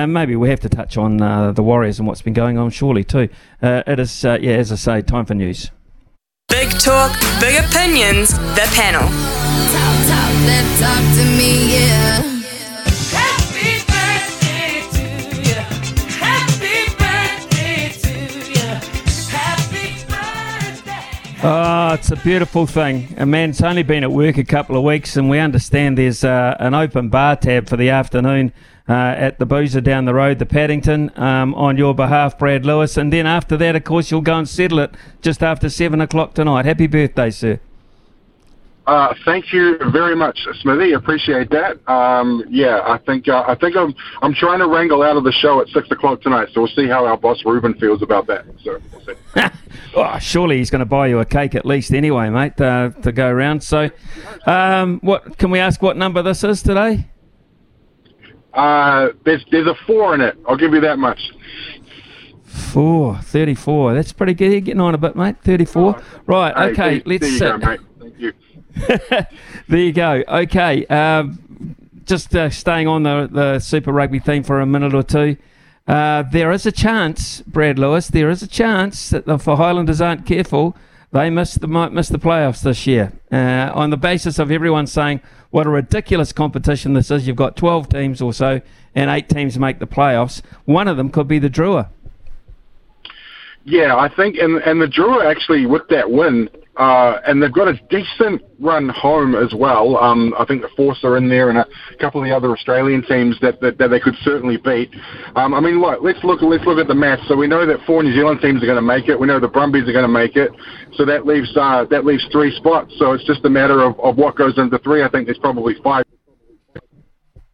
maybe 0.08 0.38
we 0.38 0.50
have 0.50 0.62
to 0.62 0.70
touch 0.70 0.95
on 0.97 1.18
the 1.18 1.64
Warriors 1.64 2.00
and 2.00 2.08
what's 2.08 2.22
been 2.22 2.34
going 2.34 2.58
on, 2.58 2.70
surely, 2.70 3.04
too. 3.04 3.28
it 3.62 4.00
is, 4.00 4.24
yeah, 4.24 4.38
as 4.38 4.72
I 4.72 4.76
say, 4.76 5.02
time 5.02 5.26
for 5.26 5.34
news. 5.34 5.70
Big 6.47 6.70
talk, 6.80 7.20
big 7.39 7.64
opinions, 7.64 8.32
the 8.56 8.68
panel. 8.74 9.08
Talk, 9.72 10.08
talk, 10.08 10.30
Oh, 21.42 21.94
it's 21.94 22.12
a 22.12 22.18
beautiful 22.18 22.68
thing. 22.68 23.16
A 23.18 23.26
man's 23.26 23.62
only 23.62 23.82
been 23.82 24.04
at 24.04 24.12
work 24.12 24.38
a 24.38 24.44
couple 24.44 24.76
of 24.76 24.84
weeks, 24.84 25.16
and 25.16 25.30
we 25.30 25.40
understand 25.40 25.98
there's 25.98 26.26
uh, 26.26 26.58
an 26.60 26.74
open 26.74 27.08
bar 27.08 27.38
tab 27.38 27.70
for 27.70 27.78
the 27.78 27.90
afternoon 27.90 28.52
uh, 28.90 29.16
at 29.16 29.40
the 29.40 29.46
Boozer 29.46 29.80
down 29.80 30.04
the 30.04 30.14
road, 30.14 30.40
the 30.40 30.46
Paddington, 30.46 31.18
um, 31.18 31.56
on 31.56 31.78
your 31.78 31.96
behalf, 31.96 32.38
Brad 32.38 32.66
Lewis. 32.66 32.98
And 32.98 33.14
then 33.14 33.26
after 33.26 33.56
that, 33.56 33.74
of 33.78 33.86
course, 33.86 34.12
you'll 34.12 34.20
go 34.20 34.38
and 34.38 34.50
settle 34.50 34.80
it 34.80 34.92
just 35.22 35.42
after 35.42 35.70
7 35.70 36.02
o'clock 36.02 36.34
tonight. 36.34 36.66
Happy 36.66 36.88
birthday, 36.88 37.30
sir. 37.30 37.62
Uh, 38.86 39.14
thank 39.24 39.54
you 39.54 39.78
very 39.94 40.18
much, 40.18 40.38
Smithy. 40.62 40.92
Appreciate 40.92 41.50
that. 41.52 41.80
Um, 41.90 42.44
yeah, 42.50 42.82
I 42.86 42.98
think 42.98 43.30
uh, 43.30 43.46
I 43.48 43.54
think 43.54 43.78
I'm 43.78 43.94
I'm 44.24 44.34
trying 44.34 44.60
to 44.60 44.68
wrangle 44.68 45.04
out 45.04 45.16
of 45.16 45.24
the 45.24 45.32
show 45.32 45.62
at 45.62 45.68
six 45.68 45.92
o'clock 45.92 46.22
tonight, 46.22 46.48
so 46.54 46.62
we'll 46.62 46.72
see 46.72 46.88
how 46.88 47.06
our 47.06 47.16
boss 47.16 47.46
Ruben 47.46 47.76
feels 47.76 48.02
about 48.02 48.26
that. 48.28 48.46
So 48.64 48.80
we'll 48.92 49.06
see. 49.06 49.14
oh, 49.96 50.20
surely 50.20 50.58
he's 50.58 50.70
going 50.70 50.80
to 50.80 50.86
buy 50.86 51.08
you 51.08 51.20
a 51.20 51.26
cake 51.26 51.56
at 51.56 51.66
least 51.66 51.94
anyway, 51.94 52.30
mate, 52.30 52.60
uh, 52.60 52.90
to 53.02 53.12
go 53.12 53.28
around. 53.28 53.64
So, 53.64 53.90
um, 54.46 55.00
what 55.02 55.38
can 55.38 55.52
we 55.52 55.60
ask? 55.60 55.82
What 55.82 55.98
number 55.98 56.22
this 56.22 56.44
is 56.44 56.62
today? 56.62 57.08
Uh, 58.54 59.10
there's 59.26 59.46
there's 59.52 59.68
a 59.68 59.76
four 59.86 60.16
in 60.16 60.22
it. 60.22 60.38
I'll 60.48 60.58
give 60.58 60.74
you 60.74 60.82
that 60.82 60.98
much. 60.98 61.20
Four, 62.46 63.18
34. 63.18 63.94
That's 63.94 64.12
pretty 64.12 64.34
good. 64.34 64.52
You're 64.52 64.62
getting 64.62 64.82
on 64.82 64.96
a 64.96 64.98
bit, 64.98 65.16
mate. 65.16 65.36
34. 65.44 65.96
Oh, 65.98 66.04
right, 66.26 66.72
okay. 66.72 66.96
Hey, 66.96 67.04
let's 67.06 67.22
there 67.22 67.32
you 67.32 67.40
go, 67.40 67.58
mate. 67.58 67.80
Thank 68.00 68.20
you. 68.20 68.34
there 69.68 69.80
you 69.80 69.94
go. 69.94 70.24
Okay, 70.28 70.86
um, 70.88 71.76
just 72.06 72.36
uh, 72.36 72.50
staying 72.50 72.88
on 72.88 73.04
the, 73.04 73.30
the 73.32 73.60
Super 73.60 73.92
Rugby 73.92 74.20
theme 74.20 74.44
for 74.44 74.62
a 74.62 74.66
minute 74.66 74.94
or 74.94 75.04
two. 75.04 75.38
Uh, 75.88 76.23
there 76.23 76.51
is 76.51 76.65
a 76.65 76.71
chance, 76.71 77.41
Brad 77.41 77.80
Lewis. 77.80 78.07
There 78.07 78.30
is 78.30 78.43
a 78.43 78.47
chance 78.47 79.09
that 79.09 79.27
if 79.27 79.43
the 79.43 79.55
Highlanders 79.55 80.01
aren't 80.01 80.25
careful, 80.25 80.75
they 81.11 81.30
miss 81.30 81.55
the, 81.55 81.67
might 81.67 81.91
miss 81.91 82.09
the 82.09 82.19
playoffs 82.19 82.61
this 82.61 82.86
year. 82.86 83.11
Uh, 83.32 83.71
on 83.73 83.89
the 83.89 83.97
basis 83.97 84.38
of 84.38 84.51
everyone 84.51 84.86
saying 84.86 85.21
what 85.49 85.65
a 85.65 85.69
ridiculous 85.69 86.32
competition 86.32 86.93
this 86.93 87.09
is. 87.09 87.27
You've 87.27 87.36
got 87.36 87.55
12 87.55 87.89
teams 87.89 88.21
or 88.21 88.34
so, 88.34 88.61
and 88.93 89.09
eight 89.09 89.30
teams 89.30 89.57
make 89.57 89.80
the 89.80 89.88
playoffs. 89.88 90.41
One 90.65 90.88
of 90.88 90.97
them 90.97 91.09
could 91.09 91.27
be 91.27 91.39
the 91.39 91.49
Drua. 91.49 91.89
Yeah, 93.65 93.95
I 93.95 94.07
think, 94.07 94.38
and 94.38 94.57
and 94.61 94.82
the 94.82 94.88
Drua 94.88 95.25
actually 95.25 95.65
with 95.65 95.88
that 95.89 96.09
win, 96.09 96.49
uh, 96.80 97.19
and 97.27 97.43
they've 97.43 97.53
got 97.53 97.67
a 97.67 97.77
decent 97.89 98.41
run 98.57 98.88
home 98.88 99.36
as 99.36 99.53
well. 99.53 99.97
Um, 99.97 100.34
I 100.39 100.45
think 100.45 100.61
the 100.61 100.69
Force 100.77 100.99
are 101.03 101.17
in 101.17 101.27
there, 101.27 101.49
and 101.49 101.57
a 101.57 101.67
couple 101.99 102.21
of 102.21 102.27
the 102.27 102.34
other 102.34 102.51
Australian 102.51 103.03
teams 103.05 103.38
that 103.41 103.59
that, 103.59 103.77
that 103.77 103.89
they 103.89 103.99
could 103.99 104.15
certainly 104.21 104.55
beat. 104.55 104.89
Um, 105.36 105.53
I 105.53 105.59
mean, 105.59 105.82
look, 105.82 105.99
let's 106.01 106.23
look 106.23 106.41
let's 106.41 106.63
look 106.63 106.80
at 106.80 106.88
the 106.88 106.95
math. 106.95 107.19
So 107.27 107.36
we 107.36 107.47
know 107.47 107.65
that 107.65 107.80
four 107.86 108.01
New 108.01 108.13
Zealand 108.13 108.39
teams 108.41 108.63
are 108.63 108.65
going 108.65 108.77
to 108.77 108.82
make 108.82 109.09
it. 109.09 109.19
We 109.19 109.27
know 109.27 109.41
the 109.41 109.49
Brumbies 109.49 109.89
are 109.89 109.91
going 109.91 110.07
to 110.07 110.07
make 110.07 110.38
it. 110.38 110.51
So 110.95 111.03
that 111.05 111.25
leaves 111.25 111.51
uh, 111.57 111.86
that 111.89 112.05
leaves 112.05 112.25
three 112.32 112.55
spots. 112.55 112.93
So 112.97 113.11
it's 113.11 113.25
just 113.25 113.43
a 113.43 113.49
matter 113.49 113.84
of, 113.84 113.99
of 113.99 114.15
what 114.15 114.38
goes 114.38 114.57
into 114.57 114.80
three. 114.80 115.03
I 115.03 115.09
think 115.09 115.27
there's 115.27 115.38
probably 115.38 115.75
five 115.84 116.05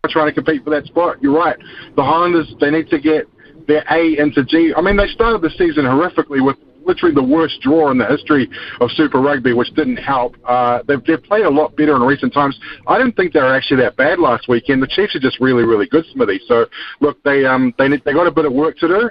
trying 0.10 0.28
to 0.28 0.34
compete 0.34 0.64
for 0.64 0.70
that 0.70 0.86
spot. 0.86 1.18
You're 1.20 1.36
right. 1.36 1.58
The 1.96 2.04
Highlanders 2.04 2.54
they 2.60 2.70
need 2.70 2.90
to 2.90 3.00
get 3.00 3.26
their 3.68 3.84
A 3.90 4.20
into 4.20 4.46
G. 4.46 4.72
I 4.78 4.82
mean, 4.82 4.98
they 4.98 5.08
started 5.08 5.42
the 5.42 5.50
season 5.58 5.86
horrifically 5.86 6.46
with 6.46 6.58
literally 6.86 7.14
the 7.14 7.24
worst 7.24 7.62
draw 7.62 7.92
in 7.92 7.98
the 7.98 8.06
history 8.06 8.50
of 8.82 8.90
Super 8.92 9.20
Rugby, 9.20 9.54
which 9.54 9.72
didn't 9.74 9.98
help. 9.98 10.36
Uh, 10.46 10.80
they've, 10.88 11.04
they've 11.06 11.24
played 11.24 11.46
a 11.46 11.50
lot 11.50 11.76
better 11.76 11.96
in 11.96 12.02
recent 12.02 12.34
times. 12.34 12.58
I 12.88 12.98
didn't 12.98 13.16
think 13.16 13.34
they 13.34 13.40
were 13.40 13.56
actually 13.56 13.82
that 13.82 13.96
bad 13.98 14.20
last 14.20 14.48
weekend. 14.48 14.82
The 14.82 14.88
Chiefs 14.88 15.16
are 15.16 15.20
just 15.20 15.40
really, 15.40 15.64
really 15.64 15.88
good, 15.88 16.06
Smithy. 16.14 16.42
So, 16.48 16.66
look, 17.02 17.22
they 17.24 17.46
um 17.46 17.74
they 17.78 17.90
they 17.90 18.14
got 18.14 18.28
a 18.28 18.32
bit 18.32 18.46
of 18.46 18.54
work 18.54 18.78
to 18.80 18.88
do. 18.88 19.10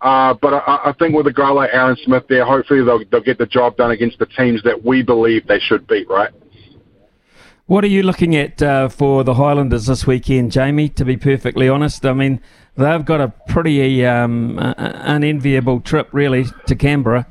Uh, 0.00 0.34
but 0.34 0.52
I, 0.52 0.90
I 0.90 0.94
think 0.98 1.14
with 1.14 1.26
a 1.26 1.32
guy 1.32 1.48
like 1.48 1.70
Aaron 1.72 1.96
Smith 2.04 2.24
there, 2.28 2.44
hopefully 2.44 2.84
they'll, 2.84 3.02
they'll 3.10 3.22
get 3.22 3.38
the 3.38 3.46
job 3.46 3.76
done 3.76 3.92
against 3.92 4.18
the 4.18 4.26
teams 4.26 4.62
that 4.62 4.84
we 4.84 5.02
believe 5.02 5.46
they 5.46 5.58
should 5.58 5.86
beat, 5.86 6.08
right? 6.08 6.30
What 7.64 7.82
are 7.82 7.88
you 7.88 8.02
looking 8.02 8.36
at 8.36 8.62
uh, 8.62 8.88
for 8.88 9.24
the 9.24 9.34
Highlanders 9.34 9.86
this 9.86 10.06
weekend, 10.06 10.52
Jamie? 10.52 10.88
To 10.90 11.04
be 11.04 11.16
perfectly 11.16 11.68
honest, 11.68 12.06
I 12.06 12.12
mean 12.12 12.40
they've 12.76 13.04
got 13.04 13.20
a 13.20 13.32
pretty 13.48 14.04
um, 14.04 14.58
unenviable 14.58 15.80
trip, 15.80 16.08
really, 16.12 16.44
to 16.66 16.74
Canberra. 16.74 17.26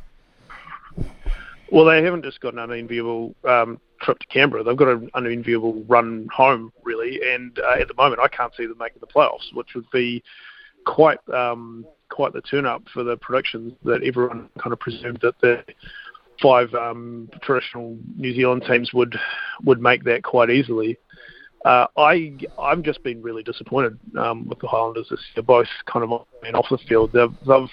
Well, 1.71 1.85
they 1.85 2.03
haven't 2.03 2.23
just 2.23 2.39
got 2.39 2.53
an 2.53 2.59
unenviable 2.59 3.35
um, 3.43 3.79
trip 4.01 4.19
to 4.19 4.27
Canberra. 4.27 4.63
They've 4.63 4.77
got 4.77 4.89
an 4.89 5.09
unenviable 5.13 5.83
run 5.87 6.27
home, 6.33 6.71
really. 6.83 7.19
And 7.27 7.57
uh, 7.59 7.81
at 7.81 7.87
the 7.87 7.95
moment, 7.95 8.21
I 8.21 8.27
can't 8.27 8.53
see 8.55 8.65
them 8.65 8.77
making 8.79 8.99
the 9.01 9.07
playoffs, 9.07 9.53
which 9.53 9.73
would 9.75 9.89
be 9.91 10.23
quite 10.85 11.17
um, 11.33 11.85
quite 12.09 12.33
the 12.33 12.41
turn 12.41 12.65
up 12.65 12.83
for 12.93 13.03
the 13.03 13.17
predictions 13.17 13.73
that 13.83 14.03
everyone 14.03 14.49
kind 14.59 14.73
of 14.73 14.79
presumed 14.79 15.19
that 15.21 15.39
the 15.41 15.63
five 16.41 16.73
um, 16.73 17.29
traditional 17.41 17.97
New 18.15 18.33
Zealand 18.33 18.63
teams 18.67 18.93
would 18.93 19.17
would 19.63 19.81
make 19.81 20.03
that 20.03 20.23
quite 20.23 20.49
easily. 20.49 20.97
Uh, 21.65 21.87
I 21.97 22.37
I'm 22.59 22.83
just 22.83 23.03
been 23.03 23.21
really 23.21 23.43
disappointed 23.43 23.99
um, 24.17 24.47
with 24.47 24.59
the 24.59 24.67
Highlanders 24.67 25.07
this 25.09 25.19
year, 25.35 25.43
both 25.43 25.67
kind 25.91 26.03
of 26.03 26.11
on 26.11 26.25
and 26.45 26.55
off 26.55 26.67
the 26.69 26.77
field. 26.77 27.11
They've, 27.11 27.33
they've 27.47 27.69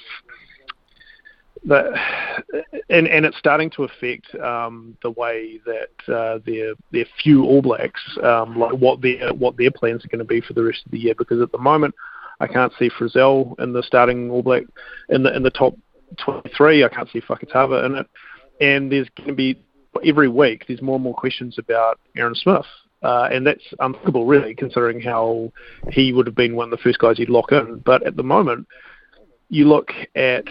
and 2.90 3.06
and 3.06 3.24
it's 3.24 3.38
starting 3.38 3.70
to 3.70 3.84
affect 3.84 4.34
um, 4.36 4.96
the 5.02 5.10
way 5.10 5.60
that 5.66 6.12
uh, 6.12 6.38
their 6.44 6.74
their 6.90 7.04
few 7.22 7.44
All 7.44 7.62
Blacks 7.62 8.00
um, 8.22 8.58
like 8.58 8.72
what 8.72 9.00
their 9.02 9.32
what 9.34 9.56
their 9.56 9.70
plans 9.70 10.04
are 10.04 10.08
going 10.08 10.18
to 10.18 10.24
be 10.24 10.40
for 10.40 10.54
the 10.54 10.64
rest 10.64 10.84
of 10.84 10.90
the 10.90 10.98
year. 10.98 11.14
Because 11.16 11.40
at 11.40 11.52
the 11.52 11.58
moment, 11.58 11.94
I 12.40 12.46
can't 12.46 12.72
see 12.78 12.90
Frizell 12.90 13.60
in 13.60 13.72
the 13.72 13.82
starting 13.82 14.30
All 14.30 14.42
Black 14.42 14.64
in 15.10 15.22
the 15.22 15.36
in 15.36 15.42
the 15.42 15.50
top 15.50 15.76
23. 16.24 16.82
I 16.82 16.88
can't 16.88 17.10
see 17.10 17.20
Fakatava 17.20 17.84
in 17.84 17.94
it 17.96 18.06
and 18.62 18.90
there's 18.90 19.08
going 19.16 19.28
to 19.28 19.34
be 19.34 19.60
every 20.06 20.28
week 20.28 20.64
there's 20.66 20.80
more 20.80 20.96
and 20.96 21.04
more 21.04 21.14
questions 21.14 21.58
about 21.58 22.00
Aaron 22.16 22.34
Smith. 22.34 22.64
Uh, 23.02 23.28
and 23.32 23.46
that's 23.46 23.64
unthinkable, 23.80 24.26
really, 24.26 24.54
considering 24.54 25.00
how 25.00 25.52
he 25.90 26.12
would 26.12 26.26
have 26.26 26.36
been 26.36 26.54
one 26.54 26.66
of 26.66 26.70
the 26.70 26.82
first 26.82 26.98
guys 26.98 27.18
you'd 27.18 27.28
lock 27.28 27.50
in. 27.50 27.82
But 27.84 28.06
at 28.06 28.16
the 28.16 28.22
moment, 28.22 28.68
you 29.48 29.68
look 29.68 29.90
at 30.14 30.44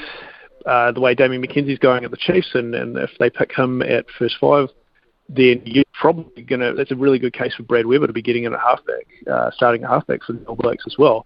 uh, 0.65 0.91
the 0.91 0.99
way 0.99 1.15
Damian 1.15 1.41
McKenzie's 1.41 1.79
going 1.79 2.03
at 2.03 2.11
the 2.11 2.17
Chiefs, 2.17 2.49
and, 2.53 2.75
and 2.75 2.97
if 2.97 3.09
they 3.19 3.29
pick 3.29 3.55
him 3.55 3.81
at 3.81 4.05
first 4.19 4.35
five, 4.39 4.67
then 5.29 5.61
you're 5.65 5.85
probably 5.93 6.43
going 6.43 6.59
to. 6.59 6.73
That's 6.73 6.91
a 6.91 6.95
really 6.95 7.19
good 7.19 7.33
case 7.33 7.55
for 7.55 7.63
Brad 7.63 7.85
Weber 7.85 8.07
to 8.07 8.13
be 8.13 8.21
getting 8.21 8.43
in 8.43 8.53
at 8.53 8.59
halfback, 8.59 9.07
uh, 9.31 9.51
starting 9.51 9.83
a 9.83 9.87
halfback 9.87 10.23
for 10.23 10.33
the 10.33 10.43
All 10.45 10.55
Blacks 10.55 10.83
as 10.85 10.95
well. 10.97 11.25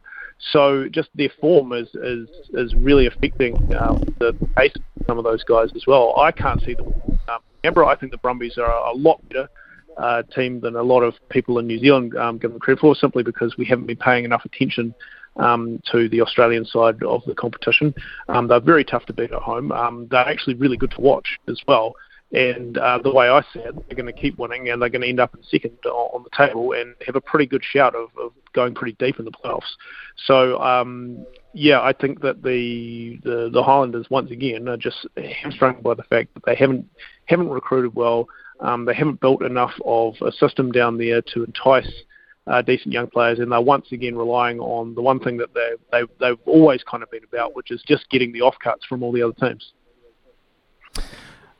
So 0.51 0.88
just 0.89 1.09
their 1.15 1.30
form 1.41 1.73
is 1.73 1.88
is, 1.95 2.30
is 2.53 2.76
really 2.76 3.07
affecting 3.07 3.55
um, 3.76 4.03
the 4.19 4.34
pace 4.55 4.73
of 4.76 4.82
some 5.07 5.17
of 5.17 5.23
those 5.23 5.43
guys 5.43 5.69
as 5.76 5.86
well. 5.88 6.13
I 6.19 6.32
can't 6.32 6.61
see 6.61 6.76
them. 6.76 6.93
Um, 7.28 7.39
Canberra, 7.63 7.88
I 7.88 7.95
think 7.95 8.11
the 8.11 8.19
Brumbies 8.19 8.57
are 8.59 8.69
a 8.69 8.93
lot 8.93 9.28
better 9.28 9.49
uh, 9.98 10.24
team 10.24 10.60
than 10.60 10.76
a 10.76 10.84
lot 10.84 11.02
of 11.02 11.14
people 11.30 11.60
in 11.60 11.68
New 11.68 11.80
Zealand 11.80 12.16
um, 12.18 12.38
give 12.38 12.52
them 12.52 12.60
credit 12.60 12.80
for, 12.80 12.96
simply 12.96 13.24
because 13.24 13.56
we 13.58 13.66
haven't 13.66 13.88
been 13.88 13.98
paying 13.98 14.26
enough 14.26 14.43
attention 14.46 14.93
um, 15.38 15.82
to 15.91 16.10
the 16.10 16.22
Australian 16.22 16.66
side 16.66 17.02
of 17.04 17.22
the 17.26 17.36
competition. 17.36 17.93
Um, 18.30 18.48
they're 18.48 18.60
very 18.60 18.84
tough 18.84 19.06
to 19.08 19.14
beat 19.14 19.32
at 19.32 19.41
home. 19.41 19.72
Um, 19.72 20.08
they're 20.10 20.28
actually 20.28 20.56
really 20.56 20.78
good 20.78 20.91
to 20.91 21.02
watch 21.02 21.39
as 21.48 21.62
well. 21.68 21.96
And 22.32 22.78
uh, 22.78 23.00
the 23.04 23.14
way 23.14 23.30
I 23.30 23.41
see 23.54 23.60
it, 23.60 23.76
they're 23.76 23.96
going 23.96 24.14
to 24.14 24.22
keep 24.22 24.38
winning 24.38 24.70
and 24.70 24.82
they're 24.82 24.89
going 24.89 25.04
to 25.04 25.08
end 25.08 25.20
up 25.20 25.36
in 25.36 25.43
second 25.43 25.78
on 25.86 26.24
the 26.24 26.30
table 26.36 26.74
and 26.74 26.96
have 27.06 27.16
a 27.16 27.22
pretty 27.22 27.46
good 27.46 27.64
shout 27.64 27.96
of, 27.96 28.10
of 28.20 28.34
going 28.54 28.74
pretty 28.74 28.96
deep 29.00 29.20
in 29.20 29.26
the 29.26 29.32
playoffs. 29.32 29.62
So, 30.26 30.60
um, 30.60 31.26
yeah, 31.54 31.82
I 31.82 31.93
think 31.93 32.22
that 32.22 32.43
the, 32.43 33.20
the 33.24 33.50
the 33.54 33.64
Highlanders 33.64 34.08
once 34.10 34.32
again 34.32 34.68
are 34.68 34.76
just 34.76 35.08
hamstrung 35.41 35.82
by 35.82 35.93
the 35.93 36.04
fact 36.04 36.34
that 36.34 36.43
they 36.46 36.56
haven't 36.56 36.89
haven't 37.26 37.50
recruited 37.50 37.96
well. 37.96 38.28
Um, 38.60 38.86
they 38.86 38.93
haven't 38.93 39.20
built 39.20 39.43
enough 39.43 39.74
of 39.84 40.16
a 40.22 40.32
system 40.32 40.72
down 40.72 40.97
there 40.97 41.22
to 41.22 41.43
entice 41.43 41.91
uh, 42.47 42.62
decent 42.62 42.93
young 42.93 43.08
players, 43.08 43.39
and 43.39 43.51
they're 43.51 43.62
once 43.62 43.91
again 43.91 44.16
relying 44.16 44.60
on 44.60 44.95
the 44.95 45.01
one 45.01 45.20
thing 45.20 45.38
that 45.38 45.53
they, 45.53 45.72
they 45.91 46.03
they've 46.20 46.39
always 46.45 46.84
kind 46.84 47.03
of 47.03 47.10
been 47.12 47.24
about, 47.24 47.56
which 47.56 47.72
is 47.72 47.82
just 47.88 48.10
getting 48.10 48.32
the 48.32 48.39
offcuts 48.39 48.86
from 48.88 49.03
all 49.03 49.12
the 49.12 49.22
other 49.22 49.34
teams. 49.34 49.74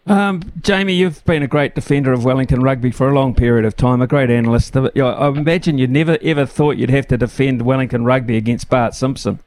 Um, 0.08 0.42
Jamie, 0.62 0.94
you've 0.94 1.26
been 1.26 1.42
a 1.42 1.48
great 1.48 1.74
defender 1.74 2.14
of 2.14 2.24
Wellington 2.24 2.62
rugby 2.62 2.92
for 2.92 3.10
a 3.10 3.14
long 3.14 3.34
period 3.34 3.66
of 3.66 3.76
time, 3.76 4.02
a 4.02 4.08
great 4.08 4.30
analyst. 4.30 4.78
I 4.78 4.90
imagine 5.28 5.80
you 5.80 5.88
never 5.88 6.20
ever 6.22 6.46
thought 6.46 6.78
you'd 6.78 6.92
have 6.92 7.08
to 7.08 7.18
defend 7.18 7.64
Wellington 7.64 8.06
rugby 8.06 8.38
against 8.38 8.70
Bart 8.70 8.94
Simpson. 8.94 9.40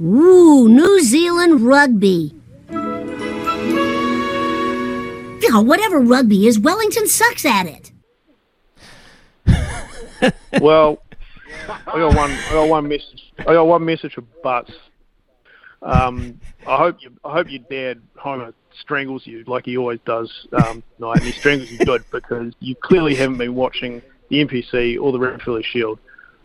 Ooh, 0.00 0.68
New 0.68 1.00
Zealand 1.04 1.60
rugby. 1.60 2.34
Oh, 5.56 5.62
whatever 5.62 6.00
rugby 6.00 6.46
is, 6.46 6.58
Wellington 6.58 7.06
sucks 7.06 7.44
at 7.44 7.66
it. 7.66 7.92
well, 10.60 11.02
I 11.68 11.98
got 11.98 12.16
one. 12.16 12.30
I 12.30 12.50
got 12.52 12.68
one 12.68 12.88
message. 12.88 13.32
I 13.38 13.44
got 13.44 13.66
one 13.66 13.84
message 13.84 14.14
for 14.14 14.22
Butts. 14.42 14.72
Um, 15.82 16.40
I 16.66 16.76
hope 16.76 16.96
you. 17.00 17.12
I 17.24 17.32
hope 17.32 17.50
your 17.50 17.62
dad 17.70 18.00
Homer 18.16 18.54
strangles 18.80 19.26
you 19.26 19.44
like 19.46 19.64
he 19.64 19.76
always 19.76 20.00
does 20.04 20.48
um, 20.52 20.82
and 20.98 21.22
he 21.22 21.32
strangles 21.32 21.70
you 21.70 21.78
good 21.78 22.04
because 22.10 22.52
you 22.58 22.74
clearly 22.74 23.14
haven't 23.14 23.38
been 23.38 23.54
watching 23.54 24.02
the 24.28 24.44
NPC 24.44 25.00
or 25.00 25.12
the 25.12 25.18
Ranfurly 25.18 25.64
Shield. 25.64 25.98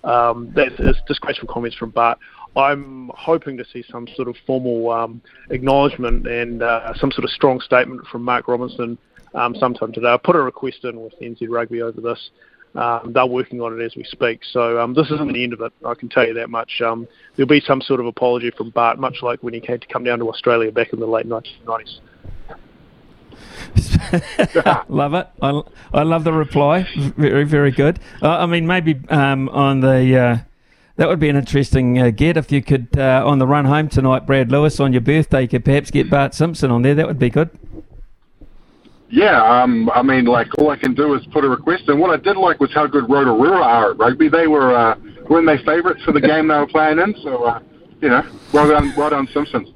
Um, 0.03 0.51
that's, 0.55 0.75
that's 0.77 0.99
disgraceful 1.07 1.47
comments 1.47 1.75
from 1.75 1.89
Bart. 1.89 2.19
I'm 2.55 3.11
hoping 3.13 3.57
to 3.57 3.65
see 3.71 3.83
some 3.91 4.07
sort 4.15 4.27
of 4.27 4.35
formal 4.45 4.91
um, 4.91 5.21
acknowledgement 5.49 6.27
and 6.27 6.63
uh, 6.63 6.93
some 6.95 7.11
sort 7.11 7.23
of 7.23 7.31
strong 7.31 7.61
statement 7.61 8.05
from 8.07 8.23
Mark 8.23 8.47
Robinson 8.47 8.97
um, 9.33 9.55
sometime 9.55 9.91
today. 9.91 10.09
I 10.09 10.17
put 10.17 10.35
a 10.35 10.41
request 10.41 10.83
in 10.83 10.99
with 10.99 11.13
NZ 11.21 11.47
Rugby 11.49 11.81
over 11.81 12.01
this. 12.01 12.29
Um, 12.75 13.13
they're 13.13 13.25
working 13.25 13.61
on 13.61 13.79
it 13.79 13.83
as 13.83 13.95
we 13.95 14.03
speak. 14.03 14.41
So 14.51 14.79
um, 14.79 14.93
this 14.93 15.09
isn't 15.09 15.33
the 15.33 15.43
end 15.43 15.53
of 15.53 15.61
it. 15.61 15.73
I 15.85 15.95
can 15.95 16.09
tell 16.09 16.27
you 16.27 16.33
that 16.35 16.49
much. 16.49 16.81
Um, 16.81 17.07
there'll 17.35 17.47
be 17.47 17.61
some 17.61 17.81
sort 17.81 17.99
of 17.99 18.05
apology 18.05 18.51
from 18.51 18.69
Bart, 18.69 18.99
much 18.99 19.17
like 19.21 19.41
when 19.41 19.53
he 19.53 19.59
came 19.59 19.79
to 19.79 19.87
come 19.87 20.03
down 20.03 20.19
to 20.19 20.29
Australia 20.29 20.71
back 20.71 20.93
in 20.93 20.99
the 20.99 21.07
late 21.07 21.27
1990s. 21.27 21.99
love 24.89 25.13
it. 25.13 25.27
I, 25.41 25.61
I 25.93 26.03
love 26.03 26.23
the 26.23 26.33
reply. 26.33 26.87
Very, 27.17 27.43
very 27.43 27.71
good. 27.71 27.99
Uh, 28.21 28.29
I 28.29 28.45
mean, 28.45 28.67
maybe 28.67 28.99
um, 29.09 29.49
on 29.49 29.79
the. 29.81 30.45
That 30.99 31.07
would 31.07 31.21
be 31.21 31.29
an 31.29 31.37
interesting 31.37 31.97
uh, 31.97 32.09
get 32.09 32.35
if 32.35 32.51
you 32.51 32.61
could, 32.61 32.89
uh, 32.97 33.23
on 33.25 33.39
the 33.39 33.47
run 33.47 33.63
home 33.63 33.87
tonight, 33.87 34.25
Brad 34.25 34.51
Lewis, 34.51 34.81
on 34.81 34.91
your 34.91 34.99
birthday, 34.99 35.43
you 35.43 35.47
could 35.47 35.63
perhaps 35.63 35.91
get 35.91 36.09
Bart 36.09 36.33
Simpson 36.33 36.71
on 36.71 36.81
there. 36.81 36.93
That 36.93 37.07
would 37.07 37.17
be 37.17 37.29
good. 37.29 37.49
Yeah, 39.07 39.41
um, 39.41 39.89
I 39.91 40.01
mean, 40.01 40.25
like 40.25 40.47
all 40.57 40.71
I 40.71 40.75
can 40.75 40.93
do 40.93 41.13
is 41.13 41.25
put 41.27 41.45
a 41.45 41.47
request. 41.47 41.83
And 41.87 42.01
what 42.01 42.09
I 42.09 42.21
did 42.21 42.35
like 42.35 42.59
was 42.59 42.73
how 42.73 42.85
good 42.85 43.09
Rotorua 43.09 43.61
are 43.61 43.91
at 43.91 43.97
rugby. 43.97 44.27
They 44.27 44.47
were 44.47 44.75
uh, 44.75 44.95
weren't 45.29 45.47
they 45.47 45.63
favourites 45.63 46.03
for 46.03 46.11
the 46.11 46.19
game 46.19 46.49
they 46.49 46.55
were 46.55 46.67
playing 46.67 46.99
in. 46.99 47.15
So 47.23 47.45
uh, 47.45 47.61
you 48.01 48.09
know, 48.09 48.29
well 48.51 48.67
done, 48.67 48.93
well 48.97 49.11
done, 49.11 49.29
Simpson. 49.33 49.73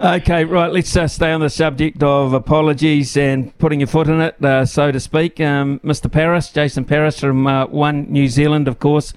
Okay, 0.00 0.44
right. 0.44 0.72
Let's 0.72 0.96
uh, 0.96 1.08
stay 1.08 1.32
on 1.32 1.40
the 1.40 1.50
subject 1.50 2.00
of 2.00 2.32
apologies 2.32 3.16
and 3.16 3.58
putting 3.58 3.80
your 3.80 3.88
foot 3.88 4.06
in 4.06 4.20
it, 4.20 4.44
uh, 4.44 4.66
so 4.66 4.92
to 4.92 5.00
speak. 5.00 5.40
Um, 5.40 5.80
Mr. 5.80 6.10
Paris, 6.10 6.52
Jason 6.52 6.84
Paris 6.84 7.18
from 7.18 7.48
uh, 7.48 7.66
One 7.66 8.06
New 8.12 8.28
Zealand, 8.28 8.68
of 8.68 8.78
course, 8.78 9.12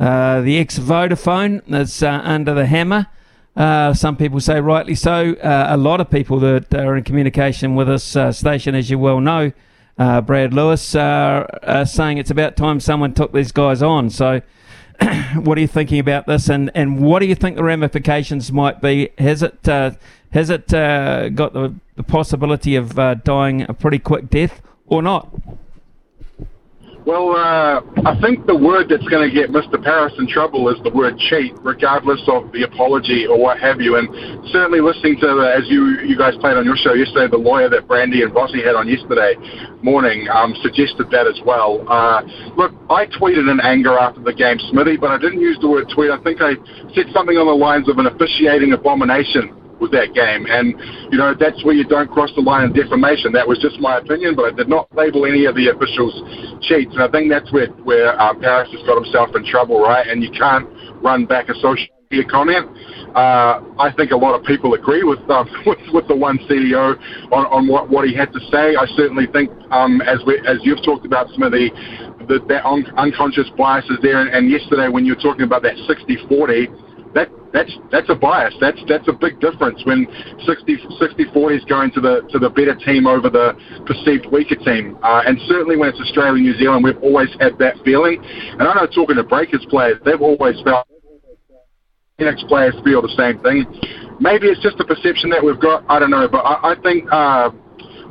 uh, 0.00 0.40
the 0.40 0.58
ex 0.58 0.78
Vodafone 0.78 1.62
that's 1.68 2.02
uh, 2.02 2.20
under 2.24 2.54
the 2.54 2.66
hammer. 2.66 3.06
Uh, 3.54 3.94
some 3.94 4.16
people 4.16 4.40
say 4.40 4.60
rightly 4.60 4.94
so. 4.94 5.36
a 5.42 5.76
lot 5.76 6.00
of 6.00 6.10
people 6.10 6.40
that 6.40 6.74
are 6.74 6.96
in 6.96 7.04
communication 7.04 7.76
with 7.76 7.86
this 7.86 8.16
station, 8.36 8.74
as 8.74 8.90
you 8.90 8.98
well 8.98 9.20
know, 9.20 9.52
Brad 9.96 10.52
Lewis, 10.52 10.94
are 10.94 11.84
saying 11.84 12.18
it's 12.18 12.30
about 12.30 12.56
time 12.56 12.80
someone 12.80 13.14
took 13.14 13.32
these 13.32 13.52
guys 13.52 13.82
on. 13.82 14.10
So 14.10 14.40
what 15.34 15.56
are 15.56 15.60
you 15.60 15.66
thinking 15.66 15.98
about 15.98 16.26
this, 16.26 16.48
and, 16.48 16.70
and 16.74 17.00
what 17.00 17.20
do 17.20 17.26
you 17.26 17.34
think 17.34 17.56
the 17.56 17.64
ramifications 17.64 18.52
might 18.52 18.80
be? 18.80 19.10
Has 19.18 19.42
it 19.42 19.68
uh, 19.68 19.92
has 20.32 20.50
it 20.50 20.72
uh, 20.72 21.28
got 21.30 21.52
the, 21.52 21.74
the, 21.96 22.02
possibility 22.02 22.76
of 22.76 22.98
uh, 22.98 23.14
dying 23.14 23.62
a 23.68 23.74
pretty 23.74 23.98
quick 23.98 24.30
death 24.30 24.62
or 24.86 25.02
not? 25.02 25.28
Well, 27.10 27.34
uh, 27.34 27.82
I 28.06 28.14
think 28.22 28.46
the 28.46 28.54
word 28.54 28.86
that's 28.86 29.02
going 29.10 29.26
to 29.26 29.34
get 29.34 29.50
Mr. 29.50 29.82
Paris 29.82 30.14
in 30.22 30.30
trouble 30.30 30.70
is 30.70 30.78
the 30.86 30.94
word 30.94 31.18
cheat, 31.18 31.58
regardless 31.58 32.22
of 32.30 32.54
the 32.54 32.62
apology 32.62 33.26
or 33.26 33.34
what 33.34 33.58
have 33.58 33.80
you. 33.82 33.98
And 33.98 34.06
certainly 34.54 34.78
listening 34.78 35.18
to, 35.18 35.26
the, 35.26 35.50
as 35.50 35.66
you 35.66 36.06
you 36.06 36.14
guys 36.14 36.38
played 36.38 36.54
on 36.54 36.62
your 36.62 36.78
show 36.78 36.94
yesterday, 36.94 37.26
the 37.26 37.42
lawyer 37.42 37.66
that 37.66 37.90
Brandy 37.90 38.22
and 38.22 38.30
Vossi 38.30 38.62
had 38.62 38.78
on 38.78 38.86
yesterday 38.86 39.34
morning 39.82 40.30
um, 40.30 40.54
suggested 40.62 41.10
that 41.10 41.26
as 41.26 41.34
well. 41.42 41.82
Uh, 41.90 42.22
look, 42.54 42.70
I 42.86 43.10
tweeted 43.10 43.50
in 43.50 43.58
anger 43.58 43.98
after 43.98 44.22
the 44.22 44.32
game, 44.32 44.62
Smithy, 44.70 44.94
but 44.94 45.10
I 45.10 45.18
didn't 45.18 45.42
use 45.42 45.58
the 45.58 45.66
word 45.66 45.90
tweet. 45.90 46.14
I 46.14 46.22
think 46.22 46.38
I 46.38 46.54
said 46.94 47.10
something 47.10 47.34
on 47.34 47.50
the 47.50 47.58
lines 47.58 47.90
of 47.90 47.98
an 47.98 48.06
officiating 48.06 48.70
abomination 48.70 49.50
with 49.80 49.90
that 49.92 50.12
game. 50.14 50.46
And, 50.46 50.76
you 51.10 51.18
know, 51.18 51.34
that's 51.34 51.64
where 51.64 51.74
you 51.74 51.84
don't 51.84 52.10
cross 52.10 52.30
the 52.36 52.42
line 52.42 52.68
of 52.68 52.74
defamation. 52.74 53.32
That 53.32 53.48
was 53.48 53.58
just 53.58 53.80
my 53.80 53.98
opinion, 53.98 54.36
but 54.36 54.52
I 54.52 54.56
did 54.56 54.68
not 54.68 54.86
label 54.94 55.26
any 55.26 55.46
of 55.46 55.56
the 55.56 55.68
officials 55.68 56.12
cheats. 56.62 56.92
And 56.92 57.02
I 57.02 57.08
think 57.08 57.30
that's 57.30 57.50
where, 57.52 57.68
where 57.82 58.14
um, 58.20 58.40
Paris 58.40 58.70
has 58.72 58.82
got 58.86 59.02
himself 59.02 59.34
in 59.34 59.44
trouble, 59.44 59.80
right? 59.80 60.06
And 60.06 60.22
you 60.22 60.30
can't 60.30 60.68
run 61.02 61.24
back 61.24 61.48
a 61.48 61.54
social 61.54 61.88
media 62.10 62.28
comment. 62.28 62.68
Uh, 63.16 63.58
I 63.78 63.90
think 63.96 64.12
a 64.12 64.16
lot 64.16 64.38
of 64.38 64.44
people 64.46 64.74
agree 64.74 65.02
with 65.02 65.18
um, 65.30 65.48
with, 65.66 65.78
with 65.92 66.06
the 66.06 66.14
one 66.14 66.38
CEO 66.46 66.94
on, 67.32 67.46
on 67.46 67.66
what, 67.66 67.90
what 67.90 68.06
he 68.06 68.14
had 68.14 68.32
to 68.32 68.40
say. 68.52 68.76
I 68.76 68.86
certainly 68.94 69.26
think, 69.26 69.50
um, 69.70 70.00
as 70.02 70.20
we, 70.26 70.38
as 70.46 70.58
you've 70.62 70.82
talked 70.84 71.06
about, 71.06 71.28
Smithy, 71.34 71.70
that 72.28 72.46
that 72.48 72.64
un- 72.64 72.86
unconscious 72.96 73.48
biases 73.58 73.98
there. 74.02 74.20
And, 74.20 74.30
and 74.30 74.50
yesterday, 74.50 74.88
when 74.88 75.04
you 75.04 75.14
were 75.14 75.22
talking 75.22 75.42
about 75.42 75.62
that 75.62 75.74
60-40, 75.90 76.89
that 77.14 77.28
that's 77.52 77.72
that's 77.90 78.08
a 78.08 78.14
bias. 78.14 78.54
That's 78.60 78.78
that's 78.88 79.08
a 79.08 79.12
big 79.12 79.40
difference 79.40 79.82
when 79.84 80.06
60 80.46 80.78
40 81.32 81.56
is 81.56 81.64
going 81.64 81.90
to 81.92 82.00
the 82.00 82.22
to 82.30 82.38
the 82.38 82.48
better 82.48 82.74
team 82.74 83.06
over 83.06 83.28
the 83.28 83.58
perceived 83.86 84.26
weaker 84.26 84.56
team. 84.56 84.98
Uh, 85.02 85.22
and 85.26 85.38
certainly 85.46 85.76
when 85.76 85.88
it's 85.88 86.00
Australia 86.00 86.40
New 86.40 86.54
Zealand, 86.58 86.84
we've 86.84 87.02
always 87.02 87.30
had 87.40 87.58
that 87.58 87.74
feeling. 87.84 88.22
And 88.22 88.62
I 88.62 88.74
know 88.74 88.86
talking 88.86 89.16
to 89.16 89.24
Breakers 89.24 89.66
players, 89.68 89.98
they've 90.04 90.20
always 90.20 90.60
felt 90.62 90.86
Phoenix 92.18 92.42
players 92.48 92.74
feel 92.84 93.02
the 93.02 93.14
same 93.18 93.42
thing. 93.42 93.66
Maybe 94.20 94.46
it's 94.46 94.62
just 94.62 94.78
a 94.78 94.84
perception 94.84 95.30
that 95.30 95.42
we've 95.42 95.60
got. 95.60 95.84
I 95.88 95.98
don't 95.98 96.10
know, 96.10 96.28
but 96.28 96.46
I, 96.46 96.72
I 96.72 96.80
think. 96.82 97.10
Uh, 97.10 97.50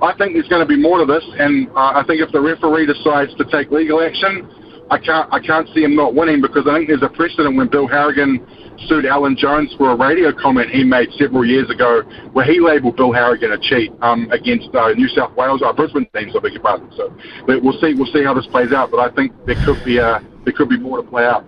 I 0.01 0.15
think 0.15 0.31
there's 0.31 0.47
going 0.47 0.63
to 0.63 0.65
be 0.65 0.79
more 0.79 0.97
to 0.99 1.05
this, 1.05 1.25
and 1.39 1.67
uh, 1.75 1.99
I 1.99 2.03
think 2.07 2.21
if 2.21 2.31
the 2.31 2.39
referee 2.39 2.87
decides 2.87 3.35
to 3.35 3.43
take 3.51 3.69
legal 3.69 3.99
action, 3.99 4.47
I 4.89 4.97
can't 4.97 5.27
I 5.31 5.39
can't 5.39 5.67
see 5.75 5.83
him 5.83 5.95
not 5.95 6.15
winning 6.15 6.41
because 6.41 6.65
I 6.67 6.77
think 6.77 6.87
there's 6.87 7.03
a 7.03 7.09
precedent 7.09 7.55
when 7.55 7.67
Bill 7.67 7.87
Harrigan 7.87 8.39
sued 8.87 9.05
Alan 9.05 9.35
Jones 9.37 9.73
for 9.77 9.91
a 9.91 9.95
radio 9.95 10.31
comment 10.31 10.69
he 10.69 10.83
made 10.83 11.09
several 11.17 11.45
years 11.45 11.69
ago 11.69 12.01
where 12.33 12.45
he 12.45 12.59
labelled 12.59 12.95
Bill 12.95 13.11
Harrigan 13.11 13.51
a 13.51 13.57
cheat 13.57 13.91
um, 14.01 14.29
against 14.31 14.73
uh, 14.75 14.93
New 14.93 15.07
South 15.09 15.35
Wales, 15.35 15.61
our 15.61 15.69
uh, 15.69 15.73
Brisbane 15.73 16.07
teams, 16.15 16.35
I 16.35 16.39
beg 16.39 16.53
your 16.53 16.61
pardon. 16.61 16.91
So 16.95 17.13
but 17.45 17.61
we'll 17.63 17.79
see 17.79 17.93
we'll 17.93 18.11
see 18.11 18.23
how 18.23 18.33
this 18.33 18.47
plays 18.47 18.71
out, 18.71 18.91
but 18.91 18.99
I 18.99 19.13
think 19.13 19.33
there 19.45 19.55
could 19.65 19.83
be 19.83 19.99
uh, 19.99 20.19
there 20.45 20.53
could 20.53 20.69
be 20.69 20.77
more 20.77 20.97
to 20.97 21.03
play 21.03 21.25
out. 21.25 21.45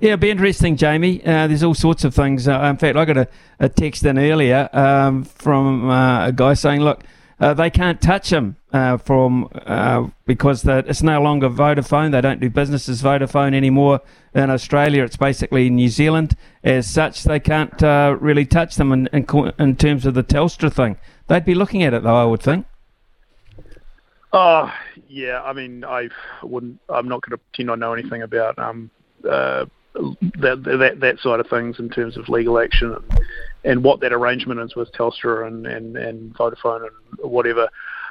Yeah, 0.00 0.12
it'll 0.12 0.20
be 0.20 0.30
interesting, 0.30 0.76
Jamie. 0.76 1.24
Uh, 1.24 1.46
there's 1.46 1.62
all 1.62 1.74
sorts 1.74 2.04
of 2.04 2.14
things. 2.14 2.46
Uh, 2.46 2.60
in 2.60 2.76
fact, 2.76 2.96
I 2.96 3.04
got 3.04 3.16
a, 3.16 3.28
a 3.58 3.68
text 3.68 4.04
in 4.04 4.18
earlier 4.18 4.68
um, 4.72 5.24
from 5.24 5.88
uh, 5.88 6.28
a 6.28 6.32
guy 6.32 6.52
saying, 6.54 6.82
look, 6.82 7.02
uh, 7.40 7.54
they 7.54 7.70
can't 7.70 8.00
touch 8.00 8.30
him 8.30 8.56
uh, 8.76 8.98
from 8.98 9.48
uh, 9.64 10.06
because 10.26 10.64
it's 10.66 11.02
no 11.02 11.20
longer 11.22 11.48
Vodafone. 11.48 12.12
They 12.12 12.20
don't 12.20 12.40
do 12.40 12.50
business 12.50 12.88
as 12.88 13.02
Vodafone 13.02 13.54
anymore 13.54 14.02
in 14.34 14.50
Australia. 14.50 15.02
It's 15.02 15.16
basically 15.16 15.70
New 15.70 15.88
Zealand. 15.88 16.36
As 16.62 16.88
such, 16.88 17.22
they 17.24 17.40
can't 17.40 17.82
uh, 17.82 18.16
really 18.20 18.44
touch 18.44 18.76
them 18.76 18.92
in, 18.92 19.06
in, 19.14 19.26
in, 19.58 19.76
terms 19.76 20.04
of 20.04 20.12
the 20.12 20.22
Telstra 20.22 20.70
thing. 20.70 20.98
They'd 21.26 21.44
be 21.44 21.54
looking 21.54 21.82
at 21.84 21.94
it 21.94 22.02
though, 22.02 22.16
I 22.16 22.24
would 22.24 22.42
think. 22.42 22.66
Oh 24.32 24.70
yeah, 25.08 25.42
I 25.42 25.54
mean, 25.54 25.84
I 25.84 26.10
wouldn't. 26.42 26.78
I'm 26.90 27.08
not 27.08 27.22
going 27.22 27.38
to 27.38 27.38
pretend 27.38 27.70
I 27.70 27.76
know 27.76 27.94
anything 27.94 28.22
about 28.22 28.58
um, 28.58 28.90
uh, 29.28 29.64
that, 29.94 30.62
that 30.64 31.00
that 31.00 31.18
side 31.20 31.40
of 31.40 31.48
things 31.48 31.78
in 31.78 31.88
terms 31.88 32.18
of 32.18 32.28
legal 32.28 32.58
action 32.58 32.92
and, 32.92 33.20
and 33.64 33.84
what 33.84 34.00
that 34.00 34.12
arrangement 34.12 34.60
is 34.60 34.76
with 34.76 34.92
Telstra 34.92 35.46
and, 35.46 35.66
and, 35.66 35.96
and 35.96 36.34
Vodafone 36.34 36.88
and 36.88 37.30
whatever. 37.30 37.70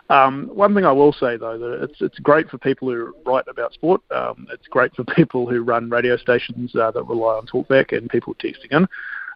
Um, 0.10 0.52
one 0.54 0.76
thing 0.76 0.86
I 0.86 0.92
will 0.92 1.14
say 1.14 1.36
though 1.36 1.58
that 1.58 1.84
it's 1.84 2.00
it's 2.00 2.20
great 2.20 2.50
for 2.50 2.60
people 2.60 2.90
who 2.90 3.16
write 3.26 3.48
about 3.48 3.74
sport. 3.74 4.02
Um, 4.12 4.48
it's 4.52 4.68
great 4.68 4.94
for 4.96 5.04
people 5.16 5.50
who 5.50 5.64
run 5.64 5.90
radio 5.90 6.16
stations 6.18 6.76
uh, 6.76 6.92
that 6.92 7.04
rely 7.04 7.36
on 7.36 7.48
talkback 7.48 7.96
and 7.96 8.10
people 8.10 8.36
texting 8.36 8.72
in. 8.72 8.88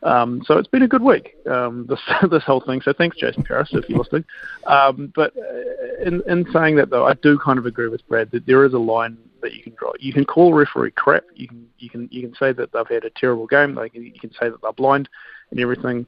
Um, 0.03 0.41
so 0.45 0.57
it's 0.57 0.67
been 0.67 0.83
a 0.83 0.87
good 0.87 1.01
week, 1.01 1.35
um, 1.49 1.85
this 1.89 1.99
this 2.29 2.43
whole 2.43 2.61
thing. 2.61 2.81
So 2.81 2.93
thanks, 2.93 3.17
Jason 3.17 3.43
Paris, 3.43 3.69
if 3.73 3.87
you're 3.89 3.99
listening. 3.99 4.25
Um, 4.65 5.11
but 5.15 5.33
uh, 5.37 6.03
in 6.05 6.21
in 6.27 6.45
saying 6.53 6.77
that 6.77 6.89
though, 6.89 7.05
I 7.05 7.13
do 7.15 7.37
kind 7.39 7.59
of 7.59 7.65
agree 7.65 7.87
with 7.87 8.07
Brad 8.07 8.31
that 8.31 8.45
there 8.45 8.63
is 8.65 8.73
a 8.73 8.79
line 8.79 9.17
that 9.41 9.53
you 9.53 9.63
can 9.63 9.73
draw. 9.77 9.91
You 9.99 10.13
can 10.13 10.25
call 10.25 10.53
referee 10.53 10.91
crap. 10.91 11.23
You 11.35 11.47
can 11.47 11.67
you 11.79 11.89
can 11.89 12.07
you 12.11 12.21
can 12.21 12.35
say 12.35 12.51
that 12.53 12.71
they've 12.71 12.87
had 12.87 13.05
a 13.05 13.09
terrible 13.11 13.47
game. 13.47 13.75
Like 13.75 13.93
you 13.93 14.11
can 14.19 14.31
say 14.31 14.49
that 14.49 14.61
they're 14.61 14.73
blind 14.73 15.09
and 15.51 15.59
everything. 15.59 16.05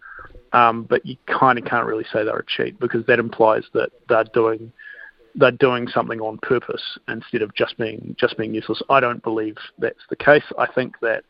Um, 0.54 0.84
but 0.84 1.06
you 1.06 1.16
kind 1.28 1.58
of 1.58 1.66
can't 1.66 1.86
really 1.86 2.06
say 2.12 2.24
they're 2.24 2.38
a 2.38 2.46
cheat 2.46 2.80
because 2.80 3.06
that 3.06 3.20
implies 3.20 3.64
that 3.74 3.90
they're 4.10 4.26
doing 4.34 4.72
they're 5.36 5.52
doing 5.52 5.88
something 5.88 6.20
on 6.20 6.38
purpose 6.40 7.00
instead 7.08 7.42
of 7.42 7.54
just 7.56 7.78
being 7.78 8.16
just 8.20 8.38
being 8.38 8.54
useless. 8.54 8.82
I 8.90 9.00
don't 9.00 9.24
believe 9.24 9.58
that's 9.78 10.04
the 10.10 10.16
case. 10.16 10.44
I 10.58 10.68
think 10.68 11.00
that 11.02 11.24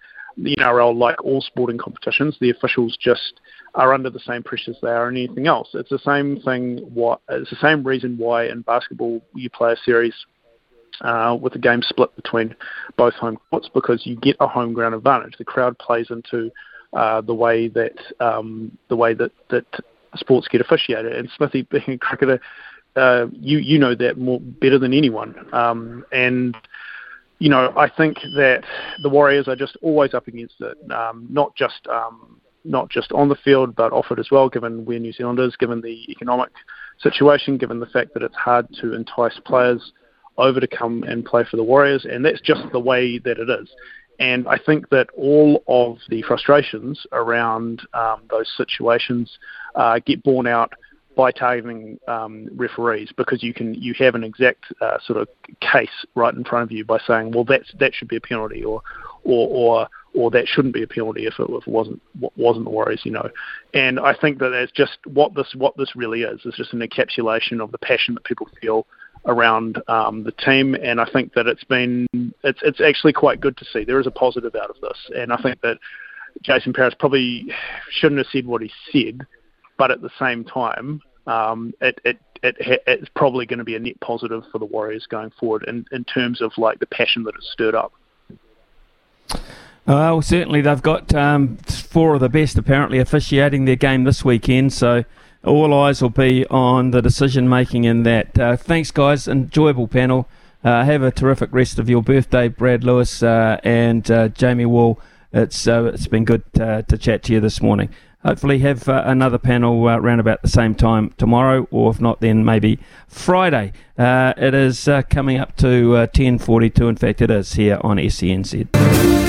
the 0.43 0.55
NRL, 0.55 0.97
like 0.97 1.23
all 1.23 1.41
sporting 1.41 1.77
competitions, 1.77 2.37
the 2.39 2.49
officials 2.49 2.97
just 2.99 3.39
are 3.75 3.93
under 3.93 4.09
the 4.09 4.19
same 4.19 4.43
pressures 4.43 4.77
they 4.81 4.89
are 4.89 5.09
in 5.09 5.15
anything 5.15 5.47
else. 5.47 5.69
It's 5.73 5.89
the 5.89 5.99
same 5.99 6.41
thing. 6.41 6.79
What 6.93 7.21
it's 7.29 7.49
the 7.49 7.55
same 7.61 7.83
reason 7.83 8.17
why 8.17 8.47
in 8.47 8.61
basketball 8.61 9.21
you 9.33 9.49
play 9.49 9.73
a 9.73 9.77
series 9.77 10.13
uh, 11.01 11.37
with 11.39 11.53
the 11.53 11.59
game 11.59 11.81
split 11.81 12.15
between 12.15 12.55
both 12.97 13.13
home 13.15 13.37
courts 13.49 13.69
because 13.73 14.05
you 14.05 14.15
get 14.17 14.35
a 14.39 14.47
home 14.47 14.73
ground 14.73 14.95
advantage. 14.95 15.35
The 15.37 15.45
crowd 15.45 15.77
plays 15.77 16.07
into 16.09 16.51
uh, 16.93 17.21
the 17.21 17.33
way 17.33 17.67
that 17.69 17.95
um, 18.19 18.77
the 18.89 18.95
way 18.95 19.13
that, 19.13 19.31
that 19.49 19.65
sports 20.15 20.47
get 20.47 20.61
officiated. 20.61 21.15
And 21.15 21.29
Smithy, 21.37 21.61
being 21.71 21.83
a 21.87 21.97
cricketer, 21.97 22.39
uh, 22.95 23.27
you 23.31 23.59
you 23.59 23.79
know 23.79 23.95
that 23.95 24.17
more 24.17 24.39
better 24.39 24.77
than 24.77 24.93
anyone. 24.93 25.35
Um, 25.53 26.05
and 26.11 26.55
you 27.41 27.49
know, 27.49 27.73
I 27.75 27.89
think 27.89 28.17
that 28.35 28.63
the 29.01 29.09
Warriors 29.09 29.47
are 29.47 29.55
just 29.55 29.75
always 29.81 30.13
up 30.13 30.27
against 30.27 30.53
it, 30.59 30.77
um, 30.91 31.25
not 31.27 31.55
just 31.55 31.87
um, 31.91 32.39
not 32.63 32.87
just 32.87 33.11
on 33.13 33.29
the 33.29 33.35
field, 33.35 33.75
but 33.75 33.91
off 33.91 34.11
it 34.11 34.19
as 34.19 34.29
well. 34.29 34.47
Given 34.47 34.85
where 34.85 34.99
New 34.99 35.11
Zealand 35.11 35.39
is, 35.39 35.55
given 35.55 35.81
the 35.81 36.05
economic 36.07 36.51
situation, 36.99 37.57
given 37.57 37.79
the 37.79 37.87
fact 37.87 38.13
that 38.13 38.21
it's 38.21 38.35
hard 38.35 38.67
to 38.81 38.93
entice 38.93 39.39
players 39.43 39.91
over 40.37 40.59
to 40.59 40.67
come 40.67 41.01
and 41.01 41.25
play 41.25 41.43
for 41.49 41.57
the 41.57 41.63
Warriors, 41.63 42.05
and 42.05 42.23
that's 42.23 42.41
just 42.41 42.61
the 42.71 42.79
way 42.79 43.17
that 43.17 43.39
it 43.39 43.49
is. 43.49 43.67
And 44.19 44.47
I 44.47 44.59
think 44.63 44.89
that 44.89 45.07
all 45.17 45.63
of 45.67 45.97
the 46.09 46.21
frustrations 46.21 47.07
around 47.11 47.81
um, 47.95 48.21
those 48.29 48.53
situations 48.55 49.35
uh, 49.73 49.97
get 50.05 50.21
borne 50.21 50.45
out 50.45 50.73
by 51.15 51.31
targeting 51.31 51.99
um, 52.07 52.47
referees 52.55 53.11
because 53.15 53.43
you 53.43 53.53
can 53.53 53.73
you 53.73 53.93
have 53.99 54.15
an 54.15 54.23
exact 54.23 54.65
uh, 54.81 54.97
sort 55.05 55.19
of 55.19 55.27
case 55.59 56.05
right 56.15 56.33
in 56.33 56.43
front 56.43 56.63
of 56.63 56.71
you 56.71 56.85
by 56.85 56.99
saying, 57.05 57.31
well, 57.31 57.43
that's 57.43 57.71
that 57.79 57.93
should 57.93 58.07
be 58.07 58.15
a 58.15 58.21
penalty, 58.21 58.63
or 58.63 58.81
or 59.23 59.47
or 59.49 59.87
or 60.13 60.31
that 60.31 60.47
shouldn't 60.47 60.73
be 60.73 60.83
a 60.83 60.87
penalty 60.87 61.25
if 61.25 61.39
it, 61.39 61.47
if 61.49 61.67
it 61.67 61.71
wasn't 61.71 62.01
wasn't 62.35 62.65
the 62.65 62.71
Warriors, 62.71 63.01
you 63.03 63.11
know. 63.11 63.29
And 63.73 63.99
I 63.99 64.13
think 64.13 64.39
that 64.39 64.49
that's 64.49 64.71
just 64.71 64.97
what 65.05 65.35
this 65.35 65.53
what 65.55 65.75
this 65.77 65.95
really 65.95 66.23
is. 66.23 66.41
It's 66.45 66.57
just 66.57 66.73
an 66.73 66.79
encapsulation 66.79 67.61
of 67.61 67.71
the 67.71 67.77
passion 67.77 68.13
that 68.15 68.23
people 68.23 68.47
feel 68.61 68.85
around 69.25 69.81
um, 69.87 70.23
the 70.23 70.31
team, 70.31 70.75
and 70.75 70.99
I 70.99 71.05
think 71.11 71.33
that 71.33 71.47
it's 71.47 71.63
been 71.63 72.07
it's 72.43 72.59
it's 72.63 72.81
actually 72.81 73.13
quite 73.13 73.41
good 73.41 73.57
to 73.57 73.65
see. 73.65 73.83
There 73.83 73.99
is 73.99 74.07
a 74.07 74.11
positive 74.11 74.55
out 74.55 74.69
of 74.69 74.77
this, 74.81 75.11
and 75.15 75.31
I 75.31 75.37
think 75.41 75.61
that 75.61 75.77
Jason 76.41 76.73
Paris 76.73 76.95
probably 76.97 77.47
shouldn't 77.89 78.19
have 78.19 78.27
said 78.31 78.45
what 78.45 78.61
he 78.61 78.71
said, 78.91 79.25
but 79.81 79.89
at 79.89 79.99
the 79.99 80.11
same 80.19 80.43
time, 80.43 81.01
um, 81.25 81.73
it, 81.81 81.99
it 82.05 82.19
it 82.43 82.55
it's 82.85 83.09
probably 83.15 83.47
going 83.47 83.57
to 83.57 83.65
be 83.65 83.75
a 83.75 83.79
net 83.79 83.99
positive 83.99 84.43
for 84.51 84.59
the 84.59 84.65
Warriors 84.65 85.07
going 85.07 85.31
forward 85.39 85.65
in 85.67 85.87
in 85.91 86.03
terms 86.03 86.39
of 86.39 86.51
like 86.55 86.77
the 86.77 86.85
passion 86.85 87.23
that 87.23 87.33
it's 87.33 87.51
stirred 87.51 87.73
up. 87.73 87.91
well, 89.87 90.21
certainly 90.21 90.61
they've 90.61 90.83
got 90.83 91.15
um, 91.15 91.57
four 91.57 92.13
of 92.13 92.19
the 92.19 92.29
best 92.29 92.59
apparently 92.59 92.99
officiating 92.99 93.65
their 93.65 93.75
game 93.75 94.03
this 94.03 94.23
weekend, 94.23 94.71
so 94.71 95.03
all 95.43 95.73
eyes 95.73 95.99
will 95.99 96.11
be 96.11 96.45
on 96.51 96.91
the 96.91 97.01
decision 97.01 97.49
making 97.49 97.85
in 97.85 98.03
that. 98.03 98.37
Uh, 98.37 98.55
thanks, 98.55 98.91
guys. 98.91 99.27
Enjoyable 99.27 99.87
panel. 99.87 100.29
Uh, 100.63 100.85
have 100.85 101.01
a 101.01 101.09
terrific 101.09 101.51
rest 101.51 101.79
of 101.79 101.89
your 101.89 102.03
birthday, 102.03 102.47
Brad 102.49 102.83
Lewis 102.83 103.23
uh, 103.23 103.59
and 103.63 104.11
uh, 104.11 104.27
Jamie 104.27 104.67
Wall. 104.67 104.99
It's 105.33 105.67
uh, 105.67 105.85
it's 105.85 106.05
been 106.05 106.25
good 106.25 106.43
uh, 106.59 106.83
to 106.83 106.99
chat 106.99 107.23
to 107.23 107.33
you 107.33 107.39
this 107.39 107.63
morning. 107.63 107.89
Hopefully, 108.23 108.59
have 108.59 108.87
uh, 108.87 109.03
another 109.05 109.37
panel 109.37 109.87
uh, 109.87 109.97
around 109.97 110.19
about 110.19 110.41
the 110.41 110.47
same 110.47 110.75
time 110.75 111.13
tomorrow, 111.17 111.67
or 111.71 111.91
if 111.91 111.99
not, 111.99 112.21
then 112.21 112.45
maybe 112.45 112.79
Friday. 113.07 113.73
Uh, 113.97 114.33
it 114.37 114.53
is 114.53 114.87
coming 115.09 115.37
up 115.37 115.55
to 115.57 116.07
ten 116.07 116.37
forty-two. 116.37 116.87
In 116.87 116.95
fact, 116.95 117.21
it 117.21 117.31
is 117.31 117.53
here 117.53 117.79
on 117.81 117.97
SENZ. 117.97 119.20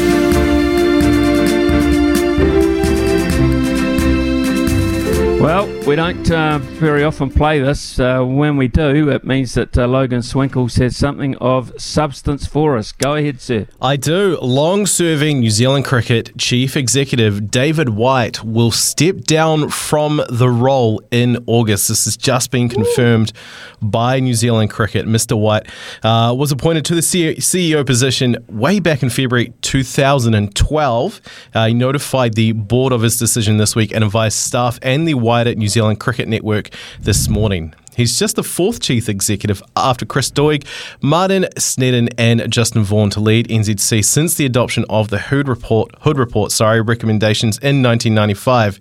Well, 5.42 5.66
we 5.88 5.96
don't 5.96 6.30
uh, 6.30 6.58
very 6.60 7.02
often 7.02 7.28
play 7.28 7.58
this. 7.58 7.98
Uh, 7.98 8.22
when 8.22 8.56
we 8.56 8.68
do, 8.68 9.10
it 9.10 9.24
means 9.24 9.54
that 9.54 9.76
uh, 9.76 9.88
Logan 9.88 10.22
Swinkle 10.22 10.68
says 10.68 10.96
something 10.96 11.34
of 11.38 11.72
substance 11.76 12.46
for 12.46 12.76
us. 12.76 12.92
Go 12.92 13.16
ahead, 13.16 13.40
sir. 13.40 13.66
I 13.80 13.96
do. 13.96 14.38
Long 14.40 14.86
serving 14.86 15.40
New 15.40 15.50
Zealand 15.50 15.84
Cricket 15.84 16.38
Chief 16.38 16.76
Executive 16.76 17.50
David 17.50 17.88
White 17.88 18.44
will 18.44 18.70
step 18.70 19.22
down 19.22 19.68
from 19.68 20.22
the 20.30 20.48
role 20.48 21.02
in 21.10 21.42
August. 21.48 21.88
This 21.88 22.04
has 22.04 22.16
just 22.16 22.52
been 22.52 22.68
confirmed 22.68 23.32
by 23.80 24.20
New 24.20 24.34
Zealand 24.34 24.70
Cricket. 24.70 25.06
Mr. 25.06 25.36
White 25.36 25.66
uh, 26.04 26.32
was 26.38 26.52
appointed 26.52 26.84
to 26.84 26.94
the 26.94 27.00
CEO 27.00 27.84
position 27.84 28.36
way 28.48 28.78
back 28.78 29.02
in 29.02 29.10
February 29.10 29.52
2012. 29.62 31.20
Uh, 31.52 31.66
he 31.66 31.74
notified 31.74 32.34
the 32.34 32.52
board 32.52 32.92
of 32.92 33.02
his 33.02 33.16
decision 33.16 33.56
this 33.56 33.74
week 33.74 33.92
and 33.92 34.04
advised 34.04 34.38
staff 34.38 34.78
and 34.82 35.08
the 35.08 35.14
wider 35.32 35.54
New 35.54 35.68
Zealand 35.68 35.98
Cricket 35.98 36.28
Network 36.28 36.68
this 37.00 37.26
morning. 37.26 37.72
He's 37.96 38.18
just 38.18 38.36
the 38.36 38.42
fourth 38.42 38.80
chief 38.80 39.08
executive 39.08 39.62
after 39.74 40.04
Chris 40.04 40.30
Doig, 40.30 40.66
Martin 41.00 41.44
Sneddon, 41.56 42.12
and 42.18 42.52
Justin 42.52 42.82
Vaughan 42.82 43.08
to 43.08 43.20
lead 43.20 43.48
NZC 43.48 44.04
since 44.04 44.34
the 44.34 44.44
adoption 44.44 44.84
of 44.90 45.08
the 45.08 45.18
Hood 45.18 45.48
Report, 45.48 45.90
Hood 46.02 46.18
Report, 46.18 46.52
sorry, 46.52 46.82
recommendations 46.82 47.56
in 47.60 47.82
1995. 47.82 48.78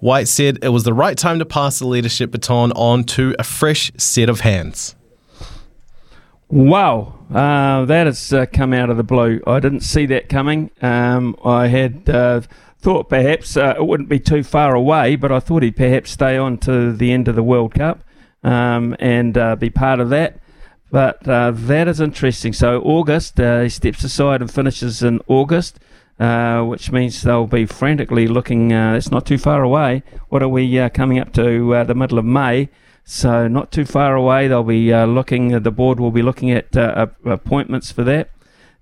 White 0.00 0.28
said 0.28 0.58
it 0.60 0.68
was 0.68 0.84
the 0.84 0.92
right 0.92 1.16
time 1.16 1.38
to 1.38 1.46
pass 1.46 1.78
the 1.78 1.86
leadership 1.86 2.32
baton 2.32 2.70
on 2.72 3.04
to 3.04 3.34
a 3.38 3.42
fresh 3.42 3.90
set 3.96 4.28
of 4.28 4.40
hands. 4.40 4.94
Wow, 6.50 7.14
uh, 7.30 7.86
that 7.86 8.04
has 8.06 8.30
uh, 8.30 8.44
come 8.52 8.74
out 8.74 8.90
of 8.90 8.98
the 8.98 9.04
blue. 9.04 9.40
I 9.46 9.58
didn't 9.58 9.80
see 9.80 10.04
that 10.04 10.28
coming. 10.28 10.70
Um, 10.82 11.34
I 11.42 11.68
had. 11.68 12.10
Uh, 12.10 12.42
thought 12.80 13.08
perhaps 13.08 13.56
uh, 13.56 13.74
it 13.76 13.86
wouldn't 13.86 14.08
be 14.08 14.20
too 14.20 14.42
far 14.42 14.74
away, 14.74 15.16
but 15.16 15.32
I 15.32 15.40
thought 15.40 15.62
he'd 15.62 15.76
perhaps 15.76 16.10
stay 16.10 16.36
on 16.36 16.58
to 16.58 16.92
the 16.92 17.12
end 17.12 17.28
of 17.28 17.34
the 17.34 17.42
World 17.42 17.74
Cup 17.74 18.04
um, 18.42 18.96
and 19.00 19.36
uh, 19.36 19.56
be 19.56 19.70
part 19.70 20.00
of 20.00 20.10
that. 20.10 20.40
But 20.90 21.28
uh, 21.28 21.50
that 21.54 21.88
is 21.88 22.00
interesting. 22.00 22.52
So 22.52 22.80
August, 22.80 23.38
uh, 23.38 23.62
he 23.62 23.68
steps 23.68 24.04
aside 24.04 24.40
and 24.40 24.50
finishes 24.50 25.02
in 25.02 25.20
August, 25.26 25.78
uh, 26.18 26.62
which 26.62 26.90
means 26.90 27.20
they'll 27.20 27.46
be 27.46 27.66
frantically 27.66 28.26
looking. 28.26 28.72
Uh, 28.72 28.94
it's 28.94 29.10
not 29.10 29.26
too 29.26 29.38
far 29.38 29.62
away. 29.62 30.02
What 30.28 30.42
are 30.42 30.48
we 30.48 30.88
coming 30.90 31.18
up 31.18 31.32
to? 31.34 31.84
the 31.84 31.94
middle 31.94 32.18
of 32.18 32.24
May. 32.24 32.70
So 33.04 33.48
not 33.48 33.72
too 33.72 33.84
far 33.84 34.14
away. 34.14 34.48
They'll 34.48 34.62
be 34.62 34.94
looking. 34.94 35.62
The 35.62 35.70
board 35.70 35.98
will 35.98 36.10
be 36.10 36.22
looking 36.22 36.50
at 36.50 36.74
appointments 36.74 37.92
for 37.92 38.04
that. 38.04 38.30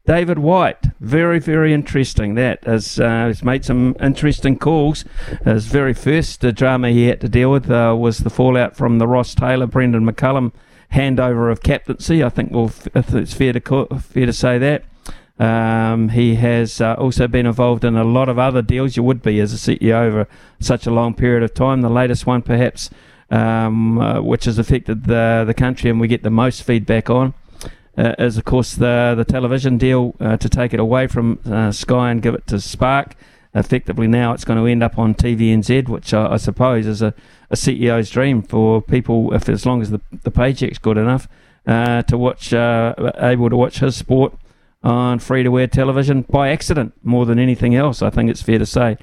David 0.06 0.38
White, 0.38 0.86
very, 1.00 1.40
very 1.40 1.74
interesting. 1.74 2.36
That 2.36 2.62
has 2.64 3.00
uh, 3.00 3.26
he's 3.26 3.42
made 3.42 3.64
some 3.64 3.96
interesting 4.00 4.56
calls. 4.56 5.04
His 5.44 5.66
very 5.66 5.94
first 5.94 6.44
uh, 6.44 6.52
drama 6.52 6.90
he 6.90 7.08
had 7.08 7.20
to 7.22 7.28
deal 7.28 7.50
with 7.50 7.68
uh, 7.68 7.94
was 7.98 8.18
the 8.18 8.30
fallout 8.30 8.76
from 8.76 8.98
the 8.98 9.08
Ross 9.08 9.34
Taylor, 9.34 9.66
Brendon 9.66 10.08
McCullum 10.08 10.52
handover 10.92 11.50
of 11.50 11.60
captaincy. 11.62 12.22
I 12.22 12.28
think 12.28 12.52
we'll, 12.52 12.70
it's 12.94 13.34
fair 13.34 13.52
to 13.52 13.60
call, 13.60 13.86
fair 13.86 14.26
to 14.26 14.32
say 14.32 14.58
that. 14.58 14.84
Um, 15.38 16.10
he 16.10 16.36
has 16.36 16.80
uh, 16.80 16.94
also 16.94 17.26
been 17.26 17.44
involved 17.44 17.84
in 17.84 17.96
a 17.96 18.04
lot 18.04 18.28
of 18.28 18.38
other 18.38 18.62
deals. 18.62 18.96
You 18.96 19.02
would 19.02 19.22
be 19.22 19.40
as 19.40 19.52
a 19.52 19.56
CEO 19.56 19.92
over 19.92 20.28
such 20.60 20.86
a 20.86 20.92
long 20.92 21.14
period 21.14 21.42
of 21.42 21.52
time. 21.52 21.82
The 21.82 21.90
latest 21.90 22.26
one, 22.26 22.42
perhaps, 22.42 22.90
um, 23.28 23.98
uh, 23.98 24.22
which 24.22 24.44
has 24.44 24.56
affected 24.56 25.06
the 25.06 25.42
the 25.44 25.52
country, 25.52 25.90
and 25.90 25.98
we 25.98 26.06
get 26.06 26.22
the 26.22 26.30
most 26.30 26.62
feedback 26.62 27.10
on 27.10 27.34
uh, 27.96 28.14
is, 28.18 28.36
of 28.36 28.44
course, 28.44 28.74
the 28.74 29.14
the 29.16 29.24
television 29.24 29.78
deal 29.78 30.14
uh, 30.20 30.36
to 30.36 30.48
take 30.48 30.74
it 30.74 30.80
away 30.80 31.06
from 31.06 31.38
uh, 31.46 31.72
Sky 31.72 32.10
and 32.10 32.22
give 32.22 32.34
it 32.34 32.46
to 32.48 32.60
Spark. 32.60 33.14
Effectively, 33.54 34.06
now 34.06 34.34
it's 34.34 34.44
going 34.44 34.58
to 34.58 34.70
end 34.70 34.82
up 34.82 34.98
on 34.98 35.14
TVNZ, 35.14 35.88
which 35.88 36.12
I, 36.12 36.34
I 36.34 36.36
suppose 36.36 36.86
is 36.86 37.00
a, 37.00 37.14
a 37.48 37.56
CEO's 37.56 38.10
dream 38.10 38.42
for 38.42 38.82
people, 38.82 39.32
if 39.32 39.48
as 39.48 39.64
long 39.64 39.80
as 39.80 39.90
the 39.90 40.00
the 40.24 40.30
paycheck's 40.30 40.78
good 40.78 40.98
enough, 40.98 41.26
uh, 41.66 42.02
to 42.02 42.18
watch 42.18 42.52
uh, 42.52 42.94
able 43.16 43.48
to 43.48 43.56
watch 43.56 43.78
his 43.78 43.96
sport 43.96 44.34
on 44.82 45.18
free 45.18 45.42
to 45.42 45.58
air 45.58 45.66
television 45.66 46.22
by 46.22 46.50
accident 46.50 46.92
more 47.02 47.24
than 47.24 47.38
anything 47.38 47.74
else. 47.74 48.02
I 48.02 48.10
think 48.10 48.30
it's 48.30 48.42
fair 48.42 48.58
to 48.58 48.66
say. 48.66 48.98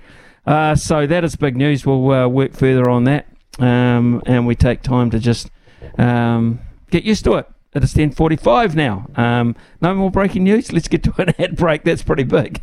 Uh, 0.45 0.75
so 0.75 1.07
that 1.07 1.23
is 1.23 1.35
big 1.35 1.57
news. 1.57 1.85
We'll 1.85 2.29
work 2.29 2.53
further 2.53 2.89
on 2.89 3.05
that, 3.05 3.25
um, 3.57 4.21
and 4.27 4.45
we 4.45 4.55
take 4.55 4.83
time 4.83 5.09
to 5.11 5.19
just 5.19 5.49
um, 5.97 6.59
get 6.91 7.03
used 7.03 7.23
to 7.23 7.35
it. 7.35 7.49
It 7.75 7.83
is 7.83 7.93
10.45 7.93 8.75
now. 8.75 9.07
Um, 9.15 9.55
no 9.81 9.95
more 9.95 10.11
breaking 10.11 10.43
news. 10.43 10.71
Let's 10.71 10.87
get 10.87 11.03
to 11.03 11.13
an 11.21 11.33
ad 11.39 11.55
break. 11.55 11.83
That's 11.83 12.03
pretty 12.03 12.23
big. 12.23 12.61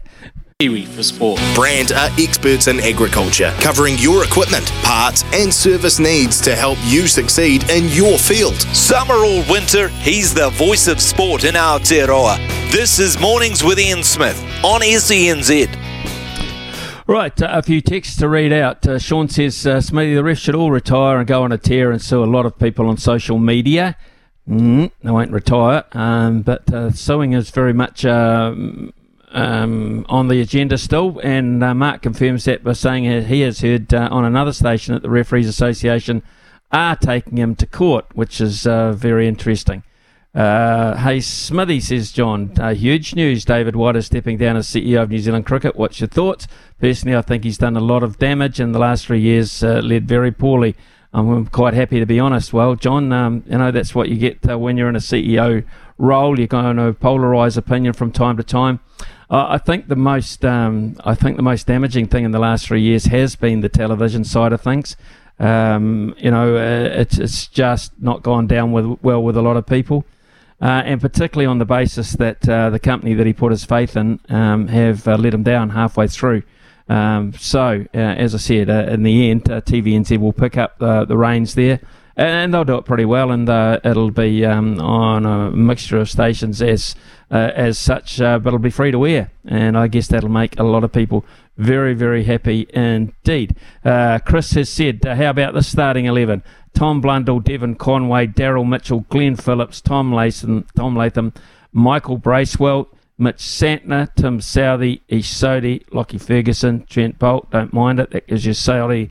Kiwi 0.61 0.85
for 0.85 1.03
Sport. 1.03 1.41
Brand 1.55 1.91
are 1.93 2.11
experts 2.19 2.69
in 2.69 2.81
agriculture, 2.81 3.53
covering 3.61 3.97
your 3.99 4.25
equipment, 4.25 4.71
parts, 4.83 5.25
and 5.33 5.53
service 5.53 5.99
needs 5.99 6.39
to 6.43 6.55
help 6.55 6.79
you 6.85 7.07
succeed 7.07 7.69
in 7.71 7.89
your 7.89 8.19
field. 8.19 8.61
Summer 8.77 9.15
or 9.15 9.43
winter, 9.51 9.89
he's 9.89 10.35
the 10.35 10.51
voice 10.51 10.87
of 10.87 11.01
sport 11.01 11.45
in 11.45 11.55
Aotearoa. 11.55 12.37
This 12.71 12.99
is 12.99 13.19
Mornings 13.19 13.65
with 13.65 13.79
Ian 13.79 14.05
Smith 14.05 14.39
on 14.63 14.83
SENZ. 14.83 15.75
Right, 17.07 17.43
uh, 17.43 17.49
a 17.51 17.63
few 17.63 17.81
texts 17.81 18.19
to 18.19 18.29
read 18.29 18.53
out. 18.53 18.87
Uh, 18.87 18.99
Sean 18.99 19.29
says, 19.29 19.67
uh, 19.67 19.81
Smithy, 19.81 20.15
the 20.15 20.23
refs 20.23 20.39
should 20.39 20.55
all 20.55 20.71
retire 20.71 21.19
and 21.19 21.27
go 21.27 21.43
on 21.43 21.53
a 21.53 21.59
tear 21.59 21.91
and 21.91 22.01
sue 22.01 22.23
a 22.23 22.27
lot 22.27 22.45
of 22.45 22.59
people 22.59 22.87
on 22.87 22.99
social 22.99 23.39
media. 23.39 23.97
Mm, 24.51 24.91
they 25.05 25.11
won't 25.13 25.31
retire, 25.31 25.85
um, 25.93 26.43
but 26.43 26.73
uh, 26.75 26.91
suing 26.91 27.35
is 27.35 27.51
very 27.51 27.73
much 27.73 28.05
uh, 28.05 28.53
um, 29.31 30.07
on 30.09 30.27
the 30.27 30.41
agenda 30.41 30.77
still. 30.77 31.21
And 31.23 31.63
uh, 31.63 31.73
Mark 31.73 32.03
confirms 32.03 32.47
that 32.47 32.65
by 32.65 32.73
saying 32.73 33.27
he 33.27 33.43
has 33.43 33.61
heard 33.61 33.95
uh, 33.95 34.09
on 34.11 34.25
another 34.25 34.53
station 34.53 34.95
that 34.95 35.03
the 35.03 35.11
Referees 35.11 35.47
Association 35.47 36.25
are 36.73 36.97
taking 36.97 37.39
him 37.39 37.55
to 37.57 37.67
court, 37.67 38.07
which 38.15 38.41
is 38.41 38.67
uh, 38.67 38.91
very 38.91 39.29
interesting. 39.29 39.85
Uh, 40.35 40.97
hey, 40.97 41.21
Smithy, 41.21 41.79
says 41.79 42.11
John. 42.11 42.51
huge 42.75 43.15
news. 43.15 43.45
David 43.45 43.77
White 43.77 43.95
is 43.95 44.07
stepping 44.07 44.37
down 44.37 44.57
as 44.57 44.67
CEO 44.67 45.03
of 45.03 45.11
New 45.11 45.19
Zealand 45.21 45.47
Cricket. 45.47 45.77
What's 45.77 46.01
your 46.01 46.09
thoughts? 46.09 46.49
Personally, 46.81 47.17
I 47.17 47.23
think 47.23 47.45
he's 47.45 47.59
done 47.59 47.77
a 47.77 47.81
lot 47.81 48.03
of 48.03 48.19
damage 48.19 48.59
in 48.59 48.73
the 48.73 48.81
last 48.81 49.07
three 49.07 49.21
years, 49.21 49.63
led 49.63 50.09
very 50.09 50.33
poorly. 50.33 50.75
I'm 51.13 51.47
quite 51.47 51.75
happy 51.75 51.99
to 51.99 52.07
be 52.07 52.21
honest. 52.21 52.53
Well, 52.53 52.77
John, 52.77 53.13
um, 53.13 53.43
you 53.47 53.59
know 53.59 53.71
that's 53.71 53.95
what 53.95 54.09
you 54.09 54.17
get 54.17 54.49
uh, 54.49 54.59
when 54.59 54.77
you're 54.77 54.89
in 54.89 54.97
a 54.97 55.01
CEO 55.01 55.65
role. 55.99 56.39
You're 56.39 56.47
going 56.47 56.77
to 56.77 56.93
polarise 56.93 57.57
opinion 57.57 57.95
from 57.95 58.13
time 58.13 58.37
to 58.37 58.45
time. 58.45 58.81
Uh, 59.29 59.47
I 59.49 59.59
think 59.59 59.89
the 59.89 59.97
most, 59.97 60.45
um, 60.45 60.97
I 61.05 61.15
think 61.15 61.37
the 61.37 61.43
most 61.43 61.67
damaging 61.67 62.09
thing 62.09 62.25
in 62.25 62.33
the 62.33 62.39
last 62.39 62.67
three 62.67 62.83
years 62.83 63.07
has 63.07 63.37
been 63.37 63.61
the 63.61 63.69
television 63.69 64.25
side 64.25 64.53
of 64.53 64.61
things. 64.61 64.97
Um, 65.39 66.15
you 66.19 66.31
know, 66.31 66.57
uh, 66.57 67.01
it's 67.01 67.19
it's 67.19 67.47
just 67.47 67.93
not 68.01 68.23
gone 68.23 68.47
down 68.47 68.73
with, 68.73 68.99
well 69.03 69.23
with 69.23 69.37
a 69.37 69.43
lot 69.43 69.57
of 69.57 69.67
people, 69.67 70.05
uh, 70.61 70.83
and 70.85 71.01
particularly 71.01 71.47
on 71.47 71.59
the 71.59 71.65
basis 71.65 72.13
that 72.13 72.49
uh, 72.49 72.71
the 72.71 72.79
company 72.79 73.15
that 73.15 73.27
he 73.27 73.33
put 73.33 73.51
his 73.51 73.65
faith 73.65 73.97
in 73.97 74.21
um, 74.29 74.69
have 74.69 75.09
uh, 75.09 75.17
let 75.17 75.33
him 75.33 75.43
down 75.43 75.71
halfway 75.71 76.07
through. 76.07 76.43
Um, 76.91 77.33
so, 77.35 77.87
uh, 77.95 77.99
as 77.99 78.35
I 78.35 78.39
said, 78.39 78.69
uh, 78.69 78.87
in 78.89 79.05
the 79.05 79.31
end, 79.31 79.49
uh, 79.49 79.61
TVNZ 79.61 80.19
will 80.19 80.33
pick 80.33 80.57
up 80.57 80.81
the 80.81 81.17
reins 81.17 81.55
there, 81.55 81.79
and 82.17 82.53
they'll 82.53 82.65
do 82.65 82.79
it 82.79 82.85
pretty 82.85 83.05
well, 83.05 83.31
and 83.31 83.49
uh, 83.49 83.79
it'll 83.85 84.11
be 84.11 84.45
um, 84.45 84.81
on 84.81 85.25
a 85.25 85.53
mixture 85.53 85.99
of 85.99 86.11
stations 86.11 86.61
as 86.61 86.97
uh, 87.31 87.53
as 87.55 87.79
such, 87.79 88.21
uh, 88.21 88.41
but 88.41 88.49
it'll 88.49 88.59
be 88.59 88.71
free 88.71 88.91
to 88.91 89.07
air, 89.07 89.31
and 89.45 89.79
I 89.79 89.87
guess 89.87 90.09
that'll 90.09 90.29
make 90.29 90.59
a 90.59 90.65
lot 90.65 90.83
of 90.83 90.91
people 90.91 91.25
very, 91.57 91.95
very 91.95 92.25
happy 92.25 92.67
indeed. 92.75 93.55
Chris 93.85 94.51
has 94.55 94.69
said, 94.69 95.05
"How 95.05 95.31
about 95.31 95.55
the 95.55 95.63
starting 95.63 96.07
eleven? 96.07 96.43
Tom 96.75 97.01
Blundell, 97.01 97.39
Devon 97.39 97.77
Conway, 97.77 98.27
Daryl 98.27 98.69
Mitchell, 98.69 99.07
Glenn 99.11 99.37
Phillips, 99.37 99.81
Tom 99.81 100.13
Latham, 100.13 100.67
Tom 100.75 100.97
Latham, 100.97 101.33
Michael 101.73 102.19
Bracewell." 102.19 102.89
Mitch 103.21 103.37
Santner, 103.37 104.09
Tim 104.15 104.41
Southee, 104.41 105.03
Ish 105.09 105.31
Sodhi, 105.31 105.85
Lockie 105.93 106.19
Ferguson, 106.19 106.87
Trent 106.87 107.19
Boult. 107.19 107.51
Don't 107.51 107.73
mind 107.73 108.01
it. 108.01 108.11
That 108.11 108.27
gives 108.27 108.47
you 108.47 108.53
Southee, 108.53 109.11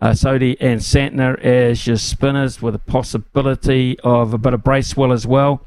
uh, 0.00 0.10
Sodhi 0.12 0.56
and 0.60 0.80
Santner 0.80 1.38
as 1.40 1.86
your 1.86 1.96
spinners 1.96 2.62
with 2.62 2.74
a 2.74 2.78
possibility 2.78 3.98
of 4.04 4.32
a 4.32 4.38
bit 4.38 4.54
of 4.54 4.62
Bracewell 4.62 5.12
as 5.12 5.26
well. 5.26 5.66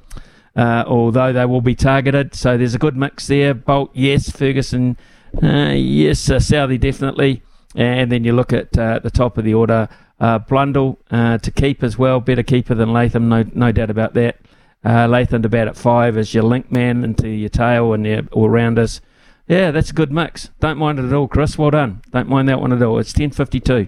Uh, 0.56 0.84
although 0.88 1.32
they 1.32 1.46
will 1.46 1.62
be 1.62 1.76
targeted. 1.76 2.34
So 2.34 2.58
there's 2.58 2.76
a 2.76 2.80
good 2.80 2.96
mix 2.98 3.28
there. 3.28 3.54
Boult, 3.54 3.90
yes. 3.94 4.30
Ferguson, 4.30 4.98
Uh, 5.42 5.72
yes, 5.76 6.30
uh, 6.30 6.38
Southee 6.38 6.80
definitely. 6.80 7.42
And 7.76 8.12
then 8.12 8.24
you 8.26 8.34
look 8.34 8.52
at 8.52 8.78
uh, 8.78 9.00
the 9.00 9.10
top 9.10 9.38
of 9.38 9.46
the 9.46 9.54
order, 9.54 9.88
uh, 10.20 10.40
Blundell 10.40 11.00
uh, 11.10 11.38
to 11.38 11.52
keep 11.52 11.84
as 11.84 11.98
well, 11.98 12.20
better 12.20 12.44
keeper 12.44 12.76
than 12.76 12.92
Latham, 12.92 13.30
no 13.30 13.46
no 13.54 13.72
doubt 13.72 13.90
about 13.90 14.14
that. 14.16 14.38
Uh, 14.84 15.08
Latham 15.08 15.42
bat 15.44 15.68
at 15.68 15.78
five 15.78 16.18
as 16.18 16.34
your 16.34 16.44
link 16.44 16.72
man 16.72 17.04
into 17.04 17.30
your 17.30 17.50
tail 17.50 17.94
and 17.94 18.06
your 18.06 18.24
all 18.32 18.50
rounders. 18.50 19.00
Yeah, 19.48 19.72
that's 19.72 19.92
a 19.92 19.94
good 19.94 20.12
mix. 20.12 20.50
Don't 20.60 20.78
mind 20.78 20.98
it 20.98 21.06
at 21.06 21.14
all, 21.14 21.28
Chris. 21.28 21.58
Well 21.58 21.72
done. 21.72 22.02
Don't 22.12 22.30
mind 22.30 22.48
that 22.50 22.60
one 22.60 22.74
at 22.74 22.82
all. 22.82 22.98
It's 23.00 23.14
ten 23.14 23.32
fifty 23.32 23.60
two. 23.60 23.88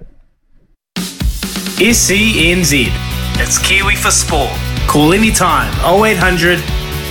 SENZ. 1.78 2.88
It's 3.40 3.58
Kiwi 3.58 3.96
for 3.96 4.12
Sport. 4.12 4.52
Call 4.88 5.14
anytime 5.14 5.74
0800 5.84 6.60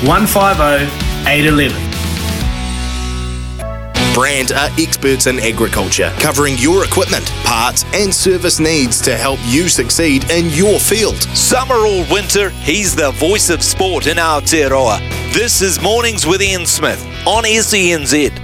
150 0.06 1.28
811. 1.28 1.91
Brand 4.14 4.52
are 4.52 4.68
experts 4.78 5.26
in 5.26 5.38
agriculture, 5.38 6.12
covering 6.18 6.58
your 6.58 6.84
equipment, 6.84 7.30
parts, 7.44 7.86
and 7.94 8.14
service 8.14 8.60
needs 8.60 9.00
to 9.00 9.16
help 9.16 9.40
you 9.44 9.70
succeed 9.70 10.30
in 10.30 10.50
your 10.50 10.78
field. 10.78 11.16
Summer 11.34 11.76
or 11.76 12.04
winter, 12.12 12.50
he's 12.50 12.94
the 12.94 13.12
voice 13.12 13.48
of 13.48 13.62
sport 13.62 14.06
in 14.06 14.18
Aotearoa. 14.18 14.98
This 15.32 15.62
is 15.62 15.80
Mornings 15.80 16.26
with 16.26 16.42
Ian 16.42 16.66
Smith 16.66 17.02
on 17.26 17.44
SENZ. 17.44 18.38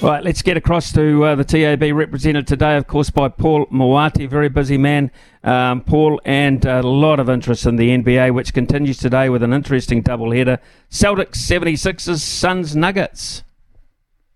Right, 0.00 0.22
let's 0.22 0.42
get 0.42 0.56
across 0.56 0.92
to 0.92 1.24
uh, 1.24 1.34
the 1.34 1.44
TAB 1.44 1.82
represented 1.92 2.46
today, 2.46 2.76
of 2.76 2.86
course, 2.86 3.10
by 3.10 3.30
Paul 3.30 3.66
Maoate, 3.66 4.28
very 4.30 4.48
busy 4.48 4.78
man, 4.78 5.10
um, 5.42 5.80
Paul, 5.80 6.20
and 6.24 6.64
a 6.64 6.82
lot 6.82 7.18
of 7.18 7.28
interest 7.28 7.66
in 7.66 7.74
the 7.74 7.88
NBA, 7.88 8.32
which 8.32 8.54
continues 8.54 8.98
today 8.98 9.28
with 9.28 9.42
an 9.42 9.52
interesting 9.52 10.04
doubleheader. 10.04 10.58
Celtics 10.88 11.38
76ers, 11.38 12.20
Suns 12.20 12.76
Nuggets. 12.76 13.42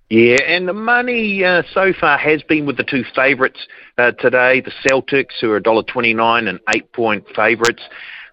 Yeah, 0.09 0.37
and 0.47 0.69
the 0.69 0.73
money 0.73 1.45
uh, 1.45 1.62
so 1.74 1.93
far 1.99 2.16
has 2.16 2.41
been 2.45 2.65
with 2.65 2.77
the 2.77 2.85
two 2.85 3.03
favourites 3.15 3.66
uh, 3.99 4.12
today, 4.12 4.61
the 4.61 4.70
Celtics, 4.89 5.41
who 5.41 5.51
are 5.51 5.61
$1.29 5.61 6.49
and 6.49 6.61
eight-point 6.74 7.24
favourites. 7.35 7.83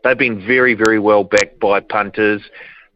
They've 0.03 0.17
been 0.17 0.45
very, 0.45 0.75
very 0.75 0.99
well 0.99 1.23
backed 1.23 1.59
by 1.59 1.79
punters 1.79 2.43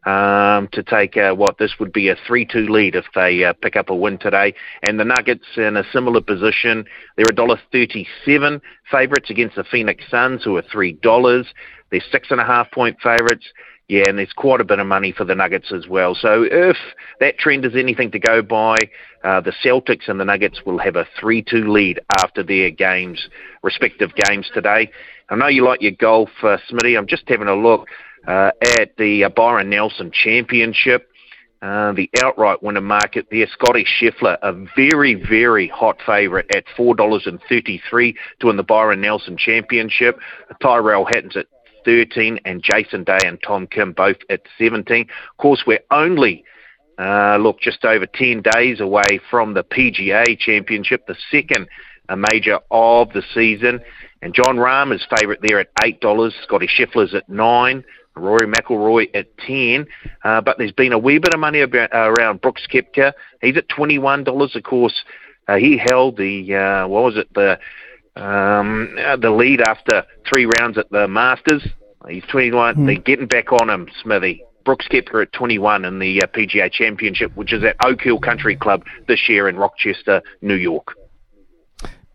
um, 0.06 0.68
to 0.72 0.84
take 0.84 1.16
uh, 1.16 1.34
what 1.34 1.58
this 1.58 1.74
would 1.80 1.92
be 1.92 2.08
a 2.08 2.14
3-2 2.14 2.68
lead 2.68 2.94
if 2.94 3.04
they 3.16 3.42
uh, 3.42 3.52
pick 3.54 3.74
up 3.74 3.90
a 3.90 3.96
win 3.96 4.16
today. 4.16 4.54
And 4.84 5.00
the 5.00 5.04
Nuggets 5.04 5.46
in 5.56 5.76
a 5.76 5.82
similar 5.92 6.20
position. 6.20 6.84
They're 7.16 7.26
$1.37 7.26 8.60
favourites 8.90 9.28
against 9.28 9.56
the 9.56 9.64
Phoenix 9.64 10.04
Suns, 10.08 10.44
who 10.44 10.56
are 10.56 10.62
$3. 10.62 11.44
They're 11.90 12.00
six 12.12 12.28
and 12.30 12.40
a 12.40 12.44
half 12.44 12.70
point 12.70 12.96
favourites. 13.02 13.46
Yeah, 13.88 14.04
and 14.06 14.18
there's 14.18 14.34
quite 14.34 14.60
a 14.60 14.64
bit 14.64 14.80
of 14.80 14.86
money 14.86 15.12
for 15.12 15.24
the 15.24 15.34
Nuggets 15.34 15.72
as 15.72 15.88
well. 15.88 16.14
So 16.14 16.44
if 16.50 16.76
that 17.20 17.38
trend 17.38 17.64
is 17.64 17.74
anything 17.74 18.10
to 18.10 18.18
go 18.18 18.42
by, 18.42 18.76
uh, 19.24 19.40
the 19.40 19.52
Celtics 19.64 20.08
and 20.08 20.20
the 20.20 20.26
Nuggets 20.26 20.60
will 20.66 20.78
have 20.78 20.96
a 20.96 21.06
3-2 21.20 21.66
lead 21.66 21.98
after 22.18 22.42
their 22.42 22.70
games, 22.70 23.28
respective 23.62 24.10
games 24.14 24.50
today. 24.52 24.90
I 25.30 25.36
know 25.36 25.46
you 25.46 25.64
like 25.64 25.80
your 25.80 25.92
golf, 25.92 26.28
uh, 26.42 26.58
Smithy. 26.68 26.96
I'm 26.96 27.06
just 27.06 27.22
having 27.28 27.48
a 27.48 27.54
look 27.54 27.88
uh, 28.26 28.50
at 28.78 28.94
the 28.98 29.24
uh, 29.24 29.30
Byron 29.30 29.70
Nelson 29.70 30.10
Championship. 30.12 31.08
Uh, 31.60 31.92
the 31.92 32.08
outright 32.22 32.62
winner 32.62 32.80
market 32.80 33.26
there, 33.32 33.48
Scotty 33.52 33.84
Scheffler, 33.84 34.38
a 34.42 34.52
very, 34.76 35.14
very 35.14 35.66
hot 35.66 35.96
favourite 36.06 36.46
at 36.54 36.64
$4.33 36.76 38.14
to 38.38 38.46
win 38.46 38.56
the 38.56 38.62
Byron 38.62 39.00
Nelson 39.00 39.36
Championship. 39.36 40.20
Tyrrell 40.62 41.04
Hatton's 41.04 41.36
at 41.36 41.46
13 41.88 42.38
and 42.44 42.62
Jason 42.62 43.02
Day 43.02 43.18
and 43.24 43.38
Tom 43.42 43.66
Kim 43.66 43.92
both 43.92 44.18
at 44.28 44.42
17. 44.58 45.00
Of 45.00 45.36
course, 45.38 45.62
we're 45.66 45.80
only 45.90 46.44
uh, 46.98 47.38
look 47.40 47.60
just 47.60 47.82
over 47.86 48.04
10 48.04 48.42
days 48.42 48.80
away 48.80 49.18
from 49.30 49.54
the 49.54 49.64
PGA 49.64 50.38
Championship, 50.38 51.06
the 51.06 51.16
second 51.30 51.66
uh, 52.10 52.16
major 52.30 52.58
of 52.70 53.10
the 53.14 53.22
season. 53.32 53.80
And 54.20 54.34
Jon 54.34 54.56
Rahm 54.56 54.94
is 54.94 55.06
favourite 55.18 55.40
there 55.40 55.60
at 55.60 55.74
$8. 55.82 56.32
Scotty 56.42 56.68
Scheffler's 56.68 57.14
at 57.14 57.26
9 57.26 57.84
Rory 58.16 58.46
McIlroy 58.46 59.08
at 59.14 59.38
10. 59.38 59.86
Uh, 60.24 60.42
but 60.42 60.58
there's 60.58 60.72
been 60.72 60.92
a 60.92 60.98
wee 60.98 61.18
bit 61.18 61.32
of 61.32 61.40
money 61.40 61.62
about, 61.62 61.94
uh, 61.94 62.12
around 62.18 62.42
Brooks 62.42 62.66
Koepka. 62.70 63.14
He's 63.40 63.56
at 63.56 63.68
$21. 63.68 64.54
Of 64.54 64.62
course, 64.62 65.04
uh, 65.46 65.56
he 65.56 65.78
held 65.78 66.18
the, 66.18 66.54
uh, 66.54 66.88
what 66.88 67.04
was 67.04 67.16
it, 67.16 67.32
the 67.32 67.58
um, 68.18 68.96
uh, 68.98 69.16
the 69.16 69.30
lead 69.30 69.60
after 69.60 70.04
three 70.28 70.48
rounds 70.58 70.76
at 70.76 70.90
the 70.90 71.06
Masters. 71.06 71.66
He's 72.08 72.24
21. 72.24 72.74
Hmm. 72.74 72.86
They're 72.86 72.96
getting 72.96 73.26
back 73.26 73.52
on 73.52 73.70
him, 73.70 73.88
Smithy. 74.02 74.44
Brooks 74.64 74.86
Koepka 74.88 75.22
at 75.22 75.32
21 75.32 75.84
in 75.86 75.98
the 75.98 76.22
uh, 76.22 76.26
PGA 76.26 76.70
Championship, 76.70 77.34
which 77.36 77.54
is 77.54 77.64
at 77.64 77.76
Oak 77.82 78.02
Hill 78.02 78.18
Country 78.18 78.54
Club 78.54 78.84
this 79.06 79.28
year 79.28 79.48
in 79.48 79.56
Rochester, 79.56 80.22
New 80.42 80.56
York. 80.56 80.94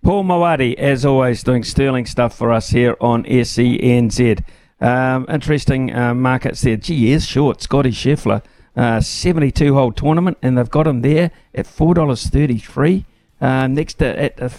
Paul 0.03 0.23
Maoate, 0.23 0.75
as 0.75 1.05
always, 1.05 1.41
doing 1.43 1.63
sterling 1.63 2.05
stuff 2.05 2.37
for 2.37 2.51
us 2.51 2.69
here 2.69 2.95
on 2.99 3.23
SENZ. 3.23 4.43
Um, 4.81 5.25
interesting 5.29 5.95
uh, 5.95 6.13
markets 6.13 6.61
there. 6.61 6.75
Gee, 6.75 7.11
is 7.11 7.25
short. 7.25 7.61
Scotty 7.61 7.91
Scheffler, 7.91 8.43
uh, 8.75 8.99
72 8.99 9.73
hole 9.73 9.93
tournament, 9.93 10.37
and 10.41 10.57
they've 10.57 10.69
got 10.69 10.85
him 10.85 11.01
there 11.01 11.31
at 11.55 11.65
$4.33. 11.65 13.05
Uh, 13.39 13.67
next, 13.67 13.95
to, 13.95 14.19
at, 14.19 14.41
uh, 14.41 14.49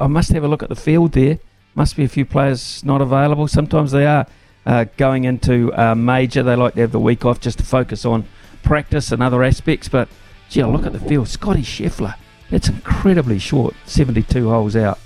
I 0.00 0.06
must 0.06 0.30
have 0.30 0.44
a 0.44 0.48
look 0.48 0.62
at 0.62 0.68
the 0.68 0.76
field 0.76 1.12
there. 1.12 1.40
Must 1.74 1.96
be 1.96 2.04
a 2.04 2.08
few 2.08 2.24
players 2.24 2.84
not 2.84 3.00
available. 3.00 3.48
Sometimes 3.48 3.92
they 3.92 4.06
are 4.06 4.26
uh, 4.68 4.84
going 4.98 5.24
into 5.24 5.72
uh, 5.74 5.94
major. 5.94 6.42
They 6.42 6.54
like 6.54 6.74
to 6.74 6.82
have 6.82 6.92
the 6.92 7.00
week 7.00 7.24
off 7.24 7.40
just 7.40 7.58
to 7.58 7.64
focus 7.64 8.04
on 8.04 8.26
practice 8.62 9.10
and 9.10 9.22
other 9.22 9.42
aspects. 9.42 9.88
But 9.88 10.08
gee, 10.50 10.62
look 10.62 10.86
at 10.86 10.92
the 10.92 11.00
field. 11.00 11.26
Scotty 11.28 11.62
Scheffler. 11.62 12.14
It's 12.50 12.68
incredibly 12.68 13.38
short. 13.38 13.74
72 13.86 14.48
holes 14.48 14.76
out. 14.76 14.98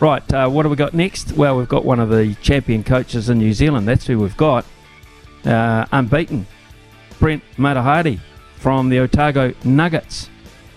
Right, 0.00 0.32
uh, 0.32 0.48
what 0.48 0.64
have 0.64 0.70
we 0.70 0.76
got 0.76 0.94
next? 0.94 1.32
Well, 1.32 1.58
we've 1.58 1.68
got 1.68 1.84
one 1.84 1.98
of 1.98 2.08
the 2.08 2.36
champion 2.36 2.84
coaches 2.84 3.28
in 3.28 3.38
New 3.38 3.52
Zealand. 3.52 3.88
That's 3.88 4.06
who 4.06 4.20
we've 4.20 4.36
got. 4.36 4.64
Uh, 5.44 5.86
unbeaten. 5.90 6.46
Brent 7.18 7.42
Matehaere 7.56 8.20
from 8.56 8.88
the 8.88 9.00
Otago 9.00 9.52
Nuggets. 9.64 10.30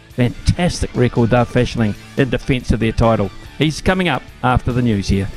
Fantastic 0.09 0.93
record 0.95 1.30
they're 1.30 1.45
fashioning 1.45 1.93
in 2.18 2.31
defence 2.31 2.72
of 2.72 2.80
their 2.80 2.91
title. 2.91 3.30
He's 3.59 3.80
coming 3.80 4.09
up 4.09 4.23
after 4.43 4.73
the 4.73 4.81
news 4.81 5.07
here. 5.07 5.27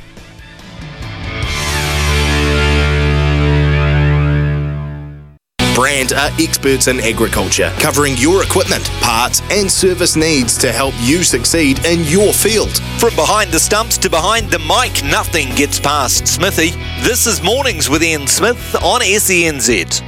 Brand 5.75 6.13
are 6.13 6.31
experts 6.39 6.87
in 6.87 7.01
agriculture, 7.01 7.69
covering 7.79 8.15
your 8.15 8.41
equipment, 8.41 8.85
parts, 9.01 9.41
and 9.51 9.69
service 9.69 10.15
needs 10.15 10.57
to 10.59 10.71
help 10.71 10.93
you 11.01 11.21
succeed 11.21 11.85
in 11.85 12.05
your 12.05 12.31
field. 12.31 12.77
From 12.97 13.13
behind 13.17 13.51
the 13.51 13.59
stumps 13.59 13.97
to 13.97 14.09
behind 14.09 14.49
the 14.49 14.59
mic, 14.59 15.03
nothing 15.03 15.53
gets 15.53 15.77
past 15.77 16.29
Smithy. 16.29 16.69
This 17.01 17.27
is 17.27 17.43
Mornings 17.43 17.89
with 17.89 18.03
Ian 18.03 18.25
Smith 18.25 18.73
on 18.75 19.01
SENZ. 19.01 20.01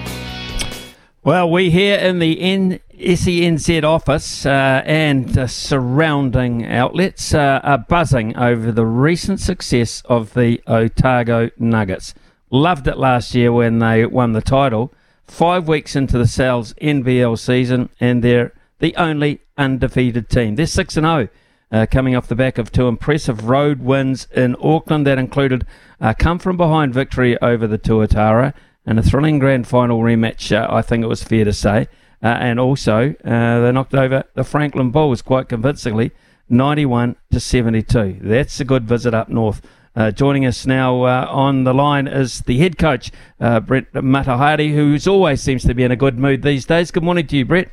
Well, 1.26 1.52
we 1.52 1.70
here 1.70 1.98
in 2.00 2.20
the 2.20 2.40
N- 2.40 2.80
SENZ 2.98 3.84
office 3.84 4.46
uh, 4.46 4.84
and 4.86 5.38
uh, 5.38 5.48
surrounding 5.48 6.66
outlets 6.66 7.34
uh, 7.34 7.60
are 7.62 7.80
buzzing 7.80 8.38
over 8.38 8.72
the 8.72 8.86
recent 8.86 9.42
success 9.42 10.02
of 10.06 10.34
the 10.34 10.62
Otago 10.66 11.50
Nuggets. 11.58 12.14
Loved 12.50 12.88
it 12.88 12.98
last 12.98 13.36
year 13.36 13.52
when 13.52 13.80
they 13.80 14.06
won 14.06 14.32
the 14.32 14.42
title. 14.42 14.94
Five 15.28 15.68
weeks 15.68 15.96
into 15.96 16.18
the 16.18 16.28
Sal's 16.28 16.74
NBL 16.76 17.38
season, 17.38 17.90
and 18.00 18.24
they're 18.24 18.54
the 18.80 18.96
only 18.96 19.42
undefeated 19.58 20.30
team. 20.30 20.56
They're 20.56 20.66
6 20.66 20.94
0, 20.94 21.28
uh, 21.72 21.86
coming 21.92 22.16
off 22.16 22.28
the 22.28 22.36
back 22.36 22.58
of 22.58 22.72
two 22.72 22.88
impressive 22.88 23.50
road 23.50 23.82
wins 23.82 24.28
in 24.34 24.56
Auckland 24.62 25.06
that 25.06 25.18
included 25.18 25.66
a 26.00 26.16
come 26.16 26.40
from 26.40 26.58
behind 26.58 26.94
victory 26.94 27.40
over 27.42 27.68
the 27.68 27.78
Tuatara 27.78 28.54
and 28.86 28.98
a 28.98 29.04
thrilling 29.04 29.38
grand 29.38 29.68
final 29.68 30.00
rematch, 30.00 30.56
uh, 30.56 30.66
I 30.74 30.82
think 30.82 31.04
it 31.04 31.08
was 31.08 31.24
fair 31.24 31.44
to 31.44 31.54
say. 31.54 31.88
Uh, 32.24 32.28
and 32.28 32.60
also, 32.60 33.14
uh, 33.24 33.60
they 33.60 33.72
knocked 33.72 33.94
over 33.94 34.24
the 34.34 34.44
Franklin 34.44 34.92
Bulls 34.92 35.22
quite 35.22 35.50
convincingly, 35.50 36.12
91 36.50 37.16
to 37.32 37.40
72. 37.40 38.20
That's 38.22 38.60
a 38.60 38.66
good 38.66 38.88
visit 38.88 39.14
up 39.14 39.30
north. 39.30 39.62
Uh, 39.98 40.12
joining 40.12 40.46
us 40.46 40.68
now 40.68 41.02
uh, 41.06 41.26
on 41.28 41.64
the 41.64 41.74
line 41.74 42.06
is 42.06 42.42
the 42.42 42.60
head 42.60 42.78
coach, 42.78 43.12
uh, 43.40 43.60
Brent 43.60 43.92
Matehaere, 43.94 44.72
who 44.72 44.96
always 45.10 45.42
seems 45.42 45.64
to 45.64 45.74
be 45.74 45.82
in 45.82 45.92
a 45.92 45.96
good 45.96 46.20
mood 46.20 46.44
these 46.44 46.68
days. 46.68 46.92
Good 46.92 47.02
morning 47.02 47.26
to 47.26 47.36
you, 47.36 47.46
Brett. 47.46 47.72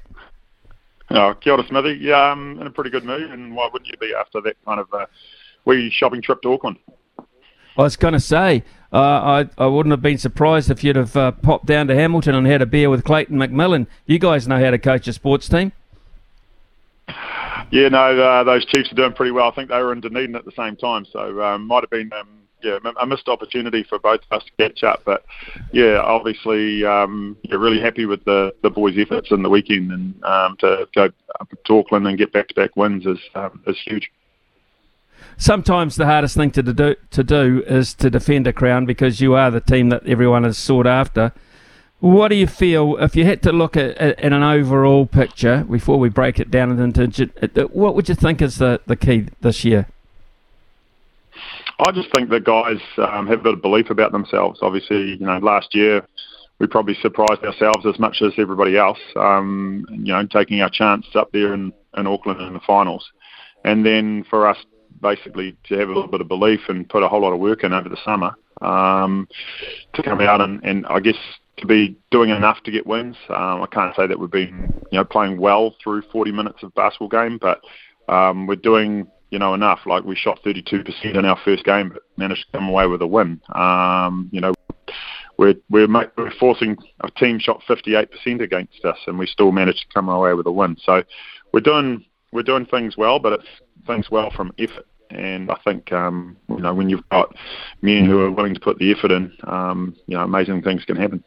Oh, 1.11 1.35
kia 1.35 1.53
ora, 1.53 1.67
Smithy. 1.67 1.99
Yeah, 2.01 2.17
I'm 2.17 2.59
in 2.63 2.67
a 2.67 2.71
pretty 2.71 2.89
good 2.89 3.05
mood, 3.05 3.31
and 3.31 3.55
why 3.55 3.69
wouldn't 3.71 3.91
you 3.91 3.99
be 3.99 4.15
after 4.19 4.41
that 4.41 4.57
kind 4.65 4.81
of 4.81 4.87
uh, 4.95 5.05
wee 5.67 5.91
shopping 5.91 6.23
trip 6.23 6.41
to 6.41 6.55
Auckland? 6.55 6.79
I 7.77 7.83
was 7.83 7.97
going 7.97 8.15
to 8.15 8.21
say, 8.21 8.65
uh, 8.91 8.97
I, 8.97 9.49
I 9.59 9.67
wouldn't 9.67 9.91
have 9.91 10.01
been 10.01 10.17
surprised 10.17 10.71
if 10.71 10.83
you'd 10.83 10.97
have 10.97 11.15
uh, 11.15 11.33
popped 11.33 11.67
down 11.67 11.89
to 11.89 11.95
Hamilton 11.95 12.35
and 12.35 12.47
had 12.47 12.63
a 12.63 12.67
beer 12.67 12.89
with 12.89 13.05
Clayton 13.05 13.37
McMillan. 13.37 13.87
You 14.07 14.19
guys 14.19 14.49
know 14.49 14.59
how 14.59 14.71
to 14.71 14.79
coach 14.79 15.07
a 15.09 15.13
sports 15.13 15.47
team. 15.47 15.73
Yeah, 17.75 17.89
no, 17.89 18.17
uh, 18.17 18.45
those 18.45 18.65
Chiefs 18.67 18.93
are 18.93 18.95
doing 18.95 19.15
pretty 19.15 19.33
well. 19.33 19.49
I 19.49 19.51
think 19.51 19.69
they 19.69 19.83
were 19.83 19.93
in 19.93 20.01
Dunedin 20.01 20.37
at 20.37 20.45
the 20.45 20.53
same 20.57 20.77
time, 20.77 21.05
so 21.13 21.43
um, 21.43 21.67
might 21.67 21.83
have 21.83 21.91
been 21.91 22.09
um, 22.13 22.29
yeah, 22.63 22.79
a 23.01 23.05
missed 23.05 23.27
opportunity 23.27 23.83
for 23.83 23.99
both 23.99 24.21
of 24.31 24.39
us 24.39 24.45
to 24.45 24.53
catch 24.63 24.85
up. 24.85 25.03
But 25.05 25.25
yeah, 25.73 25.99
obviously, 25.99 26.85
um, 26.85 27.37
yeah, 27.43 27.57
really 27.57 27.81
happy 27.81 28.07
with 28.07 28.25
the 28.27 28.55
the 28.63 28.71
boys' 28.71 28.95
efforts 28.97 29.33
in 29.33 29.43
the 29.43 29.51
weekend, 29.51 29.91
and 29.91 30.23
um, 30.23 30.57
to 30.61 30.89
go 30.95 31.11
up 31.41 31.49
to 31.65 31.79
Auckland 31.81 32.07
and 32.07 32.17
get 32.17 32.33
back-to-back 32.33 32.77
wins 32.77 33.07
is 33.07 33.19
um, 33.35 33.61
is 33.67 33.77
huge. 33.85 34.09
Sometimes 35.37 35.97
the 35.97 36.07
hardest 36.07 36.37
thing 36.37 36.53
to 36.53 36.63
do 36.63 36.95
to 37.11 37.25
do 37.25 37.65
is 37.67 37.93
to 37.95 38.09
defend 38.09 38.47
a 38.47 38.53
crown 38.53 38.87
because 38.87 39.21
you 39.21 39.35
are 39.35 39.51
the 39.51 39.61
team 39.61 39.89
that 39.89 40.07
everyone 40.07 40.45
is 40.45 40.57
sought 40.57 40.87
after. 40.87 41.33
What 42.05 42.29
do 42.29 42.35
you 42.35 42.47
feel 42.47 42.99
if 42.99 43.17
you 43.17 43.25
had 43.25 43.41
to 43.45 43.51
look 43.51 43.79
at, 43.79 43.97
at, 43.97 44.23
an 44.23 44.35
overall 44.35 45.07
picture 45.07 45.65
before 45.65 45.99
we 45.99 46.11
break 46.11 46.39
it 46.39 46.51
down 46.51 46.79
into 46.79 47.31
what 47.73 47.95
would 47.95 48.11
you 48.11 48.15
think 48.15 48.43
is 48.43 48.59
the, 48.59 48.79
the 48.85 48.95
key 48.95 49.29
this 49.41 49.65
year? 49.65 49.89
I 51.79 51.93
just 51.93 52.11
think 52.15 52.29
the 52.29 52.41
guys 52.41 52.77
um, 52.99 53.27
have 53.27 53.41
a 53.41 53.43
bit 53.43 53.55
of 53.55 53.63
belief 53.63 53.89
about 53.89 54.13
themselves. 54.13 54.59
Obviously, 54.61 55.13
you 55.13 55.25
know, 55.25 55.39
last 55.39 55.75
year 55.75 56.07
we 56.59 56.67
probably 56.67 56.95
surprised 57.01 57.43
ourselves 57.43 57.87
as 57.87 57.99
much 57.99 58.21
as 58.21 58.35
everybody 58.37 58.77
else. 58.77 59.01
Um, 59.17 59.87
you 59.89 60.13
know, 60.13 60.27
taking 60.27 60.61
our 60.61 60.69
chance 60.69 61.07
up 61.15 61.33
there 61.33 61.55
in, 61.55 61.73
in 61.97 62.07
Auckland 62.07 62.43
in 62.43 62.53
the 62.53 62.61
finals, 62.67 63.03
and 63.65 63.87
then 63.87 64.27
for 64.29 64.47
us 64.47 64.59
basically 65.01 65.57
to 65.69 65.79
have 65.79 65.89
a 65.89 65.93
little 65.93 66.11
bit 66.11 66.21
of 66.21 66.29
belief 66.29 66.61
and 66.69 66.87
put 66.87 67.03
a 67.03 67.09
whole 67.09 67.23
lot 67.23 67.33
of 67.33 67.41
work 67.41 67.65
in 67.65 67.73
over 67.73 67.89
the 67.89 67.99
summer 68.05 68.35
um, 68.61 69.27
to 69.95 70.03
come 70.03 70.21
out 70.21 70.43
and, 70.43 70.63
and 70.65 70.85
I 70.87 71.01
guess 71.01 71.17
to 71.59 71.67
be 71.67 71.97
doing 72.11 72.31
enough 72.31 72.63
to 72.65 72.71
get 72.71 72.87
wins. 72.87 73.17
Um, 73.29 73.63
I 73.63 73.67
can't 73.71 73.95
say 73.95 74.07
that 74.07 74.19
we've 74.19 74.31
been 74.31 74.73
you 74.91 74.99
know 74.99 75.05
playing 75.05 75.39
well 75.39 75.75
through 75.83 76.03
40 76.13 76.33
minutes 76.33 76.63
of 76.63 76.75
basketball 76.75 77.09
game, 77.09 77.39
but 77.41 77.61
um, 78.09 78.47
we're 78.47 78.57
doing 78.57 79.07
you 79.31 79.39
know 79.39 79.55
enough. 79.55 79.81
Like 79.87 80.05
we 80.05 80.17
shot 80.17 80.41
32% 80.45 81.17
in 81.17 81.25
our 81.25 81.39
first 81.45 81.65
game, 81.65 81.91
but 81.91 82.03
managed 82.17 82.47
to 82.47 82.59
come 82.59 82.69
away 82.69 82.87
with 82.87 83.03
a 83.03 83.07
win. 83.07 83.41
Um, 83.55 84.31
you 84.33 84.41
know. 84.41 84.53
We're, 85.37 85.55
we're, 85.69 85.89
we're 86.17 86.31
forcing 86.39 86.77
a 87.01 87.11
team 87.11 87.41
shot 87.41 87.61
58% 87.69 88.41
against 88.41 88.85
us, 88.85 88.99
and 89.09 89.19
we 89.19 89.27
still 89.27 89.51
managed 89.51 89.81
to 89.81 89.87
come 89.93 90.09
away 90.09 90.33
with 90.33 90.47
a 90.47 90.53
win. 90.53 90.77
So 90.85 91.03
we're 91.53 91.59
doing 91.59 92.05
we're 92.35 92.43
doing 92.43 92.67
things 92.67 92.97
well, 92.97 93.19
but 93.19 93.33
it's 93.33 93.49
things 93.87 94.11
well 94.11 94.31
from 94.31 94.53
effort. 94.59 94.87
And 95.11 95.51
I 95.51 95.57
think 95.65 95.93
um, 95.93 96.37
you 96.49 96.59
know 96.59 96.75
when 96.75 96.91
you've 96.91 97.09
got 97.09 97.35
men 97.81 98.05
who 98.05 98.21
are 98.21 98.31
willing 98.31 98.55
to 98.55 98.61
put 98.61 98.79
the 98.79 98.91
effort 98.91 99.13
in, 99.13 99.33
um, 99.45 99.95
you 100.07 100.17
know, 100.17 100.25
amazing 100.25 100.63
things 100.63 100.85
can 100.85 100.97
happen. 100.97 101.23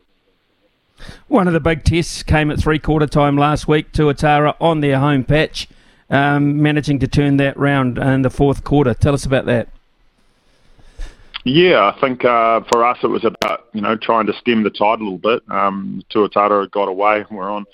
One 1.28 1.48
of 1.48 1.54
the 1.54 1.60
big 1.60 1.84
tests 1.84 2.24
came 2.24 2.52
at 2.52 2.60
three 2.60 2.80
quarter 2.80 3.08
time 3.08 3.38
last 3.38 3.68
week. 3.68 3.92
Tuatara 3.92 4.56
on 4.60 4.82
their 4.82 5.00
home 5.00 5.24
patch, 5.24 5.68
um, 6.10 6.62
managing 6.62 7.00
to 7.00 7.08
turn 7.08 7.38
that 7.38 7.58
round 7.58 7.98
in 7.98 8.22
the 8.22 8.30
fourth 8.30 8.64
quarter. 8.64 8.94
Tell 8.94 9.14
us 9.14 9.26
about 9.26 9.46
that. 9.46 9.70
Yeah, 11.44 11.94
I 11.96 12.00
think 12.02 12.26
uh, 12.26 12.62
for 12.72 12.86
us 12.86 12.98
it 13.04 13.08
was 13.08 13.24
about 13.24 13.68
you 13.74 13.82
know 13.82 13.96
trying 13.96 14.28
to 14.28 14.34
stem 14.34 14.64
the 14.64 14.70
tide 14.70 15.00
a 15.00 15.04
little 15.04 15.18
bit. 15.18 15.44
Um, 15.50 16.04
Tuatara 16.14 16.70
got 16.72 16.90
away. 16.90 17.26
We're 17.30 17.50
on 17.50 17.66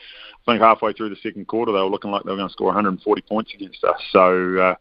I 0.45 0.51
think 0.51 0.61
halfway 0.61 0.91
through 0.91 1.09
the 1.09 1.15
second 1.23 1.47
quarter, 1.47 1.71
they 1.71 1.79
were 1.79 1.85
looking 1.85 2.11
like 2.11 2.23
they 2.23 2.31
were 2.31 2.37
going 2.37 2.49
to 2.49 2.53
score 2.53 2.67
140 2.67 3.21
points 3.21 3.53
against 3.53 3.81
us. 3.85 3.99
So, 4.11 4.57
uh, 4.57 4.75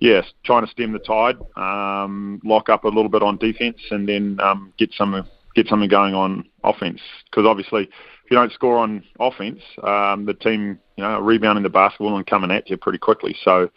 yes, 0.00 0.24
trying 0.44 0.66
to 0.66 0.70
stem 0.72 0.92
the 0.92 0.98
tide, 0.98 1.36
um, 1.56 2.40
lock 2.44 2.68
up 2.68 2.82
a 2.82 2.88
little 2.88 3.08
bit 3.08 3.22
on 3.22 3.36
defence, 3.36 3.78
and 3.92 4.08
then 4.08 4.40
um, 4.40 4.72
get 4.76 4.92
some 4.92 5.24
get 5.54 5.68
something 5.68 5.88
going 5.88 6.14
on 6.14 6.44
offence. 6.62 7.00
Because 7.30 7.46
obviously, 7.46 7.84
if 7.84 8.30
you 8.30 8.36
don't 8.36 8.52
score 8.52 8.78
on 8.78 9.02
offence, 9.20 9.60
um, 9.82 10.26
the 10.26 10.34
team, 10.34 10.78
you 10.96 11.04
know, 11.04 11.20
rebounding 11.20 11.62
the 11.62 11.70
basketball 11.70 12.16
and 12.16 12.26
coming 12.26 12.50
at 12.50 12.68
you 12.70 12.76
pretty 12.76 12.98
quickly. 12.98 13.36
So, 13.44 13.70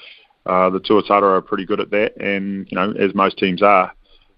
uh, 0.46 0.70
the 0.70 0.80
Tuatara 0.80 1.38
are 1.38 1.42
pretty 1.42 1.66
good 1.66 1.80
at 1.80 1.92
that, 1.92 2.16
and 2.18 2.68
you 2.70 2.76
know, 2.76 2.92
as 2.92 3.14
most 3.14 3.38
teams 3.38 3.62
are. 3.62 3.94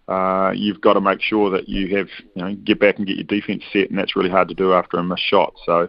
Uh, 0.08 0.52
you've 0.56 0.82
got 0.82 0.94
to 0.94 1.02
make 1.02 1.22
sure 1.22 1.52
that 1.52 1.70
you 1.70 1.96
have, 1.96 2.08
you 2.34 2.42
know, 2.42 2.56
get 2.56 2.80
back 2.80 2.98
and 2.98 3.06
get 3.06 3.18
your 3.18 3.26
defence 3.26 3.64
set, 3.72 3.92
and 3.92 4.00
that's 4.00 4.16
really 4.16 4.30
hard 4.30 4.48
to 4.48 4.56
do 4.56 4.74
after 4.74 4.98
a 4.98 5.04
missed 5.04 5.22
shot. 5.22 5.54
So, 5.68 5.88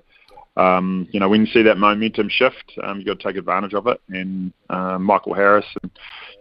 um, 0.56 1.08
you 1.10 1.20
know, 1.20 1.28
when 1.28 1.46
you 1.46 1.46
see 1.46 1.62
that 1.62 1.78
momentum 1.78 2.28
shift, 2.28 2.72
um, 2.82 2.98
you've 2.98 3.06
got 3.06 3.18
to 3.18 3.26
take 3.26 3.38
advantage 3.38 3.72
of 3.72 3.86
it. 3.86 3.98
And 4.10 4.52
uh, 4.68 4.98
Michael 4.98 5.32
Harris 5.32 5.64
and 5.82 5.90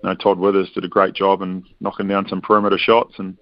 you 0.04 0.10
know, 0.10 0.16
Todd 0.16 0.40
Withers 0.40 0.70
did 0.72 0.84
a 0.84 0.90
great 0.90 1.14
job 1.14 1.42
in 1.42 1.64
knocking 1.80 2.10
down 2.10 2.28
some 2.28 2.42
perimeter 2.42 2.78
shots. 2.78 3.14
And 3.18 3.38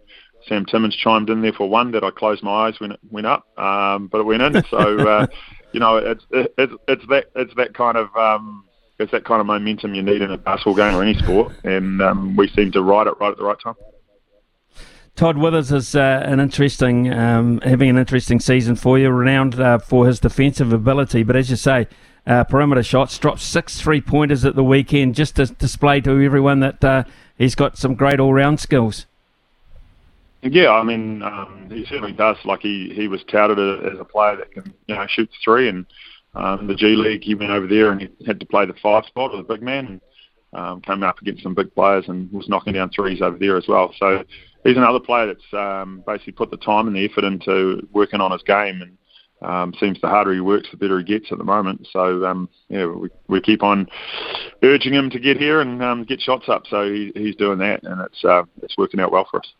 Sam 0.47 0.65
Timmins 0.65 0.95
chimed 0.95 1.29
in 1.29 1.41
there 1.41 1.53
for 1.53 1.69
one 1.69 1.91
that 1.91 2.03
I 2.03 2.11
closed 2.11 2.43
my 2.43 2.67
eyes 2.67 2.79
when 2.79 2.91
it 2.91 2.99
went 3.09 3.27
up, 3.27 3.47
um, 3.57 4.07
but 4.07 4.19
it 4.19 4.23
went 4.23 4.41
in. 4.41 4.63
So, 4.69 4.77
uh, 4.77 5.27
you 5.71 5.79
know, 5.79 5.97
it's, 5.97 6.25
it's 6.31 6.73
it's 6.87 7.07
that 7.09 7.25
it's 7.35 7.53
that 7.55 7.73
kind 7.73 7.97
of 7.97 8.15
um, 8.15 8.65
it's 8.99 9.11
that 9.11 9.25
kind 9.25 9.41
of 9.41 9.47
momentum 9.47 9.93
you 9.93 10.01
need 10.01 10.21
in 10.21 10.31
a 10.31 10.37
basketball 10.37 10.75
game 10.75 10.95
or 10.95 11.03
any 11.03 11.15
sport, 11.15 11.53
and 11.63 12.01
um, 12.01 12.35
we 12.35 12.47
seem 12.49 12.71
to 12.71 12.81
ride 12.81 13.07
it 13.07 13.13
right 13.19 13.31
at 13.31 13.37
the 13.37 13.43
right 13.43 13.59
time. 13.59 13.75
Todd 15.15 15.37
Withers 15.37 15.71
is 15.71 15.95
uh, 15.95 16.21
an 16.25 16.39
interesting, 16.39 17.11
um, 17.11 17.59
having 17.61 17.89
an 17.89 17.97
interesting 17.97 18.39
season 18.39 18.75
for 18.75 18.99
you, 18.99 19.09
renowned 19.09 19.59
uh, 19.59 19.79
for 19.79 20.05
his 20.05 20.19
defensive 20.19 20.71
ability. 20.71 21.23
But 21.23 21.35
as 21.35 21.49
you 21.49 21.55
say, 21.55 21.87
uh, 22.27 22.43
perimeter 22.43 22.83
shots, 22.83 23.17
dropped 23.17 23.39
six 23.39 23.81
three 23.81 23.99
pointers 23.99 24.45
at 24.45 24.55
the 24.55 24.63
weekend, 24.63 25.15
just 25.15 25.37
to 25.37 25.47
display 25.47 26.01
to 26.01 26.23
everyone 26.23 26.59
that 26.59 26.83
uh, 26.83 27.03
he's 27.37 27.55
got 27.55 27.77
some 27.77 27.95
great 27.95 28.19
all 28.19 28.33
round 28.33 28.59
skills. 28.59 29.07
Yeah, 30.41 30.71
I 30.71 30.83
mean, 30.83 31.21
um, 31.23 31.67
he 31.71 31.85
certainly 31.85 32.13
does. 32.13 32.37
Like 32.45 32.61
he, 32.61 32.91
he 32.95 33.07
was 33.07 33.23
touted 33.31 33.57
as 33.85 33.99
a 33.99 34.05
player 34.05 34.37
that 34.37 34.51
can, 34.51 34.73
you 34.87 34.95
know, 34.95 35.05
shoot 35.09 35.29
three. 35.43 35.69
And 35.69 35.85
um, 36.35 36.67
the 36.67 36.75
G 36.75 36.95
League, 36.95 37.23
he 37.23 37.35
went 37.35 37.51
over 37.51 37.67
there 37.67 37.91
and 37.91 38.01
he 38.01 38.09
had 38.25 38.39
to 38.39 38.45
play 38.45 38.65
the 38.65 38.75
five 38.81 39.05
spot 39.05 39.31
with 39.31 39.41
a 39.41 39.53
big 39.53 39.61
man. 39.61 39.85
And, 39.87 40.01
um, 40.53 40.81
came 40.81 41.03
up 41.03 41.19
against 41.21 41.43
some 41.43 41.53
big 41.53 41.73
players 41.75 42.05
and 42.07 42.31
was 42.31 42.49
knocking 42.49 42.73
down 42.73 42.89
threes 42.89 43.21
over 43.21 43.37
there 43.37 43.57
as 43.57 43.65
well. 43.67 43.93
So 43.97 44.23
he's 44.63 44.77
another 44.77 44.99
player 44.99 45.27
that's 45.27 45.53
um, 45.53 46.03
basically 46.05 46.33
put 46.33 46.51
the 46.51 46.57
time 46.57 46.87
and 46.87 46.95
the 46.95 47.05
effort 47.05 47.23
into 47.23 47.87
working 47.91 48.21
on 48.21 48.31
his 48.31 48.43
game, 48.43 48.81
and 48.81 48.97
um, 49.41 49.73
seems 49.79 49.99
the 50.01 50.07
harder 50.07 50.33
he 50.33 50.39
works, 50.39 50.69
the 50.71 50.77
better 50.77 50.99
he 50.99 51.03
gets 51.03 51.31
at 51.31 51.37
the 51.37 51.43
moment. 51.43 51.87
So 51.91 52.25
um, 52.25 52.49
yeah, 52.69 52.85
we, 52.85 53.09
we 53.27 53.41
keep 53.41 53.61
on 53.61 53.87
urging 54.63 54.93
him 54.93 55.09
to 55.11 55.19
get 55.19 55.37
here 55.37 55.61
and 55.61 55.83
um, 55.83 56.03
get 56.05 56.21
shots 56.21 56.45
up. 56.47 56.63
So 56.69 56.91
he, 56.91 57.11
he's 57.13 57.35
doing 57.35 57.59
that, 57.59 57.83
and 57.83 58.01
it's 58.01 58.23
uh, 58.23 58.43
it's 58.63 58.77
working 58.77 58.99
out 58.99 59.11
well 59.11 59.27
for 59.29 59.39
us. 59.39 59.53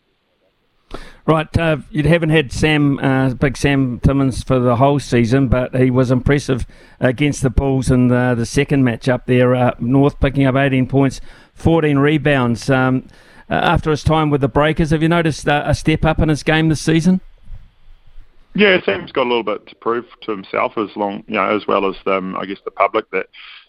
Right, 1.26 1.58
uh, 1.58 1.78
you 1.90 2.02
haven't 2.04 2.30
had 2.30 2.52
Sam, 2.52 2.98
uh, 3.00 3.34
Big 3.34 3.58
Sam 3.58 4.00
Timmins 4.00 4.42
for 4.42 4.58
the 4.58 4.76
whole 4.76 4.98
season, 4.98 5.48
but 5.48 5.74
he 5.74 5.90
was 5.90 6.10
impressive 6.10 6.66
against 7.00 7.42
the 7.42 7.50
Bulls 7.50 7.90
in 7.90 8.08
the, 8.08 8.34
the 8.34 8.46
second 8.46 8.84
match 8.84 9.08
up 9.08 9.26
there 9.26 9.54
uh, 9.54 9.74
north, 9.78 10.18
picking 10.20 10.46
up 10.46 10.56
18 10.56 10.86
points, 10.86 11.20
14 11.54 11.98
rebounds. 11.98 12.70
Um, 12.70 13.08
uh, 13.50 13.54
after 13.54 13.90
his 13.90 14.02
time 14.02 14.30
with 14.30 14.40
the 14.40 14.48
Breakers. 14.48 14.90
Have 14.90 15.02
you 15.02 15.08
noticed 15.08 15.46
a 15.48 15.74
step 15.74 16.04
up 16.04 16.18
in 16.18 16.28
his 16.28 16.42
game 16.42 16.68
this 16.68 16.80
season? 16.80 17.20
Yeah, 18.54 18.82
Sam's 18.84 19.12
got 19.12 19.22
a 19.22 19.28
little 19.28 19.44
bit 19.44 19.66
to 19.68 19.74
prove 19.76 20.06
to 20.22 20.32
himself 20.32 20.76
as 20.76 20.94
long, 20.96 21.22
you 21.28 21.34
know, 21.34 21.56
as 21.56 21.66
well 21.66 21.86
as 21.86 21.96
um, 22.06 22.36
I 22.36 22.44
guess 22.44 22.58
the 22.64 22.70
public 22.70 23.10
that 23.12 23.26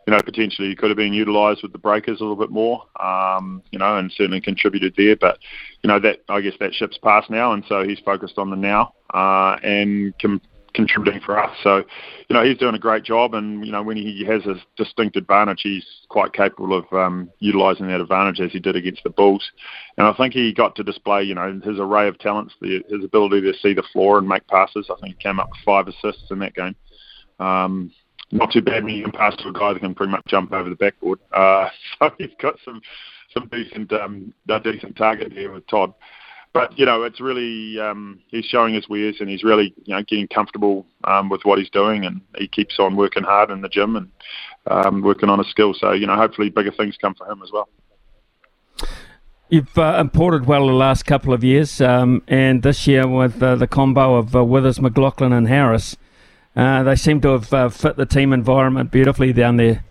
you 0.07 0.13
know 0.13 0.21
potentially 0.21 0.69
he 0.69 0.75
could 0.75 0.89
have 0.89 0.97
been 0.97 1.13
utilised 1.13 1.63
with 1.63 1.71
the 1.71 1.77
Breakers 1.77 2.19
a 2.19 2.23
little 2.23 2.35
bit 2.35 2.49
more, 2.49 2.83
um, 2.99 3.61
you 3.71 3.79
know, 3.79 3.97
and 3.97 4.11
certainly 4.11 4.41
contributed 4.41 4.93
there. 4.97 5.15
But 5.15 5.39
you 5.83 5.87
know 5.87 5.99
that 5.99 6.19
I 6.29 6.41
guess 6.41 6.53
that 6.59 6.73
ship's 6.73 6.97
passed 6.97 7.29
now, 7.29 7.53
and 7.53 7.63
so 7.67 7.83
he's 7.83 7.99
focused 7.99 8.37
on 8.37 8.49
the 8.49 8.55
now 8.55 8.93
uh, 9.13 9.57
and 9.63 10.17
can 10.19 10.41
contributing 10.73 11.21
for 11.25 11.37
us. 11.37 11.55
So, 11.63 11.77
you 12.29 12.33
know, 12.33 12.43
he's 12.43 12.57
doing 12.57 12.75
a 12.75 12.79
great 12.79 13.03
job, 13.03 13.33
and 13.33 13.65
you 13.65 13.71
know, 13.71 13.83
when 13.83 13.97
he 13.97 14.23
has 14.25 14.45
a 14.45 14.55
distinct 14.77 15.15
advantage, 15.15 15.61
he's 15.63 15.85
quite 16.09 16.33
capable 16.33 16.77
of 16.77 16.85
um, 16.93 17.29
utilising 17.39 17.87
that 17.87 18.01
advantage 18.01 18.39
as 18.39 18.51
he 18.51 18.59
did 18.59 18.75
against 18.75 19.03
the 19.03 19.09
Bulls. 19.09 19.43
And 19.97 20.07
I 20.07 20.13
think 20.13 20.33
he 20.33 20.53
got 20.53 20.75
to 20.75 20.83
display, 20.83 21.23
you 21.23 21.35
know, 21.35 21.59
his 21.63 21.79
array 21.79 22.07
of 22.07 22.19
talents, 22.19 22.53
the, 22.61 22.83
his 22.89 23.03
ability 23.03 23.41
to 23.41 23.53
see 23.59 23.73
the 23.73 23.83
floor 23.93 24.19
and 24.19 24.27
make 24.27 24.47
passes. 24.47 24.89
I 24.89 24.99
think 25.01 25.17
he 25.17 25.23
came 25.23 25.39
up 25.39 25.49
with 25.49 25.59
five 25.65 25.87
assists 25.87 26.31
in 26.31 26.39
that 26.39 26.55
game. 26.55 26.75
Um, 27.39 27.91
not 28.31 28.51
too 28.51 28.61
bad 28.61 28.83
when 28.83 28.95
you 28.95 29.03
can 29.03 29.11
pass 29.11 29.35
to 29.37 29.49
a 29.49 29.53
guy 29.53 29.73
that 29.73 29.79
can 29.79 29.95
pretty 29.95 30.11
much 30.11 30.25
jump 30.27 30.51
over 30.51 30.69
the 30.69 30.75
backboard. 30.75 31.19
Uh, 31.31 31.69
so 31.99 32.11
he's 32.17 32.29
got 32.39 32.55
some 32.63 32.81
some 33.33 33.47
decent 33.51 33.91
um, 33.93 34.33
a 34.49 34.59
decent 34.59 34.95
target 34.95 35.31
here 35.31 35.51
with 35.51 35.67
Todd 35.67 35.93
but 36.53 36.77
you 36.77 36.85
know, 36.85 37.03
it's 37.03 37.21
really 37.21 37.79
um, 37.79 38.19
he's 38.27 38.45
showing 38.45 38.73
his 38.73 38.89
wares 38.89 39.17
and 39.19 39.29
he's 39.29 39.43
really 39.43 39.73
you 39.85 39.95
know 39.95 40.01
getting 40.03 40.27
comfortable 40.27 40.85
um, 41.03 41.29
with 41.29 41.41
what 41.43 41.59
he's 41.59 41.69
doing, 41.69 42.05
and 42.05 42.21
he 42.37 42.47
keeps 42.47 42.79
on 42.79 42.95
working 42.95 43.23
hard 43.23 43.51
in 43.51 43.61
the 43.61 43.69
gym 43.69 43.95
and 43.95 44.09
um, 44.67 45.01
working 45.01 45.29
on 45.29 45.37
his 45.37 45.49
skills. 45.49 45.77
So 45.79 45.91
you 45.91 46.07
know, 46.07 46.15
hopefully, 46.15 46.49
bigger 46.49 46.71
things 46.71 46.97
come 46.99 47.13
for 47.13 47.31
him 47.31 47.41
as 47.43 47.51
well. 47.51 47.69
You've 49.49 49.77
uh, 49.77 49.97
imported 49.99 50.45
well 50.45 50.67
the 50.67 50.73
last 50.73 51.03
couple 51.03 51.33
of 51.33 51.43
years, 51.43 51.81
um, 51.81 52.23
and 52.27 52.63
this 52.63 52.87
year 52.87 53.07
with 53.07 53.41
uh, 53.41 53.55
the 53.55 53.67
combo 53.67 54.15
of 54.15 54.35
uh, 54.35 54.43
Withers, 54.43 54.81
McLaughlin, 54.81 55.33
and 55.33 55.47
Harris, 55.47 55.97
uh, 56.59 56.83
they 56.83 56.95
seem 56.95 57.21
to 57.21 57.29
have 57.29 57.53
uh, 57.53 57.69
fit 57.69 57.95
the 57.95 58.05
team 58.05 58.33
environment 58.33 58.91
beautifully 58.91 59.31
down 59.31 59.57
there. 59.57 59.83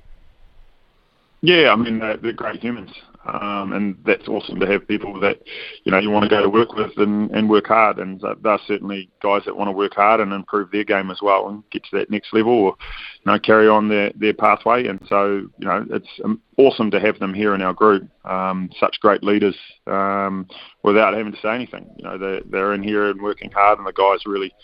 Yeah, 1.40 1.72
I 1.72 1.76
mean 1.76 1.98
they're, 1.98 2.16
they're 2.16 2.32
great 2.32 2.60
humans. 2.60 2.90
Um, 3.24 3.72
and 3.72 3.96
that's 4.06 4.26
awesome 4.26 4.58
to 4.60 4.66
have 4.66 4.88
people 4.88 5.20
that 5.20 5.42
you 5.84 5.92
know 5.92 5.98
you 5.98 6.10
want 6.10 6.24
to 6.24 6.30
go 6.30 6.42
to 6.42 6.48
work 6.48 6.72
with 6.74 6.92
and, 6.96 7.30
and 7.30 7.48
work 7.48 7.66
hard. 7.66 7.98
And 7.98 8.22
they're 8.42 8.58
certainly 8.66 9.10
guys 9.22 9.42
that 9.44 9.56
want 9.56 9.68
to 9.68 9.72
work 9.72 9.94
hard 9.94 10.20
and 10.20 10.32
improve 10.32 10.70
their 10.70 10.84
game 10.84 11.10
as 11.10 11.20
well 11.20 11.48
and 11.48 11.62
get 11.70 11.84
to 11.84 11.98
that 11.98 12.10
next 12.10 12.32
level, 12.32 12.52
or 12.52 12.76
you 13.24 13.32
know 13.32 13.38
carry 13.38 13.68
on 13.68 13.88
their 13.88 14.12
their 14.14 14.32
pathway. 14.32 14.86
And 14.86 15.00
so 15.08 15.48
you 15.58 15.66
know 15.66 15.86
it's 15.90 16.08
um, 16.24 16.40
awesome 16.56 16.90
to 16.90 17.00
have 17.00 17.18
them 17.18 17.34
here 17.34 17.54
in 17.54 17.60
our 17.62 17.74
group. 17.74 18.08
Um, 18.24 18.70
such 18.80 19.00
great 19.00 19.22
leaders 19.22 19.56
um, 19.86 20.46
without 20.82 21.14
having 21.14 21.32
to 21.32 21.40
say 21.40 21.54
anything. 21.54 21.86
You 21.96 22.04
know 22.04 22.18
they're 22.18 22.42
they're 22.46 22.74
in 22.74 22.82
here 22.82 23.10
and 23.10 23.20
working 23.20 23.50
hard, 23.50 23.78
and 23.78 23.86
the 23.86 23.92
guys 23.92 24.20
really 24.26 24.54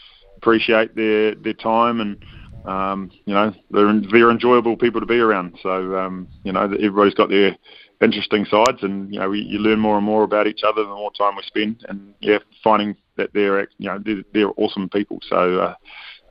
appreciate 0.44 0.94
their 0.94 1.34
their 1.34 1.54
time 1.54 2.00
and 2.00 2.22
um, 2.64 3.10
you 3.26 3.34
know, 3.34 3.52
they're 3.70 4.00
they're 4.10 4.30
enjoyable 4.30 4.76
people 4.76 5.00
to 5.00 5.06
be 5.06 5.18
around. 5.18 5.58
So 5.62 5.98
um, 5.98 6.28
you 6.44 6.52
know, 6.52 6.62
everybody's 6.62 7.14
got 7.14 7.28
their 7.28 7.56
interesting 8.00 8.46
sides, 8.46 8.78
and 8.82 9.12
you 9.12 9.20
know, 9.20 9.28
we, 9.28 9.40
you 9.40 9.58
learn 9.58 9.78
more 9.78 9.96
and 9.96 10.06
more 10.06 10.22
about 10.22 10.46
each 10.46 10.62
other 10.66 10.82
the 10.82 10.88
more 10.88 11.12
time 11.12 11.36
we 11.36 11.42
spend, 11.42 11.84
and 11.88 12.14
yeah, 12.20 12.38
finding 12.62 12.96
that 13.16 13.30
they're 13.34 13.60
you 13.78 13.90
know 13.90 13.98
they're, 14.02 14.24
they're 14.32 14.52
awesome 14.56 14.88
people. 14.88 15.18
So 15.28 15.74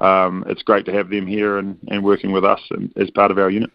uh, 0.02 0.04
um, 0.04 0.44
it's 0.48 0.64
great 0.64 0.86
to 0.86 0.94
have 0.94 1.10
them 1.10 1.28
here 1.28 1.60
and, 1.60 1.78
and 1.90 2.04
working 2.04 2.32
with 2.32 2.44
us 2.44 2.62
and, 2.72 2.92
as 2.98 3.12
part 3.12 3.30
of 3.30 3.38
our 3.38 3.52
unit. 3.52 3.70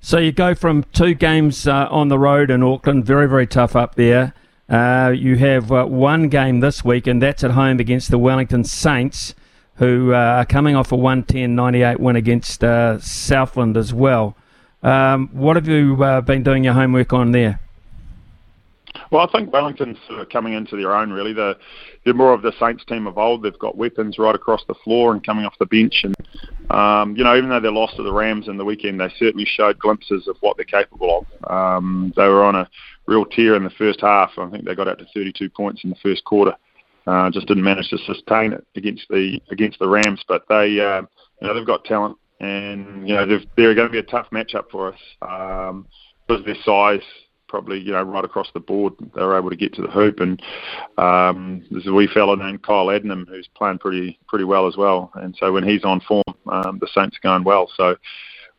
So 0.00 0.16
you 0.16 0.32
go 0.32 0.54
from 0.54 0.84
two 0.94 1.12
games 1.12 1.68
uh, 1.68 1.86
on 1.90 2.08
the 2.08 2.18
road 2.18 2.50
in 2.50 2.62
Auckland, 2.62 3.04
very 3.04 3.28
very 3.28 3.46
tough 3.46 3.76
up 3.76 3.94
there. 3.96 4.32
Uh, 4.68 5.12
you 5.14 5.36
have 5.36 5.70
uh, 5.70 5.84
one 5.84 6.28
game 6.28 6.60
this 6.60 6.84
week, 6.84 7.06
and 7.06 7.22
that's 7.22 7.44
at 7.44 7.52
home 7.52 7.78
against 7.78 8.10
the 8.10 8.18
Wellington 8.18 8.64
Saints 8.64 9.34
who 9.76 10.12
uh, 10.12 10.16
are 10.16 10.46
coming 10.46 10.74
off 10.74 10.92
a 10.92 10.96
110-98 10.96 11.98
win 11.98 12.16
against 12.16 12.64
uh, 12.64 12.98
Southland 12.98 13.76
as 13.76 13.92
well. 13.92 14.36
Um, 14.82 15.28
what 15.32 15.56
have 15.56 15.68
you 15.68 16.02
uh, 16.02 16.20
been 16.20 16.42
doing 16.42 16.64
your 16.64 16.74
homework 16.74 17.12
on 17.12 17.32
there? 17.32 17.60
Well, 19.10 19.26
I 19.26 19.30
think 19.30 19.52
Wellington's 19.52 19.98
sort 20.08 20.20
of 20.20 20.30
coming 20.30 20.54
into 20.54 20.76
their 20.76 20.94
own. 20.96 21.12
Really, 21.12 21.32
they're, 21.32 21.56
they're 22.04 22.14
more 22.14 22.32
of 22.32 22.42
the 22.42 22.52
Saints 22.58 22.84
team 22.86 23.06
of 23.06 23.18
old. 23.18 23.42
They've 23.42 23.58
got 23.58 23.76
weapons 23.76 24.18
right 24.18 24.34
across 24.34 24.64
the 24.66 24.74
floor 24.74 25.12
and 25.12 25.24
coming 25.24 25.44
off 25.44 25.54
the 25.58 25.66
bench. 25.66 26.04
And 26.04 26.14
um, 26.70 27.14
you 27.16 27.22
know, 27.22 27.36
even 27.36 27.50
though 27.50 27.60
they 27.60 27.68
lost 27.68 27.96
to 27.96 28.02
the 28.02 28.12
Rams 28.12 28.48
in 28.48 28.56
the 28.56 28.64
weekend, 28.64 28.98
they 28.98 29.12
certainly 29.18 29.44
showed 29.44 29.78
glimpses 29.78 30.26
of 30.28 30.36
what 30.40 30.56
they're 30.56 30.64
capable 30.64 31.26
of. 31.42 31.50
Um, 31.50 32.12
they 32.16 32.26
were 32.26 32.42
on 32.42 32.54
a 32.54 32.68
real 33.06 33.24
tear 33.24 33.54
in 33.54 33.64
the 33.64 33.70
first 33.70 34.00
half. 34.00 34.30
I 34.38 34.48
think 34.50 34.64
they 34.64 34.74
got 34.74 34.88
out 34.88 34.98
to 34.98 35.06
32 35.14 35.50
points 35.50 35.84
in 35.84 35.90
the 35.90 35.96
first 36.02 36.24
quarter. 36.24 36.54
Uh, 37.06 37.30
just 37.30 37.46
didn't 37.46 37.62
manage 37.62 37.88
to 37.88 37.98
sustain 37.98 38.52
it 38.52 38.66
against 38.74 39.04
the 39.08 39.40
against 39.50 39.78
the 39.78 39.88
Rams, 39.88 40.24
but 40.26 40.42
they 40.48 40.80
uh, 40.80 41.02
you 41.40 41.46
know 41.46 41.54
they've 41.54 41.66
got 41.66 41.84
talent, 41.84 42.16
and 42.40 43.08
you 43.08 43.14
know 43.14 43.24
they're 43.56 43.74
going 43.74 43.86
to 43.86 43.92
be 43.92 43.98
a 43.98 44.02
tough 44.02 44.26
matchup 44.32 44.64
for 44.70 44.92
us 44.92 44.98
um, 45.22 45.86
because 46.26 46.40
of 46.40 46.46
their 46.46 46.62
size. 46.64 47.02
Probably 47.48 47.78
you 47.78 47.92
know 47.92 48.02
right 48.02 48.24
across 48.24 48.48
the 48.54 48.60
board, 48.60 48.94
they 49.14 49.22
were 49.22 49.38
able 49.38 49.50
to 49.50 49.56
get 49.56 49.72
to 49.74 49.82
the 49.82 49.88
hoop, 49.88 50.18
and 50.18 50.42
um, 50.98 51.64
there's 51.70 51.86
a 51.86 51.92
wee 51.92 52.08
fella 52.12 52.36
named 52.36 52.64
Kyle 52.64 52.86
Adnam 52.86 53.28
who's 53.28 53.48
playing 53.54 53.78
pretty 53.78 54.18
pretty 54.26 54.44
well 54.44 54.66
as 54.66 54.76
well. 54.76 55.12
And 55.14 55.36
so 55.38 55.52
when 55.52 55.62
he's 55.62 55.84
on 55.84 56.00
form, 56.00 56.24
um, 56.50 56.78
the 56.80 56.88
Saints 56.92 57.16
are 57.18 57.28
going 57.28 57.44
well. 57.44 57.70
So 57.76 57.94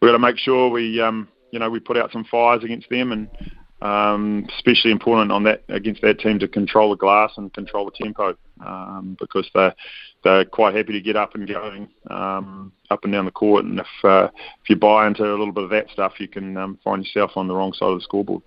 we've 0.01 0.07
got 0.07 0.13
to 0.13 0.19
make 0.19 0.37
sure 0.37 0.69
we 0.69 1.01
um, 1.01 1.27
you 1.51 1.59
know 1.59 1.69
we 1.69 1.81
put 1.81 1.97
out 1.97 2.13
some 2.13 2.23
fires 2.23 2.63
against 2.63 2.89
them 2.89 3.11
and 3.11 3.27
um, 3.81 4.47
especially 4.55 4.91
important 4.91 5.31
on 5.31 5.43
that 5.43 5.63
against 5.69 6.01
that 6.01 6.19
team 6.19 6.39
to 6.39 6.47
control 6.47 6.89
the 6.89 6.95
glass 6.95 7.31
and 7.37 7.53
control 7.53 7.85
the 7.85 8.03
tempo 8.03 8.35
um, 8.65 9.17
because 9.19 9.49
they're 9.53 9.75
they're 10.23 10.45
quite 10.45 10.75
happy 10.75 10.93
to 10.93 11.01
get 11.01 11.15
up 11.15 11.35
and 11.35 11.47
going 11.47 11.87
um, 12.09 12.71
up 12.89 13.03
and 13.03 13.13
down 13.13 13.25
the 13.25 13.31
court. 13.31 13.65
And 13.65 13.79
if 13.79 13.87
uh, 14.03 14.29
if 14.63 14.69
you 14.69 14.75
buy 14.75 15.07
into 15.07 15.23
a 15.23 15.37
little 15.37 15.51
bit 15.51 15.63
of 15.63 15.69
that 15.69 15.89
stuff, 15.91 16.13
you 16.19 16.27
can 16.27 16.57
um, 16.57 16.79
find 16.83 17.05
yourself 17.05 17.31
on 17.35 17.47
the 17.47 17.55
wrong 17.55 17.73
side 17.73 17.89
of 17.89 17.99
the 17.99 18.03
scoreboard. 18.03 18.41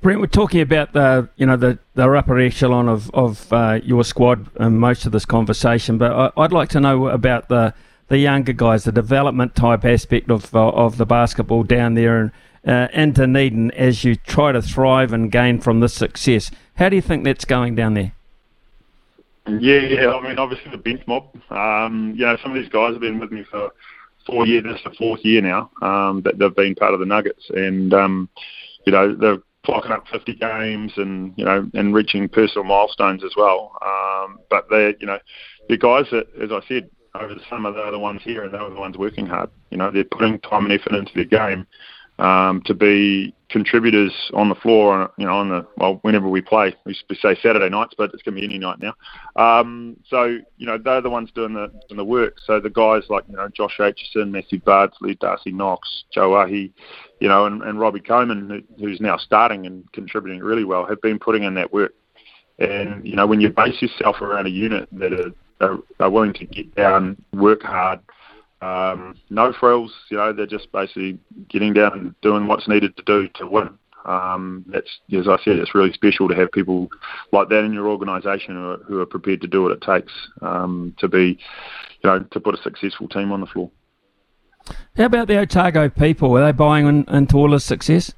Brent, 0.00 0.20
we're 0.20 0.26
talking 0.26 0.60
about 0.60 0.92
the 0.92 1.28
you 1.36 1.46
know 1.46 1.56
the, 1.56 1.78
the 1.94 2.10
upper 2.10 2.38
echelon 2.38 2.88
of 2.88 3.10
of 3.14 3.52
uh, 3.52 3.80
your 3.82 4.04
squad 4.04 4.48
in 4.58 4.78
most 4.78 5.04
of 5.06 5.12
this 5.12 5.24
conversation, 5.24 5.98
but 5.98 6.12
I, 6.12 6.40
would 6.40 6.52
like 6.52 6.68
to 6.70 6.80
know 6.80 7.08
about 7.08 7.48
the 7.48 7.74
the 8.08 8.18
younger 8.18 8.52
guys, 8.52 8.84
the 8.84 8.92
development 8.92 9.54
type 9.54 9.84
aspect 9.84 10.30
of 10.30 10.54
uh, 10.54 10.68
of 10.68 10.96
the 10.96 11.06
basketball 11.06 11.64
down 11.64 11.94
there, 11.94 12.18
and 12.18 12.32
uh, 12.66 12.88
in 12.92 13.12
Dunedin 13.12 13.70
as 13.72 14.04
you 14.04 14.16
try 14.16 14.52
to 14.52 14.62
thrive 14.62 15.12
and 15.12 15.30
gain 15.30 15.60
from 15.60 15.80
this 15.80 15.94
success. 15.94 16.50
How 16.76 16.88
do 16.88 16.96
you 16.96 17.02
think 17.02 17.24
that's 17.24 17.44
going 17.44 17.74
down 17.74 17.94
there? 17.94 18.12
Yeah, 19.46 19.80
yeah. 19.80 20.12
I 20.12 20.26
mean, 20.26 20.38
obviously 20.38 20.70
the 20.70 20.78
bench 20.78 21.02
mob. 21.06 21.28
Um, 21.50 22.14
you 22.16 22.24
know, 22.24 22.36
some 22.42 22.56
of 22.56 22.62
these 22.62 22.70
guys 22.70 22.92
have 22.92 23.00
been 23.00 23.18
with 23.18 23.30
me 23.30 23.44
for 23.50 23.70
four 24.26 24.46
years. 24.46 24.64
This 24.64 24.76
is 24.76 24.84
the 24.84 24.94
fourth 24.96 25.20
year 25.24 25.42
now 25.42 25.70
um, 25.82 26.22
that 26.22 26.38
they've 26.38 26.54
been 26.54 26.74
part 26.74 26.94
of 26.94 27.00
the 27.00 27.06
Nuggets, 27.06 27.44
and 27.50 27.92
um, 27.92 28.28
you 28.86 28.92
know 28.92 29.14
they're 29.14 29.42
clocking 29.66 29.90
up 29.90 30.06
50 30.08 30.34
games 30.34 30.92
and 30.96 31.32
you 31.36 31.44
know 31.44 31.68
and 31.74 31.94
reaching 31.94 32.28
personal 32.28 32.64
milestones 32.64 33.22
as 33.22 33.32
well. 33.36 33.76
Um, 33.82 34.38
but 34.48 34.66
they're 34.70 34.94
you 34.98 35.06
know 35.06 35.18
the 35.68 35.76
guys 35.76 36.06
that, 36.10 36.26
as 36.42 36.50
I 36.50 36.66
said, 36.66 36.88
over 37.14 37.34
the 37.34 37.42
summer 37.48 37.70
they're 37.72 37.90
the 37.90 37.98
ones 37.98 38.22
here 38.24 38.44
and 38.44 38.52
they're 38.52 38.68
the 38.68 38.80
ones 38.80 38.96
working 38.96 39.26
hard. 39.26 39.50
You 39.70 39.76
know, 39.76 39.90
they're 39.90 40.04
putting 40.04 40.38
time 40.40 40.64
and 40.64 40.72
effort 40.72 40.94
into 40.94 41.12
their 41.14 41.24
game 41.24 41.66
um, 42.18 42.62
to 42.66 42.74
be 42.74 43.34
contributors 43.48 44.12
on 44.34 44.48
the 44.48 44.54
floor. 44.56 45.10
You 45.16 45.26
know, 45.26 45.34
on 45.34 45.48
the 45.48 45.66
well, 45.76 45.98
whenever 46.02 46.28
we 46.28 46.40
play, 46.40 46.74
we 46.84 46.94
say 46.94 47.36
Saturday 47.42 47.68
nights, 47.68 47.94
but 47.96 48.10
it's 48.12 48.22
going 48.22 48.34
to 48.34 48.40
be 48.40 48.44
any 48.44 48.58
night 48.58 48.78
now. 48.80 48.94
Um, 49.36 49.96
so 50.08 50.38
you 50.56 50.66
know, 50.66 50.78
they're 50.78 51.00
the 51.00 51.10
ones 51.10 51.30
doing 51.34 51.54
the 51.54 51.68
doing 51.88 51.96
the 51.96 52.04
work. 52.04 52.36
So 52.44 52.60
the 52.60 52.70
guys 52.70 53.04
like 53.08 53.24
you 53.28 53.36
know 53.36 53.48
Josh 53.48 53.78
Aitchison, 53.78 54.30
Matthew 54.30 54.60
Bardsley, 54.60 55.16
Darcy 55.16 55.52
Knox, 55.52 56.04
Joe 56.12 56.34
Ahi, 56.34 56.72
you 57.20 57.28
know, 57.28 57.46
and, 57.46 57.62
and 57.62 57.78
Robbie 57.78 58.00
Coleman, 58.00 58.64
who, 58.78 58.84
who's 58.84 59.00
now 59.00 59.16
starting 59.16 59.66
and 59.66 59.90
contributing 59.92 60.42
really 60.42 60.64
well, 60.64 60.86
have 60.86 61.00
been 61.00 61.18
putting 61.18 61.44
in 61.44 61.54
that 61.54 61.72
work. 61.72 61.94
And 62.58 63.06
you 63.06 63.16
know, 63.16 63.26
when 63.26 63.40
you 63.40 63.50
base 63.50 63.80
yourself 63.82 64.20
around 64.20 64.46
a 64.46 64.50
unit 64.50 64.88
that 64.92 65.12
are, 65.12 65.32
are, 65.60 65.78
are 66.00 66.10
willing 66.10 66.34
to 66.34 66.44
get 66.44 66.74
down, 66.74 67.16
work 67.32 67.62
hard, 67.62 68.00
um, 68.64 69.14
no 69.28 69.52
frills, 69.52 69.92
you 70.10 70.16
know, 70.16 70.32
they're 70.32 70.46
just 70.46 70.72
basically 70.72 71.18
getting 71.48 71.74
down 71.74 71.92
and 71.92 72.20
doing 72.22 72.46
what's 72.46 72.66
needed 72.66 72.96
to 72.96 73.02
do 73.02 73.28
to 73.34 73.46
win. 73.46 73.70
Um, 74.06 74.64
that's, 74.68 74.88
as 75.16 75.28
I 75.28 75.36
said, 75.44 75.58
it's 75.58 75.74
really 75.74 75.92
special 75.92 76.28
to 76.28 76.34
have 76.34 76.50
people 76.52 76.88
like 77.32 77.48
that 77.48 77.64
in 77.64 77.72
your 77.72 77.88
organisation 77.88 78.54
who, 78.54 78.76
who, 78.84 79.00
are 79.00 79.06
prepared 79.06 79.40
to 79.42 79.46
do 79.46 79.62
what 79.62 79.72
it 79.72 79.80
takes 79.80 80.12
um, 80.42 80.94
to 80.98 81.08
be, 81.08 81.38
you 82.02 82.10
know, 82.10 82.20
to 82.20 82.40
put 82.40 82.54
a 82.54 82.62
successful 82.62 83.08
team 83.08 83.32
on 83.32 83.40
the 83.40 83.46
floor. 83.46 83.70
How 84.96 85.06
about 85.06 85.28
the 85.28 85.38
Otago 85.38 85.88
people? 85.88 86.36
Are 86.36 86.44
they 86.44 86.52
buying 86.52 86.86
in, 86.86 87.04
into 87.08 87.36
all 87.36 87.50
this 87.50 87.64
success? 87.64 88.12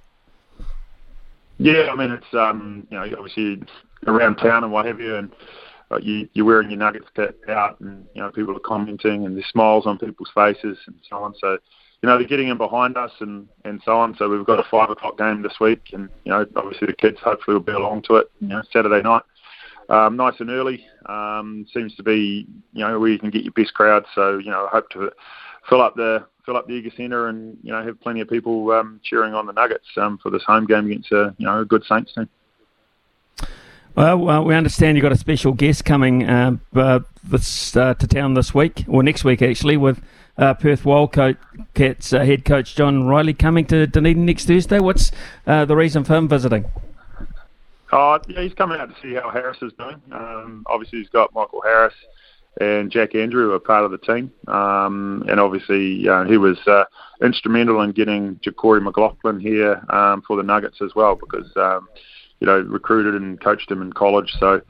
Yeah, 1.59 1.89
I 1.91 1.97
mean, 1.97 2.11
it's 2.11 2.35
um, 2.35 2.87
you 2.91 2.99
know, 2.99 3.05
obviously 3.17 3.63
around 4.07 4.37
town 4.37 4.63
and 4.63 4.73
what 4.73 4.87
have 4.87 5.01
you, 5.01 5.17
and 5.17 5.33
uh, 5.91 5.99
you, 5.99 6.29
you're 6.33 6.45
wearing 6.45 6.71
your 6.71 6.79
Nuggets 6.79 7.07
kit 7.15 7.39
out, 7.49 7.81
and 7.81 8.07
you 8.15 8.23
know 8.23 8.31
people 8.31 8.57
are 8.57 8.61
commenting, 8.61 9.25
and 9.25 9.37
there's 9.37 9.47
smiles 9.47 9.87
on 9.87 9.99
people's 9.99 10.31
faces, 10.35 10.79
and 10.87 10.97
so 11.09 11.17
on. 11.17 11.35
So, 11.41 11.59
you 12.03 12.09
know, 12.09 12.19
they're 12.19 12.27
getting 12.27 12.49
in 12.49 12.57
behind 12.57 12.97
us, 12.97 13.13
and 13.21 13.49
and 13.65 13.81
so 13.85 13.97
on. 13.97 14.17
So 14.17 14.29
we've 14.29 14.45
got 14.45 14.59
a 14.59 14.69
five 14.69 14.91
o'clock 14.91 15.19
game 15.19 15.43
this 15.43 15.59
week, 15.61 15.91
and 15.93 16.09
you 16.25 16.33
know, 16.33 16.45
obviously 16.57 16.89
the 16.89 16.93
kids 16.93 17.19
hopefully 17.23 17.55
will 17.55 17.63
be 17.63 17.73
along 17.73 18.03
to 18.03 18.17
it. 18.17 18.31
You 18.41 18.49
know, 18.49 18.63
Saturday 18.73 19.03
night, 19.03 19.23
um, 19.89 20.17
nice 20.17 20.35
and 20.41 20.51
early. 20.51 20.85
Um, 21.07 21.67
seems 21.73 21.95
to 21.97 22.03
be 22.03 22.47
you 22.73 22.87
know 22.87 22.99
where 22.99 23.11
you 23.11 23.19
can 23.19 23.31
get 23.31 23.45
your 23.45 23.53
best 23.53 23.75
crowd. 23.75 24.05
So 24.15 24.39
you 24.39 24.51
know, 24.51 24.67
I 24.67 24.71
hope 24.71 24.91
to 24.91 25.11
fill 25.69 25.83
up 25.83 25.95
the 25.95 26.27
fill 26.45 26.57
up 26.57 26.67
the 26.67 26.79
Edgar 26.79 26.91
Centre 26.97 27.29
and 27.29 27.57
you 27.63 27.73
know 27.73 27.85
have 27.85 28.01
plenty 28.01 28.21
of 28.21 28.29
people 28.29 28.73
um, 28.73 29.01
cheering 29.05 29.35
on 29.35 29.47
the 29.47 29.53
Nuggets 29.53 29.87
um, 29.97 30.19
for 30.21 30.31
this 30.31 30.43
home 30.45 30.67
game 30.67 30.87
against 30.87 31.13
a 31.13 31.35
you 31.39 31.47
know 31.47 31.61
a 31.61 31.65
good 31.65 31.85
Saints 31.85 32.13
team. 32.13 32.29
Well, 33.97 34.19
well, 34.19 34.45
we 34.45 34.55
understand 34.55 34.99
you've 34.99 35.05
got 35.05 35.13
a 35.13 35.17
special 35.17 35.55
guest 35.55 35.87
coming 35.87 36.29
uh, 36.29 36.59
uh, 36.75 37.01
this, 37.25 37.75
uh, 37.75 37.95
to 37.95 38.07
town 38.07 38.35
this 38.35 38.55
week, 38.55 38.85
or 38.87 39.03
next 39.03 39.25
week 39.25 39.41
actually, 39.41 39.79
with 39.79 40.03
uh, 40.37 40.53
Perth 40.53 40.85
Wildcats 40.85 42.13
uh, 42.13 42.23
head 42.23 42.45
coach 42.45 42.75
John 42.77 43.05
Rillie 43.05 43.39
coming 43.39 43.65
to 43.69 43.87
Dunedin 43.87 44.27
next 44.27 44.49
Thursday. 44.49 44.81
What's 44.81 45.13
uh, 45.47 45.65
the 45.65 45.75
reason 45.75 46.05
for 46.05 46.15
him 46.15 46.29
visiting? 46.29 46.67
Oh, 47.91 48.19
yeah, 48.29 48.43
he's 48.43 48.53
coming 48.53 48.79
out 48.79 48.95
to 48.95 49.01
see 49.01 49.15
how 49.15 49.31
Harris 49.31 49.57
is 49.63 49.73
doing. 49.79 50.03
Um, 50.13 50.67
obviously, 50.67 50.99
he's 50.99 51.09
got 51.09 51.33
Michael 51.33 51.63
Harris 51.63 51.95
and 52.61 52.91
Jack 52.91 53.15
Andrew 53.15 53.55
are 53.55 53.59
part 53.59 53.87
of 53.87 53.93
the 53.93 53.99
team, 53.99 54.31
um, 54.47 55.25
and 55.27 55.41
obviously 55.41 56.01
he 56.29 56.37
was 56.37 56.59
instrumental 57.23 57.81
in 57.81 57.93
getting 57.93 58.37
Ja'Cory 58.45 58.83
McLaughlin 58.83 59.41
here 59.41 59.83
um, 59.89 60.21
for 60.21 60.37
the 60.37 60.43
Nuggets 60.43 60.83
as 60.83 60.95
well 60.95 61.15
because. 61.17 61.51
You 62.41 62.47
know, 62.47 62.61
recruited 62.61 63.15
and 63.15 63.41
coached 63.41 63.71
him 63.71 63.81
in 63.83 63.93
college. 63.93 64.33
So, 64.39 64.61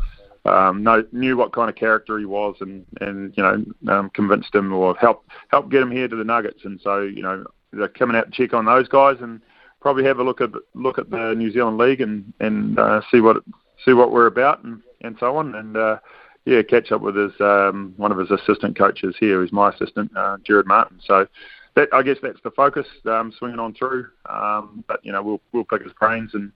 um, 0.44 0.82
know, 0.82 1.04
knew 1.12 1.36
what 1.36 1.52
kind 1.52 1.68
of 1.68 1.76
character 1.76 2.18
he 2.18 2.24
was, 2.24 2.56
and 2.60 2.84
and 3.00 3.34
you 3.36 3.42
know, 3.42 3.92
um, 3.92 4.10
convinced 4.10 4.54
him 4.54 4.72
or 4.72 4.94
helped 4.96 5.28
help 5.48 5.70
get 5.70 5.82
him 5.82 5.90
here 5.90 6.08
to 6.08 6.16
the 6.16 6.24
Nuggets. 6.24 6.64
And 6.64 6.80
so, 6.82 7.02
you 7.02 7.22
know, 7.22 7.44
they're 7.72 7.88
coming 7.88 8.16
out 8.16 8.30
to 8.30 8.36
check 8.36 8.54
on 8.54 8.64
those 8.64 8.88
guys 8.88 9.16
and 9.20 9.40
probably 9.80 10.04
have 10.04 10.18
a 10.18 10.24
look 10.24 10.40
at 10.40 10.50
look 10.74 10.98
at 10.98 11.10
the 11.10 11.34
New 11.34 11.50
Zealand 11.50 11.78
League 11.78 12.00
and 12.00 12.32
and 12.40 12.78
uh, 12.78 13.00
see 13.10 13.20
what 13.20 13.38
see 13.84 13.92
what 13.92 14.12
we're 14.12 14.26
about 14.26 14.64
and 14.64 14.82
and 15.02 15.16
so 15.18 15.36
on. 15.36 15.54
And 15.54 15.76
uh, 15.76 15.98
yeah, 16.44 16.62
catch 16.62 16.92
up 16.92 17.00
with 17.00 17.16
his 17.16 17.32
um, 17.40 17.94
one 17.96 18.12
of 18.12 18.18
his 18.18 18.30
assistant 18.30 18.78
coaches 18.78 19.16
here, 19.18 19.40
who's 19.40 19.52
my 19.52 19.70
assistant, 19.70 20.10
uh, 20.16 20.38
Jared 20.44 20.66
Martin. 20.66 21.00
So 21.04 21.26
that 21.74 21.88
I 21.92 22.02
guess 22.02 22.16
that's 22.22 22.40
the 22.42 22.50
focus, 22.50 22.86
um, 23.04 23.32
swinging 23.36 23.58
on 23.58 23.74
through. 23.74 24.08
Um, 24.28 24.84
but 24.88 25.04
you 25.04 25.12
know, 25.12 25.22
we'll 25.22 25.40
we'll 25.52 25.64
pick 25.64 25.82
his 25.82 25.92
brains 25.92 26.30
and 26.34 26.52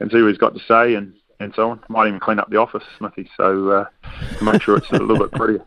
and 0.00 0.10
see 0.10 0.20
what 0.20 0.28
he's 0.28 0.38
got 0.38 0.54
to 0.54 0.60
say 0.66 0.94
and 0.94 1.14
and 1.40 1.52
so 1.54 1.70
on. 1.70 1.80
Might 1.88 2.08
even 2.08 2.20
clean 2.20 2.38
up 2.38 2.50
the 2.50 2.56
office, 2.56 2.84
Smithy, 2.98 3.28
so 3.36 3.70
uh, 3.70 3.84
make 4.42 4.62
sure 4.62 4.76
it's 4.76 4.90
a 4.90 4.98
little 4.98 5.18
bit 5.18 5.32
prettier. 5.32 5.64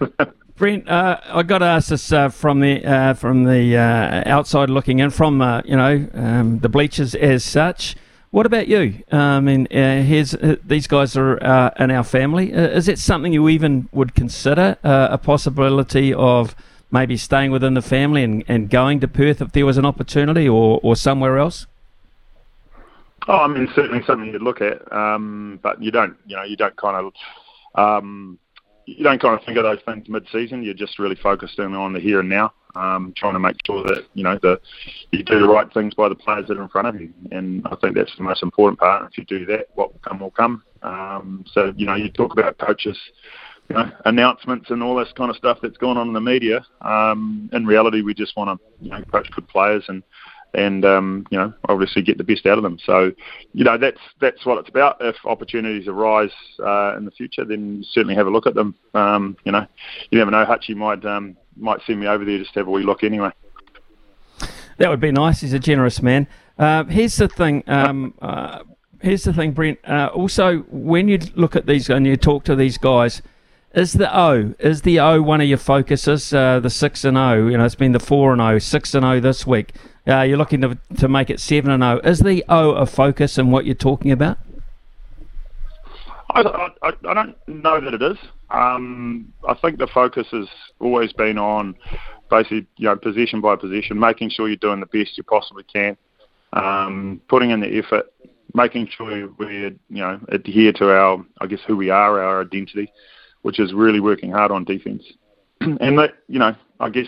Brent, 0.56 0.88
uh, 0.88 1.20
I 1.24 1.44
got 1.44 1.58
to 1.58 1.66
ask 1.66 1.88
this 1.88 2.12
uh, 2.12 2.30
from 2.30 2.58
the 2.58 2.84
uh, 2.84 3.14
from 3.14 3.44
the 3.44 3.76
uh, 3.76 4.22
outside 4.26 4.68
looking 4.68 4.98
in, 4.98 5.10
from 5.10 5.40
uh, 5.40 5.62
you 5.64 5.76
know 5.76 6.08
um, 6.14 6.58
the 6.58 6.68
bleachers 6.68 7.14
as 7.14 7.44
such. 7.44 7.94
What 8.30 8.44
about 8.44 8.66
you? 8.68 9.02
I 9.10 9.40
mean, 9.40 9.68
uh, 9.68 10.56
these 10.64 10.86
guys 10.86 11.16
are 11.16 11.36
in 11.78 11.90
our 11.90 12.04
family. 12.04 12.52
is 12.52 12.86
it 12.86 12.98
something 12.98 13.32
you 13.32 13.48
even 13.48 13.88
would 13.92 14.14
consider 14.14 14.76
a 14.82 15.16
possibility 15.16 16.12
of 16.12 16.54
maybe 16.90 17.16
staying 17.16 17.52
within 17.52 17.72
the 17.72 17.80
family 17.80 18.22
and, 18.22 18.44
and 18.46 18.68
going 18.68 19.00
to 19.00 19.08
Perth 19.08 19.40
if 19.40 19.52
there 19.52 19.64
was 19.64 19.78
an 19.78 19.86
opportunity, 19.86 20.46
or, 20.46 20.78
or 20.82 20.94
somewhere 20.94 21.38
else? 21.38 21.66
Oh, 23.26 23.38
I 23.38 23.48
mean, 23.48 23.68
certainly 23.74 24.02
something 24.06 24.32
you'd 24.32 24.42
look 24.42 24.60
at, 24.60 24.90
um, 24.92 25.58
but 25.62 25.82
you 25.82 25.90
don't, 25.90 26.16
you 26.26 26.36
know, 26.36 26.44
you 26.44 26.56
don't 26.56 26.76
kind 26.76 26.96
of, 26.96 27.12
um, 27.74 28.38
you 28.86 29.04
don't 29.04 29.20
kind 29.20 29.38
of 29.38 29.44
think 29.44 29.58
of 29.58 29.64
those 29.64 29.80
things 29.84 30.08
mid-season. 30.08 30.62
You're 30.62 30.74
just 30.74 30.98
really 30.98 31.16
focused 31.16 31.58
in 31.58 31.74
on 31.74 31.92
the 31.92 32.00
here 32.00 32.20
and 32.20 32.28
now, 32.28 32.52
um, 32.74 33.12
trying 33.16 33.34
to 33.34 33.38
make 33.38 33.56
sure 33.66 33.82
that 33.82 34.06
you 34.14 34.24
know 34.24 34.38
the 34.40 34.60
you 35.12 35.22
do 35.22 35.40
the 35.40 35.48
right 35.48 35.70
things 35.74 35.94
by 35.94 36.08
the 36.08 36.14
players 36.14 36.46
that 36.48 36.56
are 36.56 36.62
in 36.62 36.68
front 36.68 36.88
of 36.88 37.00
you, 37.00 37.12
and 37.32 37.66
I 37.66 37.76
think 37.76 37.96
that's 37.96 38.14
the 38.16 38.22
most 38.22 38.42
important 38.42 38.78
part. 38.78 39.10
If 39.10 39.18
you 39.18 39.24
do 39.24 39.44
that, 39.46 39.66
what 39.74 39.92
will 39.92 40.00
come 40.00 40.20
will 40.20 40.30
come. 40.30 40.62
Um, 40.82 41.44
so 41.52 41.72
you 41.76 41.86
know, 41.86 41.96
you 41.96 42.10
talk 42.10 42.32
about 42.32 42.56
coaches. 42.58 42.98
You 43.68 43.76
know, 43.76 43.90
announcements 44.06 44.70
and 44.70 44.82
all 44.82 44.96
this 44.96 45.12
kind 45.14 45.28
of 45.28 45.36
stuff 45.36 45.58
that's 45.60 45.76
going 45.76 45.98
on 45.98 46.08
in 46.08 46.14
the 46.14 46.22
media. 46.22 46.64
Um, 46.80 47.50
in 47.52 47.66
reality, 47.66 48.00
we 48.00 48.14
just 48.14 48.34
want 48.34 48.58
to 48.58 48.66
you 48.82 48.90
know, 48.90 49.02
coach 49.12 49.30
good 49.32 49.46
players 49.46 49.84
and 49.88 50.02
and 50.54 50.84
um, 50.84 51.26
you 51.30 51.38
know 51.38 51.52
obviously 51.68 52.02
get 52.02 52.18
the 52.18 52.24
best 52.24 52.46
out 52.46 52.58
of 52.58 52.64
them. 52.64 52.78
So 52.84 53.12
you 53.52 53.64
know 53.64 53.78
that's 53.78 54.00
that's 54.20 54.44
what 54.46 54.58
it's 54.58 54.68
about. 54.68 54.96
If 55.00 55.16
opportunities 55.24 55.88
arise 55.88 56.30
uh, 56.60 56.96
in 56.96 57.04
the 57.04 57.10
future, 57.10 57.44
then 57.44 57.84
certainly 57.90 58.14
have 58.14 58.26
a 58.26 58.30
look 58.30 58.46
at 58.46 58.54
them. 58.54 58.74
Um, 58.94 59.36
you 59.44 59.52
know, 59.52 59.66
you 60.10 60.18
never 60.18 60.30
know. 60.30 60.44
Hutchie 60.44 60.76
might 60.76 61.04
um, 61.04 61.36
might 61.56 61.80
send 61.86 62.00
me 62.00 62.06
over 62.06 62.24
there 62.24 62.38
just 62.38 62.52
to 62.54 62.60
have 62.60 62.68
a 62.68 62.70
wee 62.70 62.82
look 62.82 63.04
anyway. 63.04 63.30
That 64.78 64.90
would 64.90 65.00
be 65.00 65.12
nice. 65.12 65.40
He's 65.40 65.52
a 65.52 65.58
generous 65.58 66.00
man. 66.02 66.28
Uh, 66.56 66.84
here's 66.84 67.16
the 67.16 67.28
thing. 67.28 67.64
Um, 67.66 68.14
uh, 68.22 68.62
here's 69.00 69.24
the 69.24 69.32
thing, 69.32 69.52
Brent. 69.52 69.78
Uh, 69.86 70.10
also, 70.14 70.58
when 70.70 71.08
you 71.08 71.18
look 71.34 71.56
at 71.56 71.66
these 71.66 71.88
and 71.90 72.06
you 72.06 72.16
talk 72.16 72.44
to 72.44 72.56
these 72.56 72.78
guys. 72.78 73.22
Is 73.74 73.92
the 73.92 74.16
O 74.16 74.54
is 74.58 74.82
the 74.82 74.98
O 74.98 75.20
one 75.20 75.40
of 75.40 75.48
your 75.48 75.58
focuses? 75.58 76.32
Uh, 76.32 76.58
the 76.60 76.70
six 76.70 77.04
and 77.04 77.18
O, 77.18 77.48
you 77.48 77.58
know, 77.58 77.64
it's 77.64 77.74
been 77.74 77.92
the 77.92 78.00
four 78.00 78.32
and 78.32 78.40
O, 78.40 78.58
six 78.58 78.94
and 78.94 79.04
O 79.04 79.20
this 79.20 79.46
week. 79.46 79.72
Uh, 80.08 80.22
you're 80.22 80.38
looking 80.38 80.62
to, 80.62 80.78
to 80.96 81.06
make 81.06 81.28
it 81.28 81.38
7 81.38 81.70
and 81.70 81.84
O. 81.84 81.98
Is 81.98 82.20
the 82.20 82.42
O 82.48 82.70
a 82.70 82.86
focus 82.86 83.36
in 83.36 83.50
what 83.50 83.66
you're 83.66 83.74
talking 83.74 84.10
about? 84.10 84.38
I, 86.30 86.40
I, 86.82 86.92
I 87.06 87.14
don't 87.14 87.36
know 87.46 87.80
that 87.80 87.92
it 87.92 88.02
is. 88.02 88.16
Um, 88.50 89.32
I 89.46 89.52
think 89.54 89.78
the 89.78 89.86
focus 89.86 90.26
has 90.32 90.46
always 90.80 91.12
been 91.12 91.36
on 91.36 91.74
basically, 92.30 92.66
you 92.78 92.86
know, 92.86 92.96
position 92.96 93.42
by 93.42 93.56
position, 93.56 93.98
making 93.98 94.30
sure 94.30 94.48
you're 94.48 94.56
doing 94.56 94.80
the 94.80 94.86
best 94.86 95.18
you 95.18 95.24
possibly 95.24 95.64
can, 95.64 95.96
um, 96.54 97.20
putting 97.28 97.50
in 97.50 97.60
the 97.60 97.78
effort, 97.78 98.10
making 98.54 98.88
sure 98.88 99.28
we, 99.38 99.46
you 99.56 99.78
know, 99.90 100.20
adhere 100.28 100.72
to 100.72 100.90
our, 100.90 101.24
I 101.40 101.46
guess, 101.46 101.60
who 101.66 101.76
we 101.76 101.90
are, 101.90 102.22
our 102.22 102.42
identity, 102.42 102.90
which 103.42 103.60
is 103.60 103.72
really 103.72 104.00
working 104.00 104.30
hard 104.30 104.50
on 104.50 104.64
defence. 104.64 105.04
and 105.60 105.98
that, 105.98 106.14
you 106.28 106.38
know, 106.38 106.54
I 106.80 106.90
guess 106.90 107.06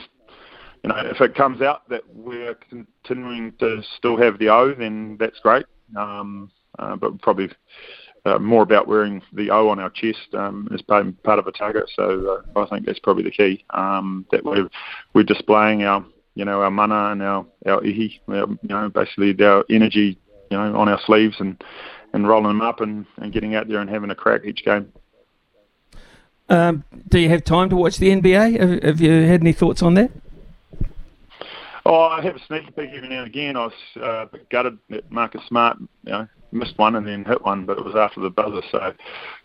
you 0.82 0.88
know, 0.88 0.96
if 0.98 1.20
it 1.20 1.34
comes 1.34 1.60
out 1.60 1.88
that 1.90 2.02
we're 2.14 2.54
continuing 2.54 3.52
to 3.58 3.82
still 3.98 4.16
have 4.16 4.38
the 4.38 4.48
O, 4.48 4.74
then 4.74 5.16
that's 5.20 5.38
great. 5.40 5.66
Um, 5.96 6.50
uh, 6.78 6.96
but 6.96 7.20
probably 7.20 7.50
uh, 8.24 8.38
more 8.38 8.62
about 8.62 8.86
wearing 8.86 9.22
the 9.32 9.50
O 9.50 9.68
on 9.68 9.78
our 9.78 9.90
chest 9.90 10.34
um, 10.34 10.68
as 10.72 10.80
part, 10.82 11.06
of 11.38 11.46
a 11.46 11.52
target. 11.52 11.90
So 11.94 12.42
uh, 12.56 12.60
I 12.60 12.66
think 12.66 12.86
that's 12.86 12.98
probably 12.98 13.24
the 13.24 13.30
key. 13.30 13.64
Um, 13.70 14.26
that 14.30 14.44
we're 14.44 14.68
we're 15.14 15.24
displaying 15.24 15.82
our 15.82 16.04
you 16.34 16.44
know 16.44 16.62
our 16.62 16.70
mana 16.70 17.12
and 17.12 17.22
our 17.22 17.46
our 17.66 17.80
ihi, 17.82 18.20
our, 18.28 18.46
you 18.48 18.68
know 18.68 18.88
basically 18.88 19.36
our 19.44 19.64
energy 19.68 20.18
you 20.50 20.56
know 20.56 20.76
on 20.76 20.88
our 20.88 21.00
sleeves 21.04 21.36
and 21.40 21.62
and 22.12 22.26
rolling 22.26 22.48
them 22.48 22.62
up 22.62 22.80
and, 22.80 23.06
and 23.18 23.32
getting 23.32 23.54
out 23.54 23.68
there 23.68 23.80
and 23.80 23.90
having 23.90 24.10
a 24.10 24.14
crack 24.14 24.42
each 24.44 24.64
game. 24.64 24.92
Um, 26.50 26.84
do 27.08 27.18
you 27.20 27.28
have 27.28 27.44
time 27.44 27.70
to 27.70 27.76
watch 27.76 27.98
the 27.98 28.08
NBA? 28.08 28.58
Have, 28.58 28.82
have 28.82 29.00
you 29.00 29.22
had 29.22 29.40
any 29.40 29.52
thoughts 29.52 29.82
on 29.82 29.94
that? 29.94 30.10
Oh, 31.86 32.02
I 32.02 32.20
have 32.22 32.36
a 32.36 32.44
sneaky 32.46 32.72
peek 32.72 32.90
every 32.92 33.08
now 33.08 33.20
and 33.20 33.26
again. 33.28 33.56
I 33.56 33.66
was 33.66 33.72
uh, 34.00 34.26
gutted 34.50 34.78
that 34.90 35.10
Marcus 35.10 35.42
Smart, 35.46 35.78
you 36.04 36.12
know, 36.12 36.28
missed 36.52 36.78
one 36.78 36.96
and 36.96 37.06
then 37.06 37.24
hit 37.24 37.42
one, 37.42 37.66
but 37.66 37.78
it 37.78 37.84
was 37.84 37.94
after 37.96 38.20
the 38.20 38.30
buzzer. 38.30 38.62
So 38.70 38.92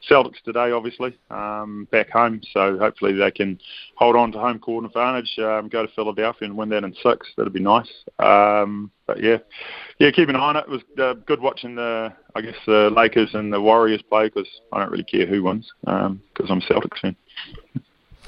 Celtics 0.09 0.41
today, 0.43 0.71
obviously, 0.71 1.17
um, 1.29 1.87
back 1.91 2.09
home. 2.09 2.41
So 2.51 2.77
hopefully 2.77 3.13
they 3.13 3.31
can 3.31 3.59
hold 3.95 4.15
on 4.15 4.31
to 4.33 4.39
home 4.39 4.59
court 4.59 4.85
advantage, 4.85 5.31
um, 5.39 5.69
go 5.69 5.85
to 5.85 5.91
Philadelphia 5.93 6.47
and 6.47 6.57
win 6.57 6.69
that 6.69 6.83
in 6.83 6.93
six. 7.01 7.27
That'd 7.37 7.53
be 7.53 7.59
nice. 7.59 7.89
Um, 8.19 8.91
but 9.07 9.21
yeah, 9.21 9.37
yeah, 9.99 10.11
keep 10.11 10.29
an 10.29 10.35
eye 10.35 10.39
on 10.39 10.55
it. 10.57 10.65
It 10.67 10.69
was 10.69 10.81
uh, 10.99 11.13
good 11.25 11.41
watching 11.41 11.75
the, 11.75 12.13
I 12.35 12.41
guess, 12.41 12.55
the 12.65 12.91
Lakers 12.95 13.29
and 13.33 13.51
the 13.51 13.61
Warriors 13.61 14.01
play 14.09 14.27
because 14.27 14.49
I 14.71 14.79
don't 14.79 14.91
really 14.91 15.03
care 15.03 15.25
who 15.25 15.43
wins 15.43 15.71
because 15.81 16.09
um, 16.09 16.21
I'm 16.49 16.57
a 16.57 16.73
Celtics 16.73 16.99
fan. 17.01 17.15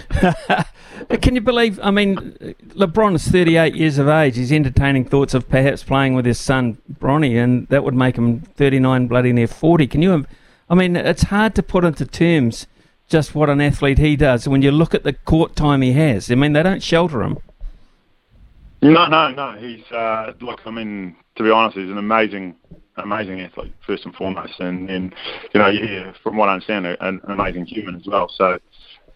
Can 1.22 1.36
you 1.36 1.42
believe? 1.42 1.80
I 1.82 1.92
mean, 1.92 2.18
LeBron 2.70 3.16
is 3.16 3.28
38 3.28 3.76
years 3.76 3.98
of 3.98 4.08
age. 4.08 4.36
He's 4.36 4.52
entertaining 4.52 5.06
thoughts 5.06 5.34
of 5.34 5.48
perhaps 5.48 5.84
playing 5.84 6.16
with 6.16 6.26
his 6.26 6.40
son 6.40 6.78
Bronny, 6.92 7.42
and 7.42 7.68
that 7.68 7.84
would 7.84 7.94
make 7.94 8.18
him 8.18 8.42
39, 8.42 9.08
bloody 9.08 9.32
near 9.34 9.48
40. 9.48 9.88
Can 9.88 10.02
you? 10.02 10.26
I 10.70 10.76
mean, 10.76 10.96
it's 10.96 11.24
hard 11.24 11.56
to 11.56 11.64
put 11.64 11.86
into 11.86 12.06
terms 12.06 12.68
just 13.08 13.34
what 13.34 13.50
an 13.50 13.62
athlete 13.62 14.00
he 14.00 14.16
does 14.16 14.48
when 14.48 14.62
you 14.62 14.72
look 14.72 14.94
at 14.94 15.04
the 15.04 15.14
court 15.14 15.56
time 15.56 15.82
he 15.82 15.94
has. 15.94 16.30
I 16.30 16.36
mean, 16.36 16.54
they 16.54 16.64
don't 16.64 16.84
shelter 16.84 17.24
him. 17.24 17.38
No, 18.82 19.08
no, 19.08 19.30
no. 19.30 19.54
He's 19.54 19.84
uh, 19.92 20.34
look. 20.42 20.62
I 20.66 20.72
mean, 20.72 21.16
to 21.36 21.44
be 21.44 21.50
honest, 21.50 21.78
he's 21.78 21.90
an 21.90 21.98
amazing, 21.98 22.56
amazing 22.98 23.42
athlete 23.42 23.74
first 23.86 24.06
and 24.06 24.14
foremost, 24.14 24.60
and 24.60 24.90
and 24.90 25.16
you 25.54 25.60
know, 25.60 25.68
yeah, 25.68 26.14
from 26.22 26.38
what 26.38 26.50
I 26.50 26.54
understand, 26.54 26.86
an 26.86 27.22
amazing 27.24 27.66
human 27.66 27.96
as 27.96 28.06
well. 28.06 28.30
So 28.30 28.60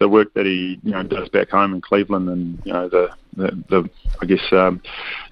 the 0.01 0.09
work 0.09 0.33
that 0.33 0.47
he 0.47 0.79
you 0.83 0.91
know 0.91 1.03
does 1.03 1.29
back 1.29 1.51
home 1.51 1.75
in 1.75 1.79
Cleveland, 1.79 2.27
and 2.27 2.59
you 2.65 2.73
know 2.73 2.89
the 2.89 3.09
the, 3.37 3.51
the 3.69 3.89
I 4.19 4.25
guess 4.25 4.41
um, 4.51 4.81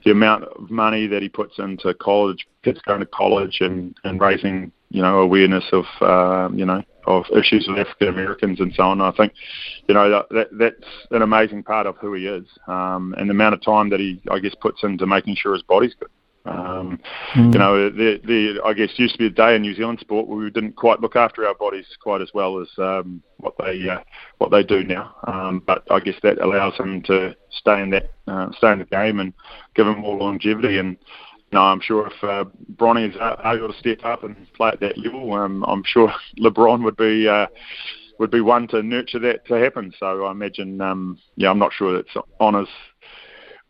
the 0.06 0.12
amount 0.12 0.44
of 0.44 0.70
money 0.70 1.08
that 1.08 1.24
he 1.24 1.28
puts 1.28 1.58
into 1.58 1.94
college, 1.96 2.48
kids 2.64 2.80
going 2.86 3.00
to 3.00 3.08
college, 3.08 3.58
and 3.62 3.98
and 4.04 4.22
raising 4.22 4.72
you 4.91 5.02
know 5.02 5.22
awareness 5.22 5.66
of 5.74 5.86
um, 6.02 6.58
you 6.58 6.66
know 6.66 6.84
of 7.08 7.26
issues 7.36 7.68
with 7.68 7.80
African 7.80 8.10
Americans 8.10 8.60
and 8.60 8.72
so 8.76 8.84
on. 8.84 9.02
I 9.02 9.12
think 9.12 9.34
you 9.88 9.96
know 9.96 10.24
that 10.30 10.48
that's 10.52 10.91
an 11.10 11.24
amazing 11.24 11.64
part 11.64 11.88
of 11.88 11.98
who 11.98 12.14
he 12.14 12.28
is, 12.28 12.46
um, 12.68 13.16
and 13.18 13.28
the 13.28 13.34
amount 13.34 13.56
of 13.56 13.64
time 13.64 13.90
that 13.90 14.00
he 14.00 14.22
I 14.30 14.38
guess 14.38 14.54
puts 14.62 14.84
into 14.84 15.08
making 15.08 15.36
sure 15.36 15.54
his 15.54 15.64
body's 15.64 15.96
good. 16.00 16.10
Um, 16.50 17.00
mm. 17.34 17.54
You 17.54 17.60
know, 17.60 17.90
the, 17.90 18.20
the, 18.26 18.62
I 18.66 18.74
guess 18.74 18.90
used 18.98 19.14
to 19.14 19.20
be 19.20 19.28
a 19.28 19.30
day 19.30 19.56
in 19.56 19.62
New 19.62 19.76
Zealand 19.76 20.00
sport 20.00 20.28
where 20.28 20.38
we 20.38 20.50
didn't 20.50 20.76
quite 20.76 21.00
look 21.00 21.16
after 21.16 21.46
our 21.46 21.54
bodies 21.54 21.86
quite 22.02 22.22
as 22.22 22.32
well 22.34 22.60
as 22.60 22.68
um, 22.78 23.22
what 23.38 23.54
they 23.60 23.88
uh, 23.88 24.00
what 24.40 24.52
they 24.52 24.64
do 24.64 24.84
now. 24.84 25.16
Um, 25.28 25.62
but 25.66 25.84
I 25.92 26.00
guess 26.00 26.16
that 26.24 26.40
allows 26.40 26.78
them 26.78 27.02
to 27.04 27.36
stay 27.52 27.82
in 27.82 27.92
that 27.92 28.12
uh, 28.28 28.50
stay 28.58 28.72
in 28.72 28.80
the 28.80 28.86
game 28.86 29.20
and 29.20 29.34
give 29.76 29.86
them 29.86 30.00
more 30.00 30.18
longevity. 30.18 30.80
And 30.80 30.98
you 31.52 31.58
know, 31.58 31.62
I'm 31.62 31.82
sure 31.82 32.08
if 32.08 32.24
uh, 32.24 32.46
Bronny 32.76 33.10
is 33.10 33.16
able 33.46 33.72
to 33.72 33.80
step 33.80 34.04
up 34.04 34.24
and 34.24 34.36
play 34.54 34.70
at 34.70 34.80
that 34.80 34.98
level, 34.98 35.34
um, 35.34 35.64
I'm 35.68 35.84
sure 35.86 36.12
LeBron 36.40 36.84
would 36.84 36.98
be. 36.98 37.28
Uh, 37.28 37.48
would 38.20 38.32
be 38.32 38.42
one 38.42 38.68
to 38.68 38.84
nurture 38.84 39.18
that 39.18 39.46
to 39.48 39.54
happen. 39.54 39.94
So 39.98 40.26
I 40.26 40.32
imagine, 40.32 40.82
um, 40.82 41.18
yeah, 41.38 41.50
I'm 41.50 41.58
not 41.58 41.72
sure 41.72 41.98
it's 41.98 42.10
on 42.42 42.54
his 42.54 42.68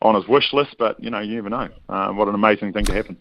on 0.02 0.16
his 0.16 0.28
wish 0.28 0.54
list, 0.54 0.76
but 0.78 1.02
you 1.04 1.10
know, 1.10 1.20
you 1.20 1.36
never 1.36 1.50
know. 1.50 1.70
Uh, 1.88 2.12
what 2.12 2.28
an 2.28 2.36
amazing 2.36 2.74
thing 2.74 2.86
to 2.86 2.94
happen. 2.94 3.18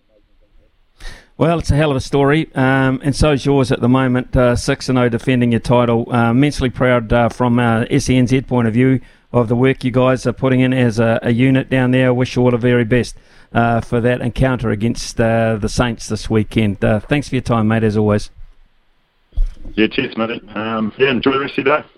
Well, 1.36 1.60
it's 1.60 1.70
a 1.70 1.76
hell 1.76 1.92
of 1.92 1.96
a 1.96 2.00
story, 2.00 2.50
um, 2.56 3.00
and 3.04 3.14
so 3.14 3.32
is 3.32 3.46
yours 3.46 3.70
at 3.70 3.80
the 3.80 3.88
moment. 3.88 4.36
Uh, 4.36 4.56
six 4.56 4.88
and 4.88 4.96
zero, 4.96 5.06
oh 5.06 5.08
defending 5.08 5.52
your 5.52 5.60
title. 5.60 6.12
Uh, 6.12 6.32
immensely 6.32 6.68
proud 6.68 7.12
uh, 7.12 7.28
from 7.28 7.60
a 7.60 7.86
SENZ 7.90 8.46
point 8.48 8.66
of 8.66 8.74
view 8.74 9.00
of 9.32 9.46
the 9.46 9.54
work 9.54 9.84
you 9.84 9.92
guys 9.92 10.26
are 10.26 10.32
putting 10.32 10.60
in 10.60 10.72
as 10.72 10.98
a, 10.98 11.20
a 11.22 11.30
unit 11.30 11.70
down 11.70 11.92
there. 11.92 12.12
Wish 12.12 12.34
you 12.34 12.42
all 12.42 12.50
the 12.50 12.56
very 12.56 12.84
best 12.84 13.14
uh, 13.52 13.80
for 13.80 14.00
that 14.00 14.20
encounter 14.20 14.70
against 14.70 15.20
uh, 15.20 15.56
the 15.56 15.68
Saints 15.68 16.08
this 16.08 16.28
weekend. 16.28 16.80
thanks 16.80 17.28
for 17.28 17.36
your 17.36 17.42
time, 17.42 17.68
mate. 17.68 17.84
As 17.84 17.96
always. 17.96 18.30
Yeah, 19.74 19.86
cheers, 19.86 20.16
mate. 20.16 20.42
Um, 20.56 20.92
yeah, 20.98 21.10
enjoy 21.10 21.32
the 21.32 21.40
rest 21.40 21.56
of 21.56 21.66
your 21.66 21.82
day. 21.82 21.88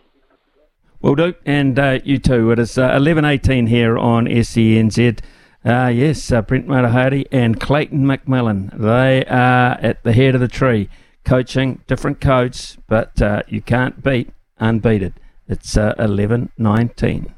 Will 1.00 1.14
do. 1.14 1.34
And 1.46 1.78
uh, 1.78 1.98
you 2.04 2.18
too. 2.18 2.50
It 2.50 2.58
is 2.58 2.76
uh, 2.76 2.90
11.18 2.90 3.68
here 3.68 3.98
on 3.98 4.26
SENZ. 4.26 5.20
Uh, 5.64 5.88
yes, 5.88 6.32
uh, 6.32 6.42
Brent 6.42 6.66
Matehaere 6.66 7.26
and 7.30 7.60
Clayton 7.60 8.04
McMillan. 8.04 8.76
They 8.78 9.24
are 9.26 9.78
at 9.80 10.02
the 10.02 10.12
head 10.12 10.34
of 10.34 10.40
the 10.40 10.48
tree, 10.48 10.88
coaching 11.24 11.82
different 11.86 12.20
codes, 12.20 12.78
but 12.88 13.20
uh, 13.20 13.42
you 13.46 13.60
can't 13.60 14.02
beat 14.02 14.30
unbeaten. 14.58 15.14
It's 15.48 15.76
uh, 15.76 15.94
11.19. 15.98 17.32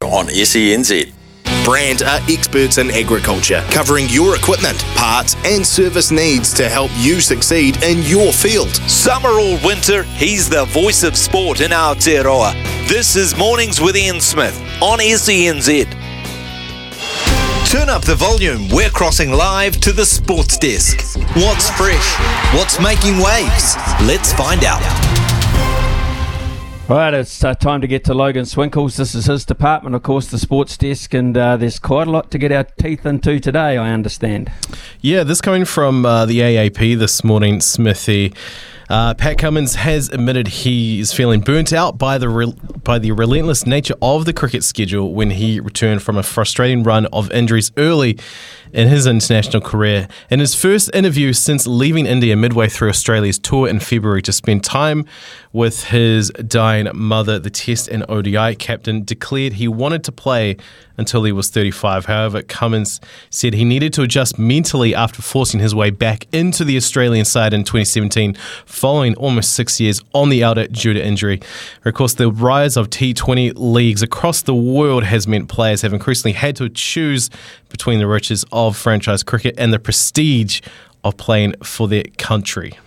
On 0.00 0.26
SENZ. 0.26 1.12
Brand 1.68 2.00
are 2.00 2.20
experts 2.30 2.78
in 2.78 2.90
agriculture, 2.90 3.62
covering 3.70 4.06
your 4.08 4.34
equipment, 4.34 4.78
parts, 4.96 5.36
and 5.44 5.66
service 5.66 6.10
needs 6.10 6.54
to 6.54 6.66
help 6.66 6.90
you 6.96 7.20
succeed 7.20 7.82
in 7.82 8.02
your 8.04 8.32
field. 8.32 8.74
Summer 8.88 9.28
or 9.28 9.58
winter, 9.62 10.04
he's 10.04 10.48
the 10.48 10.64
voice 10.64 11.02
of 11.02 11.14
sport 11.14 11.60
in 11.60 11.70
Aotearoa. 11.70 12.54
This 12.88 13.16
is 13.16 13.36
Mornings 13.36 13.82
with 13.82 13.98
Ian 13.98 14.18
Smith 14.18 14.58
on 14.80 14.98
SENZ. 15.00 15.84
Turn 17.68 17.90
up 17.90 18.00
the 18.00 18.16
volume. 18.16 18.70
We're 18.70 18.88
crossing 18.88 19.30
live 19.30 19.78
to 19.82 19.92
the 19.92 20.06
sports 20.06 20.56
desk. 20.56 21.02
What's 21.36 21.68
fresh? 21.68 22.16
What's 22.54 22.80
making 22.80 23.18
waves? 23.18 23.76
Let's 24.06 24.32
find 24.32 24.64
out. 24.64 25.37
Right, 26.88 27.12
it's 27.12 27.44
uh, 27.44 27.52
time 27.52 27.82
to 27.82 27.86
get 27.86 28.04
to 28.04 28.14
Logan 28.14 28.46
Swinkles. 28.46 28.96
This 28.96 29.14
is 29.14 29.26
his 29.26 29.44
department, 29.44 29.94
of 29.94 30.02
course, 30.02 30.28
the 30.28 30.38
sports 30.38 30.74
desk, 30.78 31.12
and 31.12 31.36
uh, 31.36 31.58
there's 31.58 31.78
quite 31.78 32.06
a 32.08 32.10
lot 32.10 32.30
to 32.30 32.38
get 32.38 32.50
our 32.50 32.64
teeth 32.64 33.04
into 33.04 33.38
today, 33.40 33.76
I 33.76 33.92
understand. 33.92 34.50
Yeah, 35.02 35.22
this 35.22 35.42
coming 35.42 35.66
from 35.66 36.06
uh, 36.06 36.24
the 36.24 36.38
AAP 36.40 36.98
this 36.98 37.22
morning, 37.22 37.60
Smithy. 37.60 38.32
Uh, 38.88 39.12
Pat 39.12 39.36
Cummins 39.36 39.74
has 39.74 40.08
admitted 40.08 40.48
he 40.48 40.98
is 40.98 41.12
feeling 41.12 41.40
burnt 41.40 41.74
out 41.74 41.98
by 41.98 42.16
the 42.16 42.30
re- 42.30 42.54
by 42.84 42.98
the 42.98 43.12
relentless 43.12 43.66
nature 43.66 43.94
of 44.00 44.24
the 44.24 44.32
cricket 44.32 44.64
schedule 44.64 45.12
when 45.12 45.32
he 45.32 45.60
returned 45.60 46.02
from 46.02 46.16
a 46.16 46.22
frustrating 46.22 46.82
run 46.82 47.04
of 47.12 47.30
injuries 47.30 47.70
early 47.76 48.18
in 48.72 48.88
his 48.88 49.06
international 49.06 49.62
career. 49.62 50.08
In 50.30 50.40
his 50.40 50.54
first 50.54 50.90
interview 50.94 51.32
since 51.32 51.66
leaving 51.66 52.06
India 52.06 52.36
midway 52.36 52.68
through 52.68 52.90
Australia's 52.90 53.38
tour 53.38 53.68
in 53.68 53.80
February 53.80 54.22
to 54.22 54.32
spend 54.32 54.64
time 54.64 55.04
with 55.52 55.84
his 55.84 56.30
dying 56.46 56.88
mother, 56.94 57.38
the 57.38 57.50
Test 57.50 57.88
and 57.88 58.04
ODI 58.08 58.54
captain 58.56 59.04
declared 59.04 59.54
he 59.54 59.68
wanted 59.68 60.04
to 60.04 60.12
play 60.12 60.56
until 60.98 61.22
he 61.22 61.32
was 61.32 61.48
35. 61.48 62.06
However, 62.06 62.42
Cummins 62.42 63.00
said 63.30 63.54
he 63.54 63.64
needed 63.64 63.92
to 63.94 64.02
adjust 64.02 64.38
mentally 64.38 64.94
after 64.94 65.22
forcing 65.22 65.60
his 65.60 65.74
way 65.74 65.90
back 65.90 66.26
into 66.32 66.64
the 66.64 66.76
Australian 66.76 67.24
side 67.24 67.54
in 67.54 67.64
2017, 67.64 68.34
following 68.66 69.14
almost 69.14 69.52
six 69.52 69.80
years 69.80 70.02
on 70.12 70.28
the 70.28 70.42
outer 70.44 70.66
due 70.66 70.92
to 70.92 71.04
injury. 71.04 71.40
Of 71.84 71.94
course, 71.94 72.14
the 72.14 72.30
rise 72.30 72.76
of 72.76 72.90
T20 72.90 73.52
leagues 73.56 74.02
across 74.02 74.42
the 74.42 74.54
world 74.54 75.04
has 75.04 75.26
meant 75.26 75.48
players 75.48 75.82
have 75.82 75.92
increasingly 75.92 76.32
had 76.32 76.56
to 76.56 76.68
choose 76.68 77.30
between 77.68 78.00
the 78.00 78.06
riches 78.06 78.44
of 78.50 78.57
franchise 78.76 79.22
cricket 79.22 79.54
and 79.58 79.72
the 79.72 79.78
prestige 79.78 80.60
of 81.04 81.16
playing 81.16 81.54
for 81.62 81.88
their 81.88 82.04
country. 82.18 82.78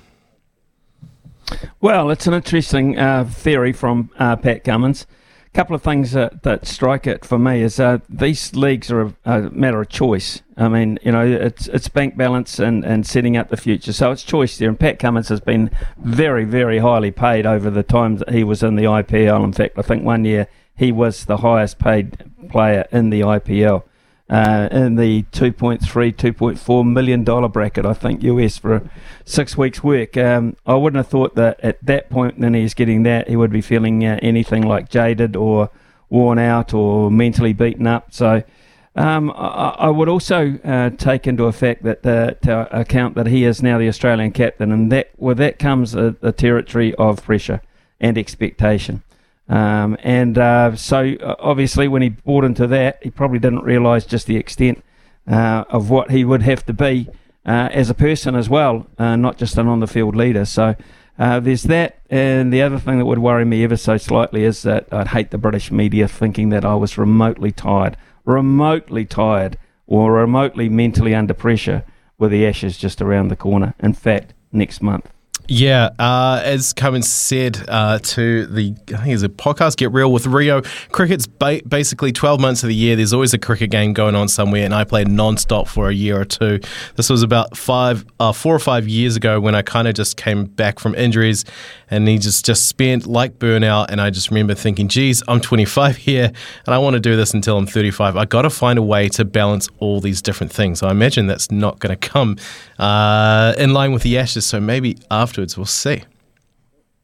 Well, 1.80 2.10
it's 2.12 2.28
an 2.28 2.34
interesting 2.34 2.98
uh, 2.98 3.26
theory 3.26 3.74
from 3.74 4.10
uh, 4.18 4.36
Pat 4.38 4.64
Cummins. 4.64 5.06
A 5.48 5.50
couple 5.54 5.76
of 5.76 5.82
things 5.82 6.14
that, 6.14 6.44
that 6.44 6.66
strike 6.66 7.06
it 7.06 7.26
for 7.26 7.38
me 7.38 7.62
is 7.62 7.78
uh, 7.78 7.98
these 8.08 8.56
leagues 8.56 8.90
are 8.90 9.02
a, 9.02 9.16
a, 9.26 9.42
matter 9.50 9.82
of 9.82 9.90
choice. 9.90 10.42
I 10.56 10.70
mean, 10.70 10.98
you 11.04 11.12
know, 11.12 11.26
it's 11.26 11.68
it's 11.68 11.90
bank 11.90 12.16
balance 12.16 12.58
and, 12.58 12.86
and 12.86 13.06
setting 13.06 13.36
up 13.36 13.50
the 13.50 13.58
future. 13.58 13.92
So 13.92 14.12
it's 14.12 14.24
choice 14.24 14.58
there. 14.58 14.70
And 14.70 14.80
Pat 14.80 14.98
Cummins 14.98 15.28
has 15.28 15.42
been 15.42 15.70
very, 15.98 16.46
very 16.46 16.80
highly 16.80 17.12
paid 17.12 17.46
over 17.46 17.70
the 17.70 17.84
time 17.84 18.18
that 18.18 18.30
he 18.30 18.46
was 18.46 18.64
in 18.64 18.76
the 18.76 18.84
IPL. 18.84 19.44
In 19.44 19.52
fact, 19.52 19.78
I 19.78 19.82
think 19.82 20.06
one 20.06 20.24
year 20.24 20.48
he 20.74 20.94
was 20.94 21.26
the 21.26 21.38
highest 21.38 21.80
paid 21.80 22.24
player 22.50 22.88
in 22.92 23.10
the 23.10 23.22
IPL 23.22 23.84
uh, 24.32 24.70
in 24.72 24.96
the 24.96 25.24
2.3, 25.34 25.82
2.4 25.82 26.90
million 26.90 27.26
dollar 27.26 27.50
bracket, 27.50 27.86
I 27.86 27.94
think 27.94 28.24
US 28.24 28.58
for 28.58 28.90
six 29.26 29.58
weeks' 29.58 29.84
work. 29.84 30.16
Um, 30.16 30.56
I 30.66 30.76
wouldn't 30.76 30.98
have 30.98 31.10
thought 31.10 31.36
that 31.36 31.60
at 31.60 31.86
that 31.86 32.10
point, 32.10 32.40
when 32.40 32.54
he's 32.54 32.74
getting 32.74 33.04
that, 33.04 33.28
he 33.28 33.36
would 33.36 33.52
be 33.52 33.60
feeling 33.60 34.06
uh, 34.06 34.18
anything 34.22 34.64
like 34.64 34.90
jaded 34.90 35.36
or 35.36 35.70
worn 36.10 36.40
out 36.40 36.74
or 36.74 37.12
mentally 37.12 37.54
beaten 37.54 37.86
up. 37.86 38.14
So. 38.14 38.44
Um, 38.94 39.32
I, 39.38 39.76
I, 39.80 39.88
would 39.88 40.10
also 40.10 40.60
uh, 40.66 40.90
take 40.90 41.26
into 41.26 41.46
effect 41.46 41.84
that 41.84 42.06
uh, 42.06 42.32
to 42.46 42.78
account 42.78 43.16
that 43.16 43.26
he 43.26 43.46
is 43.46 43.64
now 43.64 43.78
the 43.78 43.88
Australian 43.88 44.34
captain, 44.34 44.70
and 44.70 44.92
that 44.92 45.12
with 45.16 45.38
that 45.38 45.60
comes 45.60 45.96
a, 45.96 46.18
a 46.22 46.34
territory 46.34 46.94
of 46.96 47.24
pressure 47.24 47.62
and 48.02 48.18
expectation. 48.18 49.02
Um, 49.52 49.98
and 50.00 50.38
uh, 50.38 50.78
so, 50.78 51.14
uh, 51.22 51.36
obviously, 51.40 51.90
when 51.90 52.02
he 52.02 52.10
bought 52.10 52.46
into 52.46 52.68
that, 52.68 53.00
he 53.04 53.10
probably 53.12 53.38
didn't 53.38 53.64
realise 53.64 54.06
just 54.06 54.26
the 54.26 54.38
extent 54.38 54.82
uh, 55.28 55.66
of 55.68 55.90
what 55.90 56.10
he 56.10 56.24
would 56.24 56.42
have 56.44 56.66
to 56.68 56.74
be 56.74 57.10
uh, 57.46 57.68
as 57.74 57.90
a 57.90 57.94
person 57.94 58.34
as 58.34 58.48
well, 58.48 58.88
uh, 58.98 59.18
not 59.18 59.38
just 59.38 59.58
an 59.58 59.68
on 59.68 59.82
the 59.82 59.88
field 59.88 60.16
leader. 60.16 60.46
So, 60.46 60.76
uh, 61.20 61.42
there's 61.42 61.64
that. 61.64 62.00
And 62.10 62.54
the 62.54 62.62
other 62.62 62.80
thing 62.80 62.98
that 63.00 63.06
would 63.06 63.20
worry 63.20 63.44
me 63.44 63.66
ever 63.66 63.76
so 63.76 63.98
slightly 63.98 64.46
is 64.46 64.64
that 64.64 64.88
I'd 64.90 65.10
hate 65.10 65.32
the 65.32 65.38
British 65.38 65.70
media 65.70 66.08
thinking 66.08 66.48
that 66.50 66.64
I 66.64 66.76
was 66.76 66.98
remotely 66.98 67.52
tired, 67.52 67.98
remotely 68.24 69.04
tired, 69.04 69.58
or 69.86 70.14
remotely 70.14 70.70
mentally 70.70 71.14
under 71.14 71.34
pressure 71.34 71.84
with 72.18 72.32
the 72.32 72.48
Ashes 72.48 72.78
just 72.78 73.02
around 73.02 73.28
the 73.28 73.36
corner. 73.36 73.74
In 73.80 73.94
fact, 73.94 74.34
next 74.54 74.82
month. 74.82 75.12
Yeah, 75.54 75.90
uh, 76.00 76.40
as 76.46 76.72
Cummins 76.72 77.10
said 77.10 77.66
uh, 77.68 78.00
to 78.00 78.46
the, 78.46 78.74
I 78.94 79.04
think 79.04 79.10
it's 79.10 79.22
a 79.22 79.28
podcast, 79.28 79.76
Get 79.76 79.92
Real 79.92 80.10
with 80.10 80.26
Rio, 80.26 80.62
cricket's 80.94 81.28
ba- 81.28 81.60
basically 81.68 82.14
12 82.14 82.40
months 82.40 82.64
of 82.64 82.70
the 82.70 82.74
year. 82.74 82.96
There's 82.96 83.12
always 83.12 83.34
a 83.34 83.38
cricket 83.38 83.70
game 83.70 83.92
going 83.92 84.16
on 84.16 84.30
somewhere, 84.30 84.64
and 84.64 84.74
I 84.74 84.86
played 84.86 85.10
non-stop 85.10 85.68
for 85.68 85.90
a 85.90 85.94
year 85.94 86.22
or 86.22 86.24
two. 86.24 86.62
This 86.96 87.10
was 87.10 87.22
about 87.22 87.58
five, 87.58 88.06
uh, 88.18 88.32
four 88.32 88.56
or 88.56 88.60
five 88.60 88.88
years 88.88 89.18
ago 89.18 89.42
when 89.42 89.54
I 89.54 89.62
kind 89.62 89.90
of 89.90 89.94
just 89.94 90.16
came 90.16 90.46
back 90.46 90.80
from 90.80 90.96
injuries, 90.96 91.44
and 91.90 92.08
he 92.08 92.18
just, 92.18 92.46
just 92.46 92.68
spent 92.68 93.06
like 93.06 93.38
burnout. 93.38 93.88
And 93.90 94.00
I 94.00 94.10
just 94.10 94.30
remember 94.30 94.54
thinking, 94.54 94.88
geez, 94.88 95.22
I'm 95.28 95.42
25 95.42 95.98
here, 95.98 96.32
and 96.66 96.74
I 96.74 96.78
want 96.78 96.94
to 96.94 97.02
do 97.02 97.18
this 97.18 97.34
until 97.34 97.58
I'm 97.58 97.68
35. 97.68 98.16
I 98.16 98.24
got 98.24 98.44
to 98.44 98.50
find 98.50 98.80
a 98.80 98.84
way 98.84 99.10
to 99.10 99.26
balance 99.26 99.68
all 99.80 100.00
these 100.00 100.22
different 100.22 100.54
things. 100.54 100.80
So 100.80 100.88
I 100.88 100.92
imagine 100.92 101.28
that's 101.28 101.52
not 101.52 101.80
going 101.80 101.94
to 101.94 102.10
come 102.10 102.38
uh, 102.80 103.54
in 103.58 103.74
line 103.74 103.92
with 103.92 104.04
the 104.04 104.18
Ashes, 104.18 104.46
so 104.46 104.62
maybe 104.62 104.98
after 105.12 105.41
afterwards. 105.42 105.58
We'll 105.58 105.66
see. 105.66 106.04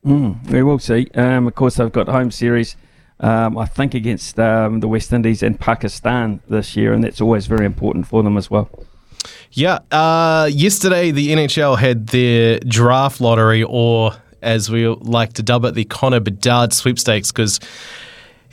Mm, 0.06 0.50
we 0.52 0.64
will 0.64 0.80
see. 0.80 1.10
Um, 1.16 1.48
of 1.48 1.56
course, 1.56 1.76
they've 1.76 1.92
got 1.92 2.08
home 2.08 2.32
series. 2.32 2.76
Um, 3.20 3.58
I 3.58 3.66
think 3.66 3.96
against 3.96 4.40
um, 4.40 4.80
the 4.80 4.88
West 4.88 5.12
Indies 5.12 5.42
and 5.42 5.60
Pakistan 5.60 6.40
this 6.50 6.76
year, 6.76 6.94
and 6.94 7.04
that's 7.04 7.20
always 7.20 7.48
very 7.48 7.66
important 7.66 8.08
for 8.08 8.24
them 8.24 8.38
as 8.38 8.50
well. 8.50 8.70
Yeah. 9.52 9.80
Uh, 9.92 10.50
yesterday, 10.52 11.12
the 11.12 11.30
NHL 11.30 11.78
had 11.80 12.08
their 12.08 12.60
draft 12.60 13.20
lottery, 13.20 13.64
or 13.64 14.14
as 14.42 14.70
we 14.70 14.88
like 14.88 15.34
to 15.34 15.44
dub 15.44 15.66
it, 15.66 15.74
the 15.74 15.86
Connor 15.86 16.20
Bedard 16.20 16.74
sweepstakes, 16.74 17.32
because 17.32 17.60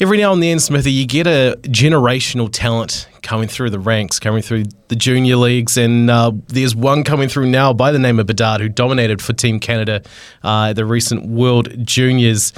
every 0.01 0.19
now 0.19 0.33
and 0.33 0.43
then, 0.43 0.59
Smithy, 0.59 0.93
you 0.93 1.07
get 1.07 1.27
a 1.27 1.59
generational 1.63 2.49
talent 2.51 3.09
coming 3.23 3.49
through 3.49 3.71
the 3.71 3.79
ranks, 3.79 4.19
coming 4.19 4.43
through 4.43 4.65
the 4.89 4.97
junior 4.97 5.37
leagues, 5.37 5.77
and 5.77 6.11
uh, 6.11 6.33
there's 6.49 6.75
one 6.75 7.05
coming 7.05 7.29
through 7.29 7.47
now 7.47 7.73
by 7.73 7.93
the 7.93 7.99
name 7.99 8.19
of 8.19 8.27
Bedard 8.27 8.61
who 8.61 8.69
dominated 8.69 9.23
for 9.23 9.33
Team 9.33 9.61
Canada 9.61 10.03
uh, 10.43 10.73
the 10.73 10.85
recent 10.85 11.27
World 11.27 11.69
Juniors. 11.87 12.53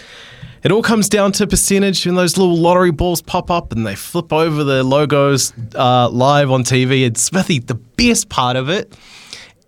It 0.62 0.72
all 0.72 0.82
comes 0.82 1.08
down 1.08 1.30
to 1.32 1.46
percentage, 1.46 2.04
when 2.06 2.16
those 2.16 2.36
little 2.36 2.56
lottery 2.56 2.90
balls 2.90 3.22
pop 3.22 3.50
up 3.50 3.70
and 3.70 3.86
they 3.86 3.94
flip 3.94 4.32
over 4.32 4.64
the 4.64 4.82
logos 4.82 5.52
uh, 5.76 6.08
live 6.08 6.50
on 6.50 6.64
TV. 6.64 7.06
And 7.06 7.16
Smithy, 7.16 7.60
the 7.60 7.74
best 7.76 8.28
part 8.28 8.56
of 8.56 8.68
it 8.68 8.92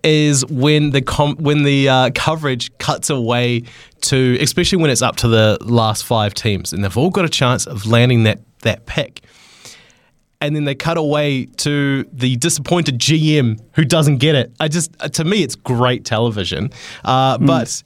is 0.03 0.45
when 0.45 0.91
the 0.91 1.01
com- 1.01 1.35
when 1.37 1.63
the 1.63 1.89
uh, 1.89 2.09
coverage 2.15 2.75
cuts 2.77 3.09
away 3.09 3.63
to, 4.01 4.37
especially 4.39 4.77
when 4.77 4.89
it's 4.89 5.01
up 5.01 5.17
to 5.17 5.27
the 5.27 5.57
last 5.61 6.05
five 6.05 6.33
teams, 6.33 6.73
and 6.73 6.83
they've 6.83 6.97
all 6.97 7.09
got 7.09 7.25
a 7.25 7.29
chance 7.29 7.67
of 7.67 7.85
landing 7.85 8.23
that 8.23 8.39
that 8.61 8.85
pick. 8.85 9.21
And 10.41 10.55
then 10.55 10.63
they 10.63 10.75
cut 10.75 10.97
away 10.97 11.45
to 11.57 12.05
the 12.13 12.37
disappointed 12.37 12.97
GM 12.97 13.59
who 13.73 13.83
doesn't 13.83 14.17
get 14.19 14.35
it. 14.35 14.53
I 14.57 14.69
just, 14.69 14.97
to 14.97 15.25
me, 15.25 15.43
it's 15.43 15.55
great 15.55 16.05
television. 16.05 16.69
Uh, 17.03 17.37
mm. 17.37 17.45
But 17.45 17.83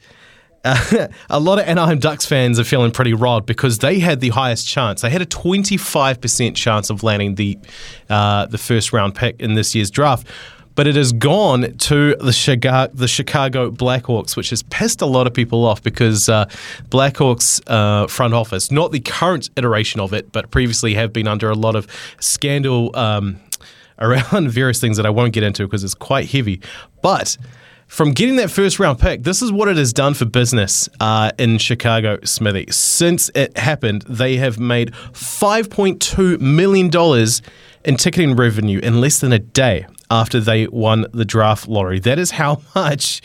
uh, 0.63 1.07
a 1.31 1.39
lot 1.39 1.57
of 1.57 1.67
Anaheim 1.67 1.97
Ducks 1.97 2.27
fans 2.27 2.59
are 2.59 2.63
feeling 2.63 2.91
pretty 2.91 3.15
rod 3.15 3.47
because 3.47 3.79
they 3.79 3.97
had 3.97 4.19
the 4.19 4.29
highest 4.29 4.67
chance. 4.67 5.01
They 5.01 5.09
had 5.09 5.23
a 5.23 5.25
25% 5.25 6.55
chance 6.55 6.91
of 6.91 7.01
landing 7.01 7.35
the 7.35 7.57
uh, 8.09 8.45
the 8.45 8.59
first 8.59 8.93
round 8.93 9.15
pick 9.15 9.39
in 9.39 9.55
this 9.55 9.73
year's 9.73 9.89
draft 9.89 10.27
but 10.75 10.87
it 10.87 10.95
has 10.95 11.11
gone 11.11 11.75
to 11.77 12.15
the 12.15 12.33
Chicago, 12.33 12.91
the 12.93 13.07
Chicago 13.07 13.71
Blackhawks, 13.71 14.35
which 14.35 14.49
has 14.49 14.63
pissed 14.63 15.01
a 15.01 15.05
lot 15.05 15.27
of 15.27 15.33
people 15.33 15.65
off 15.65 15.83
because 15.83 16.29
uh, 16.29 16.45
Blackhawks 16.89 17.61
uh, 17.67 18.07
front 18.07 18.33
office, 18.33 18.71
not 18.71 18.91
the 18.91 18.99
current 18.99 19.49
iteration 19.55 19.99
of 19.99 20.13
it, 20.13 20.31
but 20.31 20.51
previously 20.51 20.93
have 20.95 21.13
been 21.13 21.27
under 21.27 21.49
a 21.49 21.55
lot 21.55 21.75
of 21.75 21.87
scandal 22.19 22.95
um, 22.95 23.39
around 23.99 24.49
various 24.51 24.79
things 24.79 24.97
that 24.97 25.05
I 25.05 25.09
won't 25.09 25.33
get 25.33 25.43
into 25.43 25.65
because 25.65 25.83
it's 25.83 25.93
quite 25.93 26.29
heavy. 26.29 26.61
But 27.01 27.37
from 27.87 28.11
getting 28.11 28.37
that 28.37 28.49
first 28.49 28.79
round 28.79 28.99
pick, 28.99 29.23
this 29.23 29.41
is 29.41 29.51
what 29.51 29.67
it 29.67 29.77
has 29.77 29.93
done 29.93 30.15
for 30.15 30.25
business 30.25 30.89
uh, 30.99 31.31
in 31.37 31.59
Chicago, 31.59 32.17
Smithy. 32.23 32.65
Since 32.71 33.29
it 33.35 33.55
happened, 33.57 34.03
they 34.03 34.37
have 34.37 34.59
made 34.59 34.91
$5.2 35.11 36.39
million 36.39 36.89
in 37.85 37.97
ticketing 37.97 38.35
revenue 38.35 38.79
in 38.79 38.99
less 38.99 39.19
than 39.19 39.31
a 39.31 39.39
day 39.39 39.85
after 40.13 40.39
they 40.39 40.67
won 40.67 41.07
the 41.11 41.25
draft 41.25 41.67
lottery. 41.67 41.99
That 41.99 42.19
is 42.19 42.31
how 42.31 42.61
much 42.75 43.21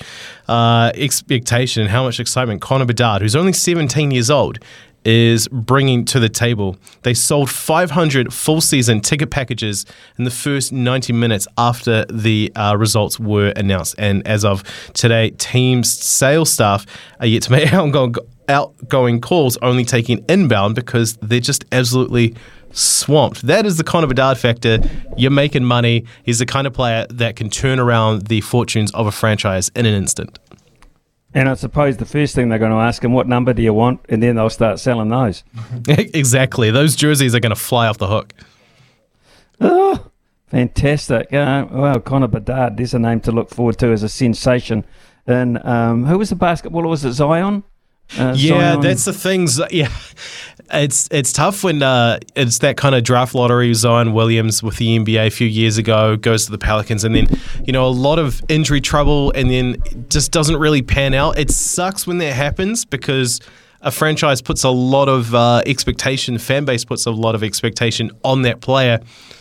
uh, 0.48 0.90
expectation 0.94 1.82
and 1.82 1.90
how 1.90 2.04
much 2.04 2.18
excitement 2.18 2.62
Connor 2.62 2.86
Bedard, 2.86 3.20
who's 3.20 3.36
only 3.36 3.52
17 3.52 4.10
years 4.10 4.30
old, 4.30 4.58
is 5.04 5.48
bringing 5.48 6.04
to 6.06 6.18
the 6.18 6.28
table. 6.28 6.76
They 7.02 7.14
sold 7.14 7.50
500 7.50 8.32
full 8.32 8.60
season 8.60 9.00
ticket 9.00 9.30
packages 9.30 9.84
in 10.16 10.24
the 10.24 10.30
first 10.30 10.72
90 10.72 11.12
minutes 11.12 11.46
after 11.56 12.04
the 12.06 12.50
uh, 12.56 12.74
results 12.76 13.20
were 13.20 13.52
announced. 13.54 13.94
And 13.98 14.26
as 14.26 14.44
of 14.44 14.64
today, 14.94 15.30
team's 15.30 15.92
sales 15.92 16.50
staff 16.50 16.86
are 17.20 17.26
yet 17.26 17.42
to 17.44 17.52
make 17.52 17.72
outgoing, 17.72 18.14
outgoing 18.48 19.20
calls, 19.20 19.58
only 19.58 19.84
taking 19.84 20.24
inbound 20.28 20.74
because 20.74 21.16
they're 21.18 21.40
just 21.40 21.64
absolutely 21.70 22.34
swamped. 22.72 23.42
That 23.42 23.66
is 23.66 23.76
the 23.76 23.84
Connor 23.84 24.06
Bedard 24.06 24.38
factor. 24.38 24.78
You're 25.16 25.30
making 25.30 25.64
money. 25.64 26.04
He's 26.22 26.38
the 26.38 26.46
kind 26.46 26.66
of 26.66 26.72
player 26.72 27.06
that 27.10 27.36
can 27.36 27.50
turn 27.50 27.78
around 27.78 28.26
the 28.26 28.40
fortunes 28.40 28.90
of 28.92 29.06
a 29.06 29.12
franchise 29.12 29.70
in 29.74 29.86
an 29.86 29.94
instant. 29.94 30.38
And 31.34 31.48
I 31.48 31.54
suppose 31.54 31.98
the 31.98 32.06
first 32.06 32.34
thing 32.34 32.48
they're 32.48 32.58
going 32.58 32.72
to 32.72 32.78
ask 32.78 33.04
him, 33.04 33.12
what 33.12 33.28
number 33.28 33.52
do 33.52 33.62
you 33.62 33.74
want? 33.74 34.00
And 34.08 34.22
then 34.22 34.36
they'll 34.36 34.48
start 34.48 34.80
selling 34.80 35.08
those. 35.08 35.44
exactly. 35.88 36.70
Those 36.70 36.96
jerseys 36.96 37.34
are 37.34 37.40
going 37.40 37.50
to 37.50 37.56
fly 37.56 37.86
off 37.86 37.98
the 37.98 38.06
hook. 38.06 38.32
Oh, 39.60 40.10
fantastic. 40.46 41.32
Uh, 41.32 41.66
well, 41.70 42.00
Connor 42.00 42.28
Bedard, 42.28 42.76
there's 42.76 42.94
a 42.94 42.98
name 42.98 43.20
to 43.20 43.32
look 43.32 43.50
forward 43.50 43.78
to 43.78 43.92
as 43.92 44.02
a 44.02 44.08
sensation. 44.08 44.84
And 45.26 45.62
um, 45.66 46.06
who 46.06 46.16
was 46.18 46.30
the 46.30 46.36
basketballer? 46.36 46.88
Was 46.88 47.04
it 47.04 47.12
Zion? 47.12 47.62
Uh, 48.16 48.34
yeah, 48.36 48.76
that's 48.76 49.04
the 49.04 49.12
things. 49.12 49.60
Yeah, 49.70 49.90
it's 50.70 51.08
it's 51.10 51.32
tough 51.32 51.64
when 51.64 51.82
uh, 51.82 52.18
it's 52.34 52.58
that 52.58 52.76
kind 52.76 52.94
of 52.94 53.04
draft 53.04 53.34
lottery. 53.34 53.72
Zion 53.74 54.12
Williams 54.12 54.62
with 54.62 54.76
the 54.76 54.98
NBA 54.98 55.26
a 55.26 55.30
few 55.30 55.46
years 55.46 55.78
ago 55.78 56.16
goes 56.16 56.46
to 56.46 56.50
the 56.50 56.58
Pelicans, 56.58 57.04
and 57.04 57.14
then 57.14 57.26
you 57.64 57.72
know 57.72 57.86
a 57.86 57.90
lot 57.90 58.18
of 58.18 58.42
injury 58.48 58.80
trouble, 58.80 59.32
and 59.34 59.50
then 59.50 59.82
just 60.08 60.32
doesn't 60.32 60.56
really 60.56 60.82
pan 60.82 61.14
out. 61.14 61.38
It 61.38 61.50
sucks 61.50 62.06
when 62.06 62.18
that 62.18 62.32
happens 62.34 62.84
because 62.84 63.40
a 63.82 63.90
franchise 63.90 64.42
puts 64.42 64.64
a 64.64 64.70
lot 64.70 65.08
of 65.08 65.34
uh, 65.34 65.62
expectation, 65.66 66.38
fan 66.38 66.64
base 66.64 66.84
puts 66.84 67.06
a 67.06 67.10
lot 67.10 67.34
of 67.34 67.42
expectation 67.42 68.10
on 68.24 68.42
that 68.42 68.60
player. 68.60 69.00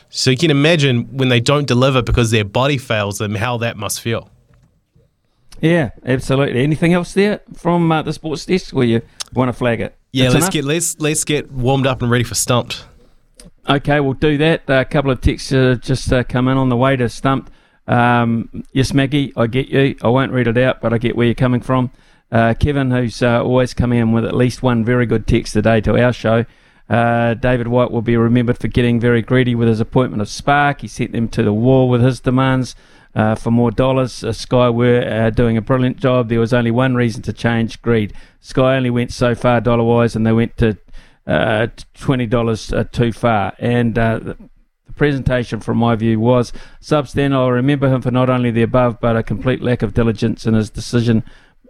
So 0.09 0.31
you 0.31 0.37
can 0.37 0.51
imagine 0.51 1.17
when 1.17 1.29
they 1.29 1.39
don't 1.39 1.67
deliver 1.67 2.01
because 2.01 2.31
their 2.31 2.45
body 2.45 2.77
fails 2.77 3.17
them, 3.17 3.35
how 3.35 3.57
that 3.57 3.77
must 3.77 4.01
feel. 4.01 4.29
Yeah, 5.61 5.91
absolutely. 6.05 6.61
Anything 6.63 6.93
else 6.93 7.13
there 7.13 7.41
from 7.55 7.91
uh, 7.91 8.01
the 8.03 8.13
sports 8.13 8.45
desk 8.45 8.73
where 8.73 8.85
you 8.85 9.01
want 9.33 9.49
to 9.49 9.53
flag 9.53 9.81
it? 9.81 9.95
Yeah, 10.11 10.25
That's 10.25 10.33
let's 10.35 10.43
enough? 10.45 10.53
get 10.53 10.65
let's 10.65 10.99
let's 10.99 11.23
get 11.23 11.51
warmed 11.51 11.87
up 11.87 12.01
and 12.01 12.09
ready 12.11 12.23
for 12.23 12.35
stumped. 12.35 12.85
Okay, 13.69 13.99
we'll 13.99 14.13
do 14.13 14.37
that. 14.37 14.63
a 14.69 14.85
couple 14.85 15.11
of 15.11 15.19
texts 15.19 15.51
uh, 15.51 15.75
just 15.81 16.11
uh, 16.13 16.23
come 16.23 16.47
in 16.47 16.57
on 16.57 16.69
the 16.69 16.77
way 16.77 16.95
to 16.95 17.09
stumped. 17.09 17.51
Um, 17.87 18.63
yes, 18.71 18.93
Maggie, 18.93 19.33
I 19.35 19.47
get 19.47 19.67
you. 19.67 19.95
I 20.01 20.07
won't 20.09 20.31
read 20.31 20.47
it 20.47 20.57
out, 20.57 20.81
but 20.81 20.93
I 20.93 20.97
get 20.97 21.15
where 21.15 21.25
you're 21.25 21.35
coming 21.35 21.61
from. 21.61 21.91
Uh, 22.31 22.53
Kevin, 22.59 22.91
who's 22.91 23.21
uh, 23.21 23.41
always 23.43 23.73
coming 23.73 23.99
in 23.99 24.11
with 24.11 24.25
at 24.25 24.35
least 24.35 24.61
one 24.63 24.83
very 24.85 25.05
good 25.05 25.27
text 25.27 25.53
today 25.53 25.81
to 25.81 26.01
our 26.01 26.13
show. 26.13 26.45
Uh, 26.89 27.33
David 27.33 27.67
White 27.67 27.91
will 27.91 28.01
be 28.01 28.15
remembered 28.15 28.57
for 28.57 28.67
getting 28.69 28.99
very 28.99 29.21
greedy 29.21 29.55
with 29.55 29.67
his 29.67 29.79
appointment 29.81 30.21
of 30.21 30.29
Spark. 30.29 30.81
He 30.81 30.87
sent 30.87 31.11
them 31.11 31.27
to 31.29 31.43
the 31.43 31.53
wall 31.53 31.89
with 31.89 32.01
his 32.01 32.19
demands 32.21 32.75
uh, 33.17 33.33
for 33.33 33.49
more 33.49 33.71
dollars. 33.71 34.23
Uh, 34.23 34.31
Sky 34.31 34.69
were 34.69 35.01
uh, 35.01 35.31
doing 35.31 35.57
a 35.57 35.61
brilliant 35.61 35.97
job. 35.97 36.29
There 36.29 36.39
was 36.39 36.53
only 36.53 36.69
one 36.69 36.93
reason 36.93 37.23
to 37.23 37.33
change 37.33 37.81
greed. 37.81 38.13
Sky 38.39 38.77
only 38.77 38.91
went 38.91 39.11
so 39.11 39.33
far 39.33 39.59
dollar 39.59 39.83
wise, 39.83 40.15
and 40.15 40.25
they 40.25 40.31
went 40.31 40.55
to 40.57 40.77
uh, 41.25 41.67
twenty 41.95 42.27
dollars 42.27 42.71
uh, 42.71 42.83
too 42.83 43.11
far. 43.11 43.53
And 43.57 43.97
uh, 43.97 44.19
the 44.19 44.37
presentation, 44.95 45.59
from 45.59 45.77
my 45.77 45.95
view, 45.95 46.19
was 46.19 46.53
substandard. 46.79 47.33
I'll 47.33 47.51
remember 47.51 47.89
him 47.89 48.03
for 48.03 48.11
not 48.11 48.29
only 48.29 48.51
the 48.51 48.61
above, 48.61 48.99
but 49.01 49.17
a 49.17 49.23
complete 49.23 49.63
lack 49.63 49.81
of 49.81 49.95
diligence 49.95 50.45
in 50.45 50.53
his 50.53 50.69
decision, 50.69 51.23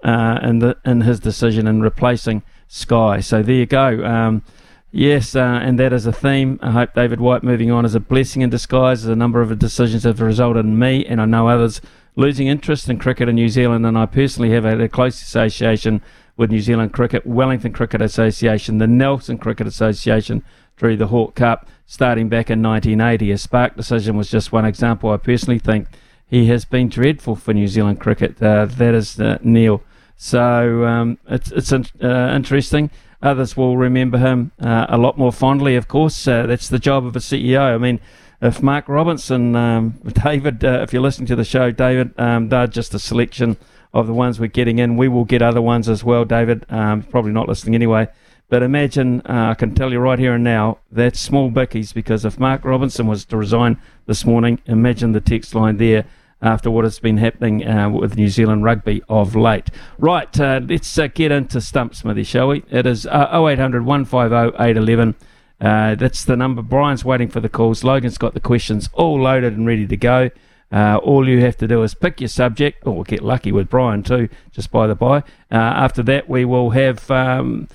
in 0.03 0.59
the 0.59 0.75
in 0.83 1.01
his 1.01 1.21
decision 1.21 1.65
in 1.65 1.81
replacing 1.81 2.43
Sky. 2.67 3.21
So 3.21 3.41
there 3.41 3.55
you 3.55 3.65
go. 3.65 4.03
Um, 4.05 4.43
Yes, 4.91 5.35
uh, 5.35 5.41
and 5.41 5.77
that 5.79 5.91
is 5.91 6.05
a 6.05 6.13
theme. 6.13 6.59
I 6.61 6.71
hope 6.71 6.93
David 6.93 7.19
White 7.19 7.43
moving 7.43 7.71
on 7.71 7.85
is 7.85 7.93
a 7.93 7.99
blessing 7.99 8.41
in 8.41 8.49
disguise. 8.49 9.03
As 9.03 9.09
a 9.09 9.15
number 9.15 9.41
of 9.41 9.59
decisions 9.59 10.03
have 10.03 10.21
resulted 10.21 10.65
in 10.65 10.79
me, 10.79 11.05
and 11.05 11.21
I 11.21 11.25
know 11.25 11.49
others, 11.49 11.81
losing 12.15 12.47
interest 12.47 12.89
in 12.89 12.97
cricket 12.97 13.27
in 13.27 13.35
New 13.35 13.49
Zealand. 13.49 13.85
And 13.85 13.97
I 13.97 14.05
personally 14.05 14.51
have 14.51 14.63
had 14.63 14.79
a 14.79 14.87
close 14.87 15.21
association 15.21 16.01
with 16.37 16.51
New 16.51 16.61
Zealand 16.61 16.93
Cricket, 16.93 17.25
Wellington 17.25 17.73
Cricket 17.73 18.01
Association, 18.01 18.77
the 18.77 18.87
Nelson 18.87 19.37
Cricket 19.37 19.67
Association 19.67 20.43
through 20.77 20.95
the 20.95 21.07
Hawke 21.07 21.35
Cup, 21.35 21.67
starting 21.85 22.29
back 22.29 22.49
in 22.49 22.61
1980. 22.61 23.31
A 23.31 23.37
Spark 23.37 23.75
decision 23.75 24.15
was 24.15 24.29
just 24.29 24.51
one 24.51 24.65
example. 24.65 25.11
I 25.11 25.17
personally 25.17 25.59
think 25.59 25.87
he 26.27 26.45
has 26.47 26.63
been 26.63 26.89
dreadful 26.89 27.35
for 27.35 27.53
New 27.53 27.67
Zealand 27.67 27.99
cricket. 27.99 28.41
Uh, 28.41 28.65
that 28.65 28.93
is 28.93 29.19
uh, 29.19 29.37
Neil. 29.41 29.83
So 30.15 30.85
um, 30.85 31.17
it's 31.27 31.51
it's 31.51 31.71
uh, 31.71 32.33
interesting. 32.35 32.89
Others 33.21 33.57
will 33.57 33.77
remember 33.77 34.17
him 34.17 34.51
uh, 34.61 34.85
a 34.89 34.97
lot 34.97 35.17
more 35.17 35.31
fondly, 35.31 35.75
of 35.75 35.87
course. 35.87 36.27
Uh, 36.27 36.45
that's 36.45 36.69
the 36.69 36.79
job 36.79 37.05
of 37.05 37.15
a 37.15 37.19
CEO. 37.19 37.73
I 37.73 37.77
mean, 37.77 37.99
if 38.41 38.61
Mark 38.61 38.87
Robinson, 38.87 39.55
um, 39.55 39.99
David, 40.23 40.63
uh, 40.63 40.81
if 40.83 40.93
you're 40.93 41.01
listening 41.01 41.27
to 41.27 41.35
the 41.35 41.43
show, 41.43 41.71
David, 41.71 42.13
um, 42.19 42.49
they're 42.49 42.67
just 42.67 42.93
a 42.93 42.99
selection 42.99 43.57
of 43.93 44.05
the 44.05 44.13
ones 44.13 44.39
we're 44.39 44.47
getting 44.47 44.77
in. 44.77 44.97
We 44.97 45.07
will 45.07 45.25
get 45.25 45.41
other 45.41 45.61
ones 45.61 45.89
as 45.89 46.03
well, 46.03 46.25
David. 46.25 46.65
Um, 46.69 47.01
probably 47.03 47.31
not 47.31 47.47
listening 47.47 47.73
anyway. 47.73 48.07
But 48.49 48.63
imagine, 48.63 49.21
uh, 49.21 49.49
I 49.51 49.55
can 49.55 49.75
tell 49.75 49.91
you 49.91 49.99
right 49.99 50.19
here 50.19 50.35
and 50.35 50.43
now, 50.43 50.77
that's 50.91 51.19
small 51.19 51.51
bickies 51.51 51.93
because 51.93 52.23
if 52.23 52.39
Mark 52.39 52.63
Robinson 52.63 53.07
was 53.07 53.25
to 53.25 53.35
resign 53.35 53.77
this 54.05 54.23
morning, 54.25 54.61
imagine 54.67 55.11
the 55.11 55.19
text 55.19 55.53
line 55.53 55.77
there 55.77 56.05
after 56.41 56.69
what 56.69 56.83
has 56.83 56.99
been 56.99 57.17
happening 57.17 57.67
uh, 57.67 57.89
with 57.89 58.15
New 58.15 58.29
Zealand 58.29 58.63
rugby 58.63 59.01
of 59.09 59.35
late. 59.35 59.69
Right, 59.97 60.39
uh, 60.39 60.61
let's 60.63 60.97
uh, 60.97 61.07
get 61.07 61.31
into 61.31 61.61
Stump 61.61 61.95
Smithy, 61.95 62.23
shall 62.23 62.49
we? 62.49 62.63
It 62.69 62.85
is 62.85 63.05
uh, 63.05 63.29
0800 63.47 63.85
150 63.85 64.55
811. 64.61 65.15
Uh, 65.59 65.95
that's 65.95 66.23
the 66.23 66.35
number. 66.35 66.61
Brian's 66.61 67.03
waiting 67.03 67.29
for 67.29 67.39
the 67.39 67.49
calls. 67.49 67.83
Logan's 67.83 68.17
got 68.17 68.33
the 68.33 68.39
questions 68.39 68.89
all 68.93 69.19
loaded 69.19 69.53
and 69.53 69.65
ready 69.65 69.87
to 69.87 69.97
go. 69.97 70.29
Uh, 70.71 70.97
all 70.97 71.27
you 71.27 71.39
have 71.41 71.55
to 71.57 71.67
do 71.67 71.81
is 71.81 71.95
pick 71.95 72.19
your 72.19 72.27
subject, 72.27 72.85
or 72.85 72.93
we'll 72.93 73.03
get 73.03 73.23
lucky 73.23 73.51
with 73.51 73.69
Brian 73.69 74.03
too, 74.03 74.29
just 74.51 74.69
by 74.69 74.85
the 74.85 74.95
by. 74.95 75.19
Uh, 75.51 75.55
after 75.55 76.03
that, 76.03 76.29
we 76.29 76.45
will 76.45 76.71
have 76.71 77.09
um, 77.09 77.67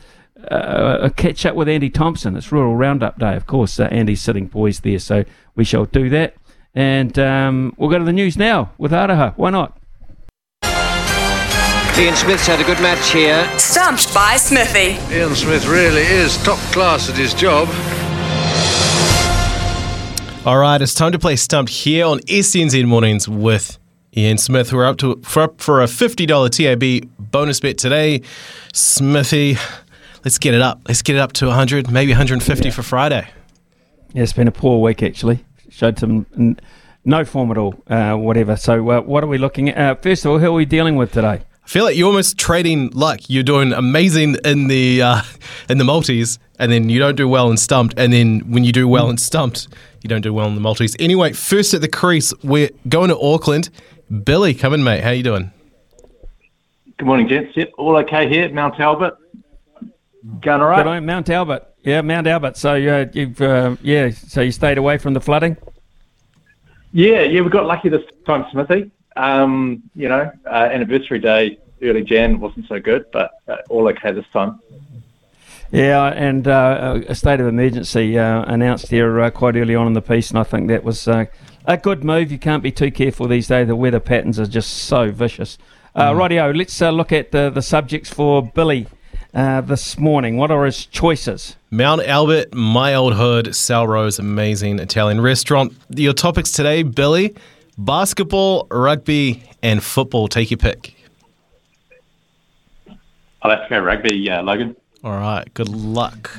a 0.49 1.11
catch 1.17 1.47
up 1.47 1.57
with 1.57 1.69
Andy 1.69 1.89
Thompson. 1.89 2.37
It's 2.37 2.53
Rural 2.53 2.77
Roundup 2.77 3.19
Day, 3.19 3.35
of 3.35 3.47
course. 3.47 3.81
Andy's 3.81 4.21
sitting 4.21 4.49
poised 4.49 4.83
there, 4.85 4.99
so 4.99 5.25
we 5.57 5.65
shall 5.65 5.87
do 5.87 6.11
that. 6.11 6.37
And 6.75 7.19
um, 7.19 7.75
we'll 7.77 7.91
go 7.91 7.99
to 7.99 8.05
the 8.05 8.13
news 8.13 8.37
now 8.37 8.73
with 8.79 8.93
Araha. 8.93 9.35
Why 9.37 9.51
not? 9.51 9.79
Ian 11.99 12.17
Smith's 12.17 12.47
had 12.47 12.59
a 12.59 12.65
good 12.65 12.81
match 12.81 13.11
here. 13.11 13.47
Stumped 13.59 14.15
by 14.15 14.37
Smithy. 14.37 14.99
Ian 15.15 15.35
Smith 15.35 15.67
really 15.67 16.01
is 16.01 16.43
top 16.43 16.59
class 16.73 17.11
at 17.11 17.17
his 17.17 17.35
job. 17.35 17.69
All 20.47 20.59
right, 20.59 20.81
it's 20.81 20.95
time 20.95 21.13
to 21.13 21.19
play 21.19 21.37
Stumped 21.37 21.71
here 21.71 22.07
on 22.07 22.21
SENZ 22.21 22.87
Mornings 22.87 23.29
with 23.29 23.79
Ian 24.17 24.39
Smith. 24.39 24.73
We're 24.73 24.87
up 24.87 24.97
to 24.99 25.21
for, 25.23 25.43
up 25.43 25.61
for 25.61 25.83
a 25.83 25.87
$50 25.87 26.27
TAB 26.51 27.31
bonus 27.31 27.61
bet 27.61 27.77
today. 27.77 28.23
Smithy, 28.73 29.59
let's 30.25 30.39
get 30.39 30.55
it 30.55 30.63
up. 30.63 30.81
Let's 30.89 31.03
get 31.03 31.17
it 31.17 31.21
up 31.21 31.35
to 31.35 31.47
100, 31.47 31.91
maybe 31.91 32.13
150 32.13 32.65
yeah. 32.65 32.71
for 32.73 32.83
Friday. 32.83 33.29
Yeah, 34.15 34.23
it's 34.23 34.33
been 34.33 34.49
a 34.49 34.53
poor 34.53 34.81
week 34.81 35.03
actually 35.03 35.45
showed 35.73 35.99
some 35.99 36.27
no 37.05 37.25
form 37.25 37.51
at 37.51 37.59
all, 37.59 37.75
uh, 37.89 38.15
whatever. 38.15 38.57
So, 38.57 38.91
uh, 38.91 39.01
what 39.01 39.25
are 39.25 39.27
we 39.27 39.39
looking 39.39 39.69
at? 39.71 39.79
Uh, 39.79 39.95
first 40.01 40.25
of 40.25 40.31
all, 40.31 40.39
who 40.39 40.47
are 40.47 40.53
we 40.53 40.65
dealing 40.65 40.97
with 40.97 41.13
today? 41.13 41.43
I 41.65 41.69
feel 41.69 41.85
like 41.85 41.97
you're 41.97 42.09
almost 42.09 42.39
trading 42.39 42.91
luck. 42.91 43.21
You're 43.29 43.45
doing 43.45 43.73
amazing 43.73 44.37
in 44.45 44.69
the 44.69 45.03
uh, 45.03 45.23
in 45.69 45.79
the 45.79 45.85
multis, 45.85 46.39
and 46.59 46.71
then 46.71 46.89
you 46.89 46.99
don't 46.99 47.17
do 47.17 47.29
well 47.29 47.51
in 47.51 47.57
stumped, 47.57 47.95
and 47.97 48.13
then 48.13 48.41
when 48.51 48.65
you 48.65 48.73
do 48.73 48.87
well 48.87 49.09
in 49.11 49.19
stumped, 49.19 49.69
you 50.03 50.09
don't 50.09 50.23
do 50.23 50.33
well 50.33 50.47
in 50.49 50.55
the 50.55 50.61
multis. 50.61 50.97
Anyway, 50.99 51.33
first 51.33 51.75
at 51.75 51.81
the 51.81 51.89
crease, 51.89 52.33
we're 52.43 52.71
going 52.89 53.09
to 53.09 53.19
Auckland. 53.19 53.71
Billy, 54.25 54.55
come 54.55 54.75
in, 54.75 54.85
mate. 54.85 55.03
How 55.03 55.11
you 55.11 55.23
doing? 55.23 55.53
Good 56.99 57.07
morning, 57.07 57.29
gents. 57.29 57.57
Yep, 57.57 57.73
all 57.79 57.97
okay 57.99 58.29
here 58.29 58.45
at 58.45 58.53
Mount 58.53 58.79
Albert. 58.79 59.17
Going 60.41 60.61
all 60.61 60.69
right. 60.69 60.77
Good 60.77 60.87
on 60.87 61.07
Mount 61.07 61.31
Albert. 61.31 61.72
Yeah, 61.85 62.01
Mount 62.03 62.27
Albert. 62.27 62.57
So 62.57 62.75
uh, 62.75 63.07
you've 63.13 63.41
uh, 63.41 63.77
yeah, 63.83 64.11
so 64.11 64.41
you 64.41 64.53
stayed 64.53 64.79
away 64.79 64.99
from 64.99 65.15
the 65.15 65.21
flooding. 65.21 65.57
Yeah, 66.93 67.23
yeah, 67.23 67.41
we 67.41 67.51
got 67.51 67.67
lucky 67.67 67.89
this 67.89 68.03
time, 68.27 68.45
Smithy. 68.53 68.91
Um, 69.17 69.83
you 69.95 70.09
know, 70.09 70.31
uh, 70.47 70.69
anniversary 70.73 71.19
day, 71.19 71.59
early 71.83 72.03
Jan 72.03 72.39
wasn't 72.39 72.69
so 72.69 72.79
good, 72.79 73.07
but 73.13 73.33
uh, 73.49 73.57
all 73.69 73.89
okay 73.89 74.13
this 74.13 74.27
time. 74.33 74.61
Yeah, 75.71 76.07
and 76.09 76.47
uh, 76.47 77.01
a 77.09 77.15
state 77.15 77.41
of 77.41 77.47
emergency 77.47 78.19
uh, 78.19 78.45
announced 78.45 78.89
here 78.89 79.31
quite 79.31 79.57
early 79.57 79.75
on 79.75 79.87
in 79.87 79.95
the 79.95 80.03
piece, 80.03 80.31
and 80.31 80.39
I 80.39 80.43
think 80.45 80.69
that 80.69 80.85
was 80.85 81.09
a 81.09 81.29
good 81.81 82.05
move. 82.05 82.31
You 82.31 82.39
can't 82.39 82.63
be 82.63 82.71
too 82.71 82.91
careful 82.91 83.27
these 83.27 83.49
days. 83.49 83.67
The 83.67 83.77
weather 83.77 84.01
patterns 84.01 84.39
are 84.39 84.47
just 84.47 84.71
so 84.71 85.11
vicious. 85.11 85.57
Uh, 85.95 86.13
mm. 86.13 86.17
Rightio, 86.17 86.57
let's 86.57 86.81
look 86.81 87.11
at 87.11 87.33
the, 87.33 87.51
the 87.51 87.63
subjects 87.63 88.11
for 88.11 88.43
Billy 88.43 88.87
uh, 89.35 89.61
this 89.63 89.99
morning. 89.99 90.37
What 90.37 90.51
are 90.51 90.65
his 90.65 90.87
choices? 90.87 91.57
Mount 91.71 92.03
Albert, 92.03 92.55
My 92.55 92.95
Old 92.95 93.15
Hood, 93.15 93.55
Salrose, 93.55 94.19
amazing 94.19 94.79
Italian 94.79 95.21
restaurant. 95.21 95.73
Your 95.91 96.13
topics 96.13 96.53
today, 96.53 96.83
Billy, 96.83 97.35
basketball, 97.79 98.67
rugby, 98.71 99.43
and 99.63 99.83
football. 99.83 100.29
Take 100.29 100.51
your 100.51 100.59
pick. 100.59 100.95
I'll 103.43 103.51
have 103.51 103.65
to 103.65 103.69
go 103.69 103.81
rugby, 103.81 104.31
uh, 104.31 104.43
Logan. 104.43 104.77
All 105.03 105.13
right. 105.13 105.53
Good 105.55 105.69
luck. 105.69 106.31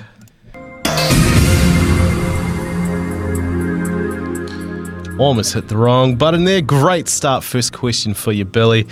Almost 5.19 5.53
hit 5.53 5.67
the 5.67 5.77
wrong 5.77 6.15
button 6.15 6.45
there. 6.45 6.61
Great 6.61 7.07
start. 7.07 7.43
First 7.43 7.71
question 7.73 8.13
for 8.13 8.31
you, 8.31 8.45
Billy. 8.45 8.87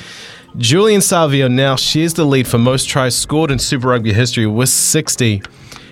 Julian 0.57 0.99
Savea 0.99 1.49
now 1.49 1.75
shares 1.75 2.13
the 2.13 2.25
lead 2.25 2.47
for 2.47 2.57
most 2.57 2.89
tries 2.89 3.15
scored 3.15 3.51
in 3.51 3.59
Super 3.59 3.87
Rugby 3.87 4.11
history 4.13 4.45
with 4.45 4.69
60. 4.69 5.41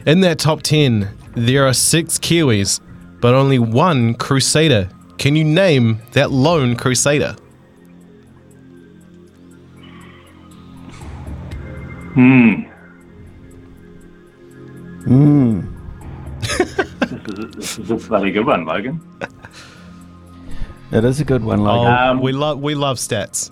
In 0.06 0.20
that 0.22 0.40
top 0.40 0.62
10, 0.62 1.10
there 1.36 1.66
are 1.66 1.74
six 1.74 2.18
Kiwis, 2.20 2.82
but 3.22 3.34
only 3.34 3.58
one 3.60 4.16
Crusader. 4.16 4.90
Can 5.18 5.36
you 5.36 5.44
name 5.46 6.02
that 6.12 6.32
lone 6.32 6.76
Crusader? 6.76 7.36
Hmm. 12.14 12.54
Hmm. 15.06 15.62
this, 16.42 16.60
is 16.60 17.40
a, 17.40 17.48
this 17.56 17.80
is 17.80 17.92
a 17.92 17.96
bloody 17.96 18.32
good 18.32 18.46
one, 18.46 18.66
Logan. 18.66 19.02
It 20.92 21.06
is 21.06 21.22
a 21.22 21.24
good 21.26 21.44
one, 21.44 21.60
Oh, 21.62 21.64
Logan. 21.64 21.94
Um, 21.94 22.22
we 22.22 22.32
love 22.34 22.60
we 22.60 22.76
love 22.76 22.98
stats. 22.98 23.52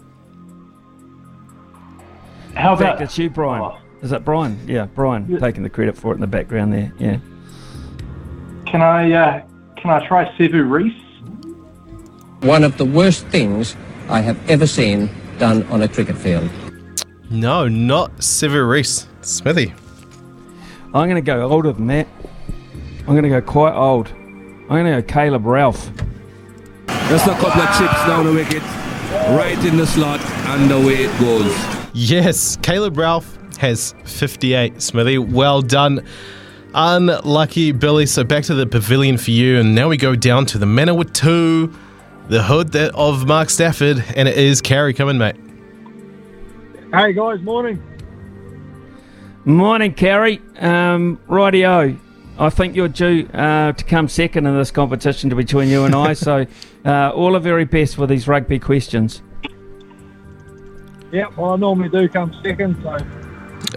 How 2.58 2.74
In 2.74 2.80
fact, 2.80 2.96
about 2.96 3.02
it's 3.04 3.18
you, 3.18 3.30
Brian? 3.30 3.80
Is 4.02 4.10
that 4.10 4.26
Brian? 4.26 4.60
Yeah, 4.68 4.88
Brian 4.88 5.40
taking 5.40 5.64
the 5.64 5.70
credit 5.70 5.96
for 5.96 6.12
it 6.12 6.16
in 6.16 6.22
the 6.22 6.28
background 6.28 6.74
there. 6.74 6.92
Yeah. 6.98 7.20
Can 8.66 8.82
I 8.82 9.12
uh, 9.12 9.46
can 9.78 9.92
I 9.92 10.08
try 10.08 10.26
Sevu 10.38 10.68
Reece? 10.70 11.04
One 12.42 12.64
of 12.64 12.78
the 12.78 12.86
worst 12.86 13.28
things 13.28 13.76
I 14.10 14.22
have 14.22 14.38
ever 14.50 14.66
seen 14.66 15.10
done 15.38 15.64
on 15.64 15.84
a 15.84 15.88
cricket 15.88 16.18
field. 16.18 16.50
No, 17.30 17.68
not 17.68 18.18
Sevu 18.18 18.68
Reece. 18.68 19.08
Smithy. 19.22 19.74
I'm 20.94 21.10
going 21.10 21.16
to 21.16 21.22
go 21.22 21.48
older 21.50 21.74
than 21.74 21.88
that. 21.88 22.08
I'm 23.02 23.14
going 23.14 23.24
to 23.24 23.30
go 23.30 23.42
quite 23.42 23.74
old. 23.76 24.08
I'm 24.08 24.68
going 24.68 24.86
to 24.86 25.02
go 25.02 25.14
Caleb 25.14 25.46
Ralph. 25.46 25.92
Just 27.10 27.28
a 27.28 27.32
couple 27.32 27.62
of 27.62 27.78
chips 27.78 28.06
down 28.06 28.26
the 28.26 28.34
wicket, 28.34 28.64
right 29.36 29.58
in 29.64 29.78
the 29.78 29.86
slot, 29.86 30.22
and 30.22 30.72
away 30.72 31.04
it 31.06 31.20
goes. 31.20 31.77
Yes, 31.94 32.58
Caleb 32.62 32.98
Ralph 32.98 33.38
has 33.58 33.96
58. 34.06 34.82
Smithy, 34.82 35.18
well 35.18 35.62
done. 35.62 36.06
Unlucky 36.74 37.72
Billy. 37.72 38.06
So 38.06 38.24
back 38.24 38.44
to 38.46 38.54
the 38.54 38.68
pavilion 38.68 39.18
for 39.18 39.32
you, 39.32 39.60
and 39.60 39.74
now 39.74 39.90
we 39.90 39.98
go 39.98 40.16
down 40.16 40.46
to 40.48 40.58
the 40.58 40.66
Manawatu, 40.66 41.74
the 42.28 42.44
hood 42.44 42.72
that 42.74 42.94
of 42.94 43.26
Mark 43.26 43.50
Stafford, 43.50 44.04
and 44.16 44.28
it 44.28 44.38
is 44.38 44.62
Carrie 44.62 44.94
coming, 44.94 45.18
mate. 45.18 45.36
Hey 46.94 47.14
guys, 47.14 47.42
morning. 47.42 47.82
Morning, 49.46 49.94
Carrie. 49.94 50.42
Um, 50.60 51.20
rightio. 51.28 51.98
I 52.40 52.50
think 52.52 52.76
you're 52.76 52.88
due 52.88 53.28
uh, 53.34 53.72
to 53.72 53.84
come 53.84 54.08
second 54.08 54.46
in 54.46 54.56
this 54.56 54.70
competition 54.70 55.30
between 55.30 55.70
you 55.70 55.86
and 55.86 55.96
I. 55.96 56.14
so, 56.14 56.46
uh, 56.86 57.10
all 57.10 57.32
the 57.32 57.40
very 57.40 57.66
best 57.66 57.98
with 57.98 58.10
these 58.10 58.28
rugby 58.28 58.60
questions. 58.60 59.24
Yeah, 61.12 61.28
well 61.38 61.52
I 61.52 61.56
normally 61.56 61.90
do 61.90 62.08
come 62.10 62.34
second, 62.44 62.78
so 62.84 62.98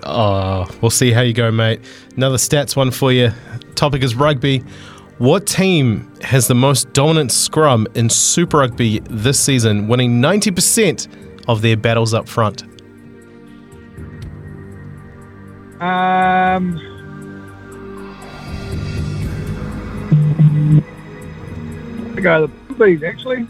Oh, 0.05 0.67
we'll 0.81 0.91
see 0.91 1.11
how 1.13 1.21
you 1.21 1.33
go, 1.33 1.51
mate. 1.51 1.81
Another 2.17 2.37
stats 2.37 2.77
one 2.77 2.91
for 2.91 3.13
you. 3.13 3.33
Topic 3.75 4.03
is 4.03 4.15
rugby. 4.15 4.63
What 5.19 5.47
team 5.47 6.11
has 6.23 6.49
the 6.49 6.55
most 6.55 6.93
dominant 6.93 7.31
scrum 7.33 7.87
in 7.95 8.09
Super 8.09 8.59
Rugby 8.59 9.01
this 9.01 9.39
season, 9.39 9.87
winning 9.87 10.21
90% 10.21 11.09
of 11.49 11.61
their 11.63 11.77
battles 11.77 12.15
up 12.15 12.29
front? 12.29 12.63
um 15.81 16.79
I 22.17 22.21
go 22.21 22.47
the 22.47 22.49
Brumbies 22.75 23.03
actually. 23.03 23.47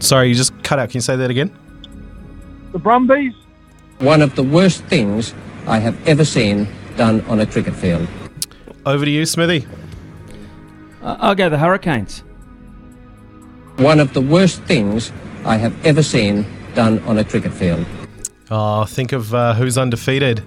Sorry, 0.00 0.28
you 0.28 0.34
just 0.34 0.60
cut 0.62 0.78
out. 0.78 0.90
Can 0.90 0.98
you 0.98 1.02
say 1.02 1.16
that 1.16 1.30
again? 1.30 1.50
The 2.72 2.78
Brumbies? 2.78 3.34
One 3.98 4.22
of 4.22 4.34
the 4.34 4.42
worst 4.42 4.84
things 4.84 5.34
I 5.66 5.78
have 5.78 5.96
ever 6.08 6.24
seen 6.24 6.68
done 6.96 7.20
on 7.22 7.40
a 7.40 7.46
cricket 7.46 7.74
field. 7.74 8.06
Over 8.86 9.04
to 9.04 9.10
you, 9.10 9.26
Smithy. 9.26 9.66
Uh, 11.02 11.16
I'll 11.20 11.34
go 11.34 11.48
the 11.48 11.58
Hurricanes. 11.58 12.22
One 13.76 14.00
of 14.00 14.12
the 14.12 14.20
worst 14.20 14.62
things 14.62 15.12
I 15.44 15.56
have 15.56 15.74
ever 15.86 16.02
seen 16.02 16.46
done 16.74 16.98
on 17.00 17.18
a 17.18 17.24
cricket 17.24 17.52
field. 17.52 17.84
Oh, 18.50 18.84
think 18.84 19.12
of 19.12 19.34
uh, 19.34 19.54
who's 19.54 19.78
undefeated. 19.78 20.42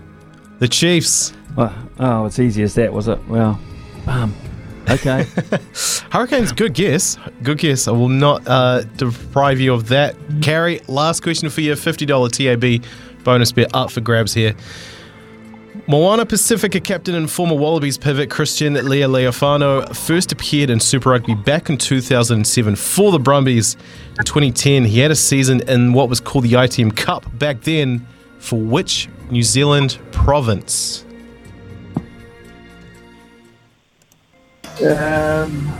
The 0.60 0.68
Chiefs. 0.68 1.34
Oh, 1.58 1.74
oh, 2.00 2.26
it's 2.26 2.40
easy 2.40 2.64
as 2.64 2.76
that, 2.76 2.94
was 2.94 3.08
it? 3.08 3.20
Well, 3.28 3.60
um, 4.08 4.36
okay. 4.90 5.26
Hurricanes, 6.12 6.52
good 6.52 6.74
guess. 6.74 7.18
Good 7.42 7.60
guess. 7.60 7.88
I 7.88 7.92
will 7.92 8.10
not 8.10 8.48
uh, 8.48 8.84
deprive 8.98 9.60
you 9.60 9.74
of 9.74 9.90
that. 9.90 10.16
Carrie, 10.42 10.82
last 10.88 11.24
question 11.24 11.50
for 11.50 11.62
you 11.62 11.74
$50 11.74 12.82
TAB 12.82 12.86
bonus 13.24 13.52
bet 13.52 13.74
up 13.74 13.92
for 13.92 14.02
grabs 14.02 14.34
here. 14.34 14.56
Moana 15.86 16.26
Pacifica 16.26 16.80
captain 16.80 17.14
and 17.14 17.30
former 17.30 17.56
Wallabies 17.56 17.98
pivot 17.98 18.30
Christian 18.30 18.76
Lealiifano 18.76 19.94
first 19.94 20.32
appeared 20.32 20.70
in 20.70 20.80
Super 20.80 21.10
Rugby 21.10 21.36
back 21.36 21.70
in 21.70 21.78
2007 21.78 22.76
for 22.78 23.12
the 23.12 23.20
Brumbies. 23.20 23.76
In 24.18 24.24
2010, 24.24 24.86
he 24.86 25.00
had 25.00 25.12
a 25.12 25.16
season 25.16 25.68
in 25.68 25.92
what 25.92 26.08
was 26.08 26.22
called 26.22 26.46
the 26.46 26.54
ITM 26.54 26.96
Cup 26.96 27.26
back 27.38 27.62
then 27.62 28.08
for 28.40 28.60
which 28.60 29.10
New 29.30 29.44
Zealand 29.44 30.00
province? 30.12 31.04
Um 34.82 35.80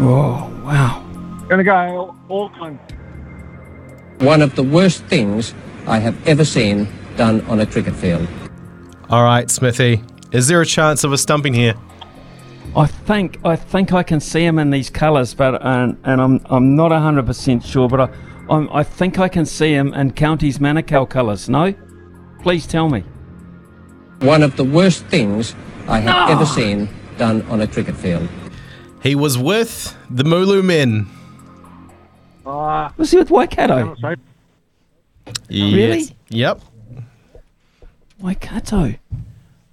Oh, 0.00 0.48
wow. 0.64 1.04
gonna 1.48 1.64
go 1.64 2.14
Auckland. 2.30 2.78
One 4.20 4.40
of 4.40 4.54
the 4.54 4.62
worst 4.62 5.02
things 5.04 5.54
I 5.86 5.98
have 5.98 6.16
ever 6.26 6.44
seen 6.44 6.88
done 7.16 7.40
on 7.42 7.60
a 7.60 7.66
cricket 7.66 7.94
field. 7.94 8.26
All 9.10 9.24
right, 9.24 9.50
Smithy. 9.50 10.02
Is 10.32 10.46
there 10.48 10.60
a 10.60 10.66
chance 10.66 11.04
of 11.04 11.12
a 11.12 11.18
stumping 11.18 11.52
here? 11.52 11.74
I 12.76 12.86
think 12.86 13.38
I 13.44 13.56
think 13.56 13.92
I 13.92 14.02
can 14.02 14.20
see 14.20 14.44
him 14.44 14.58
in 14.58 14.70
these 14.70 14.88
colours, 14.88 15.34
but 15.34 15.60
and, 15.64 15.98
and 16.04 16.20
I'm 16.20 16.40
I'm 16.46 16.76
not 16.76 16.92
hundred 16.92 17.26
percent 17.26 17.64
sure, 17.64 17.88
but 17.88 18.00
I 18.00 18.08
I'm, 18.48 18.70
I 18.72 18.82
think 18.82 19.18
I 19.18 19.28
can 19.28 19.44
see 19.44 19.72
him 19.72 19.92
in 19.94 20.12
Counties 20.12 20.58
Manukau 20.58 21.08
colours. 21.08 21.48
No, 21.48 21.74
please 22.42 22.66
tell 22.66 22.88
me. 22.88 23.04
One 24.20 24.42
of 24.42 24.56
the 24.56 24.64
worst 24.64 25.04
things 25.06 25.54
I 25.86 26.00
have 26.00 26.28
No! 26.28 26.34
ever 26.34 26.46
seen 26.46 26.88
done 27.16 27.42
on 27.42 27.60
a 27.60 27.66
cricket 27.66 27.96
field. 27.96 28.28
He 29.02 29.14
was 29.14 29.38
with 29.38 29.96
the 30.10 30.24
Mooloo 30.24 30.62
men. 30.64 31.06
Uh, 32.44 32.90
Was 32.96 33.10
he 33.10 33.18
with 33.18 33.30
Waikato? 33.30 33.94
Really? 35.50 35.98
Yes. 36.00 36.12
Yep. 36.30 36.60
Waikato. 38.20 38.94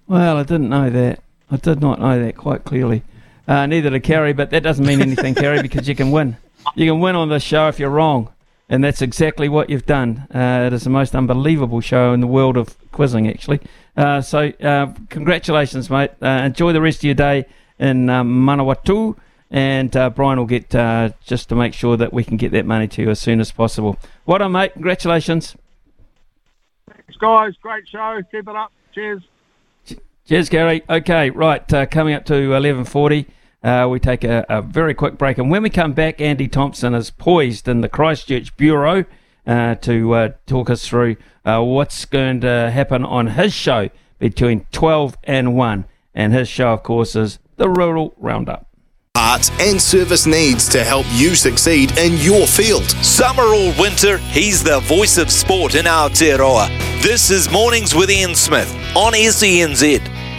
Well, 0.08 0.38
I 0.38 0.44
didn't 0.44 0.70
know 0.70 0.90
that. 0.90 1.22
I 1.50 1.58
did 1.58 1.82
not 1.82 2.00
know 2.00 2.20
that 2.24 2.38
quite 2.38 2.64
clearly. 2.64 3.04
Uh, 3.48 3.66
neither 3.66 3.90
did 3.90 4.04
Kerry, 4.04 4.34
but 4.34 4.50
that 4.52 4.64
doesn't 4.64 4.86
mean 4.86 5.02
anything, 5.02 5.36
Kerry, 5.36 5.62
because 5.62 5.88
you 5.88 5.96
can 5.96 6.12
win. 6.12 6.38
You 6.76 6.92
can 6.92 7.00
win 7.00 7.16
on 7.16 7.30
this 7.30 7.44
show 7.44 7.68
if 7.68 7.80
you're 7.80 7.90
wrong. 7.90 8.30
And 8.68 8.84
that's 8.84 9.02
exactly 9.02 9.48
what 9.48 9.70
you've 9.70 9.86
done. 9.86 10.28
Uh, 10.34 10.64
it 10.68 10.74
is 10.74 10.84
the 10.84 10.90
most 10.90 11.16
unbelievable 11.16 11.82
show 11.82 12.14
in 12.14 12.20
the 12.20 12.28
world 12.28 12.58
of 12.58 12.76
quizzing, 12.92 13.28
actually. 13.28 13.60
Uh, 13.96 14.22
so, 14.22 14.52
uh, 14.62 14.92
congratulations, 15.10 15.90
mate. 15.90 16.12
Uh, 16.22 16.42
enjoy 16.46 16.74
the 16.74 16.82
rest 16.82 17.00
of 17.00 17.04
your 17.04 17.14
day 17.14 17.46
in 17.78 18.10
um, 18.10 18.46
Manawatu. 18.46 19.16
And 19.52 19.96
uh, 19.96 20.10
Brian 20.10 20.40
will 20.40 20.48
get 20.48 20.74
uh, 20.74 21.12
just 21.24 21.50
to 21.50 21.56
make 21.56 21.74
sure 21.74 21.96
that 21.98 22.12
we 22.12 22.24
can 22.24 22.38
get 22.38 22.52
that 22.52 22.66
money 22.66 22.88
to 22.88 23.02
you 23.04 23.10
as 23.12 23.20
soon 23.20 23.40
as 23.40 23.52
possible. 23.52 23.98
Well 24.26 24.40
done, 24.40 24.52
mate. 24.52 24.74
Congratulations. 24.74 25.56
Thanks 26.90 27.16
guys, 27.18 27.54
great 27.62 27.88
show. 27.88 28.22
Keep 28.32 28.48
it 28.48 28.56
up. 28.56 28.72
Cheers. 28.94 29.22
Cheers, 30.28 30.50
Gary. 30.50 30.84
Okay, 30.90 31.30
right. 31.30 31.72
Uh, 31.72 31.86
coming 31.86 32.16
up 32.16 32.26
to 32.26 32.34
11:40, 32.34 33.28
uh, 33.66 33.88
we 33.90 34.00
take 34.00 34.24
a, 34.24 34.46
a 34.48 34.62
very 34.62 34.94
quick 34.94 35.18
break, 35.18 35.40
and 35.40 35.50
when 35.50 35.64
we 35.64 35.72
come 35.72 35.94
back, 35.94 36.22
Andy 36.22 36.48
Thompson 36.48 36.94
is 36.94 37.10
poised 37.10 37.68
in 37.68 37.82
the 37.82 37.90
Christchurch 37.90 38.56
Bureau 38.58 39.06
uh, 39.48 39.76
to 39.76 40.14
uh, 40.14 40.30
talk 40.46 40.70
us 40.70 40.88
through 40.88 41.16
uh, 41.44 41.62
what's 41.64 42.06
going 42.06 42.42
to 42.42 42.70
happen 42.70 43.04
on 43.04 43.28
his 43.28 43.54
show 43.54 43.90
between 44.20 44.68
12 44.72 45.18
and 45.24 45.56
1, 45.56 45.86
and 46.14 46.32
his 46.32 46.48
show, 46.48 46.74
of 46.74 46.84
course, 46.84 47.16
is 47.16 47.40
the 47.58 47.68
Rural 47.68 48.14
Roundup. 48.18 48.68
Parts 49.16 49.50
and 49.60 49.82
service 49.82 50.28
needs 50.28 50.70
to 50.70 50.84
help 50.84 51.08
you 51.14 51.34
succeed 51.34 51.98
in 51.98 52.18
your 52.18 52.46
field. 52.46 52.84
Summer 53.04 53.44
or 53.44 53.74
winter, 53.80 54.20
he's 54.20 54.64
the 54.64 54.82
voice 54.82 55.18
of 55.18 55.32
sport 55.32 55.74
in 55.74 55.86
Aotearoa. 55.86 56.68
This 57.02 57.32
is 57.32 57.50
Mornings 57.50 57.96
with 57.96 58.12
Ian 58.12 58.36
Smith 58.36 58.72
on 58.96 59.14
SENZ. 59.14 60.35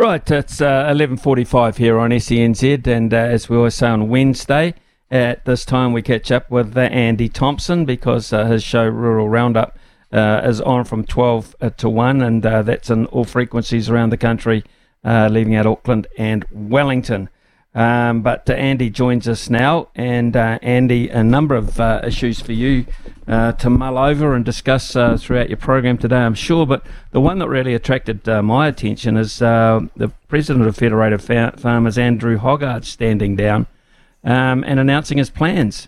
Right, 0.00 0.30
it's 0.30 0.62
uh, 0.62 0.86
11.45 0.86 1.76
here 1.76 1.98
on 1.98 2.08
SENZ, 2.08 2.86
and 2.86 3.12
uh, 3.12 3.18
as 3.18 3.50
we 3.50 3.58
always 3.58 3.74
say 3.74 3.86
on 3.88 4.08
Wednesday, 4.08 4.72
At 5.10 5.44
this 5.44 5.66
time, 5.66 5.92
we 5.92 6.00
catch 6.00 6.32
up 6.32 6.50
with 6.50 6.74
uh, 6.74 6.80
Andy 6.80 7.28
Thompson 7.28 7.84
because 7.84 8.32
uh, 8.32 8.46
his 8.46 8.62
show 8.62 8.88
Rural 8.88 9.28
Roundup 9.28 9.78
uh, 10.10 10.40
is 10.42 10.62
on 10.62 10.84
from 10.84 11.04
12 11.04 11.54
uh, 11.60 11.68
to 11.68 11.90
1, 11.90 12.22
and 12.22 12.42
that's 12.42 12.88
in 12.88 13.04
all 13.08 13.24
frequencies 13.24 13.90
around 13.90 14.08
the 14.08 14.16
country, 14.16 14.64
leaving 15.04 15.54
out 15.54 15.66
Auckland 15.66 16.06
and 16.16 16.46
Wellington. 16.50 17.28
Um, 17.72 18.22
but 18.22 18.50
uh, 18.50 18.54
Andy 18.54 18.90
joins 18.90 19.28
us 19.28 19.48
now, 19.48 19.88
and 19.94 20.36
uh, 20.36 20.58
Andy, 20.60 21.08
a 21.08 21.22
number 21.22 21.54
of 21.54 21.78
uh, 21.78 22.00
issues 22.04 22.40
for 22.40 22.52
you 22.52 22.84
uh, 23.28 23.52
to 23.52 23.70
mull 23.70 23.96
over 23.96 24.34
and 24.34 24.44
discuss 24.44 24.96
uh, 24.96 25.16
throughout 25.16 25.48
your 25.48 25.56
program 25.56 25.96
today, 25.96 26.16
I'm 26.16 26.34
sure. 26.34 26.66
But 26.66 26.84
the 27.12 27.20
one 27.20 27.38
that 27.38 27.48
really 27.48 27.74
attracted 27.74 28.28
uh, 28.28 28.42
my 28.42 28.66
attention 28.66 29.16
is 29.16 29.38
the 29.38 30.12
president 30.26 30.66
of 30.66 30.76
Federated 30.76 31.22
Farmers, 31.22 31.96
Andrew 31.96 32.38
Hoggard, 32.38 32.84
standing 32.84 33.36
down 33.36 33.68
um, 34.24 34.64
and 34.66 34.80
announcing 34.80 35.18
his 35.18 35.30
plans. 35.30 35.86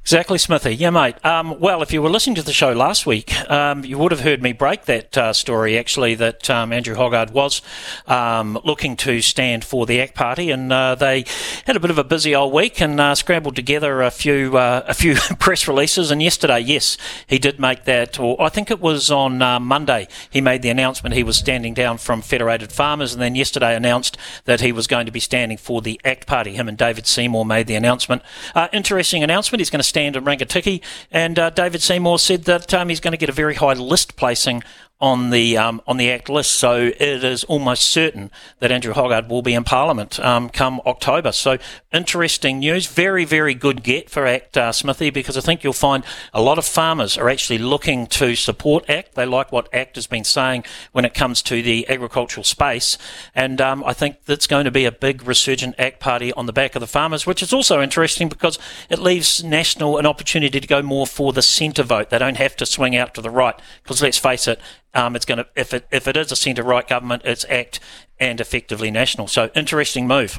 Exactly, 0.00 0.38
Smithy. 0.38 0.74
Yeah, 0.74 0.90
mate. 0.90 1.22
Um, 1.24 1.58
well, 1.60 1.82
if 1.82 1.92
you 1.92 2.02
were 2.02 2.08
listening 2.08 2.36
to 2.36 2.42
the 2.42 2.52
show 2.52 2.72
last 2.72 3.06
week, 3.06 3.38
um, 3.50 3.84
you 3.84 3.98
would 3.98 4.12
have 4.12 4.20
heard 4.20 4.42
me 4.42 4.52
break 4.52 4.86
that 4.86 5.16
uh, 5.18 5.32
story, 5.32 5.78
actually, 5.78 6.14
that 6.14 6.48
um, 6.48 6.72
Andrew 6.72 6.94
Hoggard 6.94 7.30
was 7.30 7.62
um, 8.06 8.58
looking 8.64 8.96
to 8.98 9.20
stand 9.20 9.64
for 9.64 9.86
the 9.86 10.00
ACT 10.00 10.14
Party, 10.14 10.50
and 10.50 10.72
uh, 10.72 10.94
they 10.94 11.24
had 11.66 11.76
a 11.76 11.80
bit 11.80 11.90
of 11.90 11.98
a 11.98 12.04
busy 12.04 12.34
old 12.34 12.52
week 12.52 12.80
and 12.80 12.98
uh, 13.00 13.14
scrambled 13.14 13.56
together 13.56 14.02
a 14.02 14.10
few 14.10 14.56
uh, 14.56 14.84
a 14.86 14.94
few 14.94 15.14
press 15.38 15.68
releases. 15.68 16.10
And 16.10 16.22
yesterday, 16.22 16.60
yes, 16.60 16.96
he 17.26 17.38
did 17.38 17.60
make 17.60 17.84
that, 17.84 18.18
or 18.18 18.40
I 18.40 18.48
think 18.48 18.70
it 18.70 18.80
was 18.80 19.10
on 19.10 19.42
uh, 19.42 19.60
Monday, 19.60 20.08
he 20.30 20.40
made 20.40 20.62
the 20.62 20.70
announcement 20.70 21.14
he 21.14 21.22
was 21.22 21.36
standing 21.36 21.74
down 21.74 21.98
from 21.98 22.22
Federated 22.22 22.72
Farmers, 22.72 23.12
and 23.12 23.20
then 23.20 23.34
yesterday 23.34 23.74
announced 23.76 24.16
that 24.44 24.60
he 24.60 24.72
was 24.72 24.86
going 24.86 25.06
to 25.06 25.12
be 25.12 25.20
standing 25.20 25.58
for 25.58 25.82
the 25.82 26.00
ACT 26.04 26.26
Party. 26.26 26.54
Him 26.54 26.68
and 26.68 26.78
David 26.78 27.06
Seymour 27.06 27.44
made 27.44 27.66
the 27.66 27.74
announcement. 27.74 28.22
Uh, 28.54 28.68
interesting 28.72 29.22
announcement 29.22 29.57
He's 29.58 29.70
going 29.70 29.80
to 29.80 29.84
stand 29.84 30.16
in 30.16 30.24
Rangitikei, 30.24 30.80
and 31.10 31.38
uh, 31.38 31.50
David 31.50 31.82
Seymour 31.82 32.18
said 32.18 32.44
that 32.44 32.72
um, 32.74 32.88
he's 32.88 33.00
going 33.00 33.12
to 33.12 33.18
get 33.18 33.28
a 33.28 33.32
very 33.32 33.54
high 33.54 33.74
list 33.74 34.16
placing 34.16 34.62
on 35.00 35.30
the 35.30 35.56
um, 35.56 35.80
on 35.86 35.96
the 35.96 36.10
Act 36.10 36.28
list. 36.28 36.52
So 36.52 36.86
it 36.86 37.24
is 37.24 37.44
almost 37.44 37.84
certain 37.84 38.30
that 38.58 38.72
Andrew 38.72 38.92
Hoggard 38.92 39.28
will 39.28 39.42
be 39.42 39.54
in 39.54 39.62
Parliament 39.62 40.18
um, 40.20 40.48
come 40.48 40.80
October. 40.86 41.30
So 41.32 41.58
interesting 41.92 42.58
news. 42.58 42.86
Very 42.86 43.24
very 43.24 43.54
good 43.54 43.82
get 43.82 44.10
for 44.10 44.26
Act 44.26 44.56
uh, 44.56 44.72
Smithy 44.72 45.10
because 45.10 45.36
I 45.36 45.40
think 45.40 45.62
you'll 45.62 45.72
find 45.72 46.04
a 46.34 46.42
lot 46.42 46.58
of 46.58 46.64
farmers 46.64 47.16
are 47.16 47.28
actually 47.28 47.58
looking 47.58 48.06
to 48.08 48.34
support 48.34 48.88
Act. 48.90 49.14
They 49.14 49.26
like 49.26 49.52
what 49.52 49.72
Act 49.72 49.94
has 49.94 50.06
been 50.06 50.24
saying 50.24 50.64
when 50.92 51.04
it 51.04 51.14
comes 51.14 51.42
to 51.42 51.62
the 51.62 51.88
agricultural 51.88 52.44
space, 52.44 52.98
and 53.34 53.60
um, 53.60 53.84
I 53.84 53.92
think 53.92 54.24
that's 54.24 54.48
going 54.48 54.64
to 54.64 54.70
be 54.72 54.84
a 54.84 54.92
big 54.92 55.26
resurgent 55.26 55.76
Act 55.78 56.00
party 56.00 56.32
on 56.32 56.46
the 56.46 56.52
back 56.52 56.74
of 56.74 56.80
the 56.80 56.86
farmers, 56.88 57.24
which 57.24 57.42
is 57.42 57.52
also 57.52 57.80
interesting 57.80 58.28
because 58.28 58.58
it 58.90 58.98
leaves 58.98 59.44
National 59.44 59.96
an 59.98 60.06
opportunity 60.06 60.58
to 60.58 60.66
go 60.66 60.82
more 60.82 61.06
for 61.06 61.32
the 61.32 61.42
centre 61.42 61.84
vote. 61.84 62.10
They 62.10 62.18
don't 62.18 62.36
have 62.36 62.56
to 62.56 62.66
swing 62.66 62.96
out 62.96 63.14
to 63.14 63.20
the 63.20 63.30
right 63.30 63.54
because 63.82 64.02
let's 64.02 64.18
face 64.18 64.48
it 64.48 64.60
um, 64.94 65.16
it's 65.16 65.24
going 65.24 65.38
to 65.38 65.46
if 65.54 65.74
it 65.74 65.86
if 65.90 66.08
it 66.08 66.16
is 66.16 66.32
a 66.32 66.36
centre 66.36 66.62
right 66.62 66.86
government, 66.86 67.22
it's 67.24 67.44
ACT 67.44 67.80
and 68.18 68.40
effectively 68.40 68.90
national. 68.90 69.28
So 69.28 69.50
interesting 69.54 70.06
move. 70.06 70.38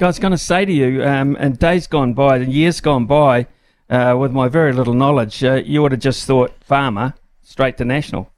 I 0.00 0.06
was 0.06 0.18
going 0.18 0.32
to 0.32 0.38
say 0.38 0.64
to 0.64 0.72
you, 0.72 1.04
um, 1.04 1.36
in 1.36 1.52
days 1.56 1.86
gone 1.86 2.14
by, 2.14 2.36
and 2.38 2.52
years 2.52 2.80
gone 2.80 3.04
by, 3.04 3.46
uh, 3.90 4.16
with 4.18 4.32
my 4.32 4.48
very 4.48 4.72
little 4.72 4.94
knowledge, 4.94 5.44
uh, 5.44 5.56
you 5.56 5.82
would 5.82 5.92
have 5.92 6.00
just 6.00 6.26
thought 6.26 6.52
farmer 6.64 7.12
straight 7.42 7.76
to 7.76 7.84
national. 7.84 8.31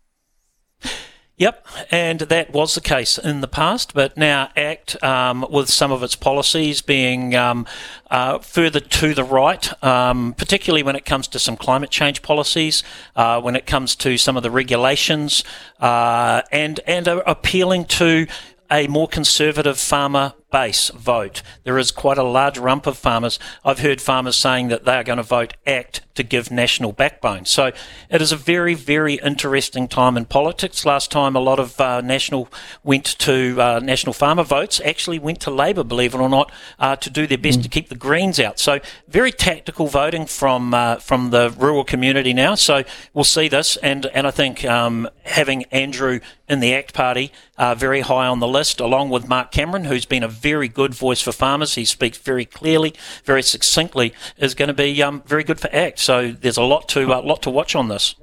Yep, 1.36 1.66
and 1.90 2.20
that 2.20 2.52
was 2.52 2.76
the 2.76 2.80
case 2.80 3.18
in 3.18 3.40
the 3.40 3.48
past, 3.48 3.92
but 3.92 4.16
now 4.16 4.50
ACT, 4.56 5.02
um, 5.02 5.44
with 5.50 5.68
some 5.68 5.90
of 5.90 6.00
its 6.04 6.14
policies 6.14 6.80
being 6.80 7.34
um, 7.34 7.66
uh, 8.08 8.38
further 8.38 8.78
to 8.78 9.14
the 9.14 9.24
right, 9.24 9.82
um, 9.82 10.34
particularly 10.34 10.84
when 10.84 10.94
it 10.94 11.04
comes 11.04 11.26
to 11.26 11.40
some 11.40 11.56
climate 11.56 11.90
change 11.90 12.22
policies, 12.22 12.84
uh, 13.16 13.40
when 13.40 13.56
it 13.56 13.66
comes 13.66 13.96
to 13.96 14.16
some 14.16 14.36
of 14.36 14.44
the 14.44 14.50
regulations, 14.50 15.42
uh, 15.80 16.42
and 16.52 16.78
and 16.86 17.08
appealing 17.08 17.86
to 17.86 18.28
a 18.70 18.86
more 18.86 19.08
conservative 19.08 19.78
farmer 19.78 20.34
base 20.54 20.90
vote. 20.90 21.42
There 21.64 21.78
is 21.78 21.90
quite 21.90 22.16
a 22.16 22.22
large 22.22 22.58
rump 22.58 22.86
of 22.86 22.96
farmers. 22.96 23.40
I've 23.64 23.80
heard 23.80 24.00
farmers 24.00 24.36
saying 24.36 24.68
that 24.68 24.84
they 24.84 24.94
are 24.94 25.02
going 25.02 25.16
to 25.16 25.24
vote 25.24 25.54
ACT 25.66 26.02
to 26.14 26.22
give 26.22 26.48
national 26.48 26.92
backbone. 26.92 27.44
So 27.44 27.72
it 28.08 28.22
is 28.22 28.30
a 28.30 28.36
very, 28.36 28.74
very 28.74 29.14
interesting 29.14 29.88
time 29.88 30.16
in 30.16 30.26
politics. 30.26 30.86
Last 30.86 31.10
time, 31.10 31.34
a 31.34 31.40
lot 31.40 31.58
of 31.58 31.80
uh, 31.80 32.02
national 32.02 32.48
went 32.84 33.04
to 33.18 33.60
uh, 33.60 33.80
national 33.80 34.12
farmer 34.12 34.44
votes, 34.44 34.80
actually 34.84 35.18
went 35.18 35.40
to 35.40 35.50
Labor, 35.50 35.82
believe 35.82 36.14
it 36.14 36.18
or 36.18 36.28
not, 36.28 36.52
uh, 36.78 36.94
to 36.96 37.10
do 37.10 37.26
their 37.26 37.36
best 37.36 37.58
mm. 37.58 37.62
to 37.64 37.68
keep 37.68 37.88
the 37.88 37.96
Greens 37.96 38.38
out. 38.38 38.60
So 38.60 38.78
very 39.08 39.32
tactical 39.32 39.88
voting 39.88 40.24
from 40.26 40.72
uh, 40.72 40.96
from 40.96 41.30
the 41.30 41.52
rural 41.58 41.82
community 41.82 42.32
now. 42.32 42.54
So 42.54 42.84
we'll 43.12 43.24
see 43.24 43.48
this, 43.48 43.76
and 43.78 44.06
and 44.06 44.24
I 44.24 44.30
think 44.30 44.64
um, 44.64 45.08
having 45.24 45.64
Andrew 45.64 46.20
in 46.48 46.60
the 46.60 46.74
ACT 46.74 46.94
Party 46.94 47.32
uh, 47.56 47.74
very 47.74 48.00
high 48.00 48.26
on 48.26 48.40
the 48.40 48.48
list, 48.48 48.80
along 48.80 49.10
with 49.10 49.28
Mark 49.28 49.50
Cameron, 49.50 49.84
who's 49.84 50.04
been 50.04 50.22
a 50.22 50.28
very 50.44 50.68
good 50.68 50.94
voice 50.94 51.22
for 51.22 51.32
farmers. 51.32 51.74
He 51.74 51.86
speaks 51.86 52.18
very 52.18 52.44
clearly, 52.44 52.92
very 53.24 53.42
succinctly. 53.42 54.12
Is 54.36 54.54
going 54.54 54.68
to 54.68 54.74
be 54.74 55.02
um, 55.02 55.22
very 55.26 55.42
good 55.42 55.58
for 55.58 55.74
ACT. 55.74 55.98
So 55.98 56.32
there's 56.32 56.58
a 56.58 56.62
lot 56.62 56.86
to 56.90 57.14
uh, 57.14 57.22
lot 57.22 57.40
to 57.42 57.50
watch 57.50 57.74
on 57.74 57.88
this. 57.88 58.14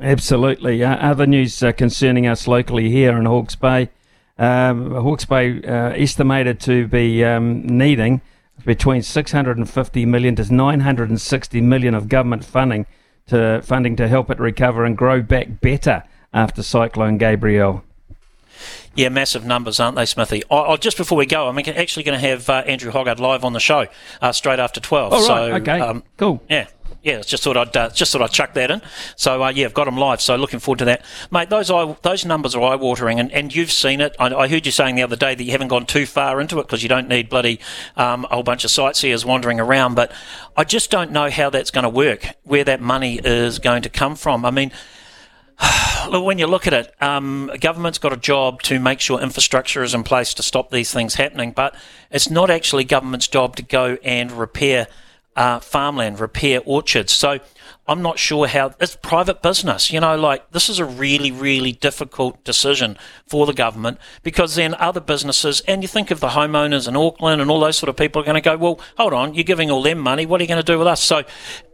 Absolutely. 0.00 0.82
Uh, 0.82 0.96
other 0.96 1.24
news 1.24 1.62
uh, 1.62 1.70
concerning 1.70 2.26
us 2.26 2.48
locally 2.48 2.90
here 2.90 3.16
in 3.16 3.26
Hawke's 3.26 3.54
Bay. 3.54 3.90
Um, 4.38 4.90
Hawke's 4.90 5.24
Bay 5.24 5.62
uh, 5.62 5.90
estimated 5.94 6.60
to 6.60 6.88
be 6.88 7.24
um, 7.24 7.62
needing 7.62 8.20
between 8.64 9.02
650 9.02 10.04
million 10.04 10.34
to 10.34 10.52
960 10.52 11.60
million 11.60 11.94
of 11.94 12.08
government 12.08 12.44
funding 12.44 12.86
to 13.28 13.62
funding 13.62 13.96
to 13.96 14.08
help 14.08 14.30
it 14.30 14.40
recover 14.40 14.84
and 14.84 14.98
grow 14.98 15.22
back 15.22 15.60
better 15.60 16.02
after 16.32 16.62
Cyclone 16.62 17.18
Gabrielle. 17.18 17.84
Yeah, 18.94 19.08
massive 19.10 19.44
numbers, 19.44 19.78
aren't 19.78 19.96
they, 19.96 20.06
Smithy? 20.06 20.42
Oh, 20.50 20.64
oh, 20.68 20.76
just 20.76 20.96
before 20.96 21.18
we 21.18 21.26
go, 21.26 21.48
I'm 21.48 21.58
actually 21.58 22.02
going 22.02 22.20
to 22.20 22.26
have 22.26 22.48
uh, 22.48 22.62
Andrew 22.66 22.90
Hoggard 22.90 23.18
live 23.18 23.44
on 23.44 23.52
the 23.52 23.60
show 23.60 23.86
uh, 24.22 24.32
straight 24.32 24.58
after 24.58 24.80
12. 24.80 25.12
Oh, 25.12 25.16
right. 25.16 25.26
So, 25.26 25.54
okay. 25.56 25.80
Um, 25.80 26.02
cool. 26.16 26.42
Yeah. 26.48 26.68
Yeah, 27.06 27.20
just 27.20 27.44
thought 27.44 27.56
I'd 27.56 27.76
uh, 27.76 27.90
just 27.90 28.12
thought 28.12 28.22
I'd 28.22 28.32
chuck 28.32 28.54
that 28.54 28.68
in. 28.68 28.82
So 29.14 29.44
uh, 29.44 29.50
yeah, 29.50 29.66
I've 29.66 29.74
got 29.74 29.86
him 29.86 29.96
live. 29.96 30.20
So 30.20 30.34
looking 30.34 30.58
forward 30.58 30.80
to 30.80 30.86
that, 30.86 31.04
mate. 31.30 31.50
Those 31.50 31.70
eye, 31.70 31.96
those 32.02 32.24
numbers 32.24 32.56
are 32.56 32.62
eye 32.64 32.74
watering, 32.74 33.20
and, 33.20 33.30
and 33.30 33.54
you've 33.54 33.70
seen 33.70 34.00
it. 34.00 34.16
I, 34.18 34.34
I, 34.34 34.48
heard 34.48 34.66
you 34.66 34.72
saying 34.72 34.96
the 34.96 35.04
other 35.04 35.14
day 35.14 35.36
that 35.36 35.44
you 35.44 35.52
haven't 35.52 35.68
gone 35.68 35.86
too 35.86 36.04
far 36.04 36.40
into 36.40 36.58
it 36.58 36.64
because 36.64 36.82
you 36.82 36.88
don't 36.88 37.06
need 37.06 37.28
bloody 37.28 37.60
um, 37.96 38.24
a 38.24 38.34
whole 38.34 38.42
bunch 38.42 38.64
of 38.64 38.72
sightseers 38.72 39.24
wandering 39.24 39.60
around. 39.60 39.94
But 39.94 40.10
I 40.56 40.64
just 40.64 40.90
don't 40.90 41.12
know 41.12 41.30
how 41.30 41.48
that's 41.48 41.70
going 41.70 41.84
to 41.84 41.88
work. 41.88 42.26
Where 42.42 42.64
that 42.64 42.80
money 42.80 43.20
is 43.22 43.60
going 43.60 43.82
to 43.82 43.88
come 43.88 44.16
from. 44.16 44.44
I 44.44 44.50
mean, 44.50 44.72
Look, 46.08 46.24
when 46.24 46.38
you 46.38 46.46
look 46.46 46.66
at 46.66 46.72
it, 46.72 46.94
um, 47.02 47.50
government's 47.60 47.98
got 47.98 48.12
a 48.12 48.16
job 48.16 48.62
to 48.62 48.78
make 48.78 49.00
sure 49.00 49.20
infrastructure 49.20 49.82
is 49.82 49.94
in 49.94 50.04
place 50.04 50.34
to 50.34 50.42
stop 50.42 50.70
these 50.70 50.92
things 50.92 51.14
happening, 51.14 51.52
but 51.52 51.74
it's 52.10 52.30
not 52.30 52.50
actually 52.50 52.84
government's 52.84 53.28
job 53.28 53.56
to 53.56 53.62
go 53.62 53.98
and 54.04 54.30
repair 54.32 54.86
uh, 55.36 55.60
farmland, 55.60 56.18
repair 56.18 56.60
orchards. 56.64 57.12
So 57.12 57.38
I'm 57.86 58.02
not 58.02 58.18
sure 58.18 58.46
how 58.48 58.74
it's 58.80 58.96
private 58.96 59.42
business. 59.42 59.92
You 59.92 60.00
know, 60.00 60.16
like 60.16 60.50
this 60.50 60.68
is 60.68 60.78
a 60.78 60.84
really, 60.84 61.30
really 61.30 61.72
difficult 61.72 62.42
decision 62.42 62.96
for 63.26 63.46
the 63.46 63.52
government 63.52 63.98
because 64.22 64.54
then 64.54 64.74
other 64.76 65.00
businesses, 65.00 65.60
and 65.62 65.82
you 65.82 65.88
think 65.88 66.10
of 66.10 66.20
the 66.20 66.28
homeowners 66.28 66.88
in 66.88 66.96
Auckland 66.96 67.40
and 67.40 67.50
all 67.50 67.60
those 67.60 67.76
sort 67.76 67.90
of 67.90 67.96
people 67.96 68.22
are 68.22 68.24
going 68.24 68.34
to 68.34 68.40
go, 68.40 68.56
well, 68.56 68.80
hold 68.96 69.12
on, 69.12 69.34
you're 69.34 69.44
giving 69.44 69.70
all 69.70 69.82
them 69.82 69.98
money. 69.98 70.26
What 70.26 70.40
are 70.40 70.44
you 70.44 70.48
going 70.48 70.62
to 70.62 70.72
do 70.72 70.78
with 70.78 70.88
us? 70.88 71.02
So 71.02 71.22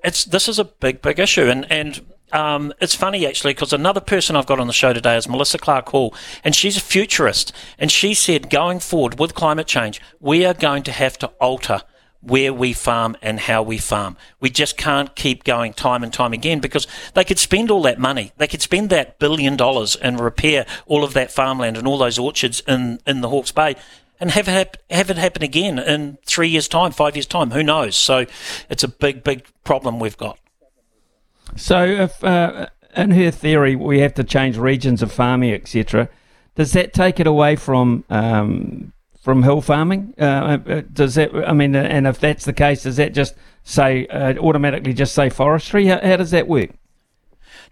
it's 0.02 0.24
this 0.24 0.48
is 0.48 0.58
a 0.58 0.64
big, 0.64 1.00
big 1.00 1.18
issue, 1.18 1.48
and 1.48 1.70
and 1.70 2.00
um, 2.32 2.72
it's 2.80 2.94
funny 2.94 3.26
actually 3.26 3.54
because 3.54 3.72
another 3.72 4.00
person 4.00 4.36
I've 4.36 4.46
got 4.46 4.58
on 4.58 4.66
the 4.66 4.72
show 4.72 4.92
today 4.92 5.16
is 5.16 5.28
Melissa 5.28 5.58
Clark 5.58 5.88
Hall, 5.90 6.14
and 6.42 6.54
she's 6.54 6.76
a 6.76 6.80
futurist. 6.80 7.52
And 7.78 7.90
she 7.90 8.14
said, 8.14 8.50
going 8.50 8.80
forward 8.80 9.18
with 9.18 9.34
climate 9.34 9.66
change, 9.66 10.00
we 10.20 10.44
are 10.44 10.54
going 10.54 10.82
to 10.84 10.92
have 10.92 11.18
to 11.18 11.28
alter 11.40 11.82
where 12.22 12.52
we 12.54 12.72
farm 12.72 13.16
and 13.20 13.40
how 13.40 13.62
we 13.62 13.78
farm. 13.78 14.16
We 14.40 14.48
just 14.48 14.76
can't 14.76 15.14
keep 15.16 15.42
going 15.44 15.72
time 15.72 16.04
and 16.04 16.12
time 16.12 16.32
again 16.32 16.60
because 16.60 16.86
they 17.14 17.24
could 17.24 17.38
spend 17.38 17.70
all 17.70 17.82
that 17.82 17.98
money. 17.98 18.32
They 18.36 18.46
could 18.46 18.62
spend 18.62 18.90
that 18.90 19.18
billion 19.18 19.56
dollars 19.56 19.96
and 19.96 20.20
repair 20.20 20.64
all 20.86 21.02
of 21.02 21.14
that 21.14 21.32
farmland 21.32 21.76
and 21.76 21.86
all 21.86 21.98
those 21.98 22.18
orchards 22.18 22.62
in, 22.68 23.00
in 23.06 23.22
the 23.22 23.28
Hawke's 23.28 23.52
Bay 23.52 23.74
and 24.20 24.30
have 24.30 24.46
it, 24.46 24.52
hap- 24.52 24.76
have 24.88 25.10
it 25.10 25.16
happen 25.16 25.42
again 25.42 25.80
in 25.80 26.16
three 26.24 26.48
years' 26.48 26.68
time, 26.68 26.92
five 26.92 27.16
years' 27.16 27.26
time. 27.26 27.50
Who 27.50 27.62
knows? 27.64 27.96
So 27.96 28.26
it's 28.70 28.84
a 28.84 28.88
big, 28.88 29.24
big 29.24 29.44
problem 29.64 29.98
we've 29.98 30.16
got. 30.16 30.38
So, 31.56 31.84
if 31.84 32.22
uh, 32.24 32.66
in 32.96 33.10
her 33.12 33.30
theory 33.30 33.76
we 33.76 34.00
have 34.00 34.14
to 34.14 34.24
change 34.24 34.56
regions 34.56 35.02
of 35.02 35.12
farming, 35.12 35.52
etc., 35.52 36.08
does 36.54 36.72
that 36.72 36.92
take 36.92 37.20
it 37.20 37.26
away 37.26 37.56
from 37.56 38.04
um, 38.10 38.92
from 39.20 39.42
hill 39.42 39.60
farming? 39.60 40.14
Uh, 40.18 40.58
uh, 40.66 40.82
does 40.92 41.14
that? 41.14 41.34
I 41.34 41.52
mean, 41.52 41.74
and 41.74 42.06
if 42.06 42.18
that's 42.20 42.44
the 42.44 42.52
case, 42.52 42.82
does 42.82 42.96
that 42.96 43.14
just 43.14 43.34
say 43.64 44.06
uh, 44.08 44.34
automatically 44.38 44.92
just 44.92 45.14
say 45.14 45.30
forestry? 45.30 45.86
How, 45.86 46.00
how 46.02 46.16
does 46.16 46.30
that 46.32 46.48
work? 46.48 46.70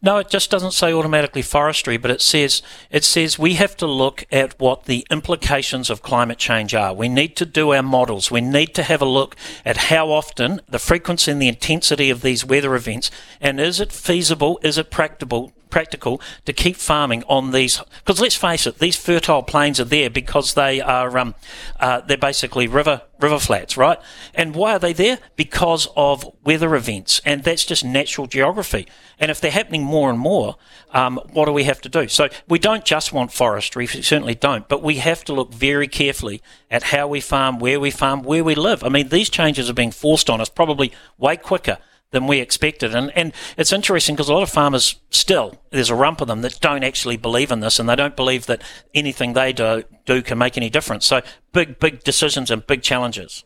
No, 0.02 0.16
it 0.16 0.30
just 0.30 0.50
doesn't 0.50 0.72
say 0.72 0.94
automatically 0.94 1.42
forestry, 1.42 1.98
but 1.98 2.10
it 2.10 2.22
says 2.22 2.62
it 2.90 3.04
says 3.04 3.38
we 3.38 3.54
have 3.54 3.76
to 3.76 3.86
look 3.86 4.24
at 4.32 4.58
what 4.58 4.84
the 4.84 5.06
implications 5.10 5.90
of 5.90 6.00
climate 6.00 6.38
change 6.38 6.74
are. 6.74 6.94
We 6.94 7.08
need 7.08 7.36
to 7.36 7.44
do 7.44 7.74
our 7.74 7.82
models. 7.82 8.30
We 8.30 8.40
need 8.40 8.74
to 8.76 8.82
have 8.82 9.02
a 9.02 9.06
look 9.06 9.36
at 9.62 9.76
how 9.76 10.10
often, 10.10 10.62
the 10.66 10.78
frequency 10.78 11.30
and 11.30 11.42
the 11.42 11.48
intensity 11.48 12.08
of 12.08 12.22
these 12.22 12.46
weather 12.46 12.74
events, 12.74 13.10
and 13.42 13.60
is 13.60 13.78
it 13.78 13.92
feasible, 13.92 14.58
is 14.62 14.78
it 14.78 14.90
practicable 14.90 15.52
practical 15.70 16.20
to 16.44 16.52
keep 16.52 16.76
farming 16.76 17.22
on 17.28 17.52
these 17.52 17.80
because 18.04 18.20
let's 18.20 18.34
face 18.34 18.66
it 18.66 18.78
these 18.78 18.96
fertile 18.96 19.42
plains 19.42 19.80
are 19.80 19.84
there 19.84 20.10
because 20.10 20.54
they 20.54 20.80
are 20.80 21.16
um, 21.18 21.34
uh, 21.78 22.00
they're 22.00 22.16
basically 22.16 22.66
river 22.66 23.02
river 23.20 23.38
flats 23.38 23.76
right? 23.76 23.98
And 24.34 24.54
why 24.54 24.76
are 24.76 24.78
they 24.78 24.92
there? 24.92 25.18
Because 25.36 25.88
of 25.96 26.30
weather 26.44 26.74
events 26.74 27.20
and 27.24 27.44
that's 27.44 27.64
just 27.64 27.84
natural 27.84 28.26
geography. 28.26 28.86
And 29.18 29.30
if 29.30 29.40
they're 29.40 29.50
happening 29.50 29.84
more 29.84 30.10
and 30.10 30.18
more 30.18 30.56
um, 30.92 31.20
what 31.32 31.46
do 31.46 31.52
we 31.52 31.64
have 31.64 31.80
to 31.82 31.88
do? 31.88 32.08
So 32.08 32.28
we 32.48 32.58
don't 32.58 32.84
just 32.84 33.12
want 33.12 33.32
forestry 33.32 33.82
we 33.82 34.02
certainly 34.02 34.34
don't 34.34 34.68
but 34.68 34.82
we 34.82 34.96
have 34.96 35.24
to 35.24 35.32
look 35.32 35.54
very 35.54 35.88
carefully 35.88 36.42
at 36.70 36.84
how 36.84 37.06
we 37.08 37.20
farm 37.20 37.58
where 37.58 37.80
we 37.80 37.90
farm 37.90 38.22
where 38.22 38.44
we 38.44 38.54
live. 38.54 38.82
I 38.84 38.88
mean 38.88 39.08
these 39.08 39.30
changes 39.30 39.70
are 39.70 39.74
being 39.74 39.92
forced 39.92 40.28
on 40.28 40.40
us 40.40 40.48
probably 40.48 40.92
way 41.18 41.36
quicker 41.36 41.78
than 42.10 42.26
we 42.26 42.40
expected. 42.40 42.94
And, 42.94 43.10
and 43.16 43.32
it's 43.56 43.72
interesting 43.72 44.14
because 44.14 44.28
a 44.28 44.34
lot 44.34 44.42
of 44.42 44.50
farmers 44.50 44.96
still, 45.10 45.60
there's 45.70 45.90
a 45.90 45.94
rump 45.94 46.20
of 46.20 46.28
them 46.28 46.42
that 46.42 46.60
don't 46.60 46.84
actually 46.84 47.16
believe 47.16 47.50
in 47.50 47.60
this 47.60 47.78
and 47.78 47.88
they 47.88 47.96
don't 47.96 48.16
believe 48.16 48.46
that 48.46 48.62
anything 48.94 49.32
they 49.32 49.52
do, 49.52 49.84
do 50.06 50.22
can 50.22 50.38
make 50.38 50.56
any 50.56 50.70
difference. 50.70 51.06
So 51.06 51.22
big, 51.52 51.78
big 51.78 52.02
decisions 52.02 52.50
and 52.50 52.66
big 52.66 52.82
challenges. 52.82 53.44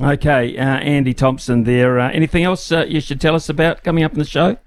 Okay, 0.00 0.58
uh, 0.58 0.62
Andy 0.62 1.14
Thompson 1.14 1.64
there. 1.64 1.98
Uh, 1.98 2.10
anything 2.10 2.44
else 2.44 2.70
uh, 2.70 2.84
you 2.86 3.00
should 3.00 3.20
tell 3.20 3.34
us 3.34 3.48
about 3.48 3.82
coming 3.82 4.04
up 4.04 4.12
in 4.12 4.18
the 4.18 4.26
show? 4.26 4.58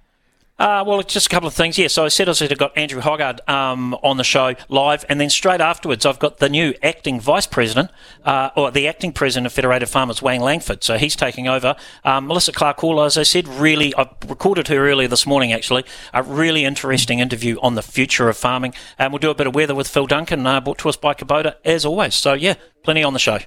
Uh, 0.59 0.83
well, 0.85 1.01
just 1.01 1.27
a 1.27 1.29
couple 1.29 1.47
of 1.47 1.53
things. 1.53 1.77
Yeah, 1.77 1.87
so 1.87 2.03
I 2.03 2.09
said 2.09 2.27
I 2.27 2.33
said 2.33 2.51
I 2.51 2.55
got 2.55 2.77
Andrew 2.77 3.01
Hoggard 3.01 3.47
um, 3.49 3.93
on 4.03 4.17
the 4.17 4.25
show 4.25 4.55
live, 4.67 5.05
and 5.07 5.19
then 5.19 5.29
straight 5.29 5.61
afterwards, 5.61 6.05
I've 6.05 6.19
got 6.19 6.39
the 6.39 6.49
new 6.49 6.73
acting 6.83 7.21
vice 7.21 7.47
president, 7.47 7.91
uh, 8.25 8.49
or 8.57 8.69
the 8.69 8.85
acting 8.85 9.13
president 9.13 9.45
of 9.45 9.53
Federated 9.53 9.87
Farmers, 9.87 10.21
Wayne 10.21 10.41
Langford. 10.41 10.83
So 10.83 10.97
he's 10.97 11.15
taking 11.15 11.47
over. 11.47 11.77
Um, 12.03 12.27
Melissa 12.27 12.51
Clark 12.51 12.79
Hall, 12.81 13.01
as 13.01 13.17
I 13.17 13.23
said, 13.23 13.47
really, 13.47 13.95
I 13.95 14.09
recorded 14.27 14.67
her 14.67 14.89
earlier 14.89 15.07
this 15.07 15.25
morning, 15.25 15.53
actually. 15.53 15.85
A 16.13 16.23
really 16.23 16.65
interesting 16.65 17.19
interview 17.19 17.57
on 17.61 17.75
the 17.75 17.81
future 17.81 18.27
of 18.27 18.35
farming. 18.35 18.73
And 18.97 19.13
we'll 19.13 19.19
do 19.19 19.29
a 19.29 19.35
bit 19.35 19.47
of 19.47 19.55
weather 19.55 19.73
with 19.73 19.87
Phil 19.87 20.07
Duncan, 20.07 20.45
uh, 20.45 20.59
brought 20.59 20.79
to 20.79 20.89
us 20.89 20.97
by 20.97 21.13
Kubota, 21.13 21.55
as 21.63 21.85
always. 21.85 22.15
So, 22.15 22.33
yeah, 22.33 22.55
plenty 22.83 23.01
on 23.01 23.13
the 23.13 23.19
show. 23.19 23.39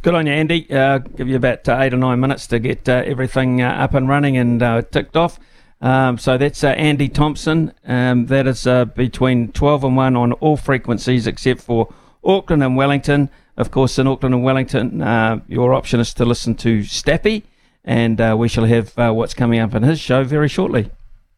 Good 0.00 0.14
on 0.14 0.26
you, 0.26 0.32
Andy. 0.32 0.70
Uh, 0.70 0.98
give 0.98 1.28
you 1.28 1.36
about 1.36 1.68
uh, 1.68 1.78
eight 1.80 1.92
or 1.92 1.98
nine 1.98 2.20
minutes 2.20 2.46
to 2.46 2.58
get 2.58 2.88
uh, 2.88 3.02
everything 3.04 3.60
up 3.60 3.92
and 3.92 4.08
running 4.08 4.38
and 4.38 4.60
ticked 4.90 5.16
off. 5.16 5.38
Um, 5.80 6.18
so 6.18 6.38
that's 6.38 6.64
uh, 6.64 6.68
Andy 6.68 7.08
Thompson. 7.08 7.72
Um, 7.86 8.26
that 8.26 8.46
is 8.46 8.66
uh, 8.66 8.86
between 8.86 9.52
12 9.52 9.84
and 9.84 9.96
1 9.96 10.16
on 10.16 10.32
all 10.32 10.56
frequencies 10.56 11.26
except 11.26 11.60
for 11.60 11.92
Auckland 12.24 12.62
and 12.62 12.76
Wellington. 12.76 13.30
Of 13.56 13.70
course, 13.70 13.98
in 13.98 14.06
Auckland 14.06 14.34
and 14.34 14.44
Wellington, 14.44 15.02
uh, 15.02 15.40
your 15.48 15.74
option 15.74 16.00
is 16.00 16.12
to 16.14 16.24
listen 16.24 16.54
to 16.56 16.80
Stappy, 16.80 17.44
and 17.84 18.20
uh, 18.20 18.36
we 18.38 18.48
shall 18.48 18.66
have 18.66 18.98
uh, 18.98 19.12
what's 19.12 19.34
coming 19.34 19.60
up 19.60 19.74
in 19.74 19.82
his 19.82 19.98
show 19.98 20.24
very 20.24 20.48
shortly. 20.48 20.90